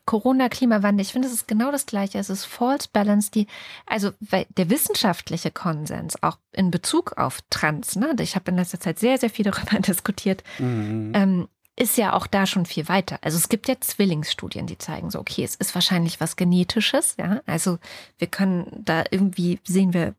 Corona, 0.05 0.49
Klimawandel, 0.49 1.01
ich 1.01 1.11
finde, 1.11 1.27
es 1.27 1.33
ist 1.33 1.47
genau 1.47 1.71
das 1.71 1.85
Gleiche. 1.85 2.19
Es 2.19 2.29
ist 2.29 2.45
False 2.45 2.87
Balance, 2.91 3.31
die, 3.31 3.47
also 3.85 4.11
der 4.21 4.69
wissenschaftliche 4.69 5.51
Konsens, 5.51 6.21
auch 6.21 6.37
in 6.51 6.71
Bezug 6.71 7.17
auf 7.17 7.39
Trans, 7.49 7.95
ne, 7.95 8.15
ich 8.19 8.35
habe 8.35 8.51
in 8.51 8.57
letzter 8.57 8.79
Zeit 8.79 8.99
sehr, 8.99 9.17
sehr 9.17 9.29
viel 9.29 9.45
darüber 9.45 9.79
diskutiert, 9.79 10.43
mhm. 10.59 11.11
ähm, 11.15 11.47
ist 11.77 11.97
ja 11.97 12.13
auch 12.13 12.27
da 12.27 12.45
schon 12.45 12.65
viel 12.65 12.87
weiter. 12.87 13.19
Also 13.21 13.37
es 13.37 13.49
gibt 13.49 13.67
ja 13.67 13.75
Zwillingsstudien, 13.79 14.65
die 14.65 14.77
zeigen 14.77 15.11
so, 15.11 15.19
okay, 15.19 15.43
es 15.43 15.55
ist 15.55 15.75
wahrscheinlich 15.75 16.21
was 16.21 16.37
Genetisches, 16.37 17.15
ja. 17.17 17.41
Also 17.45 17.79
wir 18.17 18.27
können 18.27 18.83
da 18.85 19.03
irgendwie 19.11 19.59
sehen 19.65 19.93
wir 19.93 20.15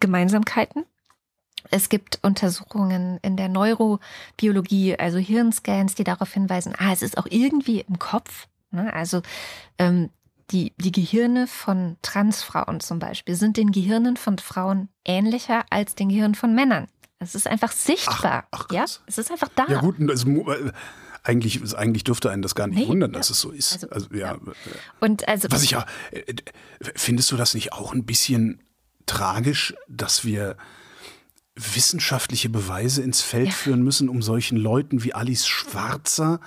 Gemeinsamkeiten. 0.00 0.84
Es 1.70 1.88
gibt 1.88 2.18
Untersuchungen 2.22 3.18
in 3.22 3.38
der 3.38 3.48
Neurobiologie, 3.48 4.96
also 4.98 5.16
Hirnscans, 5.16 5.94
die 5.94 6.04
darauf 6.04 6.32
hinweisen, 6.32 6.74
ah, 6.76 6.92
es 6.92 7.00
ist 7.00 7.16
auch 7.16 7.26
irgendwie 7.30 7.80
im 7.80 7.98
Kopf. 7.98 8.46
Ne? 8.74 8.92
Also 8.92 9.22
ähm, 9.78 10.10
die, 10.50 10.72
die 10.76 10.92
Gehirne 10.92 11.46
von 11.46 11.96
Transfrauen 12.02 12.80
zum 12.80 12.98
Beispiel 12.98 13.34
sind 13.34 13.56
den 13.56 13.72
Gehirnen 13.72 14.16
von 14.16 14.38
Frauen 14.38 14.88
ähnlicher 15.04 15.64
als 15.70 15.94
den 15.94 16.10
Gehirnen 16.10 16.34
von 16.34 16.54
Männern. 16.54 16.86
Es 17.18 17.34
ist 17.34 17.46
einfach 17.46 17.72
sichtbar. 17.72 18.46
Ach, 18.50 18.66
ach, 18.68 18.72
ja, 18.72 18.84
es 19.06 19.18
ist 19.18 19.30
einfach 19.30 19.48
da. 19.54 19.66
Ja 19.68 19.80
gut, 19.80 19.96
also, 20.10 20.44
eigentlich, 21.22 21.74
eigentlich 21.74 22.04
dürfte 22.04 22.30
einen 22.30 22.42
das 22.42 22.54
gar 22.54 22.66
nicht 22.66 22.80
nee, 22.80 22.88
wundern, 22.88 23.12
dass 23.12 23.28
ja. 23.28 23.32
es 23.32 23.40
so 23.40 23.50
ist. 23.50 23.84
Also, 23.84 24.08
also 24.08 24.08
ja. 24.14 24.34
ja. 24.34 24.52
Und 25.00 25.26
also 25.26 25.48
was 25.50 25.62
ich 25.62 25.70
ja, 25.70 25.86
äh, 26.10 26.34
findest 26.94 27.32
du 27.32 27.36
das 27.36 27.54
nicht 27.54 27.72
auch 27.72 27.94
ein 27.94 28.04
bisschen 28.04 28.62
tragisch, 29.06 29.74
dass 29.88 30.24
wir 30.24 30.56
wissenschaftliche 31.56 32.48
Beweise 32.48 33.02
ins 33.02 33.22
Feld 33.22 33.48
ja. 33.48 33.52
führen 33.52 33.82
müssen, 33.82 34.08
um 34.08 34.22
solchen 34.22 34.58
Leuten 34.58 35.02
wie 35.04 35.14
Alice 35.14 35.46
Schwarzer 35.46 36.40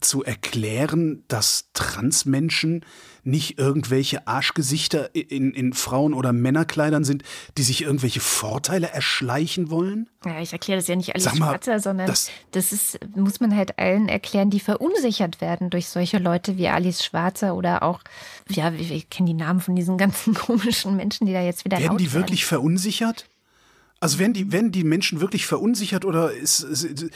zu 0.00 0.22
erklären, 0.22 1.24
dass 1.28 1.70
Transmenschen 1.72 2.84
nicht 3.24 3.58
irgendwelche 3.58 4.26
Arschgesichter 4.26 5.14
in, 5.14 5.52
in 5.52 5.72
Frauen- 5.74 6.14
oder 6.14 6.32
Männerkleidern 6.32 7.04
sind, 7.04 7.22
die 7.56 7.62
sich 7.62 7.82
irgendwelche 7.82 8.20
Vorteile 8.20 8.88
erschleichen 8.88 9.70
wollen? 9.70 10.08
Ja, 10.24 10.40
ich 10.40 10.52
erkläre 10.52 10.78
das 10.78 10.88
ja 10.88 10.96
nicht 10.96 11.14
alles 11.14 11.36
Schwarzer, 11.36 11.78
sondern 11.80 12.06
das, 12.06 12.30
das 12.52 12.72
ist, 12.72 12.98
muss 13.14 13.40
man 13.40 13.54
halt 13.54 13.78
allen 13.78 14.08
erklären, 14.08 14.50
die 14.50 14.60
verunsichert 14.60 15.40
werden 15.40 15.70
durch 15.70 15.88
solche 15.88 16.18
Leute 16.18 16.56
wie 16.56 16.68
Alice 16.68 17.04
Schwarzer 17.04 17.54
oder 17.54 17.82
auch, 17.82 18.00
ja, 18.48 18.72
wir, 18.72 18.88
wir 18.88 19.02
kennen 19.02 19.26
die 19.26 19.34
Namen 19.34 19.60
von 19.60 19.76
diesen 19.76 19.98
ganzen 19.98 20.34
komischen 20.34 20.96
Menschen, 20.96 21.26
die 21.26 21.32
da 21.32 21.42
jetzt 21.42 21.64
wieder 21.64 21.78
Werden 21.78 21.98
die 21.98 22.12
wirklich 22.12 22.42
werden. 22.42 22.60
verunsichert? 22.62 23.26
Also 24.00 24.20
werden 24.20 24.32
die, 24.32 24.52
werden 24.52 24.70
die 24.70 24.84
Menschen 24.84 25.20
wirklich 25.20 25.44
verunsichert 25.46 26.04
oder 26.04 26.30
ist, 26.32 26.60
ist, 26.60 27.06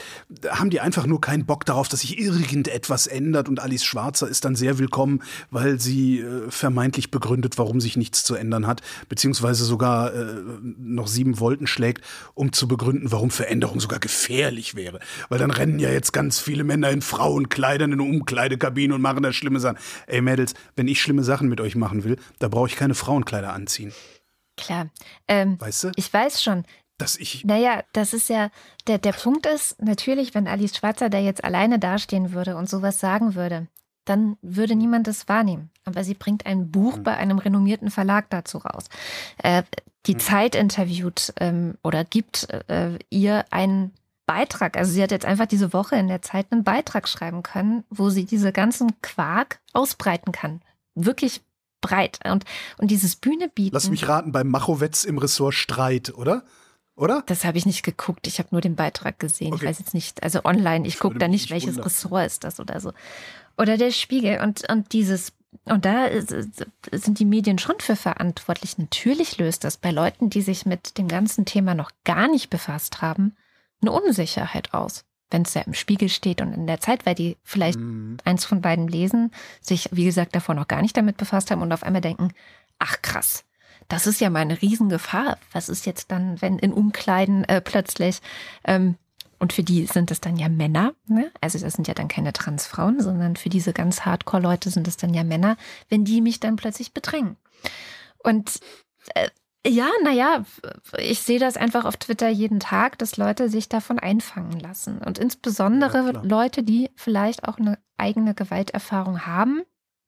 haben 0.49 0.69
die 0.69 0.81
einfach 0.81 1.05
nur 1.05 1.21
keinen 1.21 1.45
Bock 1.45 1.65
darauf, 1.65 1.87
dass 1.87 2.01
sich 2.01 2.19
irgendetwas 2.19 3.07
ändert 3.07 3.47
und 3.47 3.61
Alice 3.61 3.85
Schwarzer 3.85 4.27
ist 4.27 4.43
dann 4.43 4.57
sehr 4.57 4.79
willkommen, 4.79 5.21
weil 5.49 5.79
sie 5.79 6.19
äh, 6.19 6.51
vermeintlich 6.51 7.09
begründet, 7.09 7.57
warum 7.57 7.79
sich 7.79 7.95
nichts 7.95 8.25
zu 8.25 8.35
ändern 8.35 8.67
hat, 8.67 8.81
beziehungsweise 9.07 9.63
sogar 9.63 10.13
äh, 10.13 10.43
noch 10.77 11.07
sieben 11.07 11.35
Volten 11.35 11.67
schlägt, 11.67 12.03
um 12.33 12.51
zu 12.51 12.67
begründen, 12.67 13.13
warum 13.13 13.31
Veränderung 13.31 13.79
sogar 13.79 13.99
gefährlich 13.99 14.75
wäre. 14.75 14.99
Weil 15.29 15.39
dann 15.39 15.51
rennen 15.51 15.79
ja 15.79 15.89
jetzt 15.89 16.11
ganz 16.11 16.41
viele 16.41 16.65
Männer 16.65 16.89
in 16.89 17.01
Frauenkleidern 17.01 17.93
in 17.93 18.01
eine 18.01 18.09
Umkleidekabine 18.09 18.93
und 18.93 19.01
machen 19.01 19.23
da 19.23 19.31
schlimme 19.31 19.61
Sachen. 19.61 19.77
Ey 20.05 20.19
Mädels, 20.19 20.53
wenn 20.75 20.89
ich 20.89 21.01
schlimme 21.01 21.23
Sachen 21.23 21.47
mit 21.47 21.61
euch 21.61 21.75
machen 21.75 22.03
will, 22.03 22.17
da 22.39 22.49
brauche 22.49 22.67
ich 22.67 22.75
keine 22.75 22.93
Frauenkleider 22.93 23.53
anziehen. 23.53 23.93
Klar. 24.57 24.89
Ähm, 25.27 25.59
weißt 25.59 25.85
du? 25.85 25.91
Ich 25.95 26.11
weiß 26.11 26.41
schon. 26.41 26.65
Dass 26.97 27.15
ich. 27.15 27.43
Naja, 27.43 27.83
das 27.93 28.13
ist 28.13 28.29
ja, 28.29 28.49
der, 28.87 28.99
der 28.99 29.13
Punkt 29.13 29.45
ist, 29.45 29.81
natürlich, 29.81 30.35
wenn 30.35 30.47
Alice 30.47 30.77
Schwarzer 30.77 31.09
da 31.09 31.17
jetzt 31.17 31.43
alleine 31.43 31.79
dastehen 31.79 32.33
würde 32.33 32.55
und 32.55 32.69
sowas 32.69 32.99
sagen 32.99 33.33
würde, 33.35 33.67
dann 34.05 34.37
würde 34.41 34.75
niemand 34.75 35.07
das 35.07 35.27
wahrnehmen. 35.27 35.69
Aber 35.85 36.03
sie 36.03 36.13
bringt 36.13 36.45
ein 36.45 36.71
Buch 36.71 36.97
hm. 36.97 37.03
bei 37.03 37.17
einem 37.17 37.39
renommierten 37.39 37.89
Verlag 37.89 38.29
dazu 38.29 38.59
raus. 38.59 38.85
Äh, 39.41 39.63
die 40.05 40.13
hm. 40.13 40.19
Zeit 40.19 40.55
interviewt 40.55 41.33
ähm, 41.39 41.77
oder 41.83 42.03
gibt 42.03 42.47
äh, 42.67 42.99
ihr 43.09 43.45
einen 43.49 43.93
Beitrag. 44.25 44.77
Also 44.77 44.91
sie 44.91 45.03
hat 45.03 45.11
jetzt 45.11 45.25
einfach 45.25 45.45
diese 45.45 45.73
Woche 45.73 45.95
in 45.95 46.07
der 46.07 46.21
Zeit 46.21 46.47
einen 46.51 46.63
Beitrag 46.63 47.07
schreiben 47.07 47.43
können, 47.43 47.83
wo 47.89 48.09
sie 48.09 48.25
diese 48.25 48.51
ganzen 48.51 49.01
Quark 49.01 49.59
ausbreiten 49.73 50.31
kann. 50.31 50.61
Wirklich 50.95 51.41
breit. 51.83 52.19
Und, 52.25 52.45
und 52.79 52.89
dieses 52.89 53.15
Bühne 53.15 53.49
bieten. 53.49 53.75
Lass 53.75 53.91
mich 53.91 54.07
raten, 54.07 54.31
beim 54.31 54.47
Machowetz 54.47 55.03
im 55.03 55.19
Ressort 55.19 55.53
Streit, 55.53 56.15
oder? 56.15 56.43
Oder? 56.95 57.23
Das 57.27 57.45
habe 57.45 57.57
ich 57.59 57.67
nicht 57.67 57.83
geguckt. 57.83 58.25
Ich 58.25 58.39
habe 58.39 58.49
nur 58.51 58.61
den 58.61 58.75
Beitrag 58.75 59.19
gesehen. 59.19 59.53
Okay. 59.53 59.63
Ich 59.63 59.69
weiß 59.69 59.79
jetzt 59.79 59.93
nicht, 59.93 60.23
also 60.23 60.43
online, 60.43 60.87
ich 60.87 60.99
gucke 60.99 61.19
da 61.19 61.27
nicht, 61.27 61.51
welches 61.51 61.75
wundern. 61.75 61.83
Ressort 61.83 62.25
ist 62.25 62.43
das 62.43 62.59
oder 62.59 62.79
so. 62.79 62.93
Oder 63.57 63.77
der 63.77 63.91
Spiegel. 63.91 64.39
Und, 64.41 64.69
und 64.71 64.93
dieses, 64.93 65.33
und 65.65 65.85
da 65.85 66.07
sind 66.91 67.19
die 67.19 67.25
Medien 67.25 67.59
schon 67.59 67.79
für 67.79 67.95
verantwortlich. 67.95 68.77
Natürlich 68.77 69.37
löst 69.37 69.63
das 69.63 69.77
bei 69.77 69.91
Leuten, 69.91 70.29
die 70.29 70.41
sich 70.41 70.65
mit 70.65 70.97
dem 70.97 71.07
ganzen 71.07 71.45
Thema 71.45 71.75
noch 71.75 71.91
gar 72.03 72.27
nicht 72.27 72.49
befasst 72.49 73.01
haben, 73.01 73.35
eine 73.81 73.91
Unsicherheit 73.91 74.73
aus 74.73 75.03
wenn 75.31 75.43
es 75.43 75.53
ja 75.53 75.61
im 75.61 75.73
Spiegel 75.73 76.09
steht 76.09 76.41
und 76.41 76.53
in 76.53 76.67
der 76.67 76.79
Zeit, 76.79 77.05
weil 77.05 77.15
die 77.15 77.37
vielleicht 77.43 77.79
mhm. 77.79 78.17
eins 78.23 78.45
von 78.45 78.61
beiden 78.61 78.87
lesen, 78.87 79.31
sich, 79.61 79.89
wie 79.91 80.05
gesagt, 80.05 80.35
davor 80.35 80.55
noch 80.55 80.67
gar 80.67 80.81
nicht 80.81 80.95
damit 80.95 81.17
befasst 81.17 81.51
haben 81.51 81.61
und 81.61 81.71
auf 81.71 81.83
einmal 81.83 82.01
denken, 82.01 82.29
ach 82.79 83.01
krass, 83.01 83.45
das 83.87 84.07
ist 84.07 84.21
ja 84.21 84.29
mal 84.29 84.39
eine 84.39 84.61
Riesengefahr. 84.61 85.37
Was 85.51 85.69
ist 85.69 85.85
jetzt 85.85 86.11
dann, 86.11 86.41
wenn 86.41 86.59
in 86.59 86.73
Umkleiden 86.73 87.43
äh, 87.45 87.61
plötzlich, 87.61 88.21
ähm, 88.63 88.95
und 89.39 89.51
für 89.51 89.63
die 89.63 89.85
sind 89.87 90.09
es 90.09 90.21
dann 90.21 90.37
ja 90.37 90.47
Männer, 90.47 90.93
ne? 91.05 91.29
also 91.41 91.59
das 91.59 91.73
sind 91.73 91.89
ja 91.89 91.93
dann 91.93 92.07
keine 92.07 92.31
Transfrauen, 92.31 93.01
sondern 93.01 93.35
für 93.35 93.49
diese 93.49 93.73
ganz 93.73 94.01
Hardcore-Leute 94.01 94.69
sind 94.69 94.87
es 94.87 94.95
dann 94.95 95.13
ja 95.13 95.25
Männer, 95.25 95.57
wenn 95.89 96.05
die 96.05 96.21
mich 96.21 96.39
dann 96.39 96.55
plötzlich 96.55 96.93
bedrängen. 96.93 97.35
Und 98.19 98.61
äh, 99.15 99.27
ja, 99.65 99.89
naja, 100.03 100.43
ich 100.97 101.21
sehe 101.21 101.39
das 101.39 101.55
einfach 101.55 101.85
auf 101.85 101.97
Twitter 101.97 102.27
jeden 102.27 102.59
Tag, 102.59 102.97
dass 102.97 103.17
Leute 103.17 103.49
sich 103.49 103.69
davon 103.69 103.97
einfangen 103.97 104.59
lassen. 104.59 104.97
Und 104.99 105.17
insbesondere 105.17 106.13
ja, 106.13 106.21
Leute, 106.21 106.63
die 106.63 106.89
vielleicht 106.95 107.47
auch 107.47 107.57
eine 107.57 107.79
eigene 107.97 108.33
Gewalterfahrung 108.33 109.25
haben, 109.25 109.61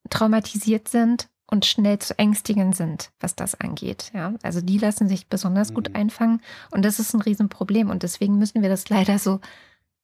traumatisiert 0.10 0.89
sind 0.89 1.30
und 1.49 1.66
schnell 1.66 1.99
zu 1.99 2.18
ängstigen 2.18 2.74
sind, 2.74 3.12
was 3.20 3.36
das 3.36 3.60
angeht. 3.60 4.12
Ja, 4.14 4.34
also 4.43 4.62
die 4.62 4.78
lassen 4.78 5.08
sich 5.08 5.30
besonders 5.30 5.74
gut 5.74 5.89
mhm. 5.89 5.95
einfangen 5.95 6.41
und 6.72 6.84
das 6.84 6.99
ist 6.99 7.14
ein 7.14 7.22
Riesenproblem 7.22 7.89
und 7.89 8.03
deswegen 8.03 8.38
müssen 8.38 8.62
wir 8.62 8.70
das 8.70 8.89
leider 8.89 9.20
so 9.20 9.39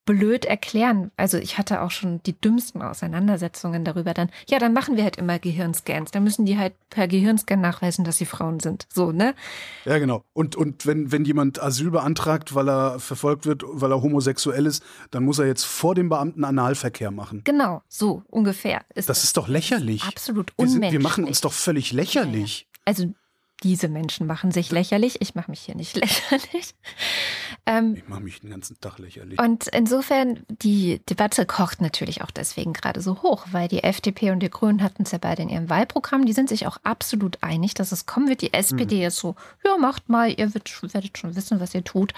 blöd 0.05 0.45
erklären. 0.45 1.11
Also 1.15 1.37
ich 1.37 1.57
hatte 1.57 1.81
auch 1.81 1.91
schon 1.91 2.21
die 2.23 2.39
dümmsten 2.39 2.81
Auseinandersetzungen 2.81 3.85
darüber 3.85 4.13
dann. 4.13 4.29
Ja, 4.49 4.59
dann 4.59 4.73
machen 4.73 4.97
wir 4.97 5.03
halt 5.03 5.17
immer 5.17 5.39
Gehirnscans. 5.39 6.11
Dann 6.11 6.23
müssen 6.23 6.45
die 6.45 6.57
halt 6.57 6.73
per 6.89 7.07
Gehirnscan 7.07 7.61
nachweisen, 7.61 8.03
dass 8.03 8.17
sie 8.17 8.25
Frauen 8.25 8.59
sind. 8.59 8.87
So, 8.91 9.11
ne? 9.11 9.35
Ja, 9.85 9.99
genau. 9.99 10.23
Und, 10.33 10.55
und 10.55 10.85
wenn, 10.85 11.11
wenn 11.11 11.23
jemand 11.23 11.61
Asyl 11.61 11.91
beantragt, 11.91 12.55
weil 12.55 12.69
er 12.69 12.99
verfolgt 12.99 13.45
wird, 13.45 13.63
weil 13.65 13.91
er 13.91 14.01
homosexuell 14.01 14.65
ist, 14.65 14.83
dann 15.11 15.23
muss 15.23 15.39
er 15.39 15.45
jetzt 15.45 15.65
vor 15.65 15.95
dem 15.95 16.09
Beamten 16.09 16.43
Analverkehr 16.43 17.11
machen. 17.11 17.41
Genau, 17.43 17.81
so 17.87 18.23
ungefähr. 18.29 18.81
Ist 18.89 19.09
das, 19.09 19.17
das 19.19 19.23
ist 19.25 19.37
doch 19.37 19.47
lächerlich. 19.47 20.03
Absolut 20.03 20.51
unmenschlich. 20.57 20.81
Wir, 20.81 20.89
sind, 20.89 20.99
wir 20.99 21.03
machen 21.03 21.23
uns 21.25 21.41
doch 21.41 21.53
völlig 21.53 21.91
lächerlich. 21.91 22.67
Also 22.85 23.13
diese 23.63 23.87
Menschen 23.87 24.27
machen 24.27 24.51
sich 24.51 24.71
lächerlich. 24.71 25.21
Ich 25.21 25.35
mache 25.35 25.51
mich 25.51 25.61
hier 25.61 25.75
nicht 25.75 25.95
lächerlich. 25.95 26.73
Ähm, 27.65 27.95
ich 27.95 28.07
mache 28.07 28.21
mich 28.21 28.41
den 28.41 28.49
ganzen 28.49 28.79
Tag 28.79 28.97
lächerlich. 28.97 29.39
Und 29.39 29.67
insofern, 29.67 30.43
die 30.49 30.99
Debatte 31.09 31.45
kocht 31.45 31.81
natürlich 31.81 32.23
auch 32.23 32.31
deswegen 32.31 32.73
gerade 32.73 33.01
so 33.01 33.21
hoch, 33.21 33.45
weil 33.51 33.67
die 33.67 33.83
FDP 33.83 34.31
und 34.31 34.39
die 34.39 34.49
Grünen 34.49 34.81
hatten 34.81 35.03
es 35.03 35.11
ja 35.11 35.19
beide 35.19 35.43
in 35.43 35.49
ihrem 35.49 35.69
Wahlprogramm. 35.69 36.25
Die 36.25 36.33
sind 36.33 36.49
sich 36.49 36.67
auch 36.67 36.77
absolut 36.83 37.37
einig, 37.41 37.73
dass 37.73 37.91
es 37.91 38.05
kommen 38.05 38.29
wird. 38.29 38.41
Die 38.41 38.53
SPD 38.53 38.97
mhm. 38.97 39.07
ist 39.07 39.17
so, 39.17 39.35
ja, 39.63 39.77
macht 39.77 40.09
mal, 40.09 40.29
ihr 40.29 40.53
werdet 40.53 40.69
schon 41.17 41.35
wissen, 41.35 41.59
was 41.59 41.75
ihr 41.75 41.83
tut. 41.83 42.13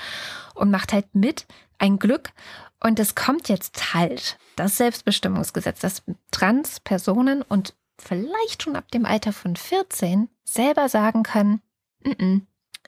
Und 0.56 0.72
macht 0.72 0.94
halt 0.94 1.14
mit. 1.14 1.46
Ein 1.80 2.00
Glück. 2.00 2.32
Und 2.80 3.00
es 3.00 3.16
kommt 3.16 3.50
jetzt 3.50 3.94
halt 3.94 4.38
das 4.56 4.78
Selbstbestimmungsgesetz, 4.78 5.80
das 5.80 6.04
Transpersonen 6.32 7.42
und 7.42 7.74
vielleicht 8.04 8.64
schon 8.64 8.76
ab 8.76 8.92
dem 8.92 9.06
Alter 9.06 9.34
von 9.34 9.56
14 9.56 10.30
selber 10.44 10.90
sagen 10.90 11.24
können, 11.24 11.62
N 12.04 12.14
-n, 12.14 12.42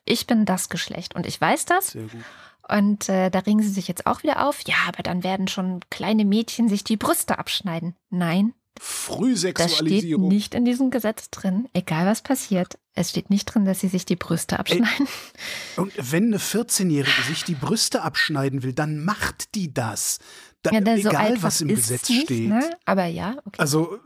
ich 0.05 0.27
bin 0.27 0.45
das 0.45 0.69
Geschlecht 0.69 1.15
und 1.15 1.25
ich 1.25 1.39
weiß 1.39 1.65
das. 1.65 1.87
Sehr 1.87 2.03
gut. 2.03 2.21
Und 2.67 3.09
äh, 3.09 3.29
da 3.29 3.39
regen 3.39 3.61
sie 3.61 3.69
sich 3.69 3.87
jetzt 3.87 4.07
auch 4.07 4.23
wieder 4.23 4.47
auf. 4.47 4.61
Ja, 4.67 4.75
aber 4.87 5.03
dann 5.03 5.23
werden 5.23 5.47
schon 5.47 5.81
kleine 5.89 6.25
Mädchen 6.25 6.67
sich 6.67 6.83
die 6.83 6.97
Brüste 6.97 7.37
abschneiden. 7.37 7.95
Nein. 8.09 8.53
Frühsexualisierung. 8.79 10.23
Das 10.23 10.29
steht 10.29 10.37
nicht 10.37 10.55
in 10.55 10.65
diesem 10.65 10.91
Gesetz 10.91 11.29
drin, 11.29 11.69
egal 11.73 12.05
was 12.07 12.21
passiert. 12.21 12.77
Es 12.93 13.11
steht 13.11 13.29
nicht 13.29 13.45
drin, 13.45 13.65
dass 13.65 13.79
sie 13.79 13.87
sich 13.87 14.05
die 14.05 14.15
Brüste 14.15 14.59
abschneiden. 14.59 15.07
Ey, 15.07 15.81
und 15.81 15.93
wenn 15.97 16.25
eine 16.25 16.39
14-Jährige 16.39 17.21
sich 17.27 17.43
die 17.43 17.55
Brüste 17.55 18.01
abschneiden 18.01 18.63
will, 18.63 18.73
dann 18.73 19.03
macht 19.03 19.55
die 19.55 19.73
das. 19.73 20.19
Da, 20.61 20.71
ja, 20.71 20.79
egal, 20.79 21.41
was 21.41 21.61
im 21.61 21.69
Gesetz 21.69 22.09
nicht, 22.09 22.23
steht. 22.23 22.49
Ne? 22.49 22.77
Aber 22.85 23.05
ja, 23.05 23.37
okay. 23.45 23.59
Also 23.59 23.99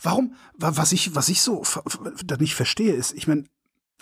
Warum, 0.00 0.34
was 0.56 0.92
ich, 0.92 1.14
was 1.14 1.28
ich 1.28 1.42
so 1.42 1.62
da 2.24 2.36
nicht 2.36 2.54
verstehe, 2.54 2.92
ist, 2.92 3.12
ich 3.14 3.26
meine, 3.26 3.44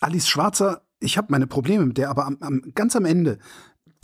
Alice 0.01 0.29
Schwarzer, 0.29 0.83
ich 1.01 1.17
habe 1.17 1.29
meine 1.31 1.47
Probleme 1.47 1.87
mit 1.87 1.99
der, 1.99 2.11
aber 2.11 2.27
am, 2.27 2.39
am, 2.41 2.63
ganz 2.75 2.97
am 2.97 3.05
Ende, 3.05 3.39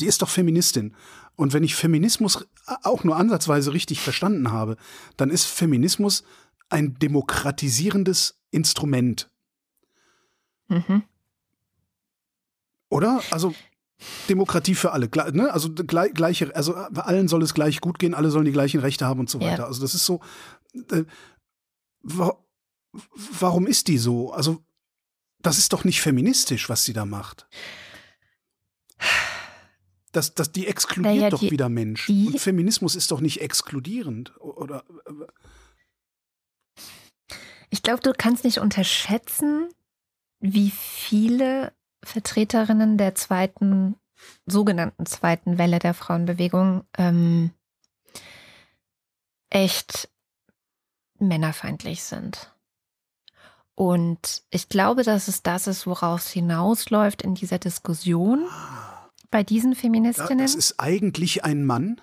die 0.01 0.07
ist 0.07 0.23
doch 0.23 0.28
Feministin. 0.28 0.94
Und 1.36 1.52
wenn 1.52 1.65
ich 1.65 1.74
Feminismus 1.74 2.47
auch 2.82 3.05
nur 3.05 3.16
ansatzweise 3.16 3.73
richtig 3.73 4.01
verstanden 4.01 4.52
habe, 4.52 4.77
dann 5.16 5.31
ist 5.31 5.47
Feminismus 5.47 6.24
ein 6.69 6.98
demokratisierendes 6.98 8.40
Instrument. 8.51 9.31
Mhm. 10.69 11.02
Oder? 12.89 13.23
Also 13.31 13.55
Demokratie 14.28 14.74
für 14.74 14.93
alle, 14.93 15.09
ne? 15.32 15.52
Also 15.52 15.73
gleiche, 15.73 16.55
also 16.55 16.74
allen 16.74 17.28
soll 17.28 17.43
es 17.43 17.55
gleich 17.55 17.81
gut 17.81 17.98
gehen, 17.98 18.15
alle 18.15 18.31
sollen 18.31 18.47
die 18.47 18.52
gleichen 18.52 18.81
Rechte 18.81 19.07
haben 19.07 19.20
und 19.20 19.31
so 19.31 19.40
weiter. 19.40 19.62
Ja. 19.62 19.66
Also 19.66 19.82
das 19.82 19.94
ist 19.94 20.07
so. 20.07 20.20
Äh, 20.90 21.05
wa 22.02 22.36
warum 23.39 23.66
ist 23.66 23.89
die 23.89 23.98
so? 23.98 24.32
Also, 24.32 24.62
das 25.39 25.59
ist 25.59 25.72
doch 25.72 25.85
nicht 25.85 26.01
feministisch, 26.01 26.68
was 26.68 26.85
sie 26.85 26.93
da 26.93 27.05
macht. 27.05 27.47
Das, 30.12 30.35
das, 30.35 30.51
die 30.51 30.66
exkludiert 30.66 31.14
Naja, 31.14 31.31
doch 31.31 31.39
die- 31.40 31.51
wieder 31.52 31.68
Mensch. 31.68 32.06
die- 32.06 32.27
Und 32.27 32.40
Feminismus 32.40 32.97
ist 32.97 33.10
doch 33.12 33.20
nicht 33.20 33.40
exkludierend. 33.40 34.35
Oder 34.40 34.85
Ich 37.70 37.82
glaube, 37.82 38.01
du 38.02 38.12
kannst 38.12 38.43
nicht 38.44 38.59
unterschätzen, 38.59 39.68
wie 40.40 40.70
viele 40.70 41.72
Vertreterinnen 42.02 42.98
der 42.98 43.14
zweiten, 43.14 43.94
sogenannten 44.47 45.06
zweiten 45.06 45.59
Welle 45.59 45.78
der 45.78 45.94
Frauenbewegung 45.94 46.85
ähm, 46.98 47.52
echt 49.51 50.09
männerfeindlich 51.21 52.03
sind. 52.03 52.53
Und 53.75 54.43
ich 54.51 54.69
glaube, 54.69 55.05
dass 55.05 55.29
es 55.29 55.43
das 55.43 55.67
ist, 55.67 55.87
woraus 55.87 56.27
es 56.27 56.31
hinausläuft 56.33 57.23
in 57.23 57.35
dieser 57.35 57.59
Diskussion 57.59 58.47
bei 59.31 59.43
diesen 59.43 59.75
Feministinnen. 59.75 60.39
das 60.39 60.55
ist 60.55 60.75
eigentlich 60.79 61.45
ein 61.45 61.65
Mann? 61.65 62.01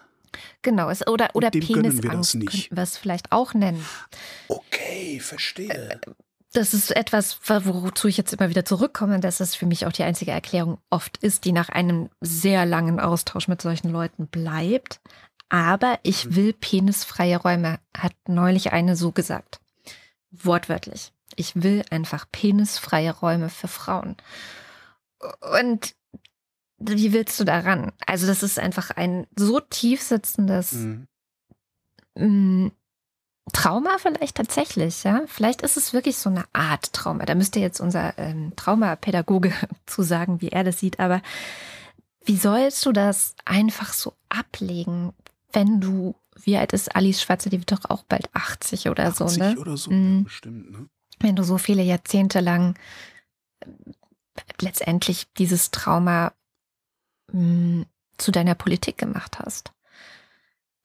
genau, 0.61 0.89
es, 0.89 1.06
oder, 1.07 1.30
oder 1.34 1.52
gönnen 1.52 1.68
wir 1.68 1.84
das 1.84 2.02
Penisangst 2.02 2.35
nicht. 2.35 2.49
könnten 2.49 2.76
wir 2.76 2.84
es 2.84 2.98
vielleicht 2.98 3.31
auch 3.31 3.53
nennen. 3.53 3.85
Okay, 4.48 5.19
verstehe. 5.19 5.99
das 6.53 6.73
ist 6.73 6.95
etwas, 6.95 7.39
wozu 7.48 8.07
ich 8.07 8.18
jetzt 8.18 8.34
immer 8.34 8.49
wieder 8.49 8.65
zurückkomme, 8.65 9.19
dass 9.19 9.39
es 9.39 9.56
für 9.56 9.65
mich 9.65 9.85
auch 9.85 9.91
die 9.91 10.03
einzige 10.03 10.31
Erklärung 10.31 10.80
oft 10.89 11.18
ist, 11.18 11.45
die 11.45 11.52
nach 11.52 11.69
einem 11.69 12.10
sehr 12.22 12.65
langen 12.65 12.99
Austausch 12.99 13.48
mit 13.48 13.61
solchen 13.61 13.89
Leuten 13.89 14.27
bleibt. 14.27 14.99
Aber 15.49 15.99
ich 16.03 16.35
will 16.35 16.53
penisfreie 16.53 17.37
Räume, 17.37 17.79
hat 17.95 18.13
neulich 18.27 18.73
eine 18.73 18.95
so 18.95 19.11
gesagt. 19.11 19.59
Wortwörtlich. 20.31 21.13
Ich 21.35 21.61
will 21.61 21.83
einfach 21.89 22.25
penisfreie 22.31 23.11
Räume 23.11 23.49
für 23.49 23.67
Frauen. 23.67 24.17
Und 25.53 25.95
wie 26.79 27.13
willst 27.13 27.39
du 27.39 27.43
daran? 27.43 27.91
Also 28.05 28.27
das 28.27 28.43
ist 28.43 28.59
einfach 28.59 28.91
ein 28.91 29.25
so 29.35 29.59
tief 29.59 30.01
sitzendes 30.01 30.73
Mhm. 30.73 31.07
Mm, 32.15 32.71
Trauma 33.53 33.97
vielleicht 33.99 34.35
tatsächlich, 34.35 35.03
ja. 35.03 35.21
Vielleicht 35.27 35.61
ist 35.61 35.77
es 35.77 35.93
wirklich 35.93 36.17
so 36.17 36.29
eine 36.29 36.45
Art 36.51 36.91
Trauma. 36.93 37.25
Da 37.25 37.35
müsste 37.35 37.59
jetzt 37.59 37.79
unser 37.79 38.17
ähm, 38.17 38.53
Traumapädagoge 38.55 39.53
zu 39.85 40.01
sagen, 40.01 40.41
wie 40.41 40.49
er 40.49 40.63
das 40.63 40.79
sieht. 40.79 40.99
Aber 40.99 41.21
wie 42.25 42.37
sollst 42.37 42.85
du 42.85 42.91
das 42.91 43.35
einfach 43.45 43.93
so 43.93 44.13
ablegen, 44.29 45.13
wenn 45.53 45.79
du, 45.79 46.15
wie 46.35 46.57
alt 46.57 46.73
ist 46.73 46.95
Alice 46.95 47.21
Schwarze, 47.21 47.49
die 47.49 47.59
wird 47.59 47.71
doch 47.71 47.85
auch 47.89 48.03
bald 48.03 48.29
80 48.33 48.89
oder 48.89 49.11
so, 49.11 49.25
80 49.25 49.39
ne? 49.39 49.57
oder 49.59 49.77
so, 49.77 49.91
Mhm. 49.91 50.17
ja, 50.19 50.23
bestimmt. 50.23 50.71
Ne? 50.71 50.89
wenn 51.19 51.35
du 51.35 51.43
so 51.43 51.57
viele 51.57 51.81
Jahrzehnte 51.81 52.41
lang 52.41 52.75
äh, 53.61 53.65
letztendlich 54.61 55.25
dieses 55.37 55.71
Trauma 55.71 56.31
mh, 57.31 57.85
zu 58.17 58.31
deiner 58.31 58.53
Politik 58.55 58.97
gemacht 58.99 59.39
hast. 59.39 59.71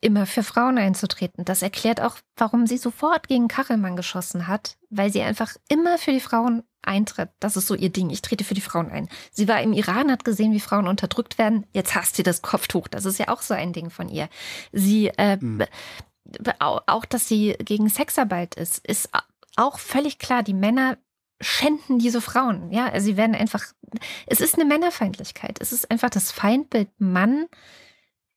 Immer 0.01 0.25
für 0.27 0.43
Frauen 0.43 0.79
einzutreten. 0.79 1.45
Das 1.45 1.63
erklärt 1.63 2.01
auch, 2.01 2.17
warum 2.37 2.67
sie 2.67 2.79
sofort 2.79 3.29
gegen 3.29 3.47
Kachelmann 3.47 3.95
geschossen 3.95 4.49
hat, 4.49 4.77
weil 4.91 5.13
sie 5.13 5.23
einfach 5.23 5.55
immer 5.69 5.99
für 5.99 6.13
die 6.13 6.21
Frauen 6.21 6.63
eintritt. 6.83 7.31
Das 7.41 7.57
ist 7.57 7.67
so 7.67 7.75
ihr 7.75 7.91
Ding. 7.91 8.11
Ich 8.11 8.23
trete 8.23 8.45
für 8.45 8.55
die 8.55 8.61
Frauen 8.61 8.91
ein. 8.91 9.09
Sie 9.31 9.49
war 9.49 9.61
im 9.63 9.73
Iran, 9.73 10.11
hat 10.11 10.25
gesehen, 10.25 10.53
wie 10.53 10.61
Frauen 10.61 10.87
unterdrückt 10.89 11.39
werden. 11.39 11.67
Jetzt 11.73 11.95
hasst 11.95 12.17
sie 12.17 12.23
das 12.23 12.43
Kopftuch. 12.43 12.89
Das 12.89 13.05
ist 13.05 13.19
ja 13.19 13.29
auch 13.29 13.43
so 13.43 13.55
ein 13.55 13.73
Ding 13.73 13.91
von 13.91 14.09
ihr. 14.09 14.29
Sie, 14.73 15.09
äh, 15.09 15.39
Hm. 15.39 15.63
au- 16.61 16.81
auch, 16.87 17.05
dass 17.05 17.29
sie 17.29 17.57
gegen 17.65 17.89
Sexarbeit 17.89 18.55
ist, 18.55 18.87
ist 18.87 19.11
auch 19.57 19.79
völlig 19.79 20.19
klar. 20.19 20.43
Die 20.43 20.55
Männer 20.55 20.97
schänden 21.41 21.99
diese 21.99 22.21
Frauen. 22.21 22.71
Ja, 22.71 22.99
sie 23.01 23.17
werden 23.17 23.35
einfach, 23.35 23.65
es 24.27 24.41
ist 24.41 24.55
eine 24.55 24.65
Männerfeindlichkeit. 24.65 25.61
Es 25.61 25.73
ist 25.73 25.91
einfach 25.91 26.11
das 26.11 26.31
Feindbild 26.31 26.89
Mann 26.99 27.47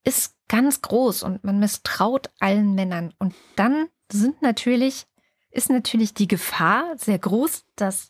ist 0.03 0.35
ganz 0.47 0.81
groß 0.81 1.23
und 1.23 1.43
man 1.43 1.59
misstraut 1.59 2.29
allen 2.39 2.75
Männern. 2.75 3.13
Und 3.17 3.33
dann 3.55 3.87
sind 4.11 4.41
natürlich, 4.41 5.05
ist 5.51 5.69
natürlich 5.69 6.13
die 6.13 6.27
Gefahr 6.27 6.93
sehr 6.97 7.17
groß, 7.17 7.65
dass 7.75 8.09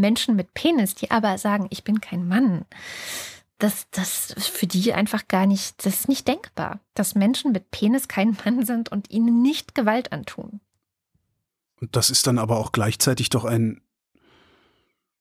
Menschen 0.00 0.36
mit 0.36 0.54
Penis, 0.54 0.94
die 0.94 1.10
aber 1.10 1.38
sagen, 1.38 1.66
ich 1.70 1.84
bin 1.84 2.00
kein 2.00 2.26
Mann, 2.26 2.64
das, 3.58 3.86
das 3.90 4.34
für 4.38 4.66
die 4.66 4.92
einfach 4.92 5.28
gar 5.28 5.46
nicht, 5.46 5.86
das 5.86 6.00
ist 6.00 6.08
nicht 6.08 6.26
denkbar, 6.28 6.80
dass 6.94 7.14
Menschen 7.14 7.52
mit 7.52 7.70
Penis 7.70 8.08
kein 8.08 8.36
Mann 8.44 8.64
sind 8.64 8.90
und 8.90 9.10
ihnen 9.10 9.42
nicht 9.42 9.74
Gewalt 9.74 10.12
antun. 10.12 10.60
Und 11.80 11.96
das 11.96 12.10
ist 12.10 12.26
dann 12.26 12.38
aber 12.38 12.58
auch 12.58 12.72
gleichzeitig 12.72 13.30
doch 13.30 13.44
ein 13.44 13.80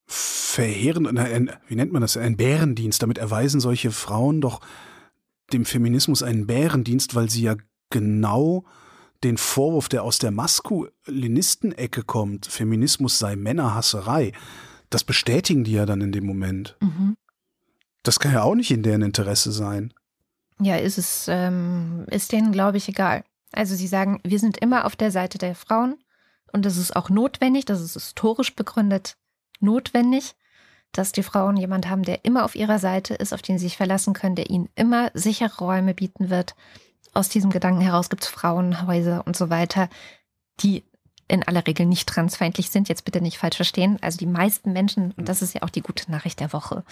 verheerend, 0.06 1.18
ein, 1.18 1.52
wie 1.68 1.76
nennt 1.76 1.92
man 1.92 2.02
das, 2.02 2.18
ein 2.18 2.38
Bärendienst. 2.38 3.02
Damit 3.02 3.18
erweisen 3.18 3.60
solche 3.60 3.92
Frauen 3.92 4.42
doch 4.42 4.62
dem 5.52 5.66
Feminismus 5.66 6.24
einen 6.24 6.46
Bärendienst, 6.48 7.16
weil 7.16 7.30
sie 7.30 7.44
ja 7.44 7.56
genau 7.90 8.66
den 9.24 9.38
Vorwurf, 9.38 9.90
der 9.90 10.04
aus 10.04 10.20
der 10.20 10.32
Maskulinisten-Ecke 10.32 12.04
kommt, 12.04 12.46
Feminismus 12.46 13.20
sei 13.20 13.36
Männerhasserei, 13.36 14.34
das 14.90 15.04
bestätigen 15.04 15.64
die 15.64 15.74
ja 15.74 15.86
dann 15.86 16.02
in 16.02 16.12
dem 16.12 16.26
Moment. 16.26 16.78
Das 18.04 18.20
kann 18.20 18.34
ja 18.34 18.44
auch 18.44 18.56
nicht 18.56 18.72
in 18.72 18.84
deren 18.84 19.02
Interesse 19.02 19.52
sein. 19.52 19.94
Ja, 20.60 20.76
ist 20.76 20.98
es, 20.98 21.26
ähm, 21.30 22.06
ist 22.10 22.32
denen, 22.32 22.52
glaube 22.52 22.78
ich, 22.78 22.88
egal. 22.88 23.24
Also 23.52 23.76
sie 23.76 23.88
sagen, 23.88 24.20
wir 24.24 24.40
sind 24.40 24.58
immer 24.58 24.86
auf 24.86 24.96
der 24.96 25.12
Seite 25.12 25.38
der 25.38 25.56
Frauen 25.56 25.96
und 26.52 26.66
das 26.66 26.78
ist 26.78 26.96
auch 26.96 27.10
notwendig, 27.10 27.66
das 27.66 27.82
ist 27.82 27.94
historisch 27.94 28.56
begründet 28.56 29.18
notwendig, 29.60 30.36
dass 30.92 31.12
die 31.12 31.24
Frauen 31.24 31.58
jemand 31.58 31.90
haben, 31.90 32.04
der 32.04 32.24
immer 32.26 32.46
auf 32.46 32.56
ihrer 32.56 32.78
Seite 32.78 33.16
ist, 33.16 33.34
auf 33.34 33.42
den 33.42 33.58
sie 33.58 33.66
sich 33.66 33.78
verlassen 33.78 34.14
können, 34.14 34.36
der 34.36 34.50
ihnen 34.50 34.70
immer 34.76 35.10
sichere 35.14 35.58
Räume 35.58 35.94
bieten 35.94 36.30
wird. 36.30 36.56
Aus 37.14 37.30
diesem 37.30 37.52
Gedanken 37.52 37.82
heraus 37.82 38.10
gibt 38.10 38.24
es 38.24 38.30
Frauenhäuser 38.30 39.26
und 39.26 39.36
so 39.36 39.50
weiter, 39.50 39.90
die 40.60 40.84
in 41.28 41.44
aller 41.44 41.66
Regel 41.66 41.86
nicht 41.86 42.10
transfeindlich 42.10 42.70
sind. 42.70 42.90
Jetzt 42.90 43.06
bitte 43.06 43.22
nicht 43.22 43.38
falsch 43.38 43.56
verstehen. 43.56 43.98
Also 44.02 44.18
die 44.18 44.26
meisten 44.26 44.74
Menschen, 44.74 45.12
und 45.14 45.30
das 45.30 45.42
ist 45.42 45.54
ja 45.54 45.62
auch 45.64 45.70
die 45.70 45.82
gute 45.82 46.12
Nachricht 46.12 46.40
der 46.40 46.54
Woche, 46.54 46.84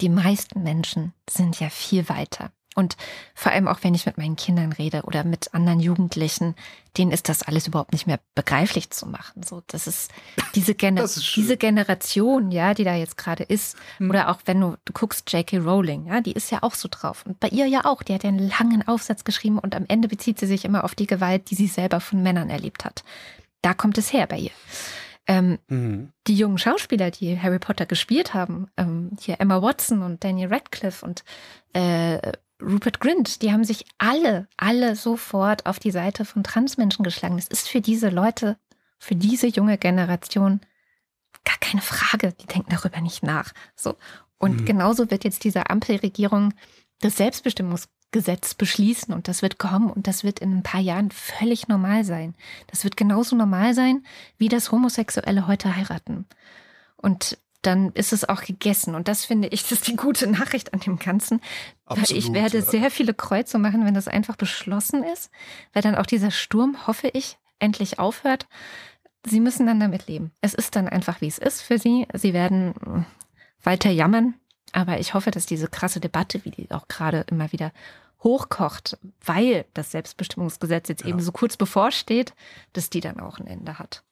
die 0.00 0.08
meisten 0.08 0.62
Menschen 0.62 1.12
sind 1.28 1.60
ja 1.60 1.70
viel 1.70 2.08
weiter. 2.08 2.50
Und 2.74 2.96
vor 3.34 3.52
allem 3.52 3.68
auch, 3.68 3.78
wenn 3.82 3.94
ich 3.94 4.06
mit 4.06 4.16
meinen 4.16 4.36
Kindern 4.36 4.72
rede 4.72 5.02
oder 5.02 5.24
mit 5.24 5.52
anderen 5.52 5.80
Jugendlichen, 5.80 6.54
denen 6.96 7.10
ist 7.10 7.28
das 7.28 7.42
alles 7.42 7.66
überhaupt 7.66 7.92
nicht 7.92 8.06
mehr 8.06 8.18
begreiflich 8.34 8.90
zu 8.90 9.06
machen. 9.06 9.42
So, 9.42 9.62
das 9.66 9.86
ist 9.86 10.10
diese, 10.54 10.74
Gener 10.74 11.02
ist 11.02 11.36
diese 11.36 11.56
Generation, 11.56 12.50
ja, 12.50 12.72
die 12.74 12.84
da 12.84 12.94
jetzt 12.94 13.16
gerade 13.18 13.42
ist. 13.44 13.76
Oder 14.00 14.30
auch 14.30 14.40
wenn 14.46 14.60
du, 14.60 14.76
du 14.84 14.92
guckst 14.92 15.30
J.K. 15.32 15.58
Rowling, 15.58 16.06
ja, 16.06 16.20
die 16.20 16.32
ist 16.32 16.50
ja 16.50 16.62
auch 16.62 16.74
so 16.74 16.88
drauf. 16.90 17.24
Und 17.26 17.40
bei 17.40 17.48
ihr 17.48 17.66
ja 17.66 17.84
auch. 17.84 18.02
Die 18.02 18.14
hat 18.14 18.24
ja 18.24 18.28
einen 18.28 18.48
langen 18.48 18.86
Aufsatz 18.88 19.24
geschrieben 19.24 19.58
und 19.58 19.74
am 19.74 19.84
Ende 19.88 20.08
bezieht 20.08 20.38
sie 20.38 20.46
sich 20.46 20.64
immer 20.64 20.84
auf 20.84 20.94
die 20.94 21.06
Gewalt, 21.06 21.50
die 21.50 21.54
sie 21.54 21.66
selber 21.66 22.00
von 22.00 22.22
Männern 22.22 22.50
erlebt 22.50 22.84
hat. 22.84 23.04
Da 23.60 23.74
kommt 23.74 23.98
es 23.98 24.12
her 24.12 24.26
bei 24.26 24.38
ihr. 24.38 24.50
Ähm, 25.28 25.58
Mhm. 25.68 26.12
die 26.26 26.34
jungen 26.34 26.58
Schauspieler, 26.58 27.12
die 27.12 27.38
Harry 27.40 27.60
Potter 27.60 27.86
gespielt 27.86 28.34
haben, 28.34 28.66
ähm, 28.76 29.12
hier 29.20 29.36
Emma 29.40 29.62
Watson 29.62 30.02
und 30.02 30.24
Daniel 30.24 30.48
Radcliffe 30.52 31.06
und 31.06 31.22
äh, 31.74 32.32
Rupert 32.62 33.00
Grint, 33.00 33.42
die 33.42 33.52
haben 33.52 33.64
sich 33.64 33.84
alle, 33.98 34.48
alle 34.56 34.96
sofort 34.96 35.66
auf 35.66 35.78
die 35.78 35.90
Seite 35.90 36.24
von 36.24 36.44
Transmenschen 36.44 37.02
geschlagen. 37.04 37.36
Das 37.36 37.48
ist 37.48 37.68
für 37.68 37.80
diese 37.80 38.08
Leute, 38.08 38.56
für 38.98 39.14
diese 39.14 39.46
junge 39.48 39.78
Generation 39.78 40.60
gar 41.44 41.58
keine 41.60 41.82
Frage. 41.82 42.32
Die 42.40 42.46
denken 42.46 42.70
darüber 42.70 43.00
nicht 43.00 43.22
nach. 43.22 43.52
So. 43.74 43.96
Und 44.38 44.60
Mhm. 44.60 44.64
genauso 44.64 45.10
wird 45.10 45.24
jetzt 45.24 45.44
diese 45.44 45.70
Ampelregierung 45.70 46.54
das 47.00 47.16
Selbstbestimmungsgesetz 47.16 48.54
beschließen 48.54 49.12
und 49.12 49.26
das 49.28 49.42
wird 49.42 49.58
kommen 49.58 49.90
und 49.90 50.06
das 50.06 50.22
wird 50.22 50.38
in 50.38 50.58
ein 50.58 50.62
paar 50.62 50.80
Jahren 50.80 51.10
völlig 51.10 51.68
normal 51.68 52.04
sein. 52.04 52.34
Das 52.68 52.84
wird 52.84 52.96
genauso 52.96 53.34
normal 53.36 53.74
sein, 53.74 54.04
wie 54.38 54.48
das 54.48 54.70
Homosexuelle 54.70 55.46
heute 55.46 55.74
heiraten. 55.74 56.26
Und 56.96 57.38
dann 57.62 57.90
ist 57.92 58.12
es 58.12 58.28
auch 58.28 58.42
gegessen. 58.42 58.94
Und 58.94 59.08
das 59.08 59.24
finde 59.24 59.48
ich, 59.48 59.62
das 59.68 59.72
ist 59.72 59.88
die 59.88 59.96
gute 59.96 60.26
Nachricht 60.26 60.74
an 60.74 60.80
dem 60.80 60.98
Ganzen. 60.98 61.40
Weil 61.86 61.98
ich 62.04 62.16
Absolut, 62.16 62.34
werde 62.34 62.58
ja. 62.58 62.64
sehr 62.64 62.90
viele 62.90 63.14
Kreuze 63.14 63.58
machen, 63.58 63.84
wenn 63.84 63.94
das 63.94 64.08
einfach 64.08 64.36
beschlossen 64.36 65.02
ist, 65.04 65.30
weil 65.72 65.82
dann 65.82 65.94
auch 65.94 66.06
dieser 66.06 66.30
Sturm, 66.30 66.86
hoffe 66.86 67.08
ich, 67.12 67.38
endlich 67.58 67.98
aufhört. 67.98 68.46
Sie 69.24 69.40
müssen 69.40 69.66
dann 69.66 69.78
damit 69.80 70.08
leben. 70.08 70.32
Es 70.40 70.52
ist 70.54 70.74
dann 70.74 70.88
einfach, 70.88 71.20
wie 71.20 71.28
es 71.28 71.38
ist 71.38 71.62
für 71.62 71.78
sie. 71.78 72.06
Sie 72.12 72.32
werden 72.32 72.70
mm, 72.70 73.04
weiter 73.62 73.90
jammern. 73.90 74.34
Aber 74.72 74.98
ich 74.98 75.14
hoffe, 75.14 75.30
dass 75.30 75.46
diese 75.46 75.68
krasse 75.68 76.00
Debatte, 76.00 76.44
wie 76.44 76.50
die 76.50 76.70
auch 76.70 76.88
gerade 76.88 77.24
immer 77.30 77.52
wieder 77.52 77.72
hochkocht, 78.22 78.98
weil 79.24 79.64
das 79.74 79.90
Selbstbestimmungsgesetz 79.90 80.88
jetzt 80.88 81.02
Ja. 81.02 81.08
eben 81.08 81.20
so 81.20 81.30
kurz 81.32 81.56
bevorsteht, 81.56 82.34
dass 82.72 82.88
die 82.90 83.00
dann 83.00 83.20
auch 83.20 83.38
ein 83.38 83.46
Ende 83.46 83.78
hat. 83.78 84.02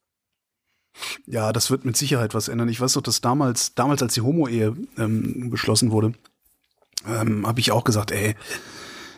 Ja, 1.26 1.52
das 1.52 1.70
wird 1.70 1.84
mit 1.84 1.96
Sicherheit 1.96 2.34
was 2.34 2.48
ändern. 2.48 2.68
Ich 2.68 2.80
weiß 2.80 2.94
doch, 2.94 3.02
dass 3.02 3.20
damals, 3.20 3.74
damals 3.74 4.02
als 4.02 4.14
die 4.14 4.22
Homo-Ehe 4.22 4.76
ähm, 4.98 5.50
beschlossen 5.50 5.90
wurde, 5.90 6.12
ähm, 7.06 7.46
habe 7.46 7.60
ich 7.60 7.72
auch 7.72 7.84
gesagt, 7.84 8.10
ey, 8.10 8.36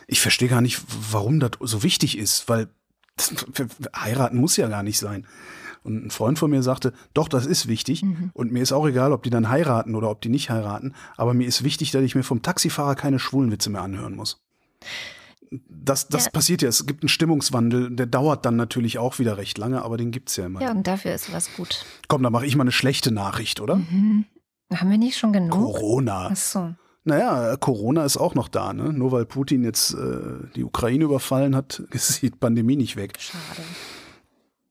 ich 0.07 0.21
verstehe 0.21 0.49
gar 0.49 0.61
nicht, 0.61 0.81
warum 1.11 1.39
das 1.39 1.51
so 1.61 1.83
wichtig 1.83 2.17
ist, 2.17 2.47
weil 2.47 2.69
das, 3.17 3.33
heiraten 3.95 4.37
muss 4.37 4.57
ja 4.57 4.67
gar 4.67 4.83
nicht 4.83 4.99
sein. 4.99 5.27
Und 5.83 6.05
ein 6.05 6.11
Freund 6.11 6.39
von 6.39 6.49
mir 6.49 6.63
sagte, 6.63 6.93
doch, 7.13 7.27
das 7.27 7.45
ist 7.45 7.67
wichtig. 7.67 8.03
Mhm. 8.03 8.31
Und 8.33 8.51
mir 8.51 8.63
ist 8.63 8.71
auch 8.71 8.87
egal, 8.87 9.11
ob 9.11 9.23
die 9.23 9.29
dann 9.29 9.49
heiraten 9.49 9.95
oder 9.95 10.09
ob 10.09 10.21
die 10.21 10.29
nicht 10.29 10.49
heiraten. 10.49 10.93
Aber 11.17 11.33
mir 11.33 11.45
ist 11.45 11.63
wichtig, 11.63 11.91
dass 11.91 12.03
ich 12.03 12.15
mir 12.15 12.23
vom 12.23 12.41
Taxifahrer 12.41 12.95
keine 12.95 13.19
Schwulenwitze 13.19 13.69
mehr 13.69 13.81
anhören 13.81 14.15
muss. 14.15 14.41
Das, 15.69 16.07
das 16.07 16.25
Ja. 16.25 16.31
passiert 16.31 16.61
ja. 16.61 16.69
Es 16.69 16.85
gibt 16.85 17.03
einen 17.03 17.09
Stimmungswandel, 17.09 17.95
der 17.95 18.05
dauert 18.05 18.45
dann 18.45 18.55
natürlich 18.55 18.97
auch 18.97 19.19
wieder 19.19 19.37
recht 19.37 19.57
lange, 19.57 19.83
aber 19.83 19.97
den 19.97 20.11
gibt's 20.11 20.35
ja 20.35 20.45
immer. 20.45 20.61
Ja, 20.61 20.71
und 20.71 20.87
dafür 20.87 21.13
ist 21.13 21.31
was 21.33 21.55
gut. 21.55 21.85
Komm, 22.07 22.23
da 22.23 22.29
mache 22.29 22.45
ich 22.45 22.55
mal 22.55 22.63
eine 22.63 22.71
schlechte 22.71 23.11
Nachricht, 23.11 23.59
oder? 23.61 23.75
Mhm. 23.77 24.25
Haben 24.73 24.89
wir 24.89 24.97
nicht 24.97 25.17
schon 25.17 25.33
genug? 25.33 25.51
Corona. 25.51 26.29
Ach 26.31 26.35
so. 26.35 26.73
Naja, 27.05 27.57
Corona 27.57 28.05
ist 28.05 28.15
auch 28.17 28.33
noch 28.33 28.47
da, 28.47 28.71
ne? 28.73 28.93
Nur 28.93 29.11
weil 29.11 29.25
Putin 29.25 29.63
jetzt 29.63 29.93
äh, 29.93 30.47
die 30.55 30.63
Ukraine 30.63 31.03
überfallen 31.03 31.55
hat, 31.55 31.79
ist 31.91 32.21
die 32.21 32.29
Pandemie 32.29 32.77
nicht 32.77 32.95
weg. 32.95 33.13
Schade. 33.19 33.61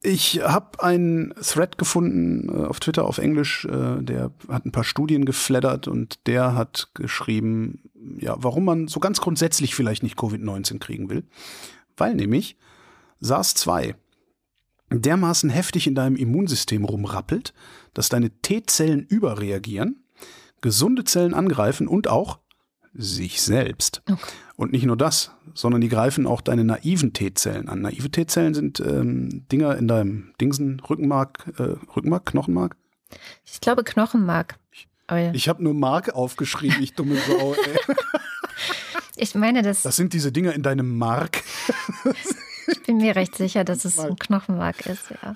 Ich 0.05 0.41
habe 0.43 0.83
einen 0.83 1.33
Thread 1.41 1.77
gefunden 1.77 2.49
äh, 2.49 2.65
auf 2.65 2.81
Twitter 2.81 3.05
auf 3.05 3.19
Englisch, 3.19 3.63
äh, 3.65 4.01
der 4.01 4.31
hat 4.49 4.65
ein 4.65 4.73
paar 4.73 4.83
Studien 4.83 5.23
geflattert 5.23 5.87
und 5.87 6.27
der 6.27 6.55
hat 6.55 6.89
geschrieben, 6.93 7.83
ja, 8.19 8.35
warum 8.39 8.65
man 8.65 8.87
so 8.87 8.99
ganz 8.99 9.21
grundsätzlich 9.21 9.75
vielleicht 9.75 10.03
nicht 10.03 10.17
Covid-19 10.17 10.79
kriegen 10.79 11.09
will. 11.09 11.23
Weil 11.97 12.15
nämlich 12.15 12.57
SARS-2 13.21 13.95
dermaßen 14.91 15.49
heftig 15.49 15.87
in 15.87 15.95
deinem 15.95 16.15
Immunsystem 16.15 16.85
rumrappelt, 16.85 17.53
dass 17.93 18.09
deine 18.09 18.29
T-Zellen 18.29 19.05
überreagieren, 19.05 20.03
gesunde 20.61 21.03
Zellen 21.03 21.33
angreifen 21.33 21.87
und 21.87 22.07
auch 22.07 22.39
sich 22.93 23.41
selbst. 23.41 24.03
Okay. 24.09 24.21
Und 24.55 24.71
nicht 24.71 24.85
nur 24.85 24.97
das, 24.97 25.31
sondern 25.55 25.81
die 25.81 25.89
greifen 25.89 26.27
auch 26.27 26.41
deine 26.41 26.63
naiven 26.63 27.13
T-Zellen 27.13 27.67
an. 27.67 27.81
Naive 27.81 28.11
T-Zellen 28.11 28.53
sind 28.53 28.79
ähm, 28.79 29.47
Dinger 29.51 29.77
in 29.77 29.87
deinem 29.87 30.33
Dingsen, 30.39 30.79
Rückenmark, 30.79 31.53
äh, 31.57 31.75
Rückenmark, 31.95 32.25
Knochenmark. 32.27 32.77
Ich 33.45 33.61
glaube 33.61 33.83
Knochenmark. 33.83 34.59
Aber 35.07 35.21
ich, 35.21 35.33
Ich 35.33 35.49
habe 35.49 35.63
nur 35.63 35.73
Mark 35.73 36.13
aufgeschrieben, 36.13 36.81
ich 36.81 36.93
dumme 36.93 37.17
Sau. 37.17 37.53
Ey. 37.53 37.95
meine, 39.35 39.61
das, 39.61 39.83
Das 39.83 39.95
sind 39.95 40.13
diese 40.13 40.31
Dinger 40.31 40.53
in 40.53 40.63
deinem 40.63 40.97
Mark. 40.97 41.43
ich 42.67 42.83
bin 42.83 42.97
mir 42.97 43.15
recht 43.15 43.35
sicher, 43.35 43.63
dass 43.63 43.85
es 43.85 43.99
ein 43.99 44.15
Knochenmark 44.15 44.85
ist, 44.85 45.09
ja. 45.09 45.35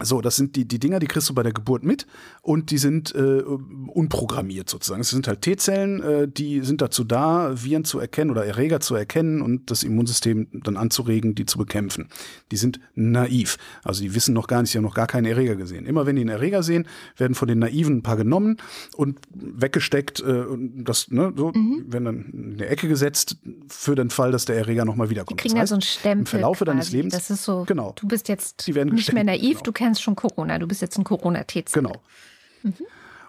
So, 0.00 0.20
das 0.20 0.34
sind 0.36 0.56
die, 0.56 0.66
die 0.66 0.80
Dinger, 0.80 0.98
die 0.98 1.06
kriegst 1.06 1.28
du 1.28 1.34
bei 1.34 1.42
der 1.44 1.52
Geburt 1.52 1.84
mit 1.84 2.06
und 2.40 2.70
die 2.72 2.78
sind 2.78 3.14
äh, 3.14 3.42
unprogrammiert 3.42 4.68
sozusagen. 4.68 5.00
Es 5.00 5.10
sind 5.10 5.28
halt 5.28 5.42
T-Zellen, 5.42 6.02
äh, 6.02 6.28
die 6.28 6.60
sind 6.62 6.80
dazu 6.80 7.04
da, 7.04 7.52
Viren 7.62 7.84
zu 7.84 7.98
erkennen 8.00 8.30
oder 8.30 8.44
Erreger 8.44 8.80
zu 8.80 8.94
erkennen 8.96 9.42
und 9.42 9.70
das 9.70 9.82
Immunsystem 9.84 10.48
dann 10.64 10.76
anzuregen, 10.76 11.34
die 11.34 11.46
zu 11.46 11.58
bekämpfen. 11.58 12.08
Die 12.50 12.56
sind 12.56 12.80
naiv. 12.94 13.58
Also 13.84 14.02
die 14.02 14.14
wissen 14.14 14.34
noch 14.34 14.48
gar 14.48 14.62
nicht, 14.62 14.72
sie 14.72 14.78
haben 14.78 14.84
noch 14.84 14.94
gar 14.94 15.06
keinen 15.06 15.26
Erreger 15.26 15.54
gesehen. 15.56 15.86
Immer 15.86 16.04
wenn 16.06 16.16
die 16.16 16.22
einen 16.22 16.30
Erreger 16.30 16.62
sehen, 16.62 16.88
werden 17.16 17.34
von 17.34 17.46
den 17.46 17.60
Naiven 17.60 17.98
ein 17.98 18.02
paar 18.02 18.16
genommen 18.16 18.56
und 18.96 19.20
weggesteckt 19.34 20.20
äh, 20.20 20.24
und 20.24 20.84
das, 20.84 21.10
ne, 21.10 21.32
so, 21.36 21.52
werden 21.54 22.04
dann 22.04 22.24
in 22.32 22.52
eine 22.54 22.66
Ecke 22.66 22.88
gesetzt 22.88 23.36
für 23.68 23.94
den 23.94 24.10
Fall, 24.10 24.32
dass 24.32 24.46
der 24.46 24.56
Erreger 24.56 24.84
nochmal 24.84 25.06
Die 25.06 25.12
wiederkommt. 25.12 25.40
kriegen 25.40 25.54
Das 25.54 25.58
da 25.58 25.60
heißt, 25.60 25.68
so 25.68 25.74
einen 25.76 25.82
Stempel. 25.82 26.20
im 26.20 26.26
Verlaufe 26.26 26.64
deines 26.64 26.86
quasi. 26.86 26.96
Lebens- 26.96 27.14
Das 27.14 27.30
ist 27.30 27.44
so, 27.44 27.64
Genau. 27.66 27.94
du 28.00 28.08
bist 28.08 28.28
jetzt 28.28 28.66
Die 28.66 28.74
werden 28.74 28.94
nicht 28.94 29.12
mehr 29.12 29.22
naiv, 29.24 29.58
genau. 29.58 29.62
du 29.64 29.72
kennst 29.82 30.02
schon 30.02 30.16
Corona, 30.16 30.58
du 30.58 30.66
bist 30.66 30.80
jetzt 30.80 30.96
ein 30.96 31.04
Corona-T-Zelle. 31.04 31.88
Genau. 32.62 32.76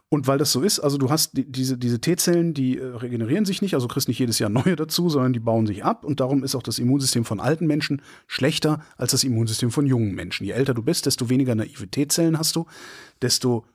Und 0.10 0.28
weil 0.28 0.38
das 0.38 0.52
so 0.52 0.62
ist, 0.62 0.80
also 0.80 1.00
du 1.00 1.10
hast 1.10 1.36
die, 1.36 1.52
diese, 1.52 1.76
diese 1.76 2.00
T-Zellen, 2.00 2.54
die 2.54 2.78
äh, 2.78 2.86
regenerieren 2.86 3.46
sich 3.46 3.64
nicht, 3.64 3.74
also 3.74 3.88
kriegst 3.88 4.08
nicht 4.08 4.20
jedes 4.20 4.38
Jahr 4.38 4.52
neue 4.52 4.76
dazu, 4.76 5.10
sondern 5.10 5.34
die 5.34 5.40
bauen 5.40 5.66
sich 5.66 5.84
ab 5.84 6.06
und 6.06 6.20
darum 6.20 6.44
ist 6.44 6.54
auch 6.54 6.62
das 6.62 6.78
Immunsystem 6.78 7.26
von 7.26 7.40
alten 7.40 7.66
Menschen 7.66 8.04
schlechter 8.28 8.86
als 8.96 9.12
das 9.12 9.24
Immunsystem 9.24 9.72
von 9.72 9.88
jungen 9.88 10.14
Menschen. 10.14 10.46
Je 10.46 10.52
älter 10.52 10.76
du 10.76 10.84
bist, 10.84 11.08
desto 11.08 11.30
weniger 11.30 11.56
naive 11.56 11.88
T-Zellen 11.88 12.38
hast 12.38 12.56
du, 12.56 12.68
desto 13.24 13.66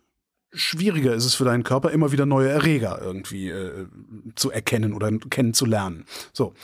schwieriger 0.52 1.12
ist 1.12 1.24
es 1.24 1.34
für 1.34 1.44
deinen 1.44 1.64
Körper, 1.64 1.90
immer 1.90 2.12
wieder 2.12 2.24
neue 2.24 2.50
Erreger 2.50 3.00
irgendwie 3.02 3.48
äh, 3.48 3.86
zu 4.36 4.52
erkennen 4.52 4.92
oder 4.92 5.10
kennenzulernen. 5.10 6.04
So. 6.32 6.54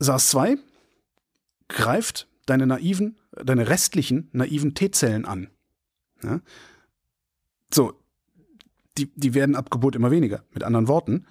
SARS-2 0.00 0.58
greift 1.68 2.26
deine 2.46 2.66
naiven, 2.66 3.16
deine 3.44 3.68
restlichen 3.68 4.28
naiven 4.32 4.74
T-Zellen 4.74 5.24
an. 5.24 5.48
Ja? 6.22 6.40
So, 7.72 7.94
die, 8.96 9.10
die 9.14 9.34
werden 9.34 9.54
ab 9.54 9.70
Geburt 9.70 9.96
immer 9.96 10.10
weniger. 10.10 10.44
Mit 10.52 10.64
anderen 10.64 10.88
Worten, 10.88 11.26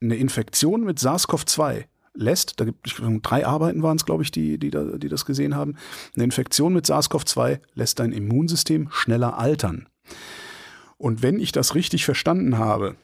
eine 0.00 0.16
Infektion 0.16 0.84
mit 0.84 0.98
SARS-CoV-2 0.98 1.84
lässt, 2.14 2.60
da 2.60 2.64
gibt 2.64 2.86
es 2.86 2.94
drei 3.22 3.46
Arbeiten 3.46 3.82
waren 3.82 3.96
es, 3.96 4.04
glaube 4.04 4.22
ich, 4.22 4.30
die, 4.30 4.58
die, 4.58 4.70
da, 4.70 4.84
die 4.84 5.08
das 5.08 5.24
gesehen 5.24 5.54
haben, 5.54 5.76
eine 6.14 6.24
Infektion 6.24 6.72
mit 6.72 6.86
SARS-CoV-2 6.86 7.60
lässt 7.74 7.98
dein 7.98 8.12
Immunsystem 8.12 8.88
schneller 8.90 9.38
altern. 9.38 9.88
Und 10.96 11.22
wenn 11.22 11.40
ich 11.40 11.52
das 11.52 11.74
richtig 11.74 12.04
verstanden 12.04 12.58
habe, 12.58 12.96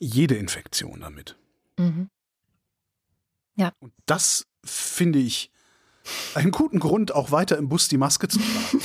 jede 0.00 0.36
Infektion 0.36 1.00
damit. 1.00 1.36
Mhm. 1.78 2.08
Und 3.80 3.92
das 4.06 4.46
finde 4.64 5.18
ich 5.18 5.50
einen 6.34 6.50
guten 6.50 6.78
Grund, 6.78 7.14
auch 7.14 7.30
weiter 7.30 7.58
im 7.58 7.68
Bus 7.68 7.88
die 7.88 7.98
Maske 7.98 8.28
zu 8.28 8.38
tragen. 8.38 8.82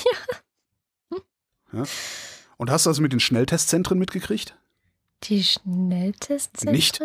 ja. 1.74 1.84
Und 2.58 2.70
hast 2.70 2.86
du 2.86 2.90
das 2.90 3.00
mit 3.00 3.14
den 3.14 3.20
Schnelltestzentren 3.20 3.98
mitgekriegt? 3.98 4.58
Die 5.24 5.44
Schnelltestzentren? 5.44 6.76
Nicht. 6.76 7.02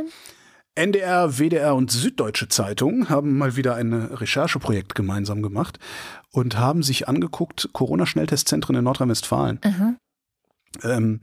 NDR, 0.76 1.38
WDR 1.38 1.76
und 1.76 1.92
Süddeutsche 1.92 2.48
Zeitung 2.48 3.08
haben 3.08 3.38
mal 3.38 3.54
wieder 3.54 3.76
ein 3.76 3.92
Rechercheprojekt 3.92 4.96
gemeinsam 4.96 5.40
gemacht 5.40 5.78
und 6.30 6.58
haben 6.58 6.82
sich 6.82 7.06
angeguckt, 7.06 7.68
Corona-Schnelltestzentren 7.72 8.74
in 8.74 8.84
Nordrhein-Westfalen. 8.84 9.60
Ähm, 10.82 11.20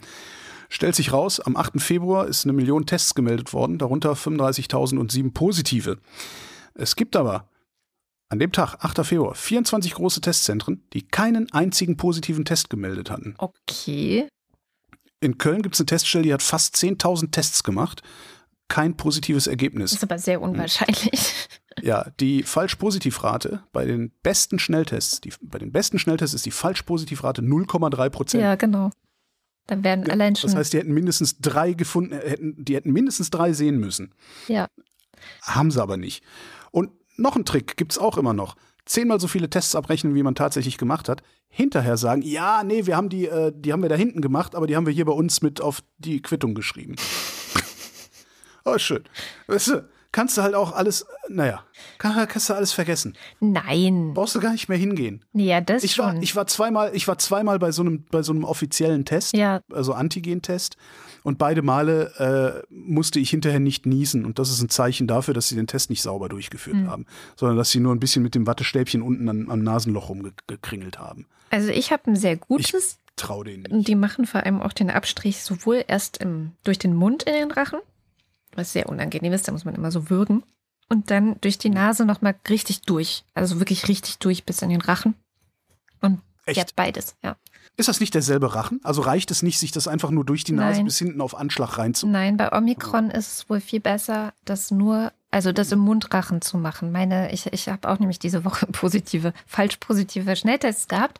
stellt 0.69 0.95
sich 0.95 1.11
raus, 1.11 1.41
am 1.41 1.57
8. 1.57 1.81
Februar 1.81 2.27
ist 2.27 2.45
eine 2.45 2.53
Million 2.53 2.85
Tests 2.85 3.13
gemeldet 3.13 3.51
worden, 3.51 3.77
darunter 3.77 4.13
35.007 4.13 5.34
positive. 5.34 5.97
Es 6.73 6.95
gibt 6.95 7.18
aber 7.18 7.49
an 8.31 8.39
dem 8.39 8.53
Tag, 8.53 8.75
8. 8.79 9.05
Februar, 9.05 9.35
24 9.35 9.93
große 9.93 10.21
Testzentren, 10.21 10.83
die 10.93 11.05
keinen 11.05 11.51
einzigen 11.51 11.97
positiven 11.97 12.45
Test 12.45 12.69
gemeldet 12.69 13.11
hatten. 13.11 13.35
Okay. 13.37 14.27
In 15.19 15.37
Köln 15.37 15.61
gibt 15.61 15.75
es 15.75 15.81
eine 15.81 15.85
Teststelle, 15.87 16.23
die 16.23 16.33
hat 16.33 16.41
fast 16.41 16.75
10.000 16.75 17.31
Tests 17.31 17.63
gemacht. 17.63 18.01
Kein 18.69 18.95
positives 18.95 19.43
Das 19.43 19.51
Ergebnis. 19.51 19.91
ist 19.91 20.03
aber 20.03 20.17
sehr 20.17 20.41
unwahrscheinlich. 20.41 21.47
Ja, 21.81 22.09
die 22.19 22.43
Falsch-Positiv-Rate 22.43 23.63
bei 23.71 23.85
den 23.85 24.11
besten 24.23 24.59
Schnelltests, 24.59 25.21
die, 25.21 25.31
bei 25.41 25.57
den 25.57 25.71
besten 25.71 25.99
Schnelltests 25.99 26.33
ist 26.35 26.45
die 26.45 26.51
Falsch-Positiv-Rate 26.51 27.41
0,3 27.41 28.09
Prozent. 28.09 28.43
Ja, 28.43 28.55
genau. 28.55 28.91
Dann 29.67 29.81
werden 29.81 30.09
allein 30.11 30.35
schon. 30.35 30.49
Das 30.49 30.57
heißt, 30.57 30.73
die 30.73 30.79
hätten 30.79 30.93
mindestens 30.93 31.37
drei 31.39 31.71
gefunden, 31.71 32.11
äh, 32.11 32.29
hätten, 32.29 32.65
die 32.65 32.75
hätten 32.75 32.91
mindestens 32.91 33.29
drei 33.29 33.53
sehen 33.53 33.77
müssen. 33.77 34.13
ja. 34.49 34.67
Haben 35.43 35.71
sie 35.71 35.81
aber 35.81 35.95
nicht. 35.95 36.23
Noch 37.22 37.35
ein 37.35 37.45
Trick 37.45 37.77
gibt's 37.77 37.99
auch 37.99 38.18
immer 38.18 38.34
noch. 38.34 38.56
Zehnmal 38.85 39.19
so 39.19 39.27
viele 39.27 39.48
Tests 39.48 39.76
abrechnen, 39.76 40.15
wie 40.15 40.23
man 40.23 40.34
tatsächlich 40.34 40.80
gemacht 40.80 41.07
hat. 41.07 41.22
Hinterher 41.49 41.95
sagen, 41.95 42.23
ja, 42.23 42.64
nee, 42.64 42.88
wir 42.88 42.98
haben 42.98 43.10
die, 43.10 43.27
äh, 43.27 43.52
die 43.56 43.72
haben 43.72 43.84
wir 43.84 43.89
da 43.89 43.95
hinten 43.95 44.22
gemacht, 44.22 44.56
aber 44.56 44.65
die 44.65 44.76
haben 44.76 44.88
wir 44.88 44.93
hier 44.93 45.06
bei 45.06 45.11
uns 45.11 45.43
mit 45.43 45.61
auf 45.61 45.84
die 45.99 46.23
Quittung 46.23 46.56
geschrieben. 46.56 46.95
oh, 48.65 48.80
schön. 48.80 49.03
Weißt 49.45 49.68
du, 49.68 49.89
kannst 50.11 50.38
du 50.38 50.41
halt 50.41 50.55
auch 50.55 50.73
alles, 50.73 51.05
naja, 51.29 51.63
kann, 51.97 52.27
kannst 52.27 52.49
du 52.49 52.53
alles 52.53 52.71
vergessen. 52.73 53.15
Nein. 53.39 54.11
Brauchst 54.13 54.35
du 54.35 54.39
gar 54.39 54.51
nicht 54.51 54.69
mehr 54.69 54.77
hingehen. 54.77 55.23
Ja, 55.33 55.61
das 55.61 55.83
Ich 55.83 55.93
schon. 55.95 56.05
war, 56.05 56.21
ich 56.23 56.35
war 56.35 56.47
zweimal, 56.47 56.91
ich 56.95 57.07
war 57.07 57.17
zweimal 57.17 57.59
bei 57.59 57.71
so 57.71 57.81
einem, 57.81 58.03
bei 58.11 58.21
so 58.21 58.31
einem 58.33 58.43
offiziellen 58.43 59.05
Test, 59.05 59.35
Ja. 59.35 59.61
also 59.71 59.93
Antigen-Test. 59.93 60.77
Und 61.23 61.38
beide 61.38 61.61
Male 61.61 62.63
äh, 62.67 62.73
musste 62.73 63.19
ich 63.19 63.29
hinterher 63.29 63.59
nicht 63.59 63.85
niesen. 63.85 64.25
Und 64.25 64.39
das 64.39 64.49
ist 64.49 64.61
ein 64.61 64.69
Zeichen 64.69 65.05
dafür, 65.07 65.33
dass 65.35 65.47
sie 65.49 65.55
den 65.55 65.67
Test 65.67 65.89
nicht 65.91 66.01
sauber 66.01 66.29
durchgeführt 66.29 66.77
Hm. 66.77 66.89
haben, 66.89 67.05
sondern 67.35 67.57
dass 67.57 67.69
sie 67.71 67.79
nur 67.79 67.93
ein 67.93 67.99
bisschen 67.99 68.23
mit 68.23 68.33
dem 68.35 68.47
Wattestäbchen 68.47 69.01
unten 69.01 69.29
am, 69.29 69.49
am 69.49 69.61
Nasenloch 69.63 70.09
rumgekringelt 70.09 70.99
haben. 70.99 71.27
also 71.51 71.69
ich 71.69 71.91
habe 71.91 72.09
ein 72.11 72.15
sehr 72.15 72.38
gutes. 72.38 72.97
Trau 73.17 73.43
denen 73.43 73.63
nicht. 73.63 73.71
Und 73.71 73.88
die 73.88 73.95
machen 73.95 74.25
vor 74.25 74.41
allem 74.43 74.61
auch 74.61 74.73
den 74.73 74.89
Abstrich 74.89 75.43
sowohl 75.43 75.83
erst 75.88 76.17
im, 76.17 76.53
durch 76.63 76.79
den 76.79 76.95
Mund 76.95 77.23
in 77.23 77.33
den 77.33 77.51
Rachen, 77.51 77.79
was 78.56 78.73
sehr 78.73 78.90
unangenehm 78.90 79.34
ist, 79.34 79.48
da 79.48 79.52
muss 79.52 79.65
man 79.65 79.76
immer 79.76 79.91
so 79.91 80.10
würgen. 80.10 80.44
Und 80.90 81.10
dann 81.10 81.40
durch 81.40 81.57
die 81.57 81.69
Nase 81.69 82.06
nochmal 82.06 82.36
richtig 82.49 82.82
durch. 82.82 83.23
Also 83.34 83.60
wirklich 83.60 83.88
richtig 83.88 84.18
durch 84.19 84.44
bis 84.44 84.61
in 84.61 84.69
den 84.69 84.82
Rachen. 84.82 85.15
Und 86.02 86.19
Echt? 86.45 86.57
ja, 86.57 86.65
beides, 86.76 87.15
ja. 87.23 87.38
Ist 87.78 87.88
das 87.88 87.99
nicht 87.99 88.14
derselbe 88.14 88.53
Rachen? 88.53 88.80
Also 88.84 89.02
reicht 89.02 89.32
es 89.32 89.41
nicht, 89.41 89.57
sich 89.57 89.72
das 89.72 89.88
einfach 89.88 90.11
nur 90.11 90.26
durch 90.26 90.44
die 90.44 90.52
Nase 90.52 90.80
Nein. 90.80 90.86
bis 90.86 90.99
hinten 90.99 91.22
auf 91.22 91.36
Anschlag 91.36 91.78
reinzu? 91.78 92.07
Nein, 92.07 92.38
bei 92.38 92.52
Omikron 92.52 93.10
ist 93.10 93.34
es 93.34 93.49
wohl 93.49 93.61
viel 93.61 93.80
besser, 93.80 94.34
das 94.44 94.69
nur, 94.69 95.14
also 95.32 95.52
das 95.52 95.72
im 95.72 95.80
Mundrachen 95.80 96.41
zu 96.41 96.57
machen. 96.57 96.91
Meine, 96.91 97.32
ich, 97.32 97.52
ich 97.53 97.69
habe 97.69 97.90
auch 97.90 97.98
nämlich 97.98 98.19
diese 98.19 98.44
Woche 98.44 98.65
positive, 98.72 99.34
falsch 99.48 99.78
positive 99.78 100.36
Schnelltests 100.36 100.90
gehabt 100.90 101.19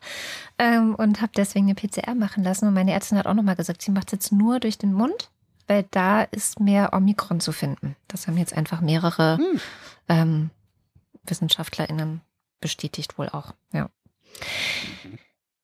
ähm, 0.58 0.94
und 0.94 1.20
habe 1.20 1.32
deswegen 1.34 1.66
eine 1.66 1.74
PCR 1.74 2.14
machen 2.14 2.44
lassen. 2.44 2.68
Und 2.68 2.74
meine 2.74 2.92
Ärztin 2.92 3.18
hat 3.18 3.26
auch 3.26 3.34
nochmal 3.34 3.56
gesagt, 3.56 3.82
sie 3.82 3.90
macht 3.90 4.08
es 4.08 4.12
jetzt 4.12 4.32
nur 4.32 4.60
durch 4.60 4.76
den 4.76 4.92
Mund, 4.92 5.30
weil 5.66 5.84
da 5.90 6.22
ist 6.22 6.60
mehr 6.60 6.92
Omikron 6.92 7.40
zu 7.40 7.52
finden. 7.52 7.96
Das 8.08 8.26
haben 8.26 8.36
jetzt 8.36 8.54
einfach 8.54 8.80
mehrere 8.80 9.38
Hm. 9.38 9.60
ähm, 10.08 10.50
WissenschaftlerInnen 11.24 12.20
bestätigt 12.60 13.18
wohl 13.18 13.28
auch. 13.28 13.54
Ja. 13.72 13.88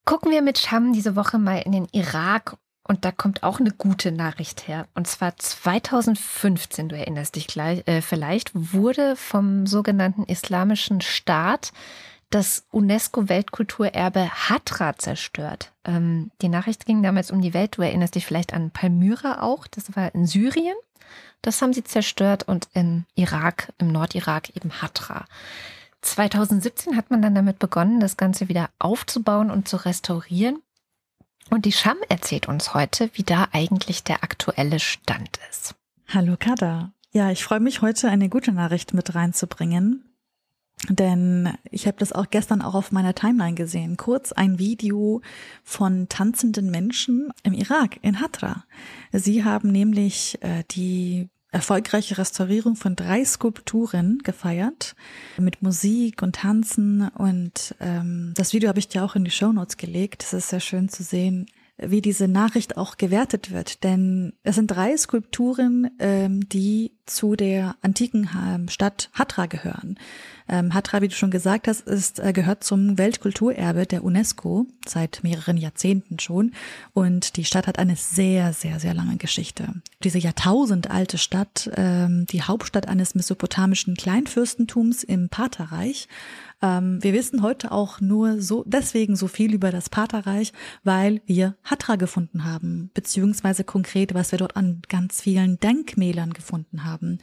Gucken 0.04 0.30
wir 0.30 0.42
mit 0.42 0.58
Scham 0.58 0.92
diese 0.92 1.16
Woche 1.16 1.38
mal 1.38 1.58
in 1.58 1.72
den 1.72 1.88
Irak 1.92 2.56
und 2.82 3.04
da 3.04 3.12
kommt 3.12 3.42
auch 3.42 3.60
eine 3.60 3.70
gute 3.70 4.12
Nachricht 4.12 4.66
her. 4.66 4.86
Und 4.94 5.06
zwar 5.06 5.36
2015, 5.36 6.88
du 6.88 6.96
erinnerst 6.96 7.36
dich 7.36 7.46
gleich, 7.46 7.86
äh, 7.86 8.00
vielleicht, 8.00 8.50
wurde 8.54 9.14
vom 9.14 9.66
sogenannten 9.66 10.24
Islamischen 10.24 11.02
Staat 11.02 11.72
das 12.30 12.66
UNESCO-Weltkulturerbe 12.70 14.30
Hatra 14.30 14.96
zerstört. 14.96 15.72
Ähm, 15.84 16.30
die 16.42 16.48
Nachricht 16.48 16.84
ging 16.86 17.02
damals 17.02 17.30
um 17.30 17.40
die 17.40 17.54
Welt. 17.54 17.76
Du 17.76 17.82
erinnerst 17.82 18.14
dich 18.14 18.26
vielleicht 18.26 18.52
an 18.52 18.70
Palmyra 18.70 19.42
auch. 19.42 19.66
Das 19.66 19.96
war 19.96 20.14
in 20.14 20.26
Syrien. 20.26 20.76
Das 21.42 21.62
haben 21.62 21.72
sie 21.72 21.84
zerstört 21.84 22.42
und 22.46 22.68
in 22.74 23.06
Irak, 23.14 23.72
im 23.78 23.88
Nordirak 23.88 24.54
eben 24.56 24.82
Hatra. 24.82 25.24
2017 26.02 26.96
hat 26.96 27.10
man 27.10 27.22
dann 27.22 27.34
damit 27.34 27.58
begonnen, 27.58 28.00
das 28.00 28.16
Ganze 28.16 28.48
wieder 28.48 28.70
aufzubauen 28.78 29.50
und 29.50 29.68
zu 29.68 29.84
restaurieren. 29.84 30.62
Und 31.50 31.64
die 31.64 31.72
Scham 31.72 31.96
erzählt 32.08 32.46
uns 32.46 32.74
heute, 32.74 33.10
wie 33.14 33.22
da 33.22 33.48
eigentlich 33.52 34.04
der 34.04 34.22
aktuelle 34.22 34.80
Stand 34.80 35.38
ist. 35.50 35.74
Hallo 36.08 36.36
Kada. 36.38 36.92
Ja, 37.10 37.30
ich 37.30 37.42
freue 37.42 37.60
mich 37.60 37.80
heute 37.80 38.08
eine 38.10 38.28
gute 38.28 38.52
Nachricht 38.52 38.92
mit 38.92 39.14
reinzubringen. 39.14 40.07
Denn 40.88 41.52
ich 41.70 41.86
habe 41.86 41.98
das 41.98 42.12
auch 42.12 42.30
gestern 42.30 42.62
auch 42.62 42.74
auf 42.74 42.92
meiner 42.92 43.14
Timeline 43.14 43.54
gesehen. 43.54 43.96
Kurz 43.96 44.32
ein 44.32 44.58
Video 44.58 45.20
von 45.64 46.08
tanzenden 46.08 46.70
Menschen 46.70 47.30
im 47.42 47.52
Irak, 47.52 47.98
in 48.02 48.20
Hatra. 48.20 48.64
Sie 49.12 49.44
haben 49.44 49.72
nämlich 49.72 50.38
äh, 50.42 50.62
die 50.70 51.28
erfolgreiche 51.50 52.18
Restaurierung 52.18 52.76
von 52.76 52.94
drei 52.94 53.24
Skulpturen 53.24 54.18
gefeiert 54.18 54.94
mit 55.38 55.62
Musik 55.62 56.22
und 56.22 56.36
Tanzen 56.36 57.08
und 57.08 57.74
ähm, 57.80 58.34
das 58.36 58.52
Video 58.52 58.68
habe 58.68 58.78
ich 58.78 58.88
dir 58.88 59.02
auch 59.02 59.16
in 59.16 59.24
die 59.24 59.30
Show 59.30 59.52
Notes 59.52 59.78
gelegt. 59.78 60.22
Es 60.22 60.34
ist 60.34 60.50
sehr 60.50 60.60
schön 60.60 60.90
zu 60.90 61.02
sehen, 61.02 61.46
wie 61.78 62.02
diese 62.02 62.28
Nachricht 62.28 62.76
auch 62.76 62.96
gewertet 62.96 63.52
wird. 63.52 63.84
Denn 63.84 64.32
es 64.42 64.56
sind 64.56 64.68
drei 64.68 64.96
Skulpturen, 64.96 65.90
ähm, 65.98 66.48
die 66.48 66.92
zu 67.06 67.36
der 67.36 67.76
antiken 67.82 68.28
ähm, 68.36 68.68
Stadt 68.68 69.10
Hatra 69.14 69.46
gehören. 69.46 69.98
Ähm, 70.48 70.74
Hatra, 70.74 71.02
wie 71.02 71.08
du 71.08 71.14
schon 71.14 71.30
gesagt 71.30 71.68
hast, 71.68 71.86
ist, 71.86 72.18
äh, 72.20 72.32
gehört 72.32 72.64
zum 72.64 72.98
Weltkulturerbe 72.98 73.86
der 73.86 74.04
UNESCO 74.04 74.66
seit 74.86 75.20
mehreren 75.22 75.56
Jahrzehnten 75.56 76.18
schon. 76.18 76.52
Und 76.92 77.36
die 77.36 77.44
Stadt 77.44 77.66
hat 77.66 77.78
eine 77.78 77.96
sehr, 77.96 78.52
sehr, 78.52 78.80
sehr 78.80 78.94
lange 78.94 79.16
Geschichte. 79.16 79.74
Diese 80.02 80.18
jahrtausendalte 80.18 81.18
Stadt, 81.18 81.70
ähm, 81.76 82.26
die 82.26 82.42
Hauptstadt 82.42 82.88
eines 82.88 83.14
mesopotamischen 83.14 83.94
Kleinfürstentums 83.94 85.02
im 85.02 85.28
Partherreich, 85.28 86.08
ähm, 86.62 87.02
wir 87.02 87.12
wissen 87.12 87.42
heute 87.42 87.72
auch 87.72 88.00
nur 88.00 88.40
so 88.40 88.64
deswegen 88.66 89.16
so 89.16 89.28
viel 89.28 89.54
über 89.54 89.70
das 89.70 89.88
Paterreich, 89.90 90.52
weil 90.84 91.20
wir 91.26 91.56
Hatra 91.64 91.96
gefunden 91.96 92.44
haben, 92.44 92.90
beziehungsweise 92.94 93.64
konkret, 93.64 94.14
was 94.14 94.32
wir 94.32 94.38
dort 94.38 94.56
an 94.56 94.82
ganz 94.88 95.20
vielen 95.20 95.58
Denkmälern 95.60 96.32
gefunden 96.32 96.84
haben. 96.84 97.18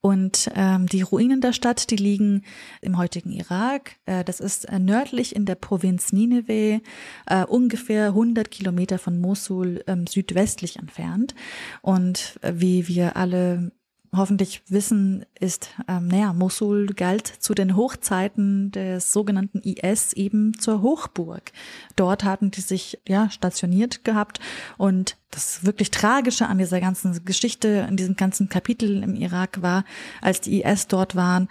Und 0.00 0.48
ähm, 0.54 0.86
die 0.86 1.02
Ruinen 1.02 1.40
der 1.40 1.52
Stadt, 1.52 1.90
die 1.90 1.96
liegen 1.96 2.44
im 2.80 2.98
heutigen 2.98 3.32
Irak. 3.32 3.96
Äh, 4.06 4.22
das 4.22 4.38
ist 4.38 4.66
äh, 4.66 4.78
nördlich 4.78 5.34
in 5.34 5.44
der 5.44 5.56
Provinz 5.56 6.12
Nineveh, 6.12 6.80
äh, 7.26 7.44
ungefähr 7.44 8.08
100 8.08 8.48
Kilometer 8.48 8.98
von 8.98 9.18
Mosul 9.18 9.82
ähm, 9.88 10.06
südwestlich 10.06 10.76
entfernt. 10.76 11.34
Und 11.82 12.38
äh, 12.42 12.52
wie 12.56 12.86
wir 12.86 13.16
alle 13.16 13.72
hoffentlich 14.14 14.62
wissen, 14.68 15.24
ist, 15.38 15.70
ähm, 15.86 16.08
naja, 16.08 16.32
Mosul 16.32 16.86
galt 16.86 17.26
zu 17.26 17.54
den 17.54 17.76
Hochzeiten 17.76 18.70
des 18.70 19.12
sogenannten 19.12 19.60
IS 19.60 20.12
eben 20.14 20.58
zur 20.58 20.82
Hochburg. 20.82 21.52
Dort 21.96 22.24
hatten 22.24 22.50
die 22.50 22.60
sich 22.60 22.98
ja 23.06 23.30
stationiert 23.30 24.04
gehabt 24.04 24.40
und 24.76 25.16
das 25.30 25.64
wirklich 25.64 25.90
Tragische 25.90 26.46
an 26.46 26.58
dieser 26.58 26.80
ganzen 26.80 27.24
Geschichte, 27.24 27.86
in 27.88 27.96
diesem 27.96 28.16
ganzen 28.16 28.48
Kapitel 28.48 29.02
im 29.02 29.14
Irak 29.14 29.62
war, 29.62 29.84
als 30.22 30.40
die 30.40 30.62
IS 30.62 30.86
dort 30.86 31.14
waren, 31.14 31.48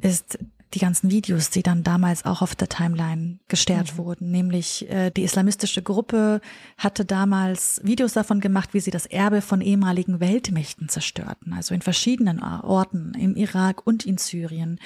ist 0.00 0.38
die 0.74 0.78
ganzen 0.78 1.10
Videos, 1.10 1.50
die 1.50 1.62
dann 1.62 1.82
damals 1.82 2.24
auch 2.24 2.40
auf 2.40 2.54
der 2.54 2.68
Timeline 2.68 3.38
gestärkt 3.48 3.94
mhm. 3.94 3.98
wurden. 3.98 4.30
Nämlich 4.30 4.88
äh, 4.90 5.10
die 5.10 5.22
islamistische 5.22 5.82
Gruppe 5.82 6.40
hatte 6.78 7.04
damals 7.04 7.80
Videos 7.84 8.14
davon 8.14 8.40
gemacht, 8.40 8.72
wie 8.72 8.80
sie 8.80 8.90
das 8.90 9.06
Erbe 9.06 9.42
von 9.42 9.60
ehemaligen 9.60 10.20
Weltmächten 10.20 10.88
zerstörten. 10.88 11.52
Also 11.52 11.74
in 11.74 11.82
verschiedenen 11.82 12.42
Orten, 12.42 13.12
im 13.18 13.36
Irak 13.36 13.86
und 13.86 14.06
in 14.06 14.16
Syrien. 14.18 14.78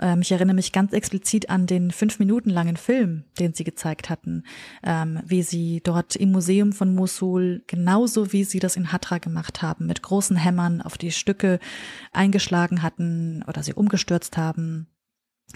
Ähm, 0.00 0.20
ich 0.22 0.30
erinnere 0.30 0.54
mich 0.54 0.72
ganz 0.72 0.92
explizit 0.92 1.50
an 1.50 1.66
den 1.66 1.90
fünf 1.90 2.18
Minuten 2.18 2.50
langen 2.50 2.76
Film, 2.76 3.24
den 3.38 3.52
sie 3.52 3.64
gezeigt 3.64 4.10
hatten, 4.10 4.44
ähm, 4.84 5.20
wie 5.26 5.42
sie 5.42 5.80
dort 5.82 6.14
im 6.14 6.30
Museum 6.30 6.72
von 6.72 6.94
Mosul, 6.94 7.64
genauso 7.66 8.32
wie 8.32 8.44
sie 8.44 8.60
das 8.60 8.76
in 8.76 8.92
Hatra 8.92 9.18
gemacht 9.18 9.62
haben, 9.62 9.86
mit 9.86 10.02
großen 10.02 10.36
Hämmern 10.36 10.82
auf 10.82 10.96
die 10.96 11.10
Stücke 11.10 11.58
eingeschlagen 12.12 12.82
hatten 12.82 13.44
oder 13.48 13.62
sie 13.62 13.74
umgestürzt 13.74 14.36
haben 14.36 14.86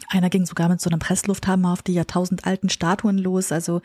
einer 0.09 0.31
ging 0.31 0.47
sogar 0.47 0.69
mit 0.69 0.81
so 0.81 0.91
einem 0.91 0.99
Presslufthammer 0.99 1.73
auf 1.73 1.83
die 1.83 1.95
jahrtausendalten 1.95 2.69
Statuen 2.69 3.19
los. 3.19 3.53
Also 3.53 3.81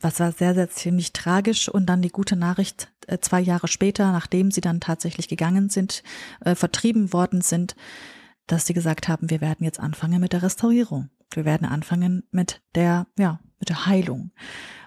was 0.00 0.20
war 0.20 0.32
sehr, 0.32 0.54
sehr 0.54 0.70
ziemlich 0.70 1.12
tragisch. 1.12 1.68
Und 1.68 1.86
dann 1.86 2.02
die 2.02 2.10
gute 2.10 2.36
Nachricht, 2.36 2.92
äh, 3.06 3.18
zwei 3.18 3.40
Jahre 3.40 3.68
später, 3.68 4.12
nachdem 4.12 4.50
sie 4.50 4.60
dann 4.60 4.80
tatsächlich 4.80 5.28
gegangen 5.28 5.70
sind, 5.70 6.02
äh, 6.40 6.54
vertrieben 6.54 7.12
worden 7.12 7.40
sind, 7.40 7.74
dass 8.46 8.66
sie 8.66 8.74
gesagt 8.74 9.08
haben, 9.08 9.30
wir 9.30 9.40
werden 9.40 9.64
jetzt 9.64 9.80
anfangen 9.80 10.20
mit 10.20 10.32
der 10.32 10.42
Restaurierung. 10.42 11.08
Wir 11.32 11.44
werden 11.44 11.66
anfangen 11.66 12.24
mit 12.30 12.60
der, 12.74 13.06
ja, 13.18 13.40
mit 13.58 13.70
der 13.70 13.86
Heilung. 13.86 14.32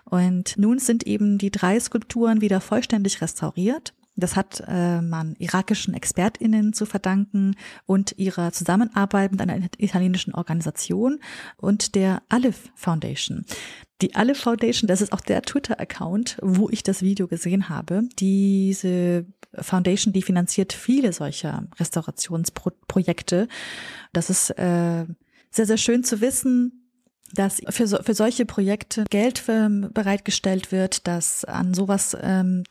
Und 0.05 0.57
nun 0.57 0.79
sind 0.79 1.05
eben 1.05 1.37
die 1.37 1.51
drei 1.51 1.79
Skulpturen 1.79 2.39
wieder 2.39 2.61
vollständig 2.61 3.21
restauriert. 3.21 3.93
Das 4.17 4.35
hat 4.35 4.63
äh, 4.67 5.01
man 5.01 5.35
irakischen 5.37 5.93
ExpertInnen 5.93 6.73
zu 6.73 6.85
verdanken 6.85 7.55
und 7.85 8.17
ihrer 8.17 8.51
Zusammenarbeit 8.51 9.31
mit 9.31 9.39
einer 9.41 9.59
italienischen 9.77 10.33
Organisation 10.33 11.19
und 11.57 11.95
der 11.95 12.23
Aleph 12.27 12.71
Foundation. 12.75 13.45
Die 14.01 14.15
Aleph 14.15 14.39
Foundation, 14.39 14.87
das 14.87 15.01
ist 15.01 15.13
auch 15.13 15.21
der 15.21 15.41
Twitter-Account, 15.43 16.37
wo 16.41 16.69
ich 16.69 16.83
das 16.83 17.01
Video 17.01 17.27
gesehen 17.27 17.69
habe. 17.69 18.03
Diese 18.19 19.25
Foundation, 19.53 20.13
die 20.13 20.21
finanziert 20.21 20.73
viele 20.73 21.13
solcher 21.13 21.67
Restaurationsprojekte. 21.79 23.47
Das 24.13 24.29
ist 24.29 24.51
äh, 24.51 25.05
sehr, 25.51 25.65
sehr 25.65 25.77
schön 25.77 26.03
zu 26.03 26.21
wissen, 26.21 26.86
dass 27.33 27.61
für, 27.69 27.87
so, 27.87 27.97
für 28.01 28.13
solche 28.13 28.45
Projekte 28.45 29.03
Geld 29.09 29.39
für, 29.39 29.69
bereitgestellt 29.93 30.71
wird, 30.71 31.07
dass 31.07 31.45
an 31.45 31.73
sowas 31.73 32.15
ähm, 32.21 32.63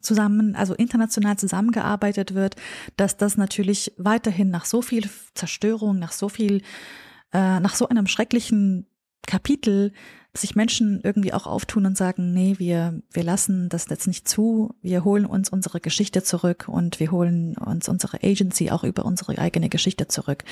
zusammen, 0.00 0.54
also 0.54 0.74
international 0.74 1.36
zusammengearbeitet 1.36 2.34
wird, 2.34 2.56
dass 2.96 3.16
das 3.16 3.36
natürlich 3.36 3.92
weiterhin 3.96 4.50
nach 4.50 4.64
so 4.64 4.82
viel 4.82 5.08
Zerstörung, 5.34 5.98
nach 5.98 6.12
so 6.12 6.28
viel, 6.28 6.62
äh, 7.32 7.60
nach 7.60 7.74
so 7.74 7.88
einem 7.88 8.06
schrecklichen 8.06 8.86
Kapitel 9.26 9.92
sich 10.40 10.54
Menschen 10.54 11.00
irgendwie 11.02 11.32
auch 11.32 11.46
auftun 11.46 11.86
und 11.86 11.96
sagen, 11.96 12.32
nee, 12.32 12.54
wir, 12.58 13.00
wir 13.10 13.22
lassen 13.22 13.68
das 13.68 13.86
jetzt 13.88 14.06
nicht 14.06 14.28
zu, 14.28 14.74
wir 14.82 15.04
holen 15.04 15.26
uns 15.26 15.48
unsere 15.48 15.80
Geschichte 15.80 16.22
zurück 16.22 16.66
und 16.68 17.00
wir 17.00 17.10
holen 17.10 17.56
uns 17.56 17.88
unsere 17.88 18.22
Agency 18.22 18.70
auch 18.70 18.84
über 18.84 19.04
unsere 19.04 19.38
eigene 19.38 19.68
Geschichte 19.68 20.08
zurück. 20.08 20.44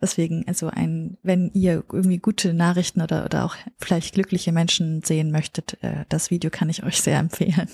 Deswegen, 0.00 0.44
also 0.46 0.68
ein, 0.68 1.18
wenn 1.22 1.50
ihr 1.54 1.84
irgendwie 1.92 2.18
gute 2.18 2.54
Nachrichten 2.54 3.00
oder, 3.00 3.24
oder 3.24 3.44
auch 3.44 3.56
vielleicht 3.78 4.14
glückliche 4.14 4.52
Menschen 4.52 5.02
sehen 5.02 5.30
möchtet, 5.30 5.82
äh, 5.82 6.04
das 6.08 6.30
Video 6.30 6.50
kann 6.50 6.68
ich 6.68 6.82
euch 6.84 7.00
sehr 7.00 7.18
empfehlen. 7.18 7.68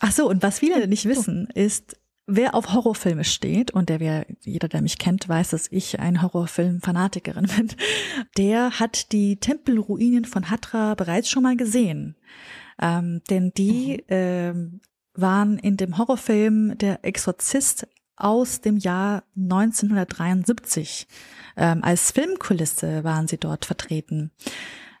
Ach 0.00 0.10
so, 0.10 0.28
und 0.28 0.42
was 0.42 0.58
viele 0.58 0.88
nicht 0.88 1.04
wissen, 1.04 1.46
ist, 1.54 1.96
Wer 2.26 2.54
auf 2.54 2.72
Horrorfilme 2.72 3.24
steht, 3.24 3.72
und 3.72 3.88
der 3.88 3.98
wer, 3.98 4.26
jeder, 4.40 4.68
der 4.68 4.80
mich 4.80 4.98
kennt, 4.98 5.28
weiß, 5.28 5.50
dass 5.50 5.66
ich 5.70 5.98
ein 5.98 6.22
Horrorfilm-Fanatikerin 6.22 7.46
bin, 7.56 7.68
der 8.36 8.78
hat 8.78 9.12
die 9.12 9.36
Tempelruinen 9.36 10.24
von 10.24 10.48
Hatra 10.48 10.94
bereits 10.94 11.28
schon 11.28 11.42
mal 11.42 11.56
gesehen. 11.56 12.16
Ähm, 12.80 13.22
denn 13.28 13.52
die 13.56 13.98
mhm. 13.98 14.04
ähm, 14.08 14.80
waren 15.14 15.58
in 15.58 15.76
dem 15.76 15.98
Horrorfilm 15.98 16.78
Der 16.78 17.04
Exorzist 17.04 17.86
aus 18.16 18.60
dem 18.60 18.76
Jahr 18.76 19.24
1973. 19.36 21.08
Ähm, 21.56 21.82
als 21.82 22.12
Filmkulisse 22.12 23.04
waren 23.04 23.26
sie 23.26 23.38
dort 23.38 23.64
vertreten. 23.64 24.30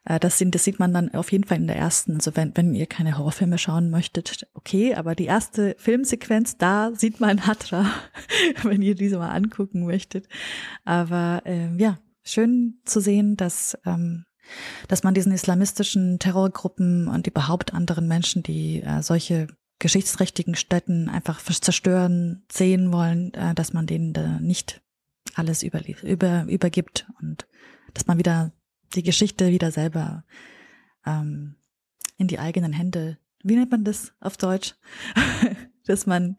Äh, 0.04 0.20
das, 0.20 0.38
sind, 0.38 0.54
das 0.54 0.64
sieht 0.64 0.78
man 0.78 0.92
dann 0.92 1.14
auf 1.14 1.32
jeden 1.32 1.44
Fall 1.44 1.58
in 1.58 1.66
der 1.66 1.76
ersten. 1.76 2.14
Also 2.14 2.36
wenn, 2.36 2.56
wenn 2.56 2.74
ihr 2.74 2.86
keine 2.86 3.18
Horrorfilme 3.18 3.58
schauen 3.58 3.90
möchtet, 3.90 4.46
okay, 4.54 4.94
aber 4.94 5.14
die 5.14 5.26
erste 5.26 5.74
Filmsequenz, 5.78 6.56
da 6.56 6.92
sieht 6.94 7.20
man 7.20 7.46
Hatra, 7.46 7.86
wenn 8.62 8.82
ihr 8.82 8.94
diese 8.94 9.18
mal 9.18 9.30
angucken 9.30 9.84
möchtet. 9.84 10.28
Aber 10.84 11.42
äh, 11.44 11.74
ja, 11.76 11.98
schön 12.22 12.80
zu 12.84 13.00
sehen, 13.00 13.36
dass, 13.36 13.78
ähm, 13.84 14.24
dass 14.88 15.02
man 15.02 15.14
diesen 15.14 15.32
islamistischen 15.32 16.18
Terrorgruppen 16.18 17.08
und 17.08 17.26
überhaupt 17.26 17.74
anderen 17.74 18.08
Menschen, 18.08 18.42
die 18.42 18.82
äh, 18.82 19.02
solche 19.02 19.48
geschichtsträchtigen 19.78 20.54
Städten 20.54 21.08
einfach 21.08 21.42
zerstören, 21.42 22.44
sehen 22.50 22.92
wollen, 22.92 23.34
äh, 23.34 23.54
dass 23.54 23.72
man 23.72 23.86
denen 23.86 24.12
da 24.12 24.38
nicht 24.40 24.80
alles 25.34 25.62
über, 25.62 25.80
über, 26.02 26.44
übergibt 26.44 27.06
und 27.20 27.46
dass 27.94 28.06
man 28.06 28.18
wieder 28.18 28.52
die 28.94 29.02
Geschichte 29.02 29.48
wieder 29.48 29.70
selber 29.70 30.24
ähm, 31.06 31.56
in 32.18 32.28
die 32.28 32.38
eigenen 32.38 32.72
Hände. 32.72 33.18
Wie 33.42 33.56
nennt 33.56 33.70
man 33.70 33.84
das 33.84 34.12
auf 34.20 34.36
Deutsch? 34.36 34.74
Dass 35.86 36.06
man 36.06 36.36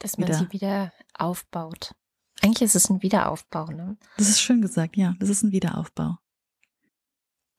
Dass 0.00 0.18
man 0.18 0.28
Wieder. 0.28 0.38
sie 0.38 0.52
wieder 0.52 0.92
aufbaut. 1.14 1.94
Eigentlich 2.42 2.62
ist 2.62 2.74
es 2.74 2.90
ein 2.90 3.02
Wiederaufbau, 3.02 3.66
ne? 3.66 3.96
Das 4.16 4.28
ist 4.28 4.40
schön 4.40 4.62
gesagt, 4.62 4.96
ja. 4.96 5.14
Das 5.20 5.28
ist 5.28 5.42
ein 5.42 5.52
Wiederaufbau. 5.52 6.18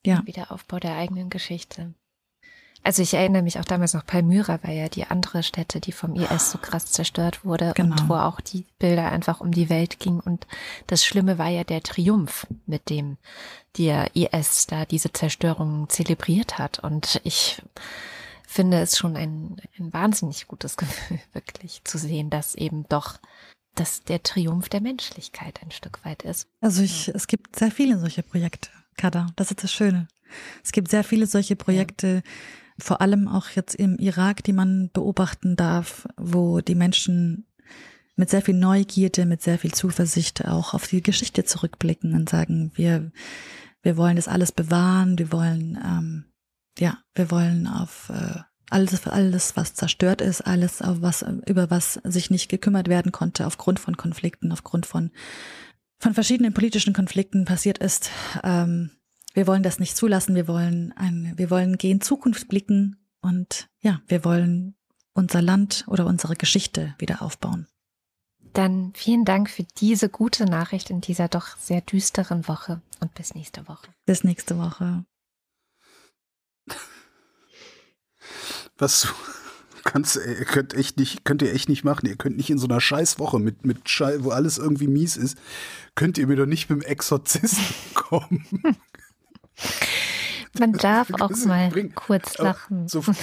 Ja. 0.05 0.17
Ein 0.17 0.27
Wiederaufbau 0.27 0.79
der 0.79 0.95
eigenen 0.97 1.29
Geschichte. 1.29 1.93
Also 2.83 3.01
ich 3.03 3.13
erinnere 3.13 3.43
mich 3.43 3.59
auch 3.59 3.65
damals 3.65 3.93
noch, 3.93 4.05
Palmyra 4.05 4.59
war 4.63 4.71
ja 4.71 4.89
die 4.89 5.05
andere 5.05 5.43
Stätte, 5.43 5.79
die 5.79 5.91
vom 5.91 6.15
IS 6.15 6.51
so 6.51 6.57
krass 6.57 6.85
zerstört 6.87 7.45
wurde 7.45 7.73
Genau. 7.75 7.95
und 7.95 8.09
wo 8.09 8.15
auch 8.15 8.41
die 8.41 8.65
Bilder 8.79 9.11
einfach 9.11 9.39
um 9.39 9.51
die 9.51 9.69
Welt 9.69 9.99
gingen. 9.99 10.19
Und 10.19 10.47
das 10.87 11.05
Schlimme 11.05 11.37
war 11.37 11.49
ja 11.49 11.63
der 11.63 11.83
Triumph, 11.83 12.47
mit 12.65 12.89
dem 12.89 13.17
der 13.77 14.15
IS 14.15 14.65
da 14.67 14.85
diese 14.85 15.13
Zerstörung 15.13 15.89
zelebriert 15.89 16.57
hat. 16.57 16.79
Und 16.79 17.21
ich 17.23 17.61
finde 18.47 18.81
es 18.81 18.97
schon 18.97 19.15
ein, 19.15 19.57
ein 19.79 19.93
wahnsinnig 19.93 20.47
gutes 20.47 20.75
Gefühl, 20.77 21.19
wirklich 21.33 21.81
zu 21.83 21.97
sehen, 21.97 22.29
dass 22.29 22.55
eben 22.55 22.85
doch 22.89 23.19
dass 23.75 24.03
der 24.03 24.21
Triumph 24.21 24.67
der 24.67 24.81
Menschlichkeit 24.81 25.61
ein 25.63 25.71
Stück 25.71 26.03
weit 26.03 26.23
ist. 26.23 26.45
Also 26.59 26.81
ich, 26.81 27.07
es 27.07 27.27
gibt 27.27 27.57
sehr 27.57 27.71
viele 27.71 27.97
solche 27.97 28.21
Projekte, 28.21 28.69
Kada. 28.97 29.27
Das 29.37 29.49
ist 29.49 29.63
das 29.63 29.71
Schöne. 29.71 30.09
Es 30.61 30.73
gibt 30.73 30.91
sehr 30.91 31.05
viele 31.05 31.25
solche 31.25 31.55
Projekte, 31.55 32.21
vor 32.81 33.01
allem 33.01 33.27
auch 33.27 33.49
jetzt 33.49 33.75
im 33.75 33.97
Irak, 33.97 34.43
die 34.43 34.53
man 34.53 34.89
beobachten 34.91 35.55
darf, 35.55 36.07
wo 36.17 36.61
die 36.61 36.75
Menschen 36.75 37.45
mit 38.15 38.29
sehr 38.29 38.41
viel 38.41 38.55
Neugierde, 38.55 39.25
mit 39.25 39.41
sehr 39.41 39.57
viel 39.57 39.73
Zuversicht 39.73 40.45
auch 40.45 40.73
auf 40.73 40.87
die 40.87 41.01
Geschichte 41.01 41.43
zurückblicken 41.43 42.13
und 42.13 42.29
sagen, 42.29 42.71
wir, 42.75 43.11
wir 43.81 43.97
wollen 43.97 44.15
das 44.15 44.27
alles 44.27 44.51
bewahren, 44.51 45.17
wir 45.17 45.31
wollen, 45.31 45.79
ähm, 45.83 46.25
ja, 46.77 46.97
wir 47.15 47.31
wollen 47.31 47.67
auf 47.67 48.09
äh, 48.09 48.41
alles, 48.69 49.07
alles, 49.07 49.57
was 49.57 49.73
zerstört 49.73 50.21
ist, 50.21 50.41
alles, 50.41 50.81
auf 50.81 51.01
was, 51.01 51.25
über 51.45 51.69
was 51.69 51.99
sich 52.03 52.31
nicht 52.31 52.49
gekümmert 52.49 52.87
werden 52.87 53.11
konnte, 53.11 53.45
aufgrund 53.45 53.79
von 53.79 53.97
Konflikten, 53.97 54.51
aufgrund 54.51 54.85
von, 54.85 55.11
von 55.99 56.13
verschiedenen 56.13 56.53
politischen 56.53 56.93
Konflikten 56.93 57.45
passiert 57.45 57.79
ist. 57.79 58.09
Ähm, 58.43 58.91
wir 59.33 59.47
wollen 59.47 59.63
das 59.63 59.79
nicht 59.79 59.95
zulassen. 59.95 60.35
Wir 60.35 60.47
wollen 60.47 60.93
ein, 60.95 61.33
wir 61.37 61.49
wollen 61.49 61.77
gehen 61.77 62.01
Zukunft 62.01 62.47
blicken 62.47 62.97
und 63.21 63.69
ja, 63.79 64.01
wir 64.07 64.25
wollen 64.25 64.75
unser 65.13 65.41
Land 65.41 65.85
oder 65.87 66.05
unsere 66.05 66.35
Geschichte 66.35 66.95
wieder 66.97 67.21
aufbauen. 67.21 67.67
Dann 68.53 68.91
vielen 68.95 69.23
Dank 69.23 69.49
für 69.49 69.63
diese 69.63 70.09
gute 70.09 70.45
Nachricht 70.45 70.89
in 70.89 70.99
dieser 70.99 71.29
doch 71.29 71.57
sehr 71.57 71.81
düsteren 71.81 72.47
Woche 72.47 72.81
und 72.99 73.13
bis 73.13 73.33
nächste 73.33 73.67
Woche. 73.67 73.87
Bis 74.05 74.23
nächste 74.23 74.57
Woche. 74.57 75.05
Was 78.77 79.01
du 79.01 79.07
kannst, 79.85 80.17
ihr 80.17 80.45
könnt 80.45 80.73
echt 80.73 80.97
nicht, 80.97 81.23
könnt 81.23 81.41
ihr 81.41 81.53
echt 81.53 81.69
nicht 81.69 81.85
machen. 81.85 82.07
Ihr 82.07 82.17
könnt 82.17 82.35
nicht 82.35 82.49
in 82.49 82.57
so 82.57 82.67
einer 82.67 82.81
Scheißwoche 82.81 83.39
mit, 83.39 83.65
mit 83.65 83.87
Schei 83.87 84.23
wo 84.23 84.31
alles 84.31 84.57
irgendwie 84.57 84.87
mies 84.87 85.15
ist, 85.15 85.37
könnt 85.95 86.17
ihr 86.17 86.27
mir 86.27 86.35
doch 86.35 86.45
nicht 86.45 86.69
mit 86.69 86.81
dem 86.81 86.85
Exorzisten 86.85 87.63
kommen. 87.93 88.45
Man 90.59 90.73
darf 90.73 91.09
auch 91.19 91.29
mal 91.45 91.69
bringt- 91.69 91.95
kurz 91.95 92.37
lachen. 92.37 92.87
So, 92.87 93.01
so, 93.01 93.13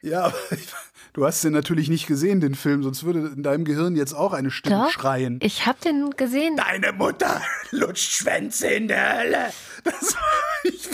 ja, 0.00 0.22
aber 0.24 0.34
ich, 0.52 0.66
du 1.12 1.26
hast 1.26 1.44
den 1.44 1.52
natürlich 1.52 1.90
nicht 1.90 2.06
gesehen, 2.06 2.40
den 2.40 2.54
Film, 2.54 2.82
sonst 2.82 3.04
würde 3.04 3.32
in 3.34 3.42
deinem 3.42 3.64
Gehirn 3.66 3.96
jetzt 3.96 4.14
auch 4.14 4.32
eine 4.32 4.50
Stimme 4.50 4.84
Doch. 4.84 4.90
schreien. 4.90 5.38
Ich 5.42 5.66
habe 5.66 5.78
den 5.84 6.10
gesehen. 6.16 6.56
Deine 6.56 6.92
Mutter 6.92 7.42
lutscht 7.70 8.12
Schwänze 8.12 8.68
in 8.68 8.88
der 8.88 9.18
Hölle. 9.18 9.46
Das, 9.84 10.16
ich, 10.64 10.88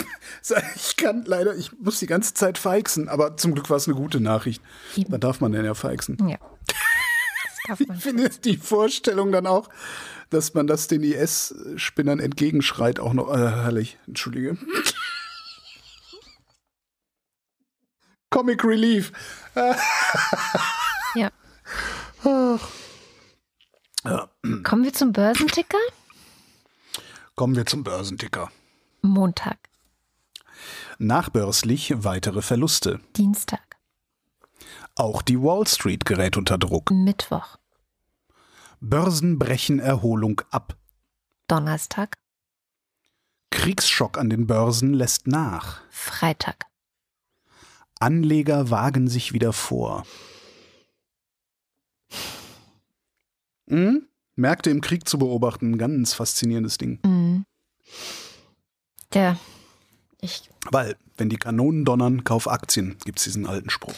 ich 0.75 0.97
kann 0.97 1.23
leider, 1.25 1.55
ich 1.55 1.71
muss 1.79 1.99
die 1.99 2.07
ganze 2.07 2.33
Zeit 2.33 2.57
feixen, 2.57 3.07
aber 3.07 3.37
zum 3.37 3.53
Glück 3.53 3.69
war 3.69 3.77
es 3.77 3.87
eine 3.87 3.95
gute 3.95 4.19
Nachricht. 4.19 4.61
Da 5.07 5.17
darf 5.17 5.39
man 5.39 5.53
dann 5.53 5.63
ja 5.63 5.73
feixen. 5.73 6.17
Ja. 6.27 6.37
Ich 7.79 7.87
finde 8.03 8.29
die 8.29 8.57
Vorstellung 8.57 9.31
dann 9.31 9.47
auch, 9.47 9.69
dass 10.31 10.53
man 10.53 10.65
das 10.67 10.87
den 10.87 11.03
IS-Spinnern 11.03 12.19
entgegenschreit, 12.19 12.99
auch 12.99 13.13
noch 13.13 13.29
äh, 13.33 13.37
herrlich. 13.37 13.97
Entschuldige. 14.07 14.57
Comic 18.29 18.63
Relief. 18.63 19.11
Ja. 21.15 21.31
Ja. 24.03 24.29
Kommen 24.63 24.83
wir 24.83 24.93
zum 24.93 25.11
Börsenticker? 25.11 25.77
Kommen 27.35 27.55
wir 27.55 27.65
zum 27.65 27.83
Börsenticker. 27.83 28.49
Montag, 29.01 29.57
Nachbörslich 30.99 31.93
weitere 32.03 32.41
Verluste. 32.43 32.99
Dienstag, 33.17 33.77
Auch 34.95 35.21
die 35.23 35.41
Wall 35.41 35.65
Street 35.67 36.05
gerät 36.05 36.37
unter 36.37 36.57
Druck. 36.59 36.91
Mittwoch, 36.91 37.57
Börsen 38.83 39.37
brechen 39.37 39.79
Erholung 39.79 40.41
ab. 40.49 40.75
Donnerstag, 41.47 42.15
Kriegsschock 43.51 44.17
an 44.17 44.31
den 44.31 44.47
Börsen 44.47 44.95
lässt 44.95 45.27
nach. 45.27 45.81
Freitag. 45.91 46.65
Anleger 47.99 48.71
wagen 48.71 49.07
sich 49.07 49.33
wieder 49.33 49.53
vor. 49.53 50.07
Hm? 53.69 54.07
Märkte 54.35 54.71
im 54.71 54.81
Krieg 54.81 55.07
zu 55.07 55.19
beobachten, 55.19 55.77
ganz 55.77 56.15
faszinierendes 56.15 56.79
Ding. 56.79 56.99
Mhm. 57.05 57.45
Ja, 59.13 59.37
ich 60.21 60.49
Weil, 60.71 60.95
wenn 61.17 61.29
die 61.29 61.37
Kanonen 61.37 61.85
donnern, 61.85 62.23
kauf 62.23 62.47
Aktien, 62.47 62.97
gibt's 63.05 63.25
diesen 63.25 63.45
alten 63.45 63.69
Spruch. 63.69 63.93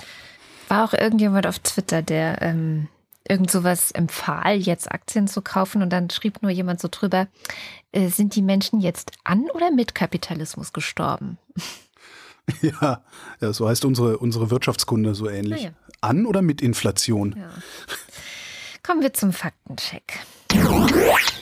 war 0.68 0.84
auch 0.84 0.94
irgendjemand 0.94 1.48
auf 1.48 1.60
Twitter, 1.60 2.02
der 2.02 2.42
ähm, 2.42 2.90
irgend 3.28 3.50
sowas 3.50 3.92
empfahl, 3.92 4.58
jetzt 4.58 4.92
Aktien 4.92 5.28
zu 5.28 5.42
kaufen 5.42 5.82
und 5.82 5.90
dann 5.92 6.10
schrieb 6.10 6.42
nur 6.42 6.52
jemand 6.52 6.80
so 6.82 6.88
drüber, 6.90 7.28
äh, 7.92 8.10
sind 8.10 8.36
die 8.36 8.42
Menschen 8.42 8.80
jetzt 8.80 9.12
an 9.24 9.50
oder 9.54 9.72
mit 9.72 9.96
Kapitalismus 9.96 10.74
gestorben? 10.74 11.38
Ja, 12.62 13.02
ja 13.40 13.54
so 13.54 13.70
heißt 13.70 13.86
unsere, 13.86 14.18
unsere 14.18 14.52
Wirtschaftskunde 14.52 15.16
so 15.16 15.30
ähnlich. 15.30 15.64
Ja. 15.64 15.70
An 16.02 16.26
oder 16.26 16.42
mit 16.42 16.62
Inflation? 16.62 17.38
Ja. 17.38 17.50
Kommen 18.86 19.02
wir 19.02 19.14
zum 19.14 19.32
Faktencheck. 19.32 20.20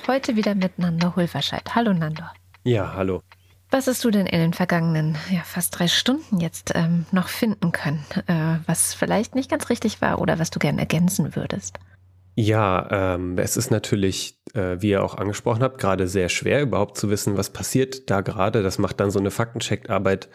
Heute 0.05 0.35
wieder 0.35 0.53
mit 0.53 0.77
Nando 0.77 1.15
Hulverscheid. 1.15 1.73
Hallo 1.73 1.91
Nando. 1.91 2.21
Ja, 2.63 2.93
hallo. 2.93 3.23
Was 3.71 3.87
hast 3.87 4.03
du 4.03 4.11
denn 4.11 4.25
in 4.25 4.39
den 4.39 4.53
vergangenen 4.53 5.17
ja, 5.29 5.41
fast 5.45 5.79
drei 5.79 5.87
Stunden 5.87 6.41
jetzt 6.41 6.73
ähm, 6.75 7.05
noch 7.13 7.29
finden 7.29 7.71
können, 7.71 8.03
äh, 8.27 8.57
was 8.65 8.93
vielleicht 8.93 9.33
nicht 9.33 9.49
ganz 9.49 9.69
richtig 9.69 10.01
war 10.01 10.19
oder 10.19 10.39
was 10.39 10.49
du 10.49 10.59
gerne 10.59 10.81
ergänzen 10.81 11.37
würdest? 11.37 11.79
Ja, 12.35 13.15
ähm, 13.15 13.37
es 13.37 13.55
ist 13.55 13.71
natürlich, 13.71 14.41
äh, 14.53 14.77
wie 14.79 14.89
ihr 14.89 15.03
auch 15.03 15.15
angesprochen 15.15 15.63
habt, 15.63 15.79
gerade 15.79 16.09
sehr 16.09 16.27
schwer 16.27 16.61
überhaupt 16.61 16.97
zu 16.97 17.09
wissen, 17.09 17.37
was 17.37 17.51
passiert 17.51 18.09
da 18.09 18.19
gerade. 18.19 18.61
Das 18.61 18.77
macht 18.77 18.99
dann 18.99 19.09
so 19.09 19.19
eine 19.19 19.31
Faktencheck-Arbeit 19.31 20.27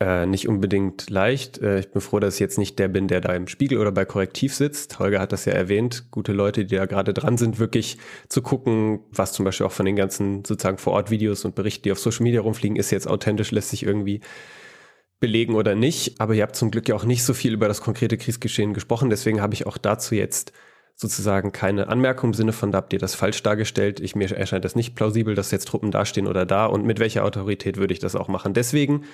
äh, 0.00 0.24
nicht 0.24 0.48
unbedingt 0.48 1.10
leicht. 1.10 1.58
Äh, 1.58 1.80
ich 1.80 1.90
bin 1.90 2.00
froh, 2.00 2.20
dass 2.20 2.34
ich 2.34 2.40
jetzt 2.40 2.58
nicht 2.58 2.78
der 2.78 2.88
bin, 2.88 3.06
der 3.06 3.20
da 3.20 3.34
im 3.34 3.46
Spiegel 3.48 3.78
oder 3.78 3.92
bei 3.92 4.06
Korrektiv 4.06 4.54
sitzt. 4.54 4.98
Holger 4.98 5.20
hat 5.20 5.32
das 5.32 5.44
ja 5.44 5.52
erwähnt. 5.52 6.10
Gute 6.10 6.32
Leute, 6.32 6.64
die 6.64 6.76
da 6.76 6.86
gerade 6.86 7.12
dran 7.12 7.36
sind, 7.36 7.58
wirklich 7.58 7.98
zu 8.28 8.40
gucken, 8.40 9.00
was 9.10 9.32
zum 9.32 9.44
Beispiel 9.44 9.66
auch 9.66 9.72
von 9.72 9.84
den 9.84 9.96
ganzen 9.96 10.44
sozusagen 10.44 10.78
Vor-Ort-Videos 10.78 11.44
und 11.44 11.54
Berichten, 11.54 11.82
die 11.82 11.92
auf 11.92 11.98
Social 11.98 12.22
Media 12.22 12.40
rumfliegen, 12.40 12.76
ist 12.76 12.90
jetzt 12.90 13.08
authentisch, 13.08 13.50
lässt 13.50 13.70
sich 13.70 13.82
irgendwie 13.82 14.20
belegen 15.20 15.54
oder 15.54 15.74
nicht. 15.74 16.18
Aber 16.18 16.34
ihr 16.34 16.44
habt 16.44 16.56
zum 16.56 16.70
Glück 16.70 16.88
ja 16.88 16.94
auch 16.94 17.04
nicht 17.04 17.22
so 17.22 17.34
viel 17.34 17.52
über 17.52 17.68
das 17.68 17.82
konkrete 17.82 18.16
Kriegsgeschehen 18.16 18.72
gesprochen. 18.72 19.10
Deswegen 19.10 19.42
habe 19.42 19.52
ich 19.52 19.66
auch 19.66 19.76
dazu 19.76 20.14
jetzt 20.14 20.52
sozusagen 20.96 21.52
keine 21.52 21.88
Anmerkung 21.88 22.30
im 22.30 22.34
Sinne 22.34 22.52
von, 22.52 22.72
da 22.72 22.78
habt 22.78 22.92
ihr 22.94 22.98
das 22.98 23.14
falsch 23.14 23.42
dargestellt. 23.42 24.00
Ich, 24.00 24.14
mir 24.14 24.30
erscheint 24.30 24.64
das 24.64 24.76
nicht 24.76 24.94
plausibel, 24.94 25.34
dass 25.34 25.50
jetzt 25.50 25.68
Truppen 25.68 25.90
dastehen 25.90 26.26
oder 26.26 26.46
da 26.46 26.66
und 26.66 26.86
mit 26.86 27.00
welcher 27.00 27.24
Autorität 27.24 27.76
würde 27.76 27.92
ich 27.92 28.00
das 28.00 28.16
auch 28.16 28.28
machen. 28.28 28.54
Deswegen 28.54 29.04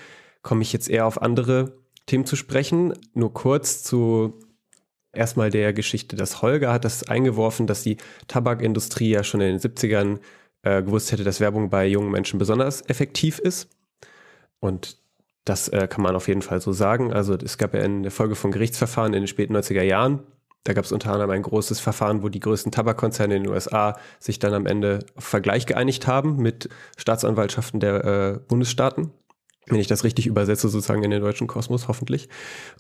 komme 0.47 0.63
ich 0.63 0.73
jetzt 0.73 0.89
eher 0.89 1.07
auf 1.07 1.21
andere 1.21 1.73
Themen 2.07 2.25
zu 2.25 2.37
sprechen. 2.37 2.95
Nur 3.15 3.35
kurz 3.35 3.83
zu 3.83 4.39
erstmal 5.13 5.51
der 5.51 5.73
Geschichte, 5.73 6.15
dass 6.15 6.41
Holger 6.41 6.73
hat 6.73 6.85
das 6.85 7.03
eingeworfen, 7.09 7.67
dass 7.67 7.83
die 7.83 7.97
Tabakindustrie 8.29 9.11
ja 9.11 9.25
schon 9.25 9.41
in 9.41 9.59
den 9.59 9.59
70ern 9.59 10.21
äh, 10.63 10.85
gewusst 10.85 11.11
hätte, 11.11 11.25
dass 11.25 11.41
Werbung 11.41 11.69
bei 11.69 11.85
jungen 11.89 12.13
Menschen 12.13 12.39
besonders 12.39 12.89
effektiv 12.89 13.41
ist. 13.41 13.69
Und 14.61 14.99
das 15.45 15.69
äh, 15.69 15.89
kann 15.89 16.03
man 16.03 16.15
auf 16.15 16.29
jeden 16.29 16.43
Fall 16.43 16.61
so 16.61 16.73
sagen. 16.73 17.13
Also 17.13 17.35
es 17.35 17.59
gab 17.59 17.75
ja 17.75 17.81
in 17.81 18.05
der 18.05 18.13
Folge 18.13 18.37
von 18.37 18.53
Gerichtsverfahren 18.53 19.15
in 19.15 19.23
den 19.23 19.29
späten 19.29 19.57
90er 19.57 19.83
Jahren, 19.83 20.21
da 20.63 20.75
gab 20.75 20.85
es 20.85 20.93
unter 20.93 21.13
anderem 21.13 21.31
ein 21.31 21.43
großes 21.43 21.81
Verfahren, 21.81 22.23
wo 22.23 22.29
die 22.29 22.41
größten 22.41 22.71
Tabakkonzerne 22.71 23.37
in 23.37 23.45
den 23.45 23.53
USA 23.53 23.99
sich 24.21 24.39
dann 24.39 24.55
am 24.55 24.67
Ende 24.67 25.01
auf 25.17 25.25
Vergleich 25.25 25.67
geeinigt 25.67 26.07
haben 26.07 26.37
mit 26.37 26.69
Staatsanwaltschaften 26.97 27.81
der 27.81 28.05
äh, 28.05 28.39
Bundesstaaten. 28.47 29.13
Wenn 29.69 29.81
ich 29.81 29.89
das 29.89 30.05
richtig 30.05 30.27
übersetze, 30.27 30.69
sozusagen 30.69 31.03
in 31.03 31.11
den 31.11 31.21
deutschen 31.21 31.49
Kosmos, 31.49 31.89
hoffentlich. 31.89 32.29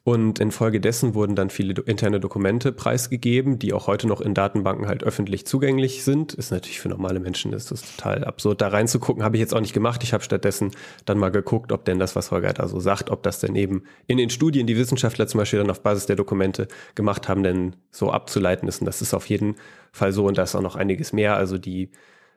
Und 0.04 0.38
infolgedessen 0.38 1.14
wurden 1.14 1.34
dann 1.34 1.50
viele 1.50 1.74
interne 1.82 2.20
Dokumente 2.20 2.70
preisgegeben, 2.70 3.58
die 3.58 3.72
auch 3.72 3.88
heute 3.88 4.06
noch 4.06 4.20
in 4.20 4.34
Datenbanken 4.34 4.86
halt 4.86 5.02
öffentlich 5.02 5.46
zugänglich 5.46 6.04
sind. 6.04 6.32
Ist 6.34 6.52
natürlich 6.52 6.78
für 6.78 6.88
normale 6.88 7.18
Menschen 7.18 7.52
ist 7.52 7.72
das 7.72 7.82
total 7.82 8.24
absurd. 8.24 8.60
Da 8.60 8.68
reinzugucken, 8.68 9.24
habe 9.24 9.36
ich 9.36 9.40
jetzt 9.40 9.52
auch 9.52 9.60
nicht 9.60 9.72
gemacht. 9.72 10.04
Ich 10.04 10.12
habe 10.12 10.22
stattdessen 10.22 10.70
dann 11.04 11.18
mal 11.18 11.30
geguckt, 11.30 11.72
ob 11.72 11.84
denn 11.84 11.98
das, 11.98 12.14
was 12.14 12.30
Holger 12.30 12.52
da 12.52 12.68
so 12.68 12.78
sagt, 12.78 13.10
ob 13.10 13.24
das 13.24 13.40
denn 13.40 13.56
eben 13.56 13.82
in 14.06 14.16
den 14.16 14.30
Studien, 14.30 14.68
die 14.68 14.76
Wissenschaftler 14.76 15.26
zum 15.26 15.38
Beispiel 15.38 15.58
dann 15.58 15.70
auf 15.70 15.82
Basis 15.82 16.06
der 16.06 16.16
Dokumente 16.16 16.68
gemacht 16.94 17.28
haben, 17.28 17.42
denn 17.42 17.74
so 17.90 18.12
abzuleiten 18.12 18.68
ist. 18.68 18.80
Und 18.80 18.86
das 18.86 19.02
ist 19.02 19.12
auf 19.12 19.28
jeden 19.28 19.56
Fall 19.90 20.12
so. 20.12 20.26
Und 20.26 20.38
da 20.38 20.44
ist 20.44 20.54
auch 20.54 20.62
noch 20.62 20.76
einiges 20.76 21.12
mehr. 21.12 21.36
Also 21.36 21.58
die 21.58 21.90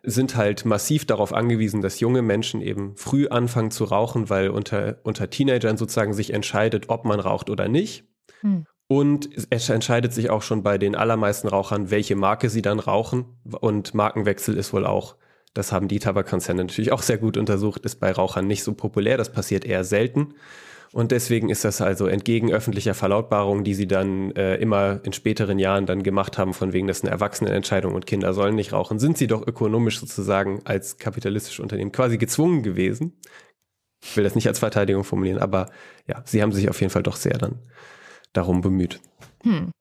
sind 0.04 0.36
halt 0.36 0.66
massiv 0.66 1.06
darauf 1.06 1.34
angewiesen, 1.34 1.82
dass 1.82 2.00
junge 2.00 2.22
Menschen 2.22 2.62
eben 2.62 2.96
früh 2.96 3.28
anfangen 3.28 3.72
zu 3.72 3.84
rauchen, 3.84 4.30
weil 4.30 4.50
unter, 4.50 4.98
unter 5.04 5.30
Teenagern 5.30 5.78
sozusagen 5.78 6.14
sich 6.14 6.34
entscheidet, 6.34 6.90
ob 6.90 7.06
man 7.06 7.20
raucht 7.20 7.50
oder 7.50 7.68
nicht. 7.68 8.06
Hm. 8.42 8.66
Und 8.88 9.30
es 9.52 9.70
entscheidet 9.70 10.14
sich 10.14 10.32
auch 10.32 10.42
schon 10.42 10.64
bei 10.64 10.80
den 10.80 10.96
allermeisten 10.96 11.48
Rauchern, 11.48 11.92
welche 11.92 12.16
Marke 12.16 12.50
sie 12.50 12.64
dann 12.64 12.80
rauchen. 12.80 13.26
Und 13.62 13.94
Markenwechsel 13.94 14.58
ist 14.58 14.74
wohl 14.74 14.86
auch, 14.86 15.16
das 15.54 15.72
haben 15.72 15.88
die 15.88 16.00
Tabakkonzerne 16.00 16.64
natürlich 16.64 16.92
auch 16.92 17.04
sehr 17.04 17.20
gut 17.20 17.38
untersucht, 17.38 17.86
ist 17.86 18.00
bei 18.00 18.12
Rauchern 18.12 18.48
nicht 18.48 18.64
so 18.64 18.74
populär. 18.74 19.18
Das 19.18 19.32
passiert 19.32 19.64
eher 19.64 19.84
selten. 19.84 20.34
Und 20.92 21.12
deswegen 21.12 21.50
ist 21.50 21.66
das 21.66 21.82
also 21.82 22.08
entgegen 22.08 22.52
öffentlicher 22.52 22.96
Verlautbarungen, 22.96 23.64
die 23.64 23.76
sie 23.76 23.88
dann 23.88 24.32
äh, 24.32 24.56
immer 24.56 25.00
in 25.04 25.14
späteren 25.14 25.60
Jahren 25.60 25.86
dann 25.86 26.02
gemacht 26.02 26.38
haben, 26.38 26.54
von 26.54 26.74
wegen, 26.74 26.88
das 26.88 27.00
ist 27.00 27.04
eine 27.04 27.12
Erwachsenenentscheidung 27.12 27.94
und 27.94 28.08
Kinder 28.08 28.34
sollen 28.34 28.56
nicht 28.56 28.74
rauchen, 28.74 28.98
sind 28.98 29.18
sie 29.18 29.28
doch 29.28 29.46
ökonomisch 29.46 30.00
sozusagen 30.00 30.62
als 30.66 30.98
kapitalistisches 30.98 31.60
Unternehmen 31.60 31.92
quasi 31.92 32.18
gezwungen 32.18 32.64
gewesen. 32.64 33.20
Ich 34.04 34.18
will 34.18 34.24
das 34.24 34.36
nicht 34.36 34.48
als 34.48 34.60
Verteidigung 34.60 35.04
formulieren, 35.04 35.40
aber 35.40 35.70
ja, 36.08 36.24
sie 36.26 36.42
haben 36.42 36.54
sich 36.54 36.70
auf 36.70 36.80
jeden 36.82 36.92
Fall 36.92 37.04
doch 37.04 37.18
sehr 37.18 37.38
dann 37.38 37.60
darum 38.34 38.62
bemüht. 38.62 39.00
Hm. 39.44 39.72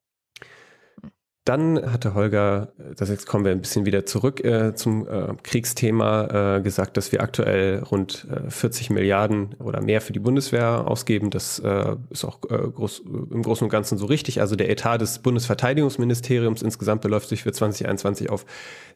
Dann 1.49 1.93
hatte 1.93 2.13
Holger, 2.13 2.75
das 2.95 3.09
jetzt 3.09 3.27
kommen 3.27 3.47
wir 3.47 3.53
ein 3.53 3.63
bisschen 3.63 3.87
wieder 3.87 4.05
zurück 4.05 4.45
äh, 4.45 4.75
zum 4.75 5.09
äh, 5.09 5.33
Kriegsthema, 5.43 6.57
äh, 6.57 6.61
gesagt, 6.61 6.99
dass 6.99 7.11
wir 7.11 7.23
aktuell 7.23 7.79
rund 7.85 8.27
40 8.51 8.91
äh, 8.91 8.93
Milliarden 8.93 9.55
oder 9.59 9.81
mehr 9.81 10.03
für 10.03 10.13
die 10.13 10.19
Bundeswehr 10.19 10.87
ausgeben. 10.87 11.31
Das 11.31 11.59
äh, 11.61 11.97
ist 12.11 12.27
auch 12.27 12.41
äh, 12.51 12.69
groß, 12.69 13.03
im 13.31 13.43
Großen 13.43 13.65
und 13.65 13.71
Ganzen 13.71 13.97
so 13.97 14.05
richtig. 14.05 14.43
Also 14.43 14.57
der 14.57 14.69
Etat 14.69 14.99
des 14.99 15.21
Bundesverteidigungsministeriums 15.21 16.61
insgesamt 16.61 17.01
beläuft 17.01 17.31
sich 17.31 17.45
für 17.45 17.53
2021 17.53 18.29
auf 18.29 18.45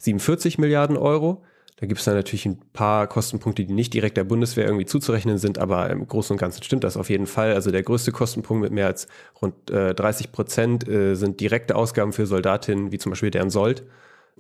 47 0.01 0.59
Milliarden 0.59 0.99
Euro. 0.99 1.43
Da 1.83 1.89
gibt 1.89 1.99
es 1.99 2.05
dann 2.05 2.15
natürlich 2.15 2.47
ein 2.47 2.61
paar 2.73 3.09
Kostenpunkte, 3.09 3.65
die 3.65 3.73
nicht 3.73 3.93
direkt 3.93 4.17
der 4.17 4.23
Bundeswehr 4.23 4.67
irgendwie 4.67 4.87
zuzurechnen 4.87 5.39
sind, 5.39 5.59
aber 5.59 5.91
im 5.91 6.07
Großen 6.07 6.33
und 6.33 6.39
Ganzen 6.39 6.63
stimmt 6.63 6.85
das 6.85 6.97
auf 6.97 7.11
jeden 7.11 7.27
Fall. 7.27 7.55
Also 7.55 7.73
der 7.73 7.83
größte 7.83 8.13
Kostenpunkt 8.13 8.63
mit 8.63 8.71
mehr 8.71 8.87
als 8.87 9.09
rund 9.41 9.69
äh, 9.69 9.93
30 9.93 10.31
Prozent 10.31 10.87
äh, 10.87 11.17
sind 11.17 11.41
direkte 11.41 11.75
Ausgaben 11.75 12.13
für 12.13 12.25
Soldatinnen, 12.25 12.93
wie 12.93 12.99
zum 12.99 13.11
Beispiel 13.11 13.33
deren 13.33 13.51
Sold. 13.51 13.83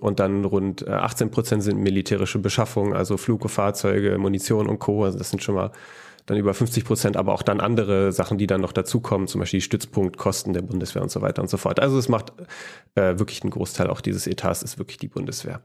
Und 0.01 0.21
dann 0.21 0.45
rund 0.45 0.87
äh, 0.87 0.93
18 0.93 1.33
Prozent 1.33 1.65
sind 1.65 1.81
militärische 1.81 2.39
Beschaffungen, 2.39 2.93
also 2.93 3.17
Flugfahrzeuge, 3.17 4.17
Munition 4.19 4.69
und 4.69 4.79
Co. 4.79 5.03
Also 5.03 5.19
das 5.19 5.31
sind 5.31 5.43
schon 5.43 5.57
mal 5.57 5.73
dann 6.27 6.37
über 6.37 6.55
50 6.55 6.85
Prozent, 6.85 7.17
aber 7.17 7.33
auch 7.33 7.43
dann 7.43 7.59
andere 7.59 8.13
Sachen, 8.13 8.39
die 8.39 8.47
dann 8.47 8.61
noch 8.61 8.73
dazukommen, 8.73 9.27
zum 9.27 9.41
Beispiel 9.41 9.61
Stützpunktkosten 9.61 10.53
der 10.53 10.63
Bundeswehr 10.63 11.03
und 11.03 11.11
so 11.11 11.23
weiter 11.23 11.43
und 11.43 11.49
so 11.49 11.57
fort. 11.57 11.81
Also 11.81 11.99
es 11.99 12.09
macht 12.09 12.35
äh, 12.95 13.19
wirklich 13.19 13.43
einen 13.43 13.51
Großteil 13.51 13.91
auch 13.91 14.01
dieses 14.01 14.29
Etats, 14.29 14.63
ist 14.63 14.79
wirklich 14.79 14.99
die 14.99 15.09
Bundeswehr. 15.09 15.61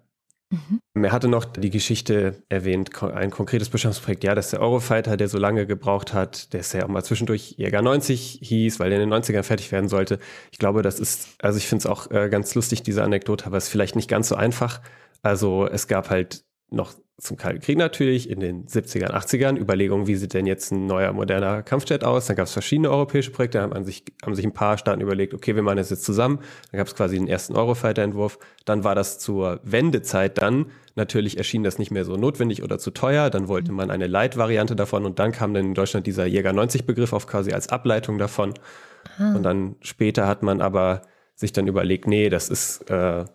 Mhm. 0.49 0.79
Er 1.03 1.11
hatte 1.11 1.27
noch 1.27 1.45
die 1.45 1.69
Geschichte 1.69 2.43
erwähnt, 2.49 3.01
ein 3.03 3.31
konkretes 3.31 3.69
Beschaffungsprojekt, 3.69 4.23
ja, 4.23 4.33
dass 4.33 4.51
der 4.51 4.61
Eurofighter, 4.61 5.17
der 5.17 5.27
so 5.27 5.37
lange 5.37 5.67
gebraucht 5.67 6.13
hat, 6.13 6.53
der 6.53 6.61
ist 6.61 6.73
ja 6.73 6.85
auch 6.85 6.89
mal 6.89 7.03
zwischendurch 7.03 7.55
Jäger 7.57 7.81
90 7.81 8.39
hieß, 8.41 8.79
weil 8.79 8.89
der 8.89 9.01
in 9.01 9.09
den 9.09 9.21
90ern 9.21 9.43
fertig 9.43 9.71
werden 9.71 9.89
sollte. 9.89 10.19
Ich 10.51 10.57
glaube, 10.57 10.81
das 10.81 10.99
ist, 10.99 11.35
also 11.41 11.57
ich 11.57 11.67
finde 11.67 11.81
es 11.81 11.85
auch 11.85 12.09
äh, 12.11 12.29
ganz 12.29 12.55
lustig, 12.55 12.83
diese 12.83 13.03
Anekdote, 13.03 13.45
aber 13.45 13.57
es 13.57 13.65
ist 13.65 13.71
vielleicht 13.71 13.95
nicht 13.95 14.09
ganz 14.09 14.29
so 14.29 14.35
einfach. 14.35 14.81
Also 15.21 15.67
es 15.67 15.87
gab 15.87 16.09
halt 16.09 16.45
noch 16.69 16.93
zum 17.19 17.35
Kalten 17.35 17.61
Krieg 17.61 17.79
natürlich, 17.79 18.29
in 18.29 18.39
den 18.39 18.67
70ern, 18.67 19.09
80ern, 19.11 19.57
Überlegungen, 19.57 20.05
wie 20.05 20.15
sieht 20.15 20.35
denn 20.35 20.45
jetzt 20.45 20.71
ein 20.71 20.85
neuer, 20.85 21.13
moderner 21.13 21.63
Kampfjet 21.63 22.03
aus? 22.03 22.27
Dann 22.27 22.35
gab 22.35 22.45
es 22.45 22.53
verschiedene 22.53 22.91
europäische 22.91 23.31
Projekte, 23.31 23.59
haben, 23.59 23.83
sich, 23.85 24.03
haben 24.23 24.35
sich 24.35 24.45
ein 24.45 24.53
paar 24.53 24.77
Staaten 24.77 25.01
überlegt, 25.01 25.33
okay, 25.33 25.55
wir 25.55 25.63
machen 25.63 25.77
das 25.77 25.89
jetzt 25.89 26.03
zusammen. 26.03 26.39
Dann 26.71 26.77
gab 26.77 26.85
es 26.85 26.95
quasi 26.95 27.17
den 27.17 27.27
ersten 27.27 27.55
Eurofighter-Entwurf. 27.55 28.37
Dann 28.65 28.83
war 28.83 28.93
das 28.93 29.17
zur 29.17 29.59
Wendezeit 29.63 30.37
dann. 30.37 30.67
Natürlich 30.95 31.39
erschien 31.39 31.63
das 31.63 31.79
nicht 31.79 31.89
mehr 31.89 32.05
so 32.05 32.17
notwendig 32.17 32.61
oder 32.61 32.77
zu 32.77 32.91
teuer. 32.91 33.31
Dann 33.31 33.47
wollte 33.47 33.71
man 33.71 33.89
eine 33.89 34.05
Light-Variante 34.05 34.75
davon 34.75 35.03
und 35.03 35.17
dann 35.17 35.31
kam 35.31 35.55
dann 35.55 35.65
in 35.65 35.73
Deutschland 35.73 36.05
dieser 36.05 36.27
Jäger-90-Begriff 36.27 37.13
auf 37.13 37.25
quasi 37.25 37.51
als 37.51 37.69
Ableitung 37.69 38.19
davon. 38.19 38.53
Aha. 39.17 39.35
Und 39.35 39.41
dann 39.41 39.75
später 39.81 40.27
hat 40.27 40.43
man 40.43 40.61
aber 40.61 41.01
sich 41.33 41.51
dann 41.51 41.65
überlegt, 41.65 42.05
nee, 42.05 42.29
das 42.29 42.49
ist... 42.49 42.87
Äh, 42.91 43.25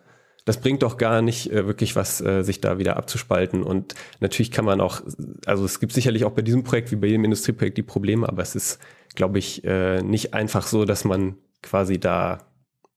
das 0.45 0.61
bringt 0.61 0.83
doch 0.83 0.97
gar 0.97 1.23
nicht 1.23 1.53
äh, 1.53 1.67
wirklich 1.67 1.95
was, 1.95 2.21
äh, 2.21 2.43
sich 2.43 2.61
da 2.61 2.79
wieder 2.79 2.97
abzuspalten. 2.97 3.63
Und 3.63 3.95
natürlich 4.21 4.51
kann 4.51 4.65
man 4.65 4.81
auch, 4.81 5.01
also 5.47 5.65
es 5.65 5.79
gibt 5.79 5.93
sicherlich 5.93 6.25
auch 6.25 6.33
bei 6.33 6.43
diesem 6.43 6.65
Projekt 6.65 6.91
wie 6.91 6.97
bei 6.97 7.07
jedem 7.07 7.25
Industrieprojekt 7.25 7.79
die 7.79 7.83
Probleme, 7.83 8.29
aber 8.29 8.43
es 8.43 8.57
ist, 8.57 8.81
glaube 9.15 9.39
ich, 9.39 9.65
äh, 9.65 10.03
nicht 10.03 10.35
einfach 10.35 10.67
so, 10.67 10.85
dass 10.85 11.05
man 11.05 11.37
quasi 11.63 12.01
da 12.01 12.47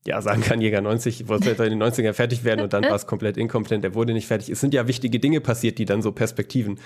ja, 0.07 0.22
sagen 0.22 0.41
kann, 0.41 0.61
Jäger 0.61 0.81
90 0.81 1.27
wollte 1.27 1.51
in 1.51 1.80
den 1.80 1.84
90ern 1.84 2.13
fertig 2.13 2.43
werden 2.43 2.61
und 2.61 2.73
dann 2.73 2.84
war 2.84 2.95
es 2.95 3.07
komplett 3.07 3.38
inkompetent, 3.38 3.84
der 3.84 3.95
wurde 3.95 4.13
nicht 4.13 4.27
fertig. 4.27 4.49
Es 4.49 4.59
sind 4.59 4.73
ja 4.73 4.88
wichtige 4.88 5.19
Dinge 5.19 5.41
passiert, 5.41 5.77
die 5.77 5.85
dann 5.85 6.01
so 6.01 6.11
Perspektiven 6.11 6.80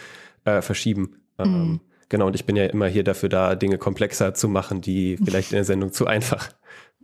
äh, 0.45 0.61
verschieben. 0.61 1.17
Mhm. 1.37 1.45
Ähm, 1.45 1.79
genau, 2.07 2.27
und 2.27 2.35
ich 2.35 2.45
bin 2.45 2.55
ja 2.55 2.65
immer 2.65 2.87
hier 2.87 3.03
dafür 3.03 3.29
da, 3.29 3.55
Dinge 3.55 3.77
komplexer 3.77 4.33
zu 4.33 4.47
machen, 4.47 4.81
die 4.81 5.17
vielleicht 5.23 5.51
in 5.51 5.57
der 5.57 5.65
Sendung 5.65 5.91
zu 5.91 6.07
einfach 6.07 6.49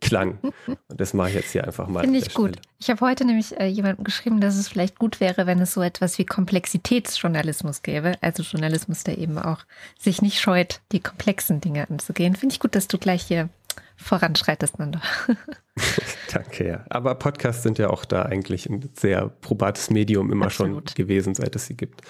klang. 0.02 0.40
Und 0.68 0.78
das 0.88 1.14
mache 1.14 1.30
ich 1.30 1.36
jetzt 1.36 1.52
hier 1.52 1.66
einfach 1.66 1.88
mal. 1.88 2.02
Finde 2.02 2.20
ich 2.20 2.34
gut. 2.34 2.52
Stelle. 2.52 2.68
Ich 2.80 2.90
habe 2.90 3.02
heute 3.02 3.26
nämlich 3.26 3.60
äh, 3.60 3.68
jemandem 3.68 4.04
geschrieben, 4.04 4.42
dass 4.42 4.56
es 4.56 4.68
vielleicht 4.68 5.00
gut 5.00 5.20
wäre, 5.20 5.48
wenn 5.48 5.60
es 5.60 5.74
so 5.74 5.82
etwas 5.82 6.18
wie 6.18 6.26
Komplexitätsjournalismus 6.26 7.82
gäbe. 7.82 8.14
Also 8.22 8.44
Journalismus, 8.44 9.04
der 9.04 9.18
eben 9.18 9.38
auch 9.38 9.60
sich 9.98 10.22
nicht 10.22 10.40
scheut, 10.40 10.82
die 10.92 11.00
komplexen 11.00 11.62
Dinge 11.62 11.90
anzugehen. 11.90 12.36
Finde 12.36 12.54
ich 12.54 12.60
gut, 12.60 12.76
dass 12.76 12.88
du 12.88 12.98
gleich 12.98 13.24
hier 13.24 13.50
voranschreitest, 13.98 14.80
Nando. 14.80 15.00
Danke, 16.32 16.68
ja. 16.68 16.86
Aber 16.90 17.16
Podcasts 17.16 17.64
sind 17.64 17.78
ja 17.78 17.90
auch 17.90 18.06
da 18.06 18.24
eigentlich 18.24 18.70
ein 18.70 18.90
sehr 18.94 19.30
probates 19.42 19.90
Medium 19.90 20.32
immer 20.32 20.46
Absolut. 20.46 20.92
schon 20.92 20.96
gewesen, 20.96 21.36
seit 21.36 21.56
es 21.56 21.66
sie 21.66 21.76
gibt. 21.76 22.02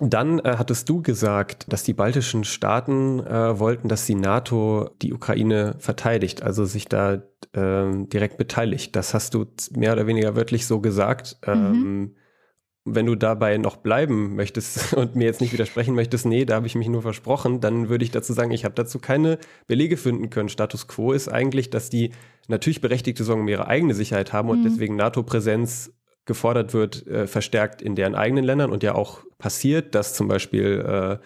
Dann 0.00 0.40
äh, 0.40 0.56
hattest 0.58 0.88
du 0.88 1.02
gesagt, 1.02 1.72
dass 1.72 1.84
die 1.84 1.92
baltischen 1.92 2.44
Staaten 2.44 3.20
äh, 3.20 3.58
wollten, 3.58 3.88
dass 3.88 4.06
die 4.06 4.16
NATO 4.16 4.90
die 5.02 5.12
Ukraine 5.12 5.76
verteidigt, 5.78 6.42
also 6.42 6.64
sich 6.64 6.86
da 6.86 7.14
äh, 7.14 7.22
direkt 7.52 8.36
beteiligt. 8.36 8.96
Das 8.96 9.14
hast 9.14 9.34
du 9.34 9.46
mehr 9.76 9.92
oder 9.92 10.06
weniger 10.06 10.34
wörtlich 10.34 10.66
so 10.66 10.80
gesagt. 10.80 11.38
Mhm. 11.46 11.52
Ähm, 11.52 12.14
wenn 12.86 13.06
du 13.06 13.14
dabei 13.14 13.56
noch 13.56 13.76
bleiben 13.76 14.34
möchtest 14.34 14.92
und 14.96 15.16
mir 15.16 15.24
jetzt 15.24 15.40
nicht 15.40 15.52
widersprechen 15.52 15.94
möchtest, 15.94 16.26
nee, 16.26 16.44
da 16.44 16.56
habe 16.56 16.66
ich 16.66 16.74
mich 16.74 16.88
nur 16.88 17.02
versprochen, 17.02 17.60
dann 17.60 17.88
würde 17.88 18.04
ich 18.04 18.10
dazu 18.10 18.32
sagen, 18.32 18.50
ich 18.50 18.64
habe 18.64 18.74
dazu 18.74 18.98
keine 18.98 19.38
Belege 19.66 19.96
finden 19.96 20.28
können. 20.28 20.48
Status 20.48 20.86
quo 20.88 21.12
ist 21.12 21.28
eigentlich, 21.28 21.70
dass 21.70 21.88
die 21.88 22.12
natürlich 22.48 22.80
berechtigte 22.80 23.24
Sorgen 23.24 23.42
um 23.42 23.48
ihre 23.48 23.68
eigene 23.68 23.94
Sicherheit 23.94 24.32
haben 24.32 24.50
und 24.50 24.60
mhm. 24.60 24.64
deswegen 24.64 24.96
NATO-Präsenz 24.96 25.92
gefordert 26.26 26.72
wird, 26.74 27.06
äh, 27.06 27.26
verstärkt 27.26 27.82
in 27.82 27.94
deren 27.94 28.14
eigenen 28.14 28.44
Ländern 28.44 28.70
und 28.70 28.82
ja 28.82 28.94
auch 28.94 29.22
passiert, 29.44 29.94
dass 29.94 30.14
zum 30.14 30.26
Beispiel 30.26 30.82
äh, 30.88 31.18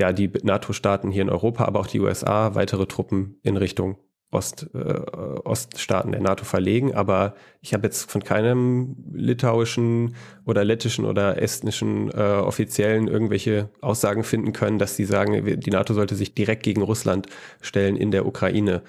ja 0.00 0.14
die 0.14 0.30
NATO-Staaten 0.42 1.10
hier 1.10 1.20
in 1.20 1.28
Europa, 1.28 1.66
aber 1.66 1.80
auch 1.80 1.86
die 1.86 2.00
USA 2.00 2.54
weitere 2.54 2.86
Truppen 2.86 3.38
in 3.42 3.58
Richtung 3.58 3.98
Ost, 4.30 4.66
äh, 4.74 4.78
Oststaaten 4.78 6.10
der 6.12 6.22
NATO 6.22 6.46
verlegen. 6.46 6.94
Aber 6.94 7.34
ich 7.60 7.74
habe 7.74 7.86
jetzt 7.86 8.10
von 8.10 8.24
keinem 8.24 8.96
litauischen 9.12 10.16
oder 10.46 10.64
lettischen 10.64 11.04
oder 11.04 11.42
estnischen 11.42 12.10
äh, 12.12 12.40
Offiziellen 12.40 13.08
irgendwelche 13.08 13.68
Aussagen 13.82 14.24
finden 14.24 14.54
können, 14.54 14.78
dass 14.78 14.96
sie 14.96 15.04
sagen, 15.04 15.60
die 15.60 15.70
NATO 15.70 15.92
sollte 15.92 16.16
sich 16.16 16.34
direkt 16.34 16.62
gegen 16.62 16.80
Russland 16.80 17.26
stellen 17.60 17.94
in 17.94 18.10
der 18.10 18.24
Ukraine. 18.24 18.84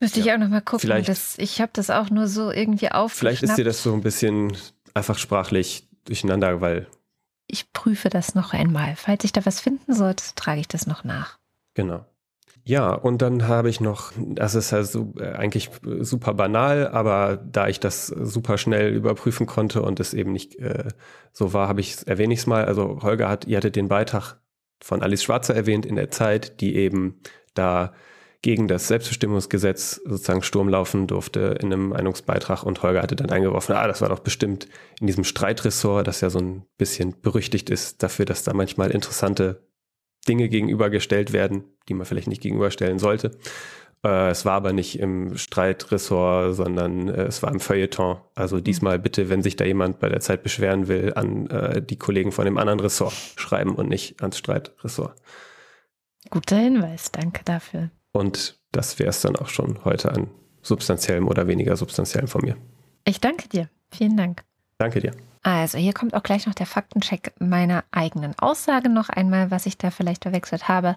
Müsste 0.00 0.20
ja. 0.20 0.24
ich 0.24 0.32
auch 0.32 0.38
nochmal 0.38 0.62
gucken. 0.62 0.80
Vielleicht, 0.80 1.10
das, 1.10 1.36
ich 1.36 1.60
habe 1.60 1.72
das 1.74 1.90
auch 1.90 2.08
nur 2.08 2.26
so 2.26 2.50
irgendwie 2.50 2.90
aufgeschnappt. 2.90 3.18
Vielleicht 3.18 3.42
ist 3.42 3.58
dir 3.58 3.64
das 3.64 3.82
so 3.82 3.92
ein 3.92 4.00
bisschen 4.00 4.56
einfach 4.94 5.18
sprachlich 5.18 5.86
durcheinander, 6.06 6.62
weil. 6.62 6.86
Ich 7.52 7.72
prüfe 7.72 8.08
das 8.08 8.34
noch 8.34 8.52
einmal. 8.52 8.94
Falls 8.96 9.24
ich 9.24 9.32
da 9.32 9.44
was 9.44 9.60
finden 9.60 9.92
sollte, 9.92 10.24
trage 10.36 10.60
ich 10.60 10.68
das 10.68 10.86
noch 10.86 11.04
nach. 11.04 11.38
Genau. 11.74 12.04
Ja, 12.62 12.92
und 12.92 13.22
dann 13.22 13.48
habe 13.48 13.70
ich 13.70 13.80
noch, 13.80 14.12
das 14.16 14.54
ist 14.54 14.72
also 14.72 15.14
eigentlich 15.18 15.70
super 16.00 16.34
banal, 16.34 16.88
aber 16.88 17.36
da 17.36 17.68
ich 17.68 17.80
das 17.80 18.06
super 18.06 18.58
schnell 18.58 18.94
überprüfen 18.94 19.46
konnte 19.46 19.82
und 19.82 19.98
es 19.98 20.14
eben 20.14 20.32
nicht 20.32 20.56
äh, 20.56 20.88
so 21.32 21.52
war, 21.52 21.68
habe 21.68 21.80
ich 21.80 22.06
erwähne 22.06 22.34
ich 22.34 22.40
es 22.40 22.46
mal. 22.46 22.64
Also 22.66 23.00
Holger 23.02 23.28
hat, 23.28 23.46
ihr 23.46 23.56
hattet 23.56 23.76
den 23.76 23.88
Beitrag 23.88 24.40
von 24.82 25.02
Alice 25.02 25.22
Schwarzer 25.22 25.54
erwähnt 25.54 25.86
in 25.86 25.96
der 25.96 26.10
Zeit, 26.10 26.60
die 26.60 26.76
eben 26.76 27.20
da 27.54 27.92
gegen 28.42 28.68
das 28.68 28.88
Selbstbestimmungsgesetz 28.88 30.00
sozusagen 30.04 30.42
Sturm 30.42 30.68
laufen 30.68 31.06
durfte 31.06 31.58
in 31.60 31.72
einem 31.72 31.90
Meinungsbeitrag 31.90 32.62
und 32.62 32.82
Holger 32.82 33.02
hatte 33.02 33.16
dann 33.16 33.30
eingeworfen, 33.30 33.74
ah, 33.74 33.86
das 33.86 34.00
war 34.00 34.08
doch 34.08 34.20
bestimmt 34.20 34.66
in 35.00 35.06
diesem 35.06 35.24
Streitressort, 35.24 36.06
das 36.06 36.22
ja 36.22 36.30
so 36.30 36.38
ein 36.38 36.64
bisschen 36.78 37.20
berüchtigt 37.20 37.68
ist 37.68 38.02
dafür, 38.02 38.24
dass 38.24 38.42
da 38.42 38.54
manchmal 38.54 38.90
interessante 38.90 39.68
Dinge 40.26 40.48
gegenübergestellt 40.48 41.32
werden, 41.32 41.64
die 41.88 41.94
man 41.94 42.06
vielleicht 42.06 42.28
nicht 42.28 42.42
gegenüberstellen 42.42 42.98
sollte. 42.98 43.32
Äh, 44.04 44.30
es 44.30 44.44
war 44.44 44.54
aber 44.54 44.72
nicht 44.72 44.98
im 44.98 45.36
Streitressort, 45.36 46.54
sondern 46.54 47.08
äh, 47.08 47.24
es 47.24 47.42
war 47.42 47.52
im 47.52 47.60
Feuilleton. 47.60 48.18
Also 48.34 48.60
diesmal 48.60 48.98
bitte, 48.98 49.28
wenn 49.28 49.42
sich 49.42 49.56
da 49.56 49.64
jemand 49.64 49.98
bei 49.98 50.08
der 50.08 50.20
Zeit 50.20 50.42
beschweren 50.42 50.88
will, 50.88 51.12
an 51.14 51.46
äh, 51.48 51.82
die 51.82 51.96
Kollegen 51.96 52.32
von 52.32 52.46
dem 52.46 52.58
anderen 52.58 52.80
Ressort 52.80 53.14
schreiben 53.36 53.74
und 53.74 53.88
nicht 53.88 54.20
ans 54.22 54.38
Streitressort. 54.38 55.14
Guter 56.30 56.56
Hinweis, 56.56 57.12
danke 57.12 57.44
dafür. 57.44 57.90
Und 58.12 58.58
das 58.72 58.98
wäre 58.98 59.10
es 59.10 59.20
dann 59.20 59.36
auch 59.36 59.48
schon 59.48 59.84
heute 59.84 60.12
an 60.12 60.28
substanziellem 60.62 61.28
oder 61.28 61.46
weniger 61.46 61.76
substanziellem 61.76 62.28
von 62.28 62.42
mir. 62.42 62.56
Ich 63.04 63.20
danke 63.20 63.48
dir. 63.48 63.68
Vielen 63.90 64.16
Dank. 64.16 64.44
Danke 64.78 65.00
dir. 65.00 65.12
Also 65.42 65.78
hier 65.78 65.94
kommt 65.94 66.14
auch 66.14 66.22
gleich 66.22 66.46
noch 66.46 66.54
der 66.54 66.66
Faktencheck 66.66 67.32
meiner 67.38 67.84
eigenen 67.90 68.38
Aussage 68.38 68.88
noch 68.88 69.08
einmal, 69.08 69.50
was 69.50 69.66
ich 69.66 69.78
da 69.78 69.90
vielleicht 69.90 70.24
verwechselt 70.24 70.68
habe. 70.68 70.96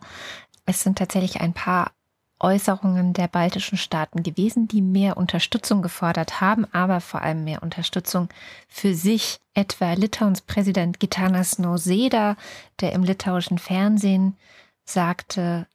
Es 0.65 0.83
sind 0.83 0.97
tatsächlich 0.97 1.39
ein 1.39 1.53
paar 1.53 1.91
Äußerungen 2.39 3.13
der 3.13 3.29
baltischen 3.29 3.77
Staaten 3.77 4.21
gewesen, 4.21 4.67
die 4.67 4.81
mehr 4.81 5.15
Unterstützung 5.15 5.81
gefordert 5.81 6.41
haben, 6.41 6.65
aber 6.73 6.99
vor 6.99 7.21
allem 7.21 7.45
mehr 7.45 7.63
Unterstützung 7.63 8.27
für 8.67 8.93
sich. 8.93 9.39
Etwa 9.53 9.93
Litauens 9.93 10.41
Präsident 10.41 10.99
Gitanas 10.99 11.59
Nausėda, 11.59 12.35
der 12.81 12.93
im 12.93 13.03
litauischen 13.03 13.59
Fernsehen 13.59 14.35
sagte, 14.83 15.67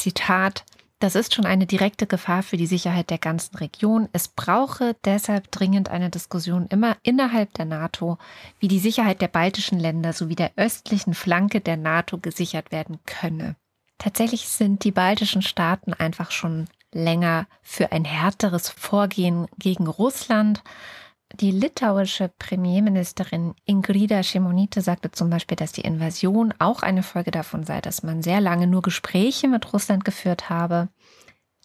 Zitat, 0.00 0.64
das 0.98 1.14
ist 1.14 1.34
schon 1.34 1.46
eine 1.46 1.66
direkte 1.66 2.06
Gefahr 2.06 2.42
für 2.42 2.56
die 2.56 2.66
Sicherheit 2.66 3.10
der 3.10 3.18
ganzen 3.18 3.56
Region. 3.56 4.08
Es 4.12 4.28
brauche 4.28 4.96
deshalb 5.04 5.50
dringend 5.50 5.88
eine 5.88 6.10
Diskussion 6.10 6.66
immer 6.68 6.96
innerhalb 7.02 7.54
der 7.54 7.64
NATO, 7.66 8.18
wie 8.58 8.68
die 8.68 8.78
Sicherheit 8.78 9.20
der 9.20 9.28
baltischen 9.28 9.78
Länder 9.78 10.12
sowie 10.12 10.36
der 10.36 10.52
östlichen 10.56 11.14
Flanke 11.14 11.60
der 11.60 11.76
NATO 11.76 12.18
gesichert 12.18 12.72
werden 12.72 12.98
könne. 13.06 13.56
Tatsächlich 13.98 14.48
sind 14.48 14.84
die 14.84 14.92
baltischen 14.92 15.42
Staaten 15.42 15.92
einfach 15.92 16.30
schon 16.30 16.66
länger 16.92 17.46
für 17.62 17.92
ein 17.92 18.04
härteres 18.04 18.68
Vorgehen 18.68 19.46
gegen 19.58 19.86
Russland. 19.86 20.62
Die 21.40 21.52
litauische 21.52 22.30
Premierministerin 22.38 23.54
Ingrida 23.64 24.22
Šimonytė 24.22 24.82
sagte 24.82 25.10
zum 25.10 25.30
Beispiel, 25.30 25.56
dass 25.56 25.72
die 25.72 25.80
Invasion 25.80 26.52
auch 26.58 26.82
eine 26.82 27.02
Folge 27.02 27.30
davon 27.30 27.64
sei, 27.64 27.80
dass 27.80 28.02
man 28.02 28.22
sehr 28.22 28.42
lange 28.42 28.66
nur 28.66 28.82
Gespräche 28.82 29.48
mit 29.48 29.72
Russland 29.72 30.04
geführt 30.04 30.50
habe. 30.50 30.88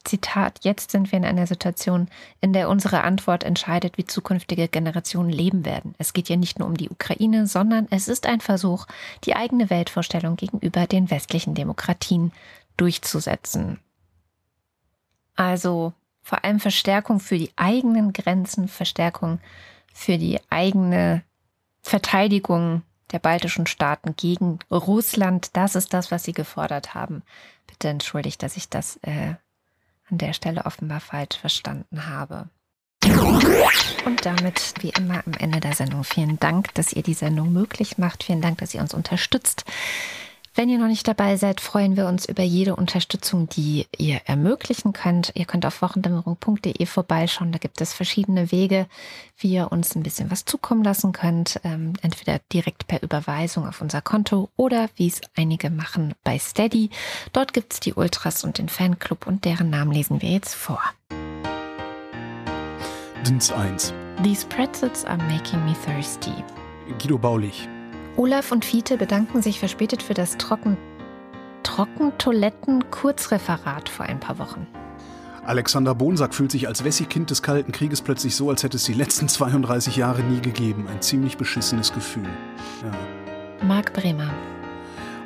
Zitat, 0.06 0.60
jetzt 0.64 0.92
sind 0.92 1.12
wir 1.12 1.18
in 1.18 1.26
einer 1.26 1.46
Situation, 1.46 2.08
in 2.40 2.54
der 2.54 2.70
unsere 2.70 3.04
Antwort 3.04 3.44
entscheidet, 3.44 3.98
wie 3.98 4.06
zukünftige 4.06 4.70
Generationen 4.70 5.30
leben 5.30 5.66
werden. 5.66 5.94
Es 5.98 6.14
geht 6.14 6.30
ja 6.30 6.38
nicht 6.38 6.58
nur 6.58 6.70
um 6.70 6.78
die 6.78 6.90
Ukraine, 6.90 7.46
sondern 7.46 7.88
es 7.90 8.08
ist 8.08 8.28
ein 8.28 8.40
Versuch, 8.40 8.86
die 9.26 9.36
eigene 9.36 9.70
Weltvorstellung 9.70 10.38
gegenüber 10.38 10.88
den 10.88 11.12
westlichen 11.12 11.54
Demokratien 11.54 12.32
durchzusetzen. 12.78 13.80
Also 15.36 15.92
vor 16.26 16.44
allem 16.44 16.60
Verstärkung 16.60 17.20
für 17.20 17.38
die 17.38 17.52
eigenen 17.56 18.12
Grenzen, 18.12 18.68
Verstärkung 18.68 19.40
für 19.94 20.18
die 20.18 20.40
eigene 20.50 21.22
Verteidigung 21.84 22.82
der 23.12 23.20
baltischen 23.20 23.68
Staaten 23.68 24.16
gegen 24.16 24.58
Russland. 24.72 25.56
Das 25.56 25.76
ist 25.76 25.94
das, 25.94 26.10
was 26.10 26.24
sie 26.24 26.34
gefordert 26.34 26.96
haben. 26.96 27.22
Bitte 27.68 27.90
entschuldigt, 27.90 28.42
dass 28.42 28.58
ich 28.58 28.70
das 28.70 28.98
äh, 29.04 29.36
an 30.10 30.18
der 30.18 30.34
Stelle 30.34 30.66
offenbar 30.66 31.00
falsch 31.00 31.38
verstanden 31.40 32.08
habe. 32.08 32.50
Und 34.06 34.26
damit, 34.26 34.74
wie 34.80 34.90
immer, 34.90 35.22
am 35.28 35.34
Ende 35.34 35.60
der 35.60 35.74
Sendung 35.74 36.04
vielen 36.04 36.40
Dank, 36.40 36.74
dass 36.74 36.92
ihr 36.92 37.04
die 37.04 37.14
Sendung 37.14 37.54
möglich 37.54 38.00
macht. 38.00 38.24
Vielen 38.24 38.42
Dank, 38.42 38.58
dass 38.58 38.74
ihr 38.74 38.82
uns 38.82 38.96
unterstützt. 38.96 39.64
Wenn 40.58 40.70
ihr 40.70 40.78
noch 40.80 40.88
nicht 40.88 41.06
dabei 41.06 41.36
seid, 41.36 41.60
freuen 41.60 41.98
wir 41.98 42.08
uns 42.08 42.26
über 42.26 42.42
jede 42.42 42.78
Unterstützung, 42.78 43.50
die 43.50 43.88
ihr 43.98 44.22
ermöglichen 44.24 44.94
könnt. 44.94 45.34
Ihr 45.36 45.44
könnt 45.44 45.66
auf 45.66 45.82
wochendämmerung.de 45.82 46.86
vorbeischauen. 46.86 47.52
Da 47.52 47.58
gibt 47.58 47.82
es 47.82 47.94
verschiedene 47.94 48.54
Wege, 48.54 48.88
wie 49.38 49.52
ihr 49.52 49.74
uns 49.74 49.96
ein 49.96 50.04
bisschen 50.04 50.32
was 50.32 50.46
zukommen 50.46 50.82
lassen 50.82 51.12
könnt. 51.12 51.60
Ähm, 51.66 51.92
entweder 52.02 52.40
direkt 52.54 52.88
per 52.88 53.04
Überweisung 53.04 53.68
auf 53.68 53.82
unser 53.82 54.02
Konto 54.02 54.50
oder 54.56 54.88
wie 54.96 55.08
es 55.08 55.20
einige 55.36 55.70
machen 55.70 56.14
bei 56.24 56.40
Steady. 56.40 56.90
Dort 57.34 57.52
gibt 57.52 57.74
es 57.74 57.82
die 57.82 57.94
Ultras 57.94 58.46
und 58.46 58.58
den 58.58 58.70
Fanclub 58.70 59.28
und 59.28 59.44
deren 59.44 59.70
Namen 59.70 59.92
lesen 59.92 60.22
wir 60.22 60.30
jetzt 60.30 60.56
vor. 60.56 60.82
Dins 63.28 63.52
1. 63.52 63.94
These 64.24 64.46
pretzels 64.48 65.04
are 65.04 65.18
making 65.18 65.66
me 65.66 65.76
thirsty. 65.86 66.32
Guido 66.98 67.18
Baulich. 67.18 67.68
Olaf 68.18 68.52
und 68.52 68.64
Fiete 68.64 68.96
bedanken 68.98 69.42
sich 69.42 69.60
verspätet 69.60 70.02
für 70.02 70.14
das 70.14 70.38
Trocken 70.38 70.78
Trockentoiletten-Kurzreferat 71.64 73.90
vor 73.90 74.06
ein 74.06 74.22
paar 74.22 74.40
Wochen. 74.40 74.66
Alexander 75.46 75.94
Bonsack 75.94 76.34
fühlt 76.34 76.52
sich 76.52 76.68
als 76.68 76.84
Wessi-Kind 76.84 77.30
des 77.30 77.44
Kalten 77.44 77.72
Krieges 77.72 78.02
plötzlich 78.02 78.36
so, 78.36 78.50
als 78.50 78.64
hätte 78.64 78.78
es 78.78 78.86
die 78.86 78.94
letzten 78.94 79.28
32 79.28 79.98
Jahre 79.98 80.24
nie 80.24 80.42
gegeben. 80.42 80.88
Ein 80.88 81.02
ziemlich 81.02 81.38
beschissenes 81.38 81.94
Gefühl. 81.94 82.28
Ja. 82.84 82.92
Marc 83.66 83.94
Bremer, 83.94 84.34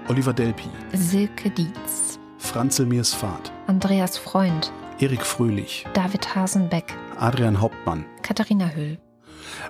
Oliver 0.08 0.34
Delpi, 0.34 0.70
Silke 0.94 1.52
Dietz, 1.52 2.20
Franzel 2.38 2.88
Mirsfahrt, 2.88 3.52
Andreas 3.68 4.18
Freund, 4.18 4.72
Erik 5.00 5.26
Fröhlich, 5.26 5.86
David 5.94 6.36
Hasenbeck, 6.36 6.96
Adrian 7.18 7.62
Hauptmann, 7.62 8.06
Katharina 8.24 8.70
Höhl, 8.70 8.98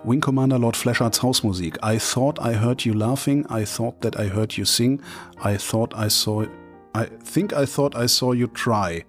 Wing 0.03 0.21
Commander 0.21 0.59
Lord 0.59 0.75
Flashards 0.75 1.19
Hausmusik. 1.19 1.77
I 1.83 1.97
thought 1.99 2.39
I 2.39 2.53
heard 2.53 2.85
you 2.85 2.93
laughing. 2.93 3.45
I 3.49 3.65
thought 3.65 4.01
that 4.01 4.17
I 4.19 4.29
heard 4.29 4.57
you 4.57 4.65
sing. 4.65 5.01
I 5.43 5.57
thought 5.57 5.93
I 5.95 6.09
saw. 6.09 6.45
I 6.95 7.05
think 7.23 7.53
I 7.53 7.65
thought 7.65 7.95
I 7.95 8.07
saw 8.07 8.33
you 8.33 8.47
try. 8.47 9.05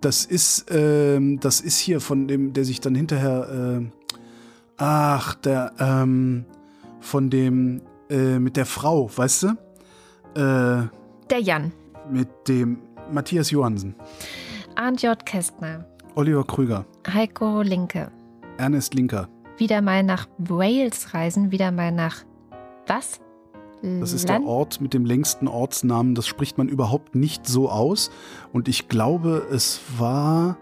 Das 0.00 0.24
ist, 0.24 0.66
ähm, 0.70 1.40
das 1.40 1.60
ist 1.60 1.78
hier 1.78 2.00
von 2.00 2.26
dem, 2.26 2.52
der 2.54 2.64
sich 2.64 2.80
dann 2.80 2.94
hinterher, 2.94 3.48
ähm, 3.52 3.92
ach, 4.78 5.34
der, 5.34 5.72
ähm, 5.78 6.46
von 7.00 7.28
dem, 7.28 7.82
äh, 8.08 8.38
mit 8.38 8.56
der 8.56 8.64
Frau, 8.64 9.10
weißt 9.14 9.42
du? 9.42 9.48
Äh, 10.34 10.88
der 11.28 11.40
Jan, 11.40 11.72
mit 12.10 12.28
dem 12.48 12.78
Matthias 13.12 13.50
Johansen, 13.50 13.94
Arndt 14.74 15.02
J. 15.02 15.26
Kästner, 15.26 15.84
Oliver 16.14 16.44
Krüger, 16.44 16.86
Heiko 17.12 17.60
Linke. 17.60 18.10
Ernest 18.56 18.94
Linker. 18.94 19.28
Wieder 19.60 19.82
mal 19.82 20.02
nach 20.02 20.26
Wales 20.38 21.12
reisen, 21.12 21.50
wieder 21.50 21.70
mal 21.70 21.92
nach 21.92 22.24
was? 22.86 23.20
Das 23.82 24.14
ist 24.14 24.28
der 24.28 24.42
Ort 24.42 24.80
mit 24.80 24.94
dem 24.94 25.04
längsten 25.04 25.48
Ortsnamen. 25.48 26.14
Das 26.14 26.26
spricht 26.26 26.56
man 26.56 26.68
überhaupt 26.68 27.14
nicht 27.14 27.46
so 27.46 27.68
aus. 27.70 28.10
Und 28.54 28.68
ich 28.68 28.88
glaube, 28.88 29.46
es 29.52 29.80
war 29.98 30.56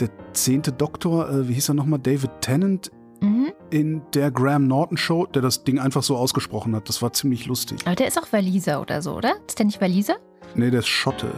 der 0.00 0.08
zehnte 0.32 0.72
Doktor, 0.72 1.28
äh, 1.30 1.46
wie 1.48 1.52
hieß 1.52 1.68
er 1.68 1.74
nochmal? 1.74 1.98
David 1.98 2.30
Tennant 2.40 2.90
Mhm. 3.20 3.52
in 3.70 4.02
der 4.14 4.30
Graham 4.30 4.66
Norton 4.66 4.96
Show, 4.96 5.26
der 5.26 5.42
das 5.42 5.62
Ding 5.64 5.78
einfach 5.78 6.02
so 6.02 6.16
ausgesprochen 6.16 6.74
hat. 6.74 6.88
Das 6.88 7.00
war 7.02 7.12
ziemlich 7.12 7.44
lustig. 7.46 7.80
Aber 7.86 7.94
der 7.96 8.08
ist 8.08 8.18
auch 8.18 8.32
Waliser 8.32 8.80
oder 8.80 9.02
so, 9.02 9.14
oder? 9.14 9.34
Ist 9.46 9.58
der 9.58 9.66
nicht 9.66 9.80
Waliser? 9.80 10.16
Nee, 10.54 10.70
der 10.70 10.80
ist 10.80 10.88
Schotte. 10.88 11.30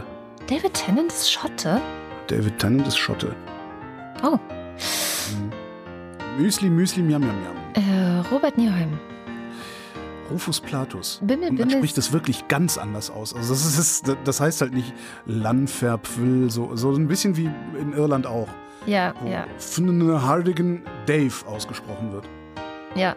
David 0.48 0.74
Tennant 0.74 1.09
ist 1.12 1.30
Schotte? 1.30 1.80
David 2.28 2.56
Tennant 2.60 2.86
ist 2.86 2.97
Schotte. 2.98 3.34
Oh. 4.24 4.36
Mhm. 4.36 5.51
Müsli, 6.39 6.69
Müsli, 6.71 7.03
Miam, 7.03 7.23
Miam, 7.23 7.35
Miam. 7.41 7.57
Äh, 7.75 8.21
Robert 8.31 8.59
Nieheim. 8.59 8.99
Rufus 10.31 10.61
Platus. 10.61 11.21
Bimmel, 11.23 11.51
Und 11.51 11.59
man 11.59 11.69
Bimmel. 11.69 11.77
spricht 11.79 11.97
das 11.99 12.13
wirklich 12.13 12.49
ganz 12.49 12.79
anders 12.79 13.11
aus. 13.11 13.33
Also 13.35 13.55
das, 13.55 13.79
ist, 13.79 14.17
das 14.25 14.41
heißt 14.41 14.61
halt 14.61 14.75
nicht 14.75 14.93
Lanferpfil, 15.27 16.51
so, 16.51 16.75
so 16.75 16.91
ein 16.93 17.07
bisschen 17.07 17.37
wie 17.37 17.49
in 17.81 17.93
Irland 17.93 18.27
auch. 18.27 18.49
Ja, 18.87 19.15
wo 19.21 19.29
ja, 19.29 19.47
Hardigan 20.23 20.83
Dave 21.07 21.35
ausgesprochen 21.47 22.13
wird. 22.13 22.29
ja. 22.95 23.15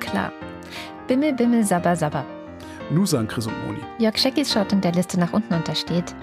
Klar. 0.00 0.30
Bimmel, 1.06 1.32
Bimmel, 1.32 1.64
Sabber, 1.64 1.96
Sabber. 1.96 2.24
Nusan 2.90 3.26
Chris 3.26 3.46
und 3.46 3.54
Moni. 3.66 3.78
Jörg 3.98 4.16
Scheckis 4.18 4.52
schaut 4.52 4.72
in 4.72 4.80
der 4.82 4.92
Liste 4.92 5.18
nach 5.18 5.32
unten 5.32 5.54
und 5.54 5.66
da 5.66 5.74
steht 5.74 6.14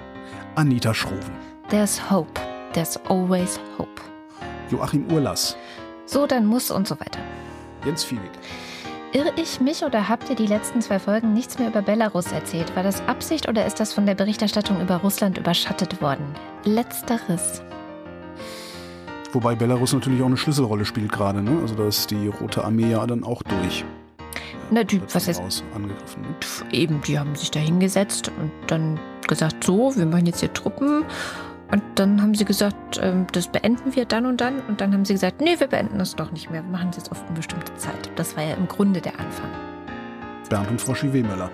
Anita 0.55 0.93
Schroven. 0.93 1.33
There's 1.69 1.99
hope. 2.11 2.39
There's 2.73 2.97
always 3.07 3.59
hope. 3.77 3.89
Joachim 4.69 5.11
Urlass. 5.11 5.57
So, 6.05 6.25
dann 6.25 6.45
muss 6.45 6.71
und 6.71 6.87
so 6.87 6.99
weiter. 6.99 7.19
Jens 7.85 8.03
Fiebig. 8.03 8.31
Irre 9.11 9.31
ich 9.37 9.59
mich 9.59 9.83
oder 9.83 10.07
habt 10.07 10.29
ihr 10.29 10.35
die 10.35 10.45
letzten 10.45 10.81
zwei 10.81 10.99
Folgen 10.99 11.33
nichts 11.33 11.57
mehr 11.57 11.69
über 11.69 11.81
Belarus 11.81 12.31
erzählt? 12.31 12.75
War 12.75 12.83
das 12.83 13.01
Absicht 13.07 13.49
oder 13.49 13.65
ist 13.65 13.79
das 13.79 13.91
von 13.91 14.05
der 14.05 14.13
Berichterstattung 14.13 14.79
über 14.81 14.97
Russland 14.97 15.37
überschattet 15.37 15.99
worden? 15.99 16.25
Letzteres. 16.63 17.63
Wobei 19.33 19.55
Belarus 19.55 19.93
natürlich 19.93 20.21
auch 20.21 20.27
eine 20.27 20.37
Schlüsselrolle 20.37 20.85
spielt 20.85 21.11
gerade. 21.11 21.41
Ne? 21.41 21.57
Also 21.61 21.73
da 21.73 21.87
ist 21.87 22.11
die 22.11 22.27
Rote 22.27 22.63
Armee 22.63 22.91
ja 22.91 23.05
dann 23.07 23.23
auch 23.23 23.41
durch. 23.43 23.83
Na, 24.71 24.83
die, 24.83 25.01
was 25.11 25.27
heißt 25.27 25.41
aus 25.41 25.63
angegriffen. 25.73 26.21
Ne? 26.21 26.27
Eben, 26.71 27.01
die 27.01 27.17
haben 27.17 27.35
sich 27.35 27.49
da 27.49 27.59
hingesetzt 27.59 28.31
und 28.39 28.51
dann 28.67 28.99
gesagt, 29.27 29.63
so, 29.63 29.95
wir 29.95 30.05
machen 30.05 30.27
jetzt 30.27 30.39
hier 30.39 30.53
Truppen. 30.53 31.05
Und 31.71 31.83
dann 31.95 32.21
haben 32.21 32.33
sie 32.33 32.45
gesagt, 32.45 32.99
ähm, 33.01 33.27
das 33.31 33.47
beenden 33.47 33.95
wir 33.95 34.05
dann 34.05 34.25
und 34.25 34.41
dann. 34.41 34.59
Und 34.61 34.81
dann 34.81 34.93
haben 34.93 35.05
sie 35.05 35.13
gesagt, 35.13 35.41
nee, 35.41 35.59
wir 35.59 35.67
beenden 35.67 35.99
das 35.99 36.15
doch 36.15 36.31
nicht 36.31 36.49
mehr. 36.49 36.63
Wir 36.63 36.69
machen 36.69 36.89
es 36.89 36.97
jetzt 36.97 37.11
auf 37.11 37.27
unbestimmte 37.29 37.75
Zeit. 37.75 38.09
Das 38.15 38.35
war 38.35 38.43
ja 38.43 38.55
im 38.55 38.67
Grunde 38.67 39.01
der 39.01 39.19
Anfang. 39.19 39.49
Bernd 40.49 40.71
und 40.71 40.81
Frau 40.81 40.95
Schiwemöller. 40.95 41.51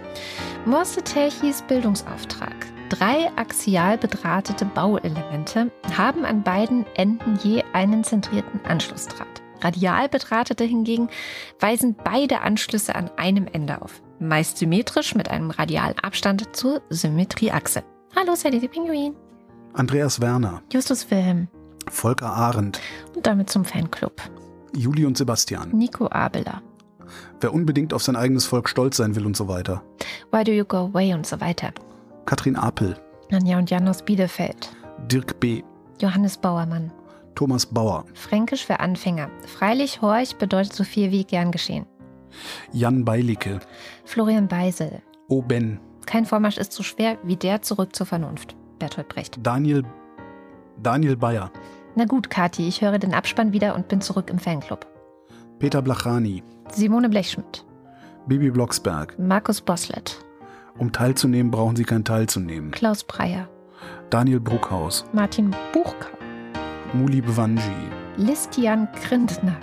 Morse 0.66 1.02
Terchis 1.04 1.62
Bildungsauftrag. 1.64 2.56
Drei 2.90 3.30
axial 3.36 3.98
bedrahtete 3.98 4.64
Bauelemente 4.64 5.72
haben 5.98 6.24
an 6.24 6.44
beiden 6.44 6.86
Enden 6.96 7.38
je 7.44 7.64
einen 7.74 8.04
zentrierten 8.04 8.64
Anschlussdraht. 8.66 9.42
Radial 9.62 10.08
bedrahtete 10.08 10.64
hingegen 10.64 11.10
weisen 11.60 11.96
beide 12.04 12.42
Anschlüsse 12.42 12.96
an 12.96 13.10
einem 13.18 13.48
Ende 13.52 13.82
auf. 13.82 14.02
Meist 14.20 14.58
symmetrisch 14.58 15.16
mit 15.16 15.30
einem 15.30 15.50
Radialabstand 15.50 16.56
zur 16.56 16.82
Symmetrieachse. 16.90 17.84
Hallo, 18.16 18.36
Sally 18.36 18.60
die 18.60 18.68
Pinguin. 18.68 19.16
Andreas 19.76 20.22
Werner, 20.22 20.62
Justus 20.72 21.10
Wilhelm. 21.12 21.48
Volker 21.90 22.32
Arendt, 22.32 22.80
Und 23.14 23.28
damit 23.28 23.50
zum 23.50 23.66
Fanclub. 23.66 24.22
Juli 24.74 25.06
und 25.06 25.18
Sebastian. 25.18 25.70
Nico 25.72 26.08
Abeler. 26.10 26.62
Wer 27.42 27.54
unbedingt 27.54 27.94
auf 27.94 28.02
sein 28.02 28.16
eigenes 28.16 28.46
Volk 28.46 28.70
stolz 28.70 28.98
sein 28.98 29.16
will 29.16 29.26
und 29.26 29.36
so 29.36 29.48
weiter. 29.48 29.84
Why 30.32 30.44
do 30.44 30.52
you 30.52 30.64
go 30.64 30.78
away 30.78 31.14
und 31.14 31.26
so 31.28 31.40
weiter. 31.42 31.72
Katrin 32.26 32.56
Apel, 32.56 32.96
Anja 33.32 33.58
und 33.58 33.70
Jan 33.70 33.88
aus 33.88 34.02
Bielefeld. 34.02 34.70
Dirk 35.12 35.40
B., 35.40 35.62
Johannes 36.00 36.38
Bauermann. 36.38 36.92
Thomas 37.36 37.66
Bauer, 37.66 38.06
Fränkisch 38.14 38.66
für 38.66 38.80
Anfänger. 38.80 39.30
Freilich 39.46 40.02
Horch 40.02 40.38
bedeutet 40.38 40.74
so 40.74 40.86
viel 40.86 41.12
wie 41.12 41.26
gern 41.26 41.52
geschehen. 41.52 41.86
Jan 42.72 43.04
Beilicke, 43.04 43.60
Florian 44.06 44.48
Beisel. 44.48 45.02
O. 45.28 45.42
Ben, 45.42 45.80
Kein 46.06 46.26
Vormarsch 46.26 46.58
ist 46.58 46.72
so 46.72 46.82
schwer 46.82 47.18
wie 47.24 47.36
der 47.36 47.62
zurück 47.62 47.94
zur 47.96 48.06
Vernunft. 48.06 48.56
Bertolt 48.80 49.08
Brecht. 49.10 49.40
Daniel, 49.42 49.84
Daniel 50.82 51.16
Bayer, 51.16 51.52
Na 51.96 52.06
gut, 52.06 52.30
Kathi, 52.30 52.68
ich 52.68 52.82
höre 52.82 53.00
den 53.00 53.14
Abspann 53.14 53.54
wieder 53.54 53.76
und 53.76 53.88
bin 53.88 54.02
zurück 54.02 54.30
im 54.30 54.38
Fanclub. 54.40 54.86
Peter 55.60 55.82
Blachani, 55.82 56.44
Simone 56.72 57.08
Blechschmidt. 57.10 57.66
Bibi 58.28 58.52
Blocksberg. 58.52 59.18
Markus 59.18 59.62
Boslett. 59.62 60.20
Um 60.78 60.92
teilzunehmen, 60.92 61.52
brauchen 61.52 61.76
Sie 61.76 61.86
kein 61.86 62.04
Teilzunehmen. 62.04 62.72
Klaus 62.72 63.04
Breyer. 63.04 63.48
Daniel 64.10 64.40
Bruckhaus, 64.40 65.06
Martin 65.14 65.56
Buchka. 65.72 66.08
Muli 66.94 67.22
Bwanji, 67.22 67.62
Listian 68.18 68.88
Grindner. 69.04 69.56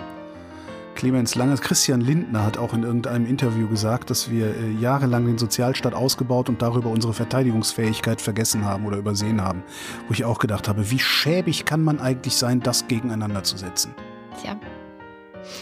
Clemens 0.95 1.35
Langers, 1.35 1.61
Christian 1.61 2.01
Lindner 2.01 2.45
hat 2.45 2.57
auch 2.57 2.73
in 2.73 2.83
irgendeinem 2.83 3.25
Interview 3.25 3.67
gesagt, 3.67 4.09
dass 4.09 4.29
wir 4.29 4.55
äh, 4.55 4.71
jahrelang 4.71 5.25
den 5.25 5.37
Sozialstaat 5.37 5.93
ausgebaut 5.93 6.49
und 6.49 6.61
darüber 6.61 6.89
unsere 6.89 7.13
Verteidigungsfähigkeit 7.13 8.21
vergessen 8.21 8.65
haben 8.65 8.85
oder 8.85 8.97
übersehen 8.97 9.41
haben. 9.41 9.63
Wo 10.07 10.13
ich 10.13 10.25
auch 10.25 10.39
gedacht 10.39 10.67
habe, 10.67 10.91
wie 10.91 10.99
schäbig 10.99 11.65
kann 11.65 11.81
man 11.83 11.99
eigentlich 11.99 12.35
sein, 12.35 12.59
das 12.59 12.87
gegeneinander 12.87 13.43
zu 13.43 13.57
setzen? 13.57 13.93
Tja, 14.41 14.55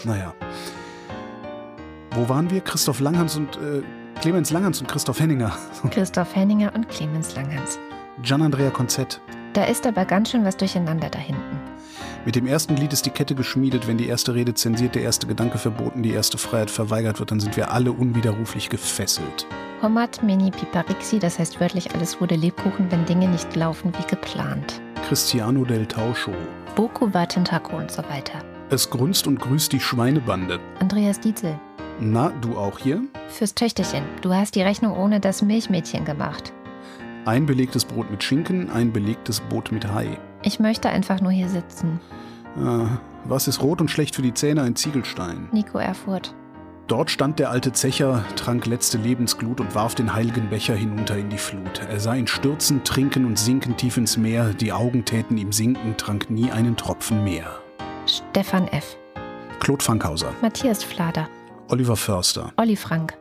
Naja. 0.04 0.34
Wo 2.14 2.28
waren 2.28 2.50
wir? 2.50 2.60
Christoph 2.60 3.00
Langhans 3.00 3.36
und 3.36 3.56
äh, 3.56 3.82
Clemens 4.20 4.50
Langhans 4.50 4.80
und 4.80 4.86
Christoph 4.88 5.18
Henninger. 5.18 5.52
Christoph 5.90 6.34
Henninger 6.36 6.72
und 6.74 6.88
Clemens 6.88 7.34
Langhans. 7.34 7.78
Gian-Andrea 8.22 8.70
Konzett. 8.70 9.20
Da 9.54 9.64
ist 9.64 9.86
aber 9.86 10.04
ganz 10.04 10.30
schön 10.30 10.44
was 10.44 10.56
durcheinander 10.56 11.08
da 11.08 11.18
hinten. 11.18 11.61
Mit 12.24 12.36
dem 12.36 12.46
ersten 12.46 12.76
Glied 12.76 12.92
ist 12.92 13.04
die 13.04 13.10
Kette 13.10 13.34
geschmiedet. 13.34 13.88
Wenn 13.88 13.98
die 13.98 14.06
erste 14.06 14.34
Rede 14.34 14.54
zensiert, 14.54 14.94
der 14.94 15.02
erste 15.02 15.26
Gedanke 15.26 15.58
verboten, 15.58 16.04
die 16.04 16.12
erste 16.12 16.38
Freiheit 16.38 16.70
verweigert 16.70 17.18
wird, 17.18 17.32
dann 17.32 17.40
sind 17.40 17.56
wir 17.56 17.72
alle 17.72 17.90
unwiderruflich 17.90 18.68
gefesselt. 18.68 19.46
Homat 19.82 20.22
meni 20.22 20.52
piparixi, 20.52 21.18
das 21.18 21.40
heißt 21.40 21.58
wörtlich 21.58 21.92
alles 21.92 22.20
wurde 22.20 22.36
Lebkuchen, 22.36 22.92
wenn 22.92 23.04
Dinge 23.06 23.26
nicht 23.26 23.56
laufen 23.56 23.92
wie 23.98 24.06
geplant. 24.06 24.80
Cristiano 25.08 25.64
del 25.64 25.84
Tauscho. 25.86 26.30
Boku 26.76 27.12
war 27.12 27.26
Tentaco 27.26 27.76
und 27.76 27.90
so 27.90 28.02
weiter. 28.04 28.38
Es 28.70 28.88
grunzt 28.88 29.26
und 29.26 29.40
grüßt 29.40 29.72
die 29.72 29.80
Schweinebande. 29.80 30.60
Andreas 30.78 31.18
Dietzel. 31.18 31.58
Na, 31.98 32.32
du 32.40 32.56
auch 32.56 32.78
hier? 32.78 33.02
Fürs 33.28 33.56
Töchterchen. 33.56 34.04
Du 34.20 34.32
hast 34.32 34.54
die 34.54 34.62
Rechnung 34.62 34.96
ohne 34.96 35.18
das 35.18 35.42
Milchmädchen 35.42 36.04
gemacht. 36.04 36.52
Ein 37.24 37.46
belegtes 37.46 37.84
Brot 37.84 38.10
mit 38.10 38.22
Schinken, 38.22 38.70
ein 38.70 38.92
belegtes 38.92 39.40
Boot 39.40 39.72
mit 39.72 39.92
Hai. 39.92 40.18
Ich 40.42 40.60
möchte 40.60 40.88
einfach 40.88 41.20
nur 41.20 41.32
hier 41.32 41.48
sitzen. 41.48 42.00
Äh, 42.56 42.86
was 43.24 43.48
ist 43.48 43.62
rot 43.62 43.80
und 43.80 43.90
schlecht 43.90 44.14
für 44.16 44.22
die 44.22 44.34
Zähne? 44.34 44.62
Ein 44.62 44.76
Ziegelstein. 44.76 45.48
Nico 45.52 45.78
Erfurt. 45.78 46.34
Dort 46.88 47.10
stand 47.10 47.38
der 47.38 47.50
alte 47.50 47.72
Zecher, 47.72 48.24
trank 48.36 48.66
letzte 48.66 48.98
Lebensglut 48.98 49.60
und 49.60 49.74
warf 49.74 49.94
den 49.94 50.12
heiligen 50.14 50.50
Becher 50.50 50.74
hinunter 50.74 51.16
in 51.16 51.30
die 51.30 51.38
Flut. 51.38 51.80
Er 51.88 52.00
sah 52.00 52.14
ihn 52.14 52.26
stürzen, 52.26 52.82
trinken 52.84 53.24
und 53.24 53.38
sinken 53.38 53.76
tief 53.76 53.96
ins 53.96 54.16
Meer. 54.16 54.52
Die 54.52 54.72
Augen 54.72 55.04
täten 55.04 55.38
ihm 55.38 55.52
sinken, 55.52 55.96
trank 55.96 56.28
nie 56.28 56.50
einen 56.50 56.76
Tropfen 56.76 57.22
mehr. 57.24 57.46
Stefan 58.06 58.66
F. 58.68 58.96
Claude 59.60 59.82
Fankhauser, 59.82 60.32
Matthias 60.42 60.82
Flader. 60.82 61.28
Oliver 61.68 61.96
Förster, 61.96 62.52
Olli 62.56 62.74
Frank. 62.74 63.16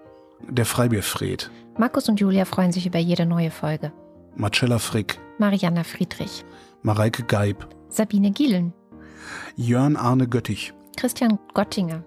der 0.49 0.65
Freibierfred, 0.65 1.51
Markus 1.77 2.09
und 2.09 2.19
Julia 2.19 2.45
freuen 2.45 2.71
sich 2.71 2.87
über 2.87 2.97
jede 2.97 3.27
neue 3.27 3.51
Folge. 3.51 3.93
Marcella 4.35 4.79
Frick, 4.79 5.19
Marianna 5.37 5.83
Friedrich. 5.83 6.43
Mareike 6.83 7.23
Geib, 7.23 7.67
Sabine 7.89 8.31
Gielen. 8.31 8.73
Jörn 9.55 9.95
Arne 9.95 10.27
Göttich, 10.27 10.73
Christian 10.97 11.39
Gottinger. 11.53 12.03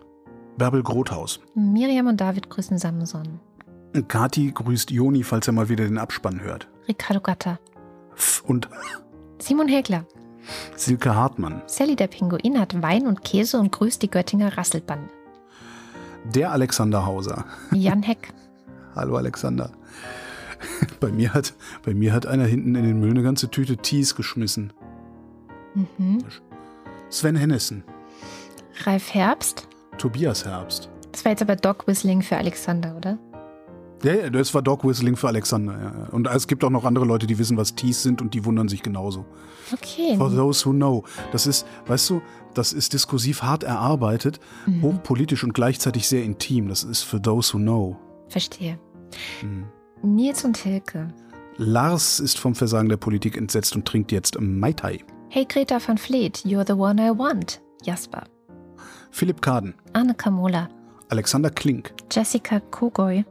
Bärbel 0.56 0.82
Grothaus. 0.82 1.40
Miriam 1.54 2.06
und 2.06 2.20
David 2.20 2.48
grüßen 2.50 2.78
Samson. 2.78 3.40
Kati 4.08 4.50
grüßt 4.52 4.90
Joni, 4.90 5.22
falls 5.22 5.46
er 5.46 5.52
mal 5.52 5.68
wieder 5.68 5.84
den 5.84 5.98
Abspann 5.98 6.40
hört. 6.40 6.68
Ricardo 6.88 7.20
Gatter. 7.20 7.58
Und 8.44 8.68
Simon 9.38 9.68
Hägler. 9.68 10.04
Silke 10.76 11.14
Hartmann, 11.14 11.62
Sally 11.66 11.96
der 11.96 12.06
Pinguin 12.08 12.60
hat 12.60 12.82
Wein 12.82 13.06
und 13.06 13.24
Käse 13.24 13.58
und 13.58 13.72
grüßt 13.72 14.02
die 14.02 14.10
Göttinger 14.10 14.56
Rasselbande. 14.58 15.08
der 16.34 16.52
Alexander 16.52 17.06
Hauser. 17.06 17.44
Jan 17.72 18.02
Heck. 18.02 18.32
Hallo 18.94 19.16
Alexander. 19.16 19.70
Bei 21.00 21.10
mir 21.10 21.34
hat, 21.34 21.54
bei 21.84 21.92
mir 21.94 22.12
hat 22.12 22.26
einer 22.26 22.46
hinten 22.46 22.74
in 22.74 22.84
den 22.84 22.98
Müll 23.00 23.10
eine 23.10 23.22
ganze 23.22 23.50
Tüte 23.50 23.76
Tees 23.76 24.14
geschmissen. 24.14 24.72
Mhm. 25.74 26.18
Sven 27.10 27.36
Hennissen, 27.36 27.84
Ralf 28.84 29.12
Herbst. 29.14 29.68
Tobias 29.98 30.44
Herbst. 30.44 30.88
Das 31.12 31.24
war 31.24 31.32
jetzt 31.32 31.42
aber 31.42 31.56
Dog 31.56 31.86
Whistling 31.86 32.22
für 32.22 32.36
Alexander, 32.36 32.96
oder? 32.96 33.18
Ja, 34.02 34.14
ja, 34.14 34.30
das 34.30 34.52
war 34.52 34.60
Dog 34.62 34.84
Whistling 34.84 35.16
für 35.16 35.28
Alexander. 35.28 35.72
Ja. 35.80 36.08
Und 36.10 36.26
es 36.26 36.46
gibt 36.46 36.62
auch 36.64 36.70
noch 36.70 36.84
andere 36.84 37.04
Leute, 37.04 37.26
die 37.26 37.38
wissen, 37.38 37.56
was 37.56 37.74
Tees 37.74 38.02
sind 38.02 38.20
und 38.20 38.34
die 38.34 38.44
wundern 38.44 38.68
sich 38.68 38.82
genauso. 38.82 39.24
Okay. 39.72 40.16
For 40.18 40.30
those 40.34 40.66
who 40.66 40.72
know. 40.72 41.04
Das 41.32 41.46
ist, 41.46 41.66
weißt 41.86 42.10
du, 42.10 42.22
das 42.54 42.72
ist 42.72 42.92
diskursiv 42.92 43.42
hart 43.42 43.62
erarbeitet, 43.62 44.40
Mhm. 44.66 44.82
hochpolitisch 44.82 45.42
und 45.44 45.54
gleichzeitig 45.54 46.06
sehr 46.08 46.22
intim. 46.24 46.68
Das 46.68 46.82
ist 46.84 47.02
for 47.02 47.22
those 47.22 47.54
who 47.54 47.58
know. 47.58 47.96
Verstehe. 48.28 48.78
Mhm. 49.42 49.66
Nils 50.04 50.44
und 50.44 50.56
Hilke. 50.56 51.08
Lars 51.56 52.20
ist 52.20 52.38
vom 52.38 52.54
Versagen 52.54 52.88
der 52.88 52.96
Politik 52.96 53.36
entsetzt 53.36 53.74
und 53.74 53.86
trinkt 53.86 54.12
jetzt 54.12 54.38
Mai 54.40 54.72
Tai. 54.72 55.02
Hey 55.30 55.46
Greta 55.46 55.78
van 55.84 55.98
Fleet, 55.98 56.38
you're 56.44 56.66
the 56.66 56.74
one 56.74 57.00
I 57.02 57.10
want. 57.10 57.60
Jasper. 57.82 58.24
Philipp 59.10 59.40
Kaden, 59.40 59.74
Arne 59.92 60.14
Kamola. 60.14 60.68
Alexander 61.08 61.50
Klink, 61.50 61.94
Jessica 62.10 62.60
Kogoy. 62.60 63.24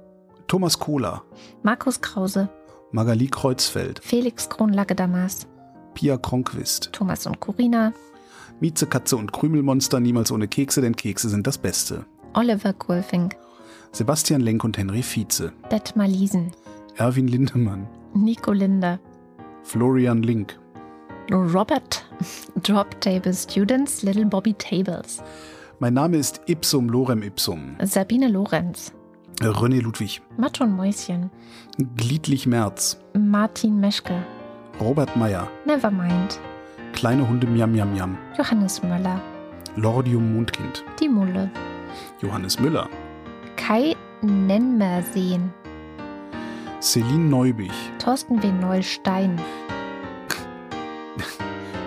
Thomas 0.47 0.77
Kohler, 0.79 1.23
Markus 1.61 2.01
Krause. 2.01 2.49
Magali 2.91 3.27
Kreuzfeld, 3.27 3.99
Felix 4.03 4.49
Kronlage-Damas. 4.49 5.47
Pia 5.93 6.17
Kronquist, 6.17 6.91
Thomas 6.91 7.27
und 7.27 7.39
Corina. 7.39 7.93
Mieze 8.59 8.87
Katze 8.87 9.17
und 9.17 9.31
Krümelmonster 9.31 9.99
niemals 9.99 10.31
ohne 10.31 10.47
Kekse, 10.47 10.81
denn 10.81 10.95
Kekse 10.95 11.29
sind 11.29 11.45
das 11.45 11.57
Beste. 11.57 12.05
Oliver 12.33 12.73
Gulfing. 12.73 13.33
Sebastian 13.91 14.41
Lenk 14.41 14.63
und 14.63 14.77
Henry 14.77 15.03
Vize, 15.03 15.53
Detmar 15.71 16.07
Liesen. 16.07 16.51
Erwin 16.99 17.27
Lindemann, 17.27 17.87
Nico 18.13 18.51
Linder. 18.51 18.99
Florian 19.63 20.21
Link, 20.21 20.59
Robert. 21.31 22.05
Drop 22.63 22.99
Table 23.01 23.33
Students, 23.33 24.03
Little 24.03 24.25
Bobby 24.25 24.53
Tables. 24.53 25.23
Mein 25.79 25.95
Name 25.95 26.17
ist 26.17 26.41
Ipsum 26.45 26.87
Lorem 26.89 27.23
Ipsum. 27.23 27.75
Sabine 27.81 28.27
Lorenz. 28.27 28.93
René 29.41 29.81
Ludwig, 29.81 30.21
und 30.61 30.75
Mäuschen. 30.75 31.31
Gliedlich 31.97 32.45
Merz, 32.45 32.99
Martin 33.17 33.79
Meschke. 33.79 34.23
Robert 34.79 35.15
Meyer, 35.15 35.49
Nevermind. 35.65 36.39
Kleine 36.93 37.27
Hunde 37.27 37.47
Miam 37.47 37.71
Miam 37.71 37.91
Miam, 37.93 38.17
Johannes 38.37 38.83
Möller. 38.83 39.19
Lordium 39.75 40.35
Mondkind, 40.35 40.83
Die 40.99 41.09
Mulle. 41.09 41.49
Johannes 42.21 42.59
Müller, 42.59 42.87
Kai 43.55 43.95
Nenmerseen. 44.21 45.51
Celine 46.83 47.29
Neubich. 47.29 47.71
Thorsten 47.97 48.43
W. 48.43 48.51
Neulstein. 48.51 49.39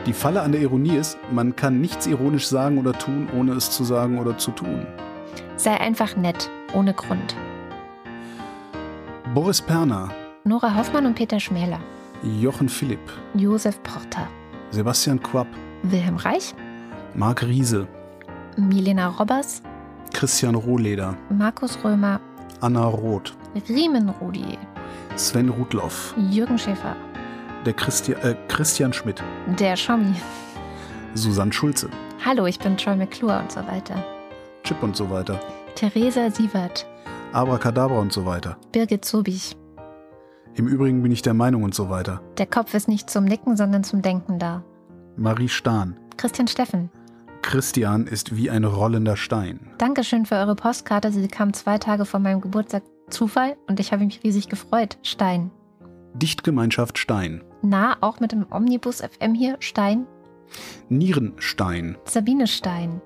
Die 0.07 0.15
Falle 0.15 0.41
an 0.41 0.53
der 0.53 0.63
Ironie 0.63 0.97
ist, 0.97 1.19
man 1.31 1.55
kann 1.55 1.83
nichts 1.83 2.07
ironisch 2.07 2.47
sagen 2.47 2.79
oder 2.79 2.95
tun, 2.95 3.29
ohne 3.37 3.53
es 3.53 3.71
zu 3.71 3.85
sagen 3.85 4.19
oder 4.19 4.39
zu 4.39 4.53
tun. 4.53 4.87
Sei 5.59 5.79
einfach 5.79 6.17
nett, 6.17 6.49
ohne 6.73 6.95
Grund. 6.95 7.37
Boris 9.35 9.61
Perner, 9.61 10.09
Nora 10.45 10.75
Hoffmann 10.75 11.05
und 11.05 11.15
Peter 11.15 11.41
Schmäler. 11.41 11.81
Jochen 12.23 12.71
Philipp, 12.71 13.13
Josef 13.35 13.79
Porter. 13.83 14.27
Sebastian 14.71 15.23
Quapp, 15.23 15.49
Wilhelm 15.83 16.17
Reich. 16.17 16.55
Marc 17.15 17.43
Riese, 17.43 17.87
Milena 18.57 19.09
Robbers. 19.09 19.61
Christian 20.15 20.55
Rohleder, 20.55 21.15
Markus 21.29 21.79
Römer. 21.85 22.19
Anna 22.63 22.87
Roth, 22.87 23.37
Riemenrudi, 23.69 24.57
Sven 25.17 25.49
Rudloff, 25.49 26.15
Jürgen 26.31 26.59
Schäfer, 26.59 26.97
der 27.65 27.73
Christi 27.73 28.13
äh, 28.13 28.35
Christian 28.49 28.93
Schmidt, 28.93 29.23
der 29.59 29.77
Schommi. 29.77 30.15
Susanne 31.15 31.53
Schulze, 31.53 31.89
Hallo, 32.25 32.47
ich 32.47 32.59
bin 32.59 32.77
Troy 32.77 32.97
McClure 32.97 33.39
und 33.41 33.53
so 33.53 33.61
weiter. 33.67 34.05
Chip 34.65 34.83
und 34.83 34.97
so 34.97 35.11
weiter, 35.11 35.41
Theresa 35.75 36.31
Sievert, 36.31 36.87
Abracadabra 37.33 37.99
und 37.99 38.13
so 38.13 38.27
weiter. 38.27 38.57
Birgit 38.73 39.05
Zobich. 39.05 39.57
Im 40.55 40.67
Übrigen 40.69 41.03
bin 41.03 41.13
ich 41.13 41.23
der 41.23 41.35
Meinung 41.35 41.63
und 41.63 41.75
so 41.75 41.91
weiter. 41.91 42.23
Der 42.39 42.47
Kopf 42.47 42.73
ist 42.75 42.89
nicht 42.89 43.11
zum 43.11 43.25
Nicken, 43.25 43.57
sondern 43.57 43.85
zum 43.85 44.01
Denken 44.03 44.39
da. 44.39 44.65
Marie 45.17 45.49
Stahn, 45.49 45.99
Christian 46.17 46.49
Steffen. 46.49 46.91
Christian 47.43 48.07
ist 48.07 48.37
wie 48.37 48.51
ein 48.51 48.65
rollender 48.65 49.17
Stein. 49.17 49.71
Dankeschön 49.79 50.27
für 50.27 50.35
eure 50.35 50.57
Postkarte. 50.57 51.13
Sie 51.13 51.29
kam 51.29 51.53
zwei 51.53 51.79
Tage 51.79 52.05
vor 52.05 52.19
meinem 52.19 52.41
Geburtstag. 52.41 52.83
Zufall 53.09 53.57
und 53.69 53.81
ich 53.81 53.93
habe 53.93 54.05
mich 54.05 54.23
riesig 54.25 54.49
gefreut. 54.49 54.99
Stein. 55.03 55.51
Dichtgemeinschaft 56.15 56.99
Stein, 56.99 57.45
Na, 57.63 57.97
auch 58.01 58.21
mit 58.21 58.33
dem 58.33 58.47
Omnibus 58.51 59.03
FM 59.03 59.35
hier. 59.35 59.57
Stein. 59.61 60.07
Nierenstein, 60.89 61.97
Sabine 62.05 62.47
Stein. 62.47 63.03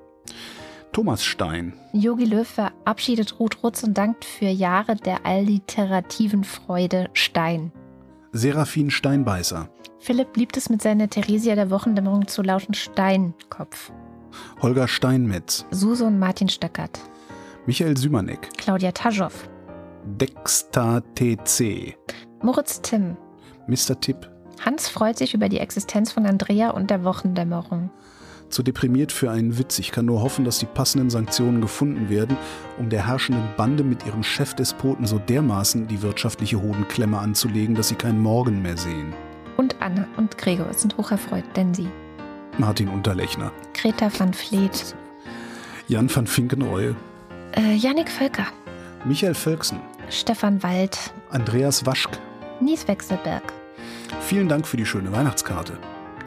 Thomas 0.92 1.24
Stein, 1.24 1.72
Yogi 1.92 2.24
Löw 2.24 2.46
verabschiedet 2.46 3.38
Ruth 3.38 3.62
Rutz 3.62 3.82
und 3.82 3.96
dankt 3.96 4.24
für 4.24 4.46
Jahre 4.46 4.96
der 4.96 5.24
alliterativen 5.24 6.44
Freude 6.44 7.08
Stein. 7.14 7.72
Seraphin 8.32 8.90
Steinbeißer, 8.90 9.68
Philipp 10.00 10.36
liebt 10.36 10.56
es 10.56 10.70
mit 10.70 10.82
seiner 10.82 11.08
Theresia 11.08 11.54
der 11.54 11.70
Wochendämmerung 11.70 12.26
zu 12.26 12.42
lauten 12.42 12.74
Steinkopf. 12.74 13.92
Holger 14.62 14.88
Steinmetz, 14.88 15.66
Suse 15.70 16.04
und 16.04 16.18
Martin 16.18 16.48
Stöckert. 16.48 17.00
Michael 17.66 17.96
Sümanek, 17.96 18.48
Claudia 18.56 18.92
Taschow. 18.92 19.32
Dexter 20.04 21.02
TC, 21.14 21.96
Moritz 22.42 22.80
Timm. 22.82 23.16
Mr. 23.66 23.98
Tipp, 24.00 24.30
Hans 24.64 24.88
freut 24.88 25.18
sich 25.18 25.34
über 25.34 25.48
die 25.48 25.58
Existenz 25.58 26.12
von 26.12 26.26
Andrea 26.26 26.70
und 26.70 26.90
der 26.90 27.04
Wochendämmerung. 27.04 27.90
zu 28.50 28.62
deprimiert 28.64 29.12
für 29.12 29.30
einen 29.30 29.58
Witz. 29.58 29.78
Ich 29.78 29.92
kann 29.92 30.06
nur 30.06 30.22
hoffen, 30.22 30.44
dass 30.44 30.58
die 30.58 30.66
passenden 30.66 31.08
Sanktionen 31.08 31.60
gefunden 31.60 32.08
werden, 32.08 32.36
um 32.78 32.88
der 32.88 33.06
herrschenden 33.06 33.44
Bande 33.56 33.84
mit 33.84 34.04
ihrem 34.06 34.22
Chefdespoten 34.24 35.06
so 35.06 35.18
dermaßen 35.18 35.86
die 35.86 36.02
wirtschaftliche 36.02 36.60
Hodenklemme 36.60 37.18
anzulegen, 37.18 37.74
dass 37.76 37.88
sie 37.88 37.94
keinen 37.94 38.18
Morgen 38.20 38.60
mehr 38.60 38.76
sehen. 38.76 39.12
Und 39.56 39.76
Anna 39.80 40.06
und 40.16 40.36
Gregor 40.36 40.72
sind 40.74 40.96
hocherfreut, 40.96 41.44
denn 41.54 41.72
sie. 41.74 41.88
Martin 42.58 42.88
Unterlechner, 42.88 43.52
Greta 43.74 44.10
van 44.18 44.34
Vleet. 44.34 44.96
Jan 45.86 46.14
van 46.14 46.26
Finkenreue, 46.26 46.96
Äh, 47.52 47.74
Yannick 47.76 48.08
Völker. 48.10 48.46
Michael 49.04 49.34
Völksen, 49.34 49.80
Stefan 50.10 50.60
Wald. 50.62 50.98
Andreas 51.30 51.86
Waschk. 51.86 52.18
Nies 52.60 52.86
Wechselberg. 52.88 53.44
Vielen 54.20 54.48
Dank 54.48 54.66
für 54.66 54.76
die 54.76 54.84
schöne 54.84 55.12
Weihnachtskarte. 55.12 55.78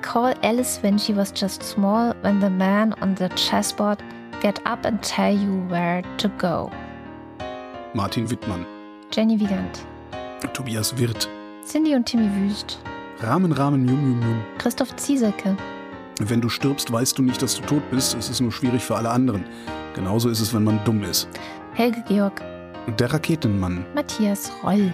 Call 0.01 0.34
Alice 0.41 0.80
when 0.81 0.97
she 0.97 1.14
was 1.15 1.34
just 1.35 1.61
small, 1.61 2.15
when 2.22 2.39
the 2.39 2.49
man 2.49 2.93
on 3.01 3.15
the 3.18 3.27
chessboard 3.35 3.99
get 4.41 4.60
up 4.65 4.85
and 4.85 5.01
tell 5.01 5.34
you 5.34 5.61
where 5.69 6.01
to 6.18 6.30
go. 6.38 6.72
Martin 7.93 8.30
Wittmann, 8.30 8.65
Jenny 9.11 9.38
Wiegand. 9.39 9.85
Tobias 10.53 10.97
Wirth, 10.97 11.27
Cindy 11.65 11.93
und 11.93 12.05
Timmy 12.05 12.30
Wüst. 12.35 12.80
Rahmen 13.19 13.51
Rahmen 13.51 13.88
Jum 13.88 14.01
Jum 14.01 14.22
Jum. 14.22 14.41
Christoph 14.60 14.95
Ziesecke. 14.95 15.57
Wenn 16.19 16.41
du 16.41 16.47
stirbst, 16.47 16.91
weißt 16.91 17.18
du 17.18 17.22
nicht, 17.22 17.41
dass 17.41 17.55
du 17.55 17.61
tot 17.65 17.84
bist. 17.91 18.15
Es 18.15 18.30
ist 18.30 18.39
nur 18.39 18.51
schwierig 18.51 18.81
für 18.81 18.95
alle 18.95 19.10
anderen. 19.10 19.45
Genauso 19.93 20.30
ist 20.30 20.39
es, 20.39 20.53
wenn 20.53 20.64
man 20.64 20.80
dumm 20.85 21.03
ist. 21.03 21.27
Helge 21.73 22.03
Georg. 22.07 22.41
Der 22.88 23.11
Raketenmann, 23.14 23.85
Matthias 23.95 24.51
Roll. 24.64 24.93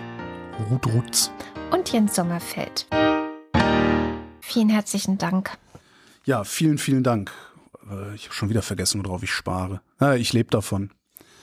Ruth 0.69 0.85
Rutz. 0.87 1.31
Und 1.71 1.91
Jens 1.91 2.15
Sommerfeld. 2.15 2.87
Vielen 4.41 4.69
herzlichen 4.69 5.17
Dank. 5.17 5.57
Ja, 6.25 6.43
vielen, 6.43 6.77
vielen 6.77 7.03
Dank. 7.03 7.31
Äh, 7.89 8.15
Ich 8.15 8.25
habe 8.25 8.33
schon 8.33 8.49
wieder 8.49 8.61
vergessen, 8.61 9.05
worauf 9.05 9.23
ich 9.23 9.31
spare. 9.31 9.81
Ah, 9.97 10.13
ich 10.15 10.33
lebe 10.33 10.49
davon. 10.49 10.91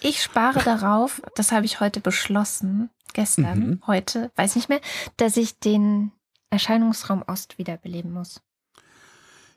Ich 0.01 0.23
spare 0.23 0.63
darauf, 0.63 1.23
das 1.35 1.53
habe 1.53 1.65
ich 1.67 1.81
heute 1.81 2.01
beschlossen, 2.01 2.91
gestern, 3.13 3.59
Mhm. 3.59 3.83
heute, 3.87 4.31
weiß 4.37 4.57
nicht 4.57 4.69
mehr, 4.69 4.81
dass 5.17 5.37
ich 5.37 5.59
den 5.59 6.13
Erscheinungsraum 6.51 7.23
Ost 7.27 7.59
wiederbeleben 7.59 8.13
muss. 8.13 8.41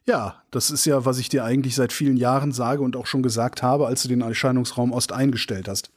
Ja, 0.07 0.41
das 0.49 0.71
ist 0.71 0.85
ja, 0.85 1.05
was 1.05 1.19
ich 1.19 1.29
dir 1.29 1.43
eigentlich 1.43 1.75
seit 1.75 1.93
vielen 1.93 2.17
Jahren 2.17 2.51
sage 2.51 2.81
und 2.81 2.95
auch 2.95 3.05
schon 3.05 3.21
gesagt 3.21 3.61
habe, 3.61 3.85
als 3.85 4.01
du 4.01 4.07
den 4.07 4.21
Erscheinungsraum 4.21 4.91
Ost 4.91 5.11
eingestellt 5.11 5.67
hast. 5.67 5.91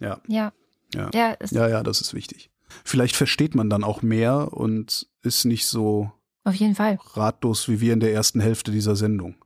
Ja, 0.00 0.20
Ja. 0.26 0.52
Ja. 0.92 1.08
Ja, 1.14 1.36
ja, 1.50 1.68
ja, 1.68 1.82
das 1.82 2.00
ist 2.00 2.14
wichtig. 2.14 2.50
Vielleicht 2.84 3.14
versteht 3.14 3.54
man 3.54 3.70
dann 3.70 3.84
auch 3.84 4.02
mehr 4.02 4.52
und 4.52 5.06
ist 5.22 5.44
nicht 5.44 5.66
so 5.66 6.10
auf 6.44 6.54
jeden 6.54 6.74
Fall. 6.74 6.98
ratlos 7.14 7.68
wie 7.68 7.80
wir 7.80 7.92
in 7.92 8.00
der 8.00 8.12
ersten 8.12 8.40
Hälfte 8.40 8.72
dieser 8.72 8.96
Sendung. 8.96 9.36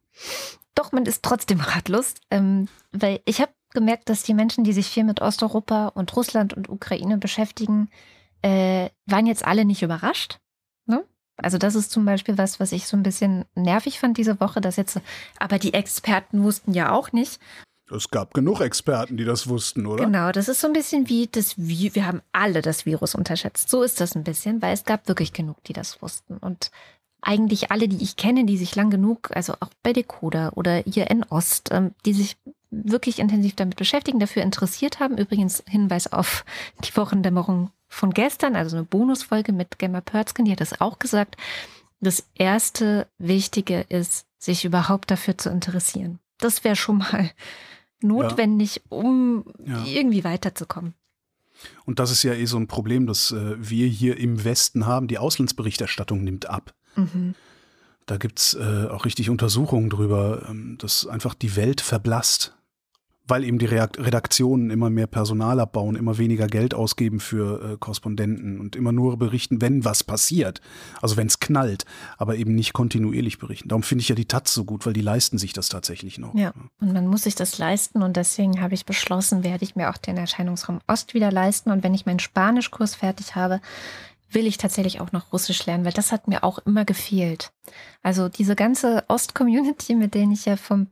Doch, 0.74 0.92
man 0.92 1.04
ist 1.06 1.22
trotzdem 1.22 1.60
ratlos, 1.60 2.14
ähm, 2.30 2.68
weil 2.92 3.20
ich 3.24 3.40
habe 3.40 3.52
gemerkt, 3.74 4.08
dass 4.08 4.22
die 4.22 4.34
Menschen, 4.34 4.64
die 4.64 4.72
sich 4.72 4.86
viel 4.86 5.04
mit 5.04 5.20
Osteuropa 5.20 5.88
und 5.88 6.14
Russland 6.16 6.54
und 6.54 6.68
Ukraine 6.68 7.18
beschäftigen, 7.18 7.90
äh, 8.42 8.90
waren 9.06 9.26
jetzt 9.26 9.44
alle 9.44 9.64
nicht 9.64 9.82
überrascht. 9.82 10.38
Ne? 10.86 11.04
Also 11.36 11.58
das 11.58 11.74
ist 11.74 11.90
zum 11.90 12.04
Beispiel 12.04 12.38
was, 12.38 12.60
was 12.60 12.72
ich 12.72 12.86
so 12.86 12.96
ein 12.96 13.02
bisschen 13.02 13.44
nervig 13.54 13.98
fand 13.98 14.16
diese 14.16 14.40
Woche, 14.40 14.60
dass 14.60 14.76
jetzt, 14.76 15.00
aber 15.38 15.58
die 15.58 15.74
Experten 15.74 16.44
wussten 16.44 16.72
ja 16.72 16.92
auch 16.92 17.10
nicht. 17.12 17.40
Es 17.90 18.10
gab 18.10 18.32
genug 18.32 18.60
Experten, 18.60 19.16
die 19.16 19.24
das 19.24 19.48
wussten, 19.48 19.86
oder? 19.86 20.06
Genau, 20.06 20.32
das 20.32 20.48
ist 20.48 20.60
so 20.60 20.66
ein 20.66 20.72
bisschen 20.72 21.08
wie 21.08 21.26
das, 21.26 21.58
Vi- 21.58 21.94
wir 21.94 22.06
haben 22.06 22.22
alle 22.32 22.62
das 22.62 22.86
Virus 22.86 23.14
unterschätzt. 23.14 23.68
So 23.68 23.82
ist 23.82 24.00
das 24.00 24.14
ein 24.16 24.24
bisschen, 24.24 24.62
weil 24.62 24.72
es 24.72 24.84
gab 24.84 25.06
wirklich 25.06 25.32
genug, 25.32 25.62
die 25.64 25.74
das 25.74 26.00
wussten. 26.00 26.38
Und 26.38 26.70
eigentlich 27.20 27.70
alle, 27.70 27.88
die 27.88 28.02
ich 28.02 28.16
kenne, 28.16 28.44
die 28.46 28.56
sich 28.56 28.74
lang 28.74 28.90
genug, 28.90 29.30
also 29.34 29.54
auch 29.60 29.68
bei 29.82 29.92
Decoder 29.92 30.52
oder 30.56 30.76
hier 30.86 31.10
in 31.10 31.24
Ost, 31.24 31.70
ähm, 31.72 31.92
die 32.06 32.14
sich 32.14 32.36
wirklich 32.70 33.18
intensiv 33.18 33.54
damit 33.54 33.76
beschäftigen, 33.76 34.18
dafür 34.18 34.42
interessiert 34.42 34.98
haben. 34.98 35.18
Übrigens 35.18 35.62
Hinweis 35.68 36.12
auf 36.12 36.44
die 36.84 36.96
Wochendämmerung 36.96 37.70
von 37.86 38.12
gestern, 38.12 38.56
also 38.56 38.76
eine 38.76 38.84
Bonusfolge 38.84 39.52
mit 39.52 39.78
Gemma 39.78 40.00
Pörzgen, 40.00 40.44
die 40.46 40.52
hat 40.52 40.60
das 40.60 40.80
auch 40.80 40.98
gesagt. 40.98 41.36
Das 42.00 42.26
erste 42.34 43.06
Wichtige 43.18 43.82
ist, 43.88 44.26
sich 44.38 44.64
überhaupt 44.64 45.10
dafür 45.10 45.38
zu 45.38 45.50
interessieren. 45.50 46.18
Das 46.44 46.62
wäre 46.62 46.76
schon 46.76 46.98
mal 46.98 47.30
notwendig, 48.02 48.82
um 48.90 49.46
Ja. 49.64 49.82
irgendwie 49.86 50.24
weiterzukommen. 50.24 50.92
Und 51.86 51.98
das 51.98 52.10
ist 52.10 52.22
ja 52.22 52.34
eh 52.34 52.44
so 52.44 52.58
ein 52.58 52.66
Problem, 52.66 53.06
das 53.06 53.30
äh, 53.30 53.54
wir 53.58 53.86
hier 53.86 54.18
im 54.18 54.44
Westen 54.44 54.84
haben. 54.84 55.08
Die 55.08 55.16
Auslandsberichterstattung 55.16 56.22
nimmt 56.22 56.44
ab. 56.50 56.74
Mhm. 56.96 57.34
Da 58.04 58.18
gibt's 58.18 58.52
äh, 58.52 58.88
auch 58.90 59.06
richtig 59.06 59.30
Untersuchungen 59.30 59.88
drüber, 59.88 60.46
ähm, 60.50 60.76
dass 60.78 61.06
einfach 61.06 61.32
die 61.32 61.56
Welt 61.56 61.80
verblasst. 61.80 62.54
Weil 63.26 63.44
eben 63.44 63.58
die 63.58 63.66
Redaktionen 63.66 64.70
immer 64.70 64.90
mehr 64.90 65.06
Personal 65.06 65.58
abbauen, 65.60 65.96
immer 65.96 66.18
weniger 66.18 66.46
Geld 66.46 66.74
ausgeben 66.74 67.20
für 67.20 67.72
äh, 67.72 67.76
Korrespondenten 67.78 68.60
und 68.60 68.76
immer 68.76 68.92
nur 68.92 69.16
berichten, 69.16 69.62
wenn 69.62 69.84
was 69.84 70.04
passiert. 70.04 70.60
Also 71.00 71.16
wenn 71.16 71.26
es 71.26 71.40
knallt, 71.40 71.86
aber 72.18 72.36
eben 72.36 72.54
nicht 72.54 72.74
kontinuierlich 72.74 73.38
berichten. 73.38 73.68
Darum 73.68 73.82
finde 73.82 74.02
ich 74.02 74.08
ja 74.08 74.14
die 74.14 74.26
Taz 74.26 74.52
so 74.52 74.64
gut, 74.64 74.84
weil 74.84 74.92
die 74.92 75.00
leisten 75.00 75.38
sich 75.38 75.54
das 75.54 75.70
tatsächlich 75.70 76.18
noch. 76.18 76.34
Ja, 76.34 76.52
und 76.80 76.92
man 76.92 77.06
muss 77.06 77.22
sich 77.22 77.34
das 77.34 77.56
leisten 77.56 78.02
und 78.02 78.16
deswegen 78.16 78.60
habe 78.60 78.74
ich 78.74 78.84
beschlossen, 78.84 79.42
werde 79.42 79.64
ich 79.64 79.74
mir 79.74 79.90
auch 79.90 79.96
den 79.96 80.16
Erscheinungsraum 80.18 80.80
Ost 80.86 81.14
wieder 81.14 81.32
leisten 81.32 81.70
und 81.70 81.82
wenn 81.82 81.94
ich 81.94 82.06
meinen 82.06 82.18
Spanischkurs 82.18 82.94
fertig 82.94 83.34
habe, 83.34 83.60
will 84.34 84.46
ich 84.46 84.58
tatsächlich 84.58 85.00
auch 85.00 85.12
noch 85.12 85.32
Russisch 85.32 85.64
lernen, 85.64 85.84
weil 85.84 85.92
das 85.92 86.12
hat 86.12 86.28
mir 86.28 86.44
auch 86.44 86.58
immer 86.58 86.84
gefehlt. 86.84 87.52
Also 88.02 88.28
diese 88.28 88.56
ganze 88.56 89.04
Ost-Community, 89.08 89.94
mit 89.94 90.14
denen 90.14 90.32
ich 90.32 90.44
ja 90.44 90.56
vom 90.56 90.88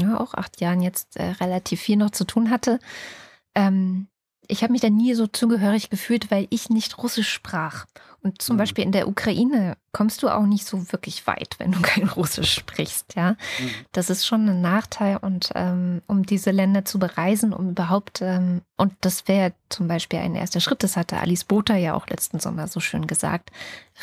ja, 0.00 0.18
auch 0.20 0.34
acht 0.34 0.60
Jahren 0.60 0.80
jetzt 0.82 1.16
äh, 1.16 1.30
relativ 1.30 1.80
viel 1.80 1.96
noch 1.96 2.10
zu 2.10 2.24
tun 2.24 2.50
hatte, 2.50 2.78
ähm, 3.54 4.08
ich 4.48 4.62
habe 4.62 4.70
mich 4.72 4.80
da 4.82 4.90
nie 4.90 5.14
so 5.14 5.26
zugehörig 5.26 5.90
gefühlt, 5.90 6.30
weil 6.30 6.46
ich 6.50 6.70
nicht 6.70 6.98
Russisch 6.98 7.32
sprach. 7.32 7.86
Und 8.22 8.40
zum 8.42 8.54
Mhm. 8.56 8.58
Beispiel 8.58 8.84
in 8.84 8.92
der 8.92 9.08
Ukraine 9.08 9.76
kommst 9.92 10.22
du 10.22 10.28
auch 10.28 10.46
nicht 10.46 10.64
so 10.64 10.92
wirklich 10.92 11.26
weit, 11.26 11.56
wenn 11.58 11.72
du 11.72 11.80
kein 11.82 12.08
Russisch 12.08 12.54
sprichst, 12.54 13.14
ja. 13.16 13.32
Mhm. 13.32 13.70
Das 13.90 14.08
ist 14.08 14.24
schon 14.24 14.48
ein 14.48 14.60
Nachteil 14.60 15.16
und 15.16 15.50
ähm, 15.56 16.00
um 16.06 16.24
diese 16.24 16.52
Länder 16.52 16.84
zu 16.84 17.00
bereisen, 17.00 17.52
um 17.52 17.70
überhaupt, 17.70 18.20
ähm, 18.22 18.62
und 18.76 18.92
das 19.00 19.26
wäre 19.26 19.52
zum 19.68 19.88
Beispiel 19.88 20.20
ein 20.20 20.36
erster 20.36 20.60
Schritt, 20.60 20.84
das 20.84 20.96
hatte 20.96 21.18
Alice 21.18 21.44
Botha 21.44 21.74
ja 21.76 21.94
auch 21.94 22.06
letzten 22.06 22.38
Sommer 22.38 22.68
so 22.68 22.78
schön 22.78 23.08
gesagt, 23.08 23.50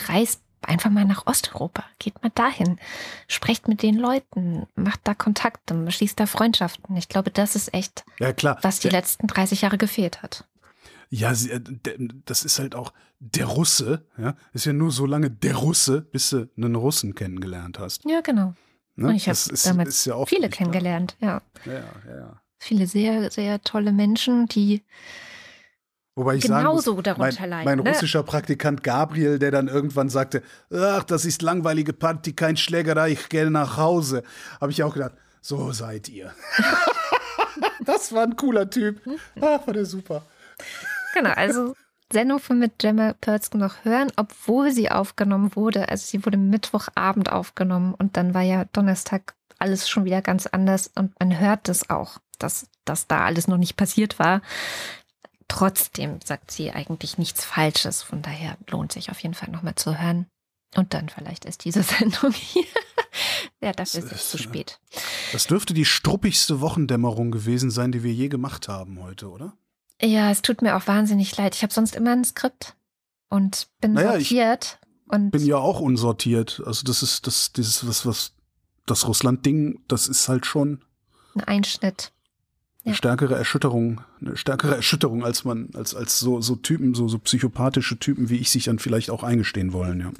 reist 0.07 0.41
einfach 0.67 0.89
mal 0.89 1.05
nach 1.05 1.25
Osteuropa, 1.27 1.83
geht 1.99 2.21
mal 2.23 2.31
dahin, 2.35 2.79
sprecht 3.27 3.67
mit 3.67 3.81
den 3.83 3.95
Leuten, 3.97 4.65
macht 4.75 5.01
da 5.03 5.13
Kontakte, 5.13 5.91
schließt 5.91 6.19
da 6.19 6.25
Freundschaften. 6.25 6.95
Ich 6.97 7.09
glaube, 7.09 7.31
das 7.31 7.55
ist 7.55 7.73
echt, 7.73 8.03
Ja, 8.19 8.33
klar. 8.33 8.57
was 8.61 8.79
die 8.79 8.89
Der- 8.89 8.99
letzten 8.99 9.27
30 9.27 9.61
Jahre 9.61 9.77
gefehlt 9.77 10.21
hat. 10.23 10.45
Ja, 11.09 11.31
äh, 11.31 11.59
das 12.25 12.43
ist 12.43 12.57
halt 12.59 12.73
auch 12.75 12.91
der 13.19 13.45
Russe, 13.45 14.05
ja. 14.17 14.35
Ist 14.53 14.65
ja 14.65 14.73
nur 14.73 14.91
so 14.91 15.05
lange 15.05 15.29
der 15.29 15.55
Russe, 15.55 16.01
bis 16.01 16.31
du 16.31 16.49
einen 16.57 16.75
Russen 16.75 17.13
kennengelernt 17.15 17.77
hast. 17.79 18.03
Ja, 18.05 18.21
genau. 18.21 18.53
Ne? 18.95 19.09
Und 19.09 19.15
ich 19.15 19.29
habe 19.29 19.37
damals 19.63 19.89
ist 19.89 20.05
ja 20.05 20.25
viele 20.25 20.49
klar. 20.49 20.57
kennengelernt, 20.57 21.15
ja. 21.19 21.41
Ja, 21.65 21.71
ja, 21.73 21.83
ja, 22.07 22.15
ja. 22.17 22.41
Viele 22.59 22.87
sehr, 22.87 23.29
sehr 23.29 23.61
tolle 23.61 23.91
Menschen, 23.91 24.47
die 24.47 24.83
Wobei 26.15 26.35
ich 26.35 26.43
genauso 26.43 26.79
sagen 26.79 26.95
muss, 26.95 27.03
darunter 27.03 27.41
mein, 27.41 27.49
leiden. 27.49 27.65
mein 27.65 27.79
ne? 27.79 27.89
russischer 27.89 28.23
Praktikant 28.23 28.83
Gabriel, 28.83 29.39
der 29.39 29.49
dann 29.49 29.67
irgendwann 29.67 30.09
sagte, 30.09 30.43
ach, 30.71 31.03
das 31.03 31.25
ist 31.25 31.41
langweilige 31.41 31.93
Party, 31.93 32.33
kein 32.33 32.55
Schlägerei, 32.55 33.11
ich 33.11 33.29
gehe 33.29 33.49
nach 33.49 33.77
Hause, 33.77 34.23
habe 34.61 34.71
ich 34.71 34.83
auch 34.83 34.93
gedacht, 34.93 35.13
so 35.41 35.71
seid 35.71 36.09
ihr. 36.09 36.31
das 37.85 38.13
war 38.13 38.23
ein 38.23 38.35
cooler 38.35 38.69
Typ. 38.69 39.01
Ach, 39.41 39.65
war 39.65 39.73
der 39.73 39.85
super. 39.85 40.23
Genau, 41.15 41.31
also 41.31 41.73
Sendung 42.11 42.39
von 42.39 42.59
mit 42.59 42.77
Gemma 42.77 43.13
Purtzke 43.19 43.57
noch 43.57 43.83
hören, 43.83 44.11
obwohl 44.15 44.71
sie 44.71 44.91
aufgenommen 44.91 45.55
wurde. 45.55 45.89
Also 45.89 46.05
sie 46.05 46.25
wurde 46.25 46.37
Mittwochabend 46.37 47.31
aufgenommen 47.31 47.95
und 47.95 48.17
dann 48.17 48.33
war 48.35 48.43
ja 48.43 48.65
Donnerstag 48.65 49.33
alles 49.57 49.89
schon 49.89 50.05
wieder 50.05 50.21
ganz 50.21 50.45
anders 50.45 50.91
und 50.95 51.19
man 51.19 51.39
hört 51.39 51.69
es 51.69 51.89
auch, 51.89 52.19
dass 52.37 52.67
das 52.85 53.07
da 53.07 53.25
alles 53.25 53.47
noch 53.47 53.57
nicht 53.57 53.77
passiert 53.77 54.19
war. 54.19 54.41
Trotzdem 55.47 56.19
sagt 56.23 56.51
sie 56.51 56.71
eigentlich 56.71 57.17
nichts 57.17 57.43
Falsches. 57.45 58.01
Von 58.01 58.21
daher 58.21 58.57
lohnt 58.69 58.91
sich 58.91 59.11
auf 59.11 59.19
jeden 59.19 59.35
Fall 59.35 59.49
nochmal 59.49 59.75
zu 59.75 59.99
hören. 59.99 60.27
Und 60.75 60.93
dann 60.93 61.09
vielleicht 61.09 61.45
ist 61.45 61.65
diese 61.65 61.83
Sendung 61.83 62.31
hier. 62.31 62.65
ja, 63.61 63.71
dafür 63.73 64.03
ist 64.03 64.11
es 64.11 64.29
zu 64.29 64.37
spät. 64.37 64.79
Das 65.31 65.47
dürfte 65.47 65.73
die 65.73 65.85
struppigste 65.85 66.61
Wochendämmerung 66.61 67.31
gewesen 67.31 67.69
sein, 67.71 67.91
die 67.91 68.03
wir 68.03 68.13
je 68.13 68.27
gemacht 68.29 68.67
haben 68.67 69.01
heute, 69.01 69.29
oder? 69.29 69.53
Ja, 70.01 70.31
es 70.31 70.41
tut 70.41 70.61
mir 70.61 70.75
auch 70.75 70.87
wahnsinnig 70.87 71.35
leid. 71.37 71.55
Ich 71.55 71.61
habe 71.63 71.73
sonst 71.73 71.95
immer 71.95 72.11
ein 72.11 72.25
Skript 72.25 72.75
und 73.29 73.67
bin 73.79 73.93
Naja, 73.93 74.17
ich 74.17 74.29
sortiert. 74.29 74.79
und 75.07 75.31
Bin 75.31 75.45
ja 75.45 75.57
auch 75.57 75.79
unsortiert. 75.79 76.61
Also 76.65 76.83
das 76.83 77.03
ist 77.03 77.27
das, 77.27 77.53
dieses, 77.53 77.87
was, 77.87 78.05
was, 78.05 78.33
das 78.85 79.07
Russland-Ding, 79.07 79.81
das 79.87 80.07
ist 80.07 80.27
halt 80.27 80.45
schon 80.45 80.83
ein 81.35 81.41
Einschnitt. 81.45 82.11
Eine 82.85 82.91
Ja. 82.93 82.97
stärkere 82.97 83.35
Erschütterung, 83.35 84.01
eine 84.21 84.35
stärkere 84.37 84.75
Erschütterung, 84.75 85.23
als 85.23 85.45
man, 85.45 85.69
als, 85.73 85.95
als 85.95 86.19
so, 86.19 86.41
so 86.41 86.55
Typen, 86.55 86.93
so, 86.95 87.07
so 87.07 87.17
psychopathische 87.19 87.97
Typen 87.99 88.29
wie 88.29 88.37
ich 88.37 88.49
sich 88.51 88.65
dann 88.65 88.79
vielleicht 88.79 89.09
auch 89.09 89.23
eingestehen 89.23 89.73
wollen, 89.73 89.99
ja. 90.01 90.11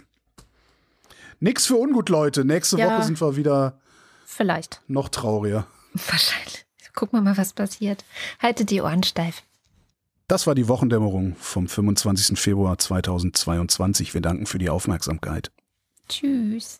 Nix 1.39 1.65
für 1.65 1.75
ungut, 1.75 2.07
Leute. 2.09 2.45
Nächste 2.45 2.77
Ja. 2.77 2.87
Woche 2.95 3.03
sind 3.03 3.19
wir 3.19 3.35
wieder 3.35 3.77
Vielleicht. 4.25 4.81
noch 4.87 5.09
trauriger. 5.09 5.67
Wahrscheinlich. 5.93 6.65
Gucken 6.95 7.17
wir 7.19 7.23
mal, 7.23 7.37
was 7.37 7.53
passiert. 7.53 8.05
Haltet 8.39 8.69
die 8.69 8.81
Ohren 8.81 9.03
steif. 9.03 9.43
Das 10.27 10.47
war 10.47 10.55
die 10.55 10.67
Wochendämmerung 10.69 11.35
vom 11.37 11.67
25. 11.67 12.39
Februar 12.39 12.77
2022. 12.77 14.13
Wir 14.13 14.21
danken 14.21 14.45
für 14.45 14.57
die 14.59 14.69
Aufmerksamkeit. 14.69 15.51
Tschüss. 16.07 16.79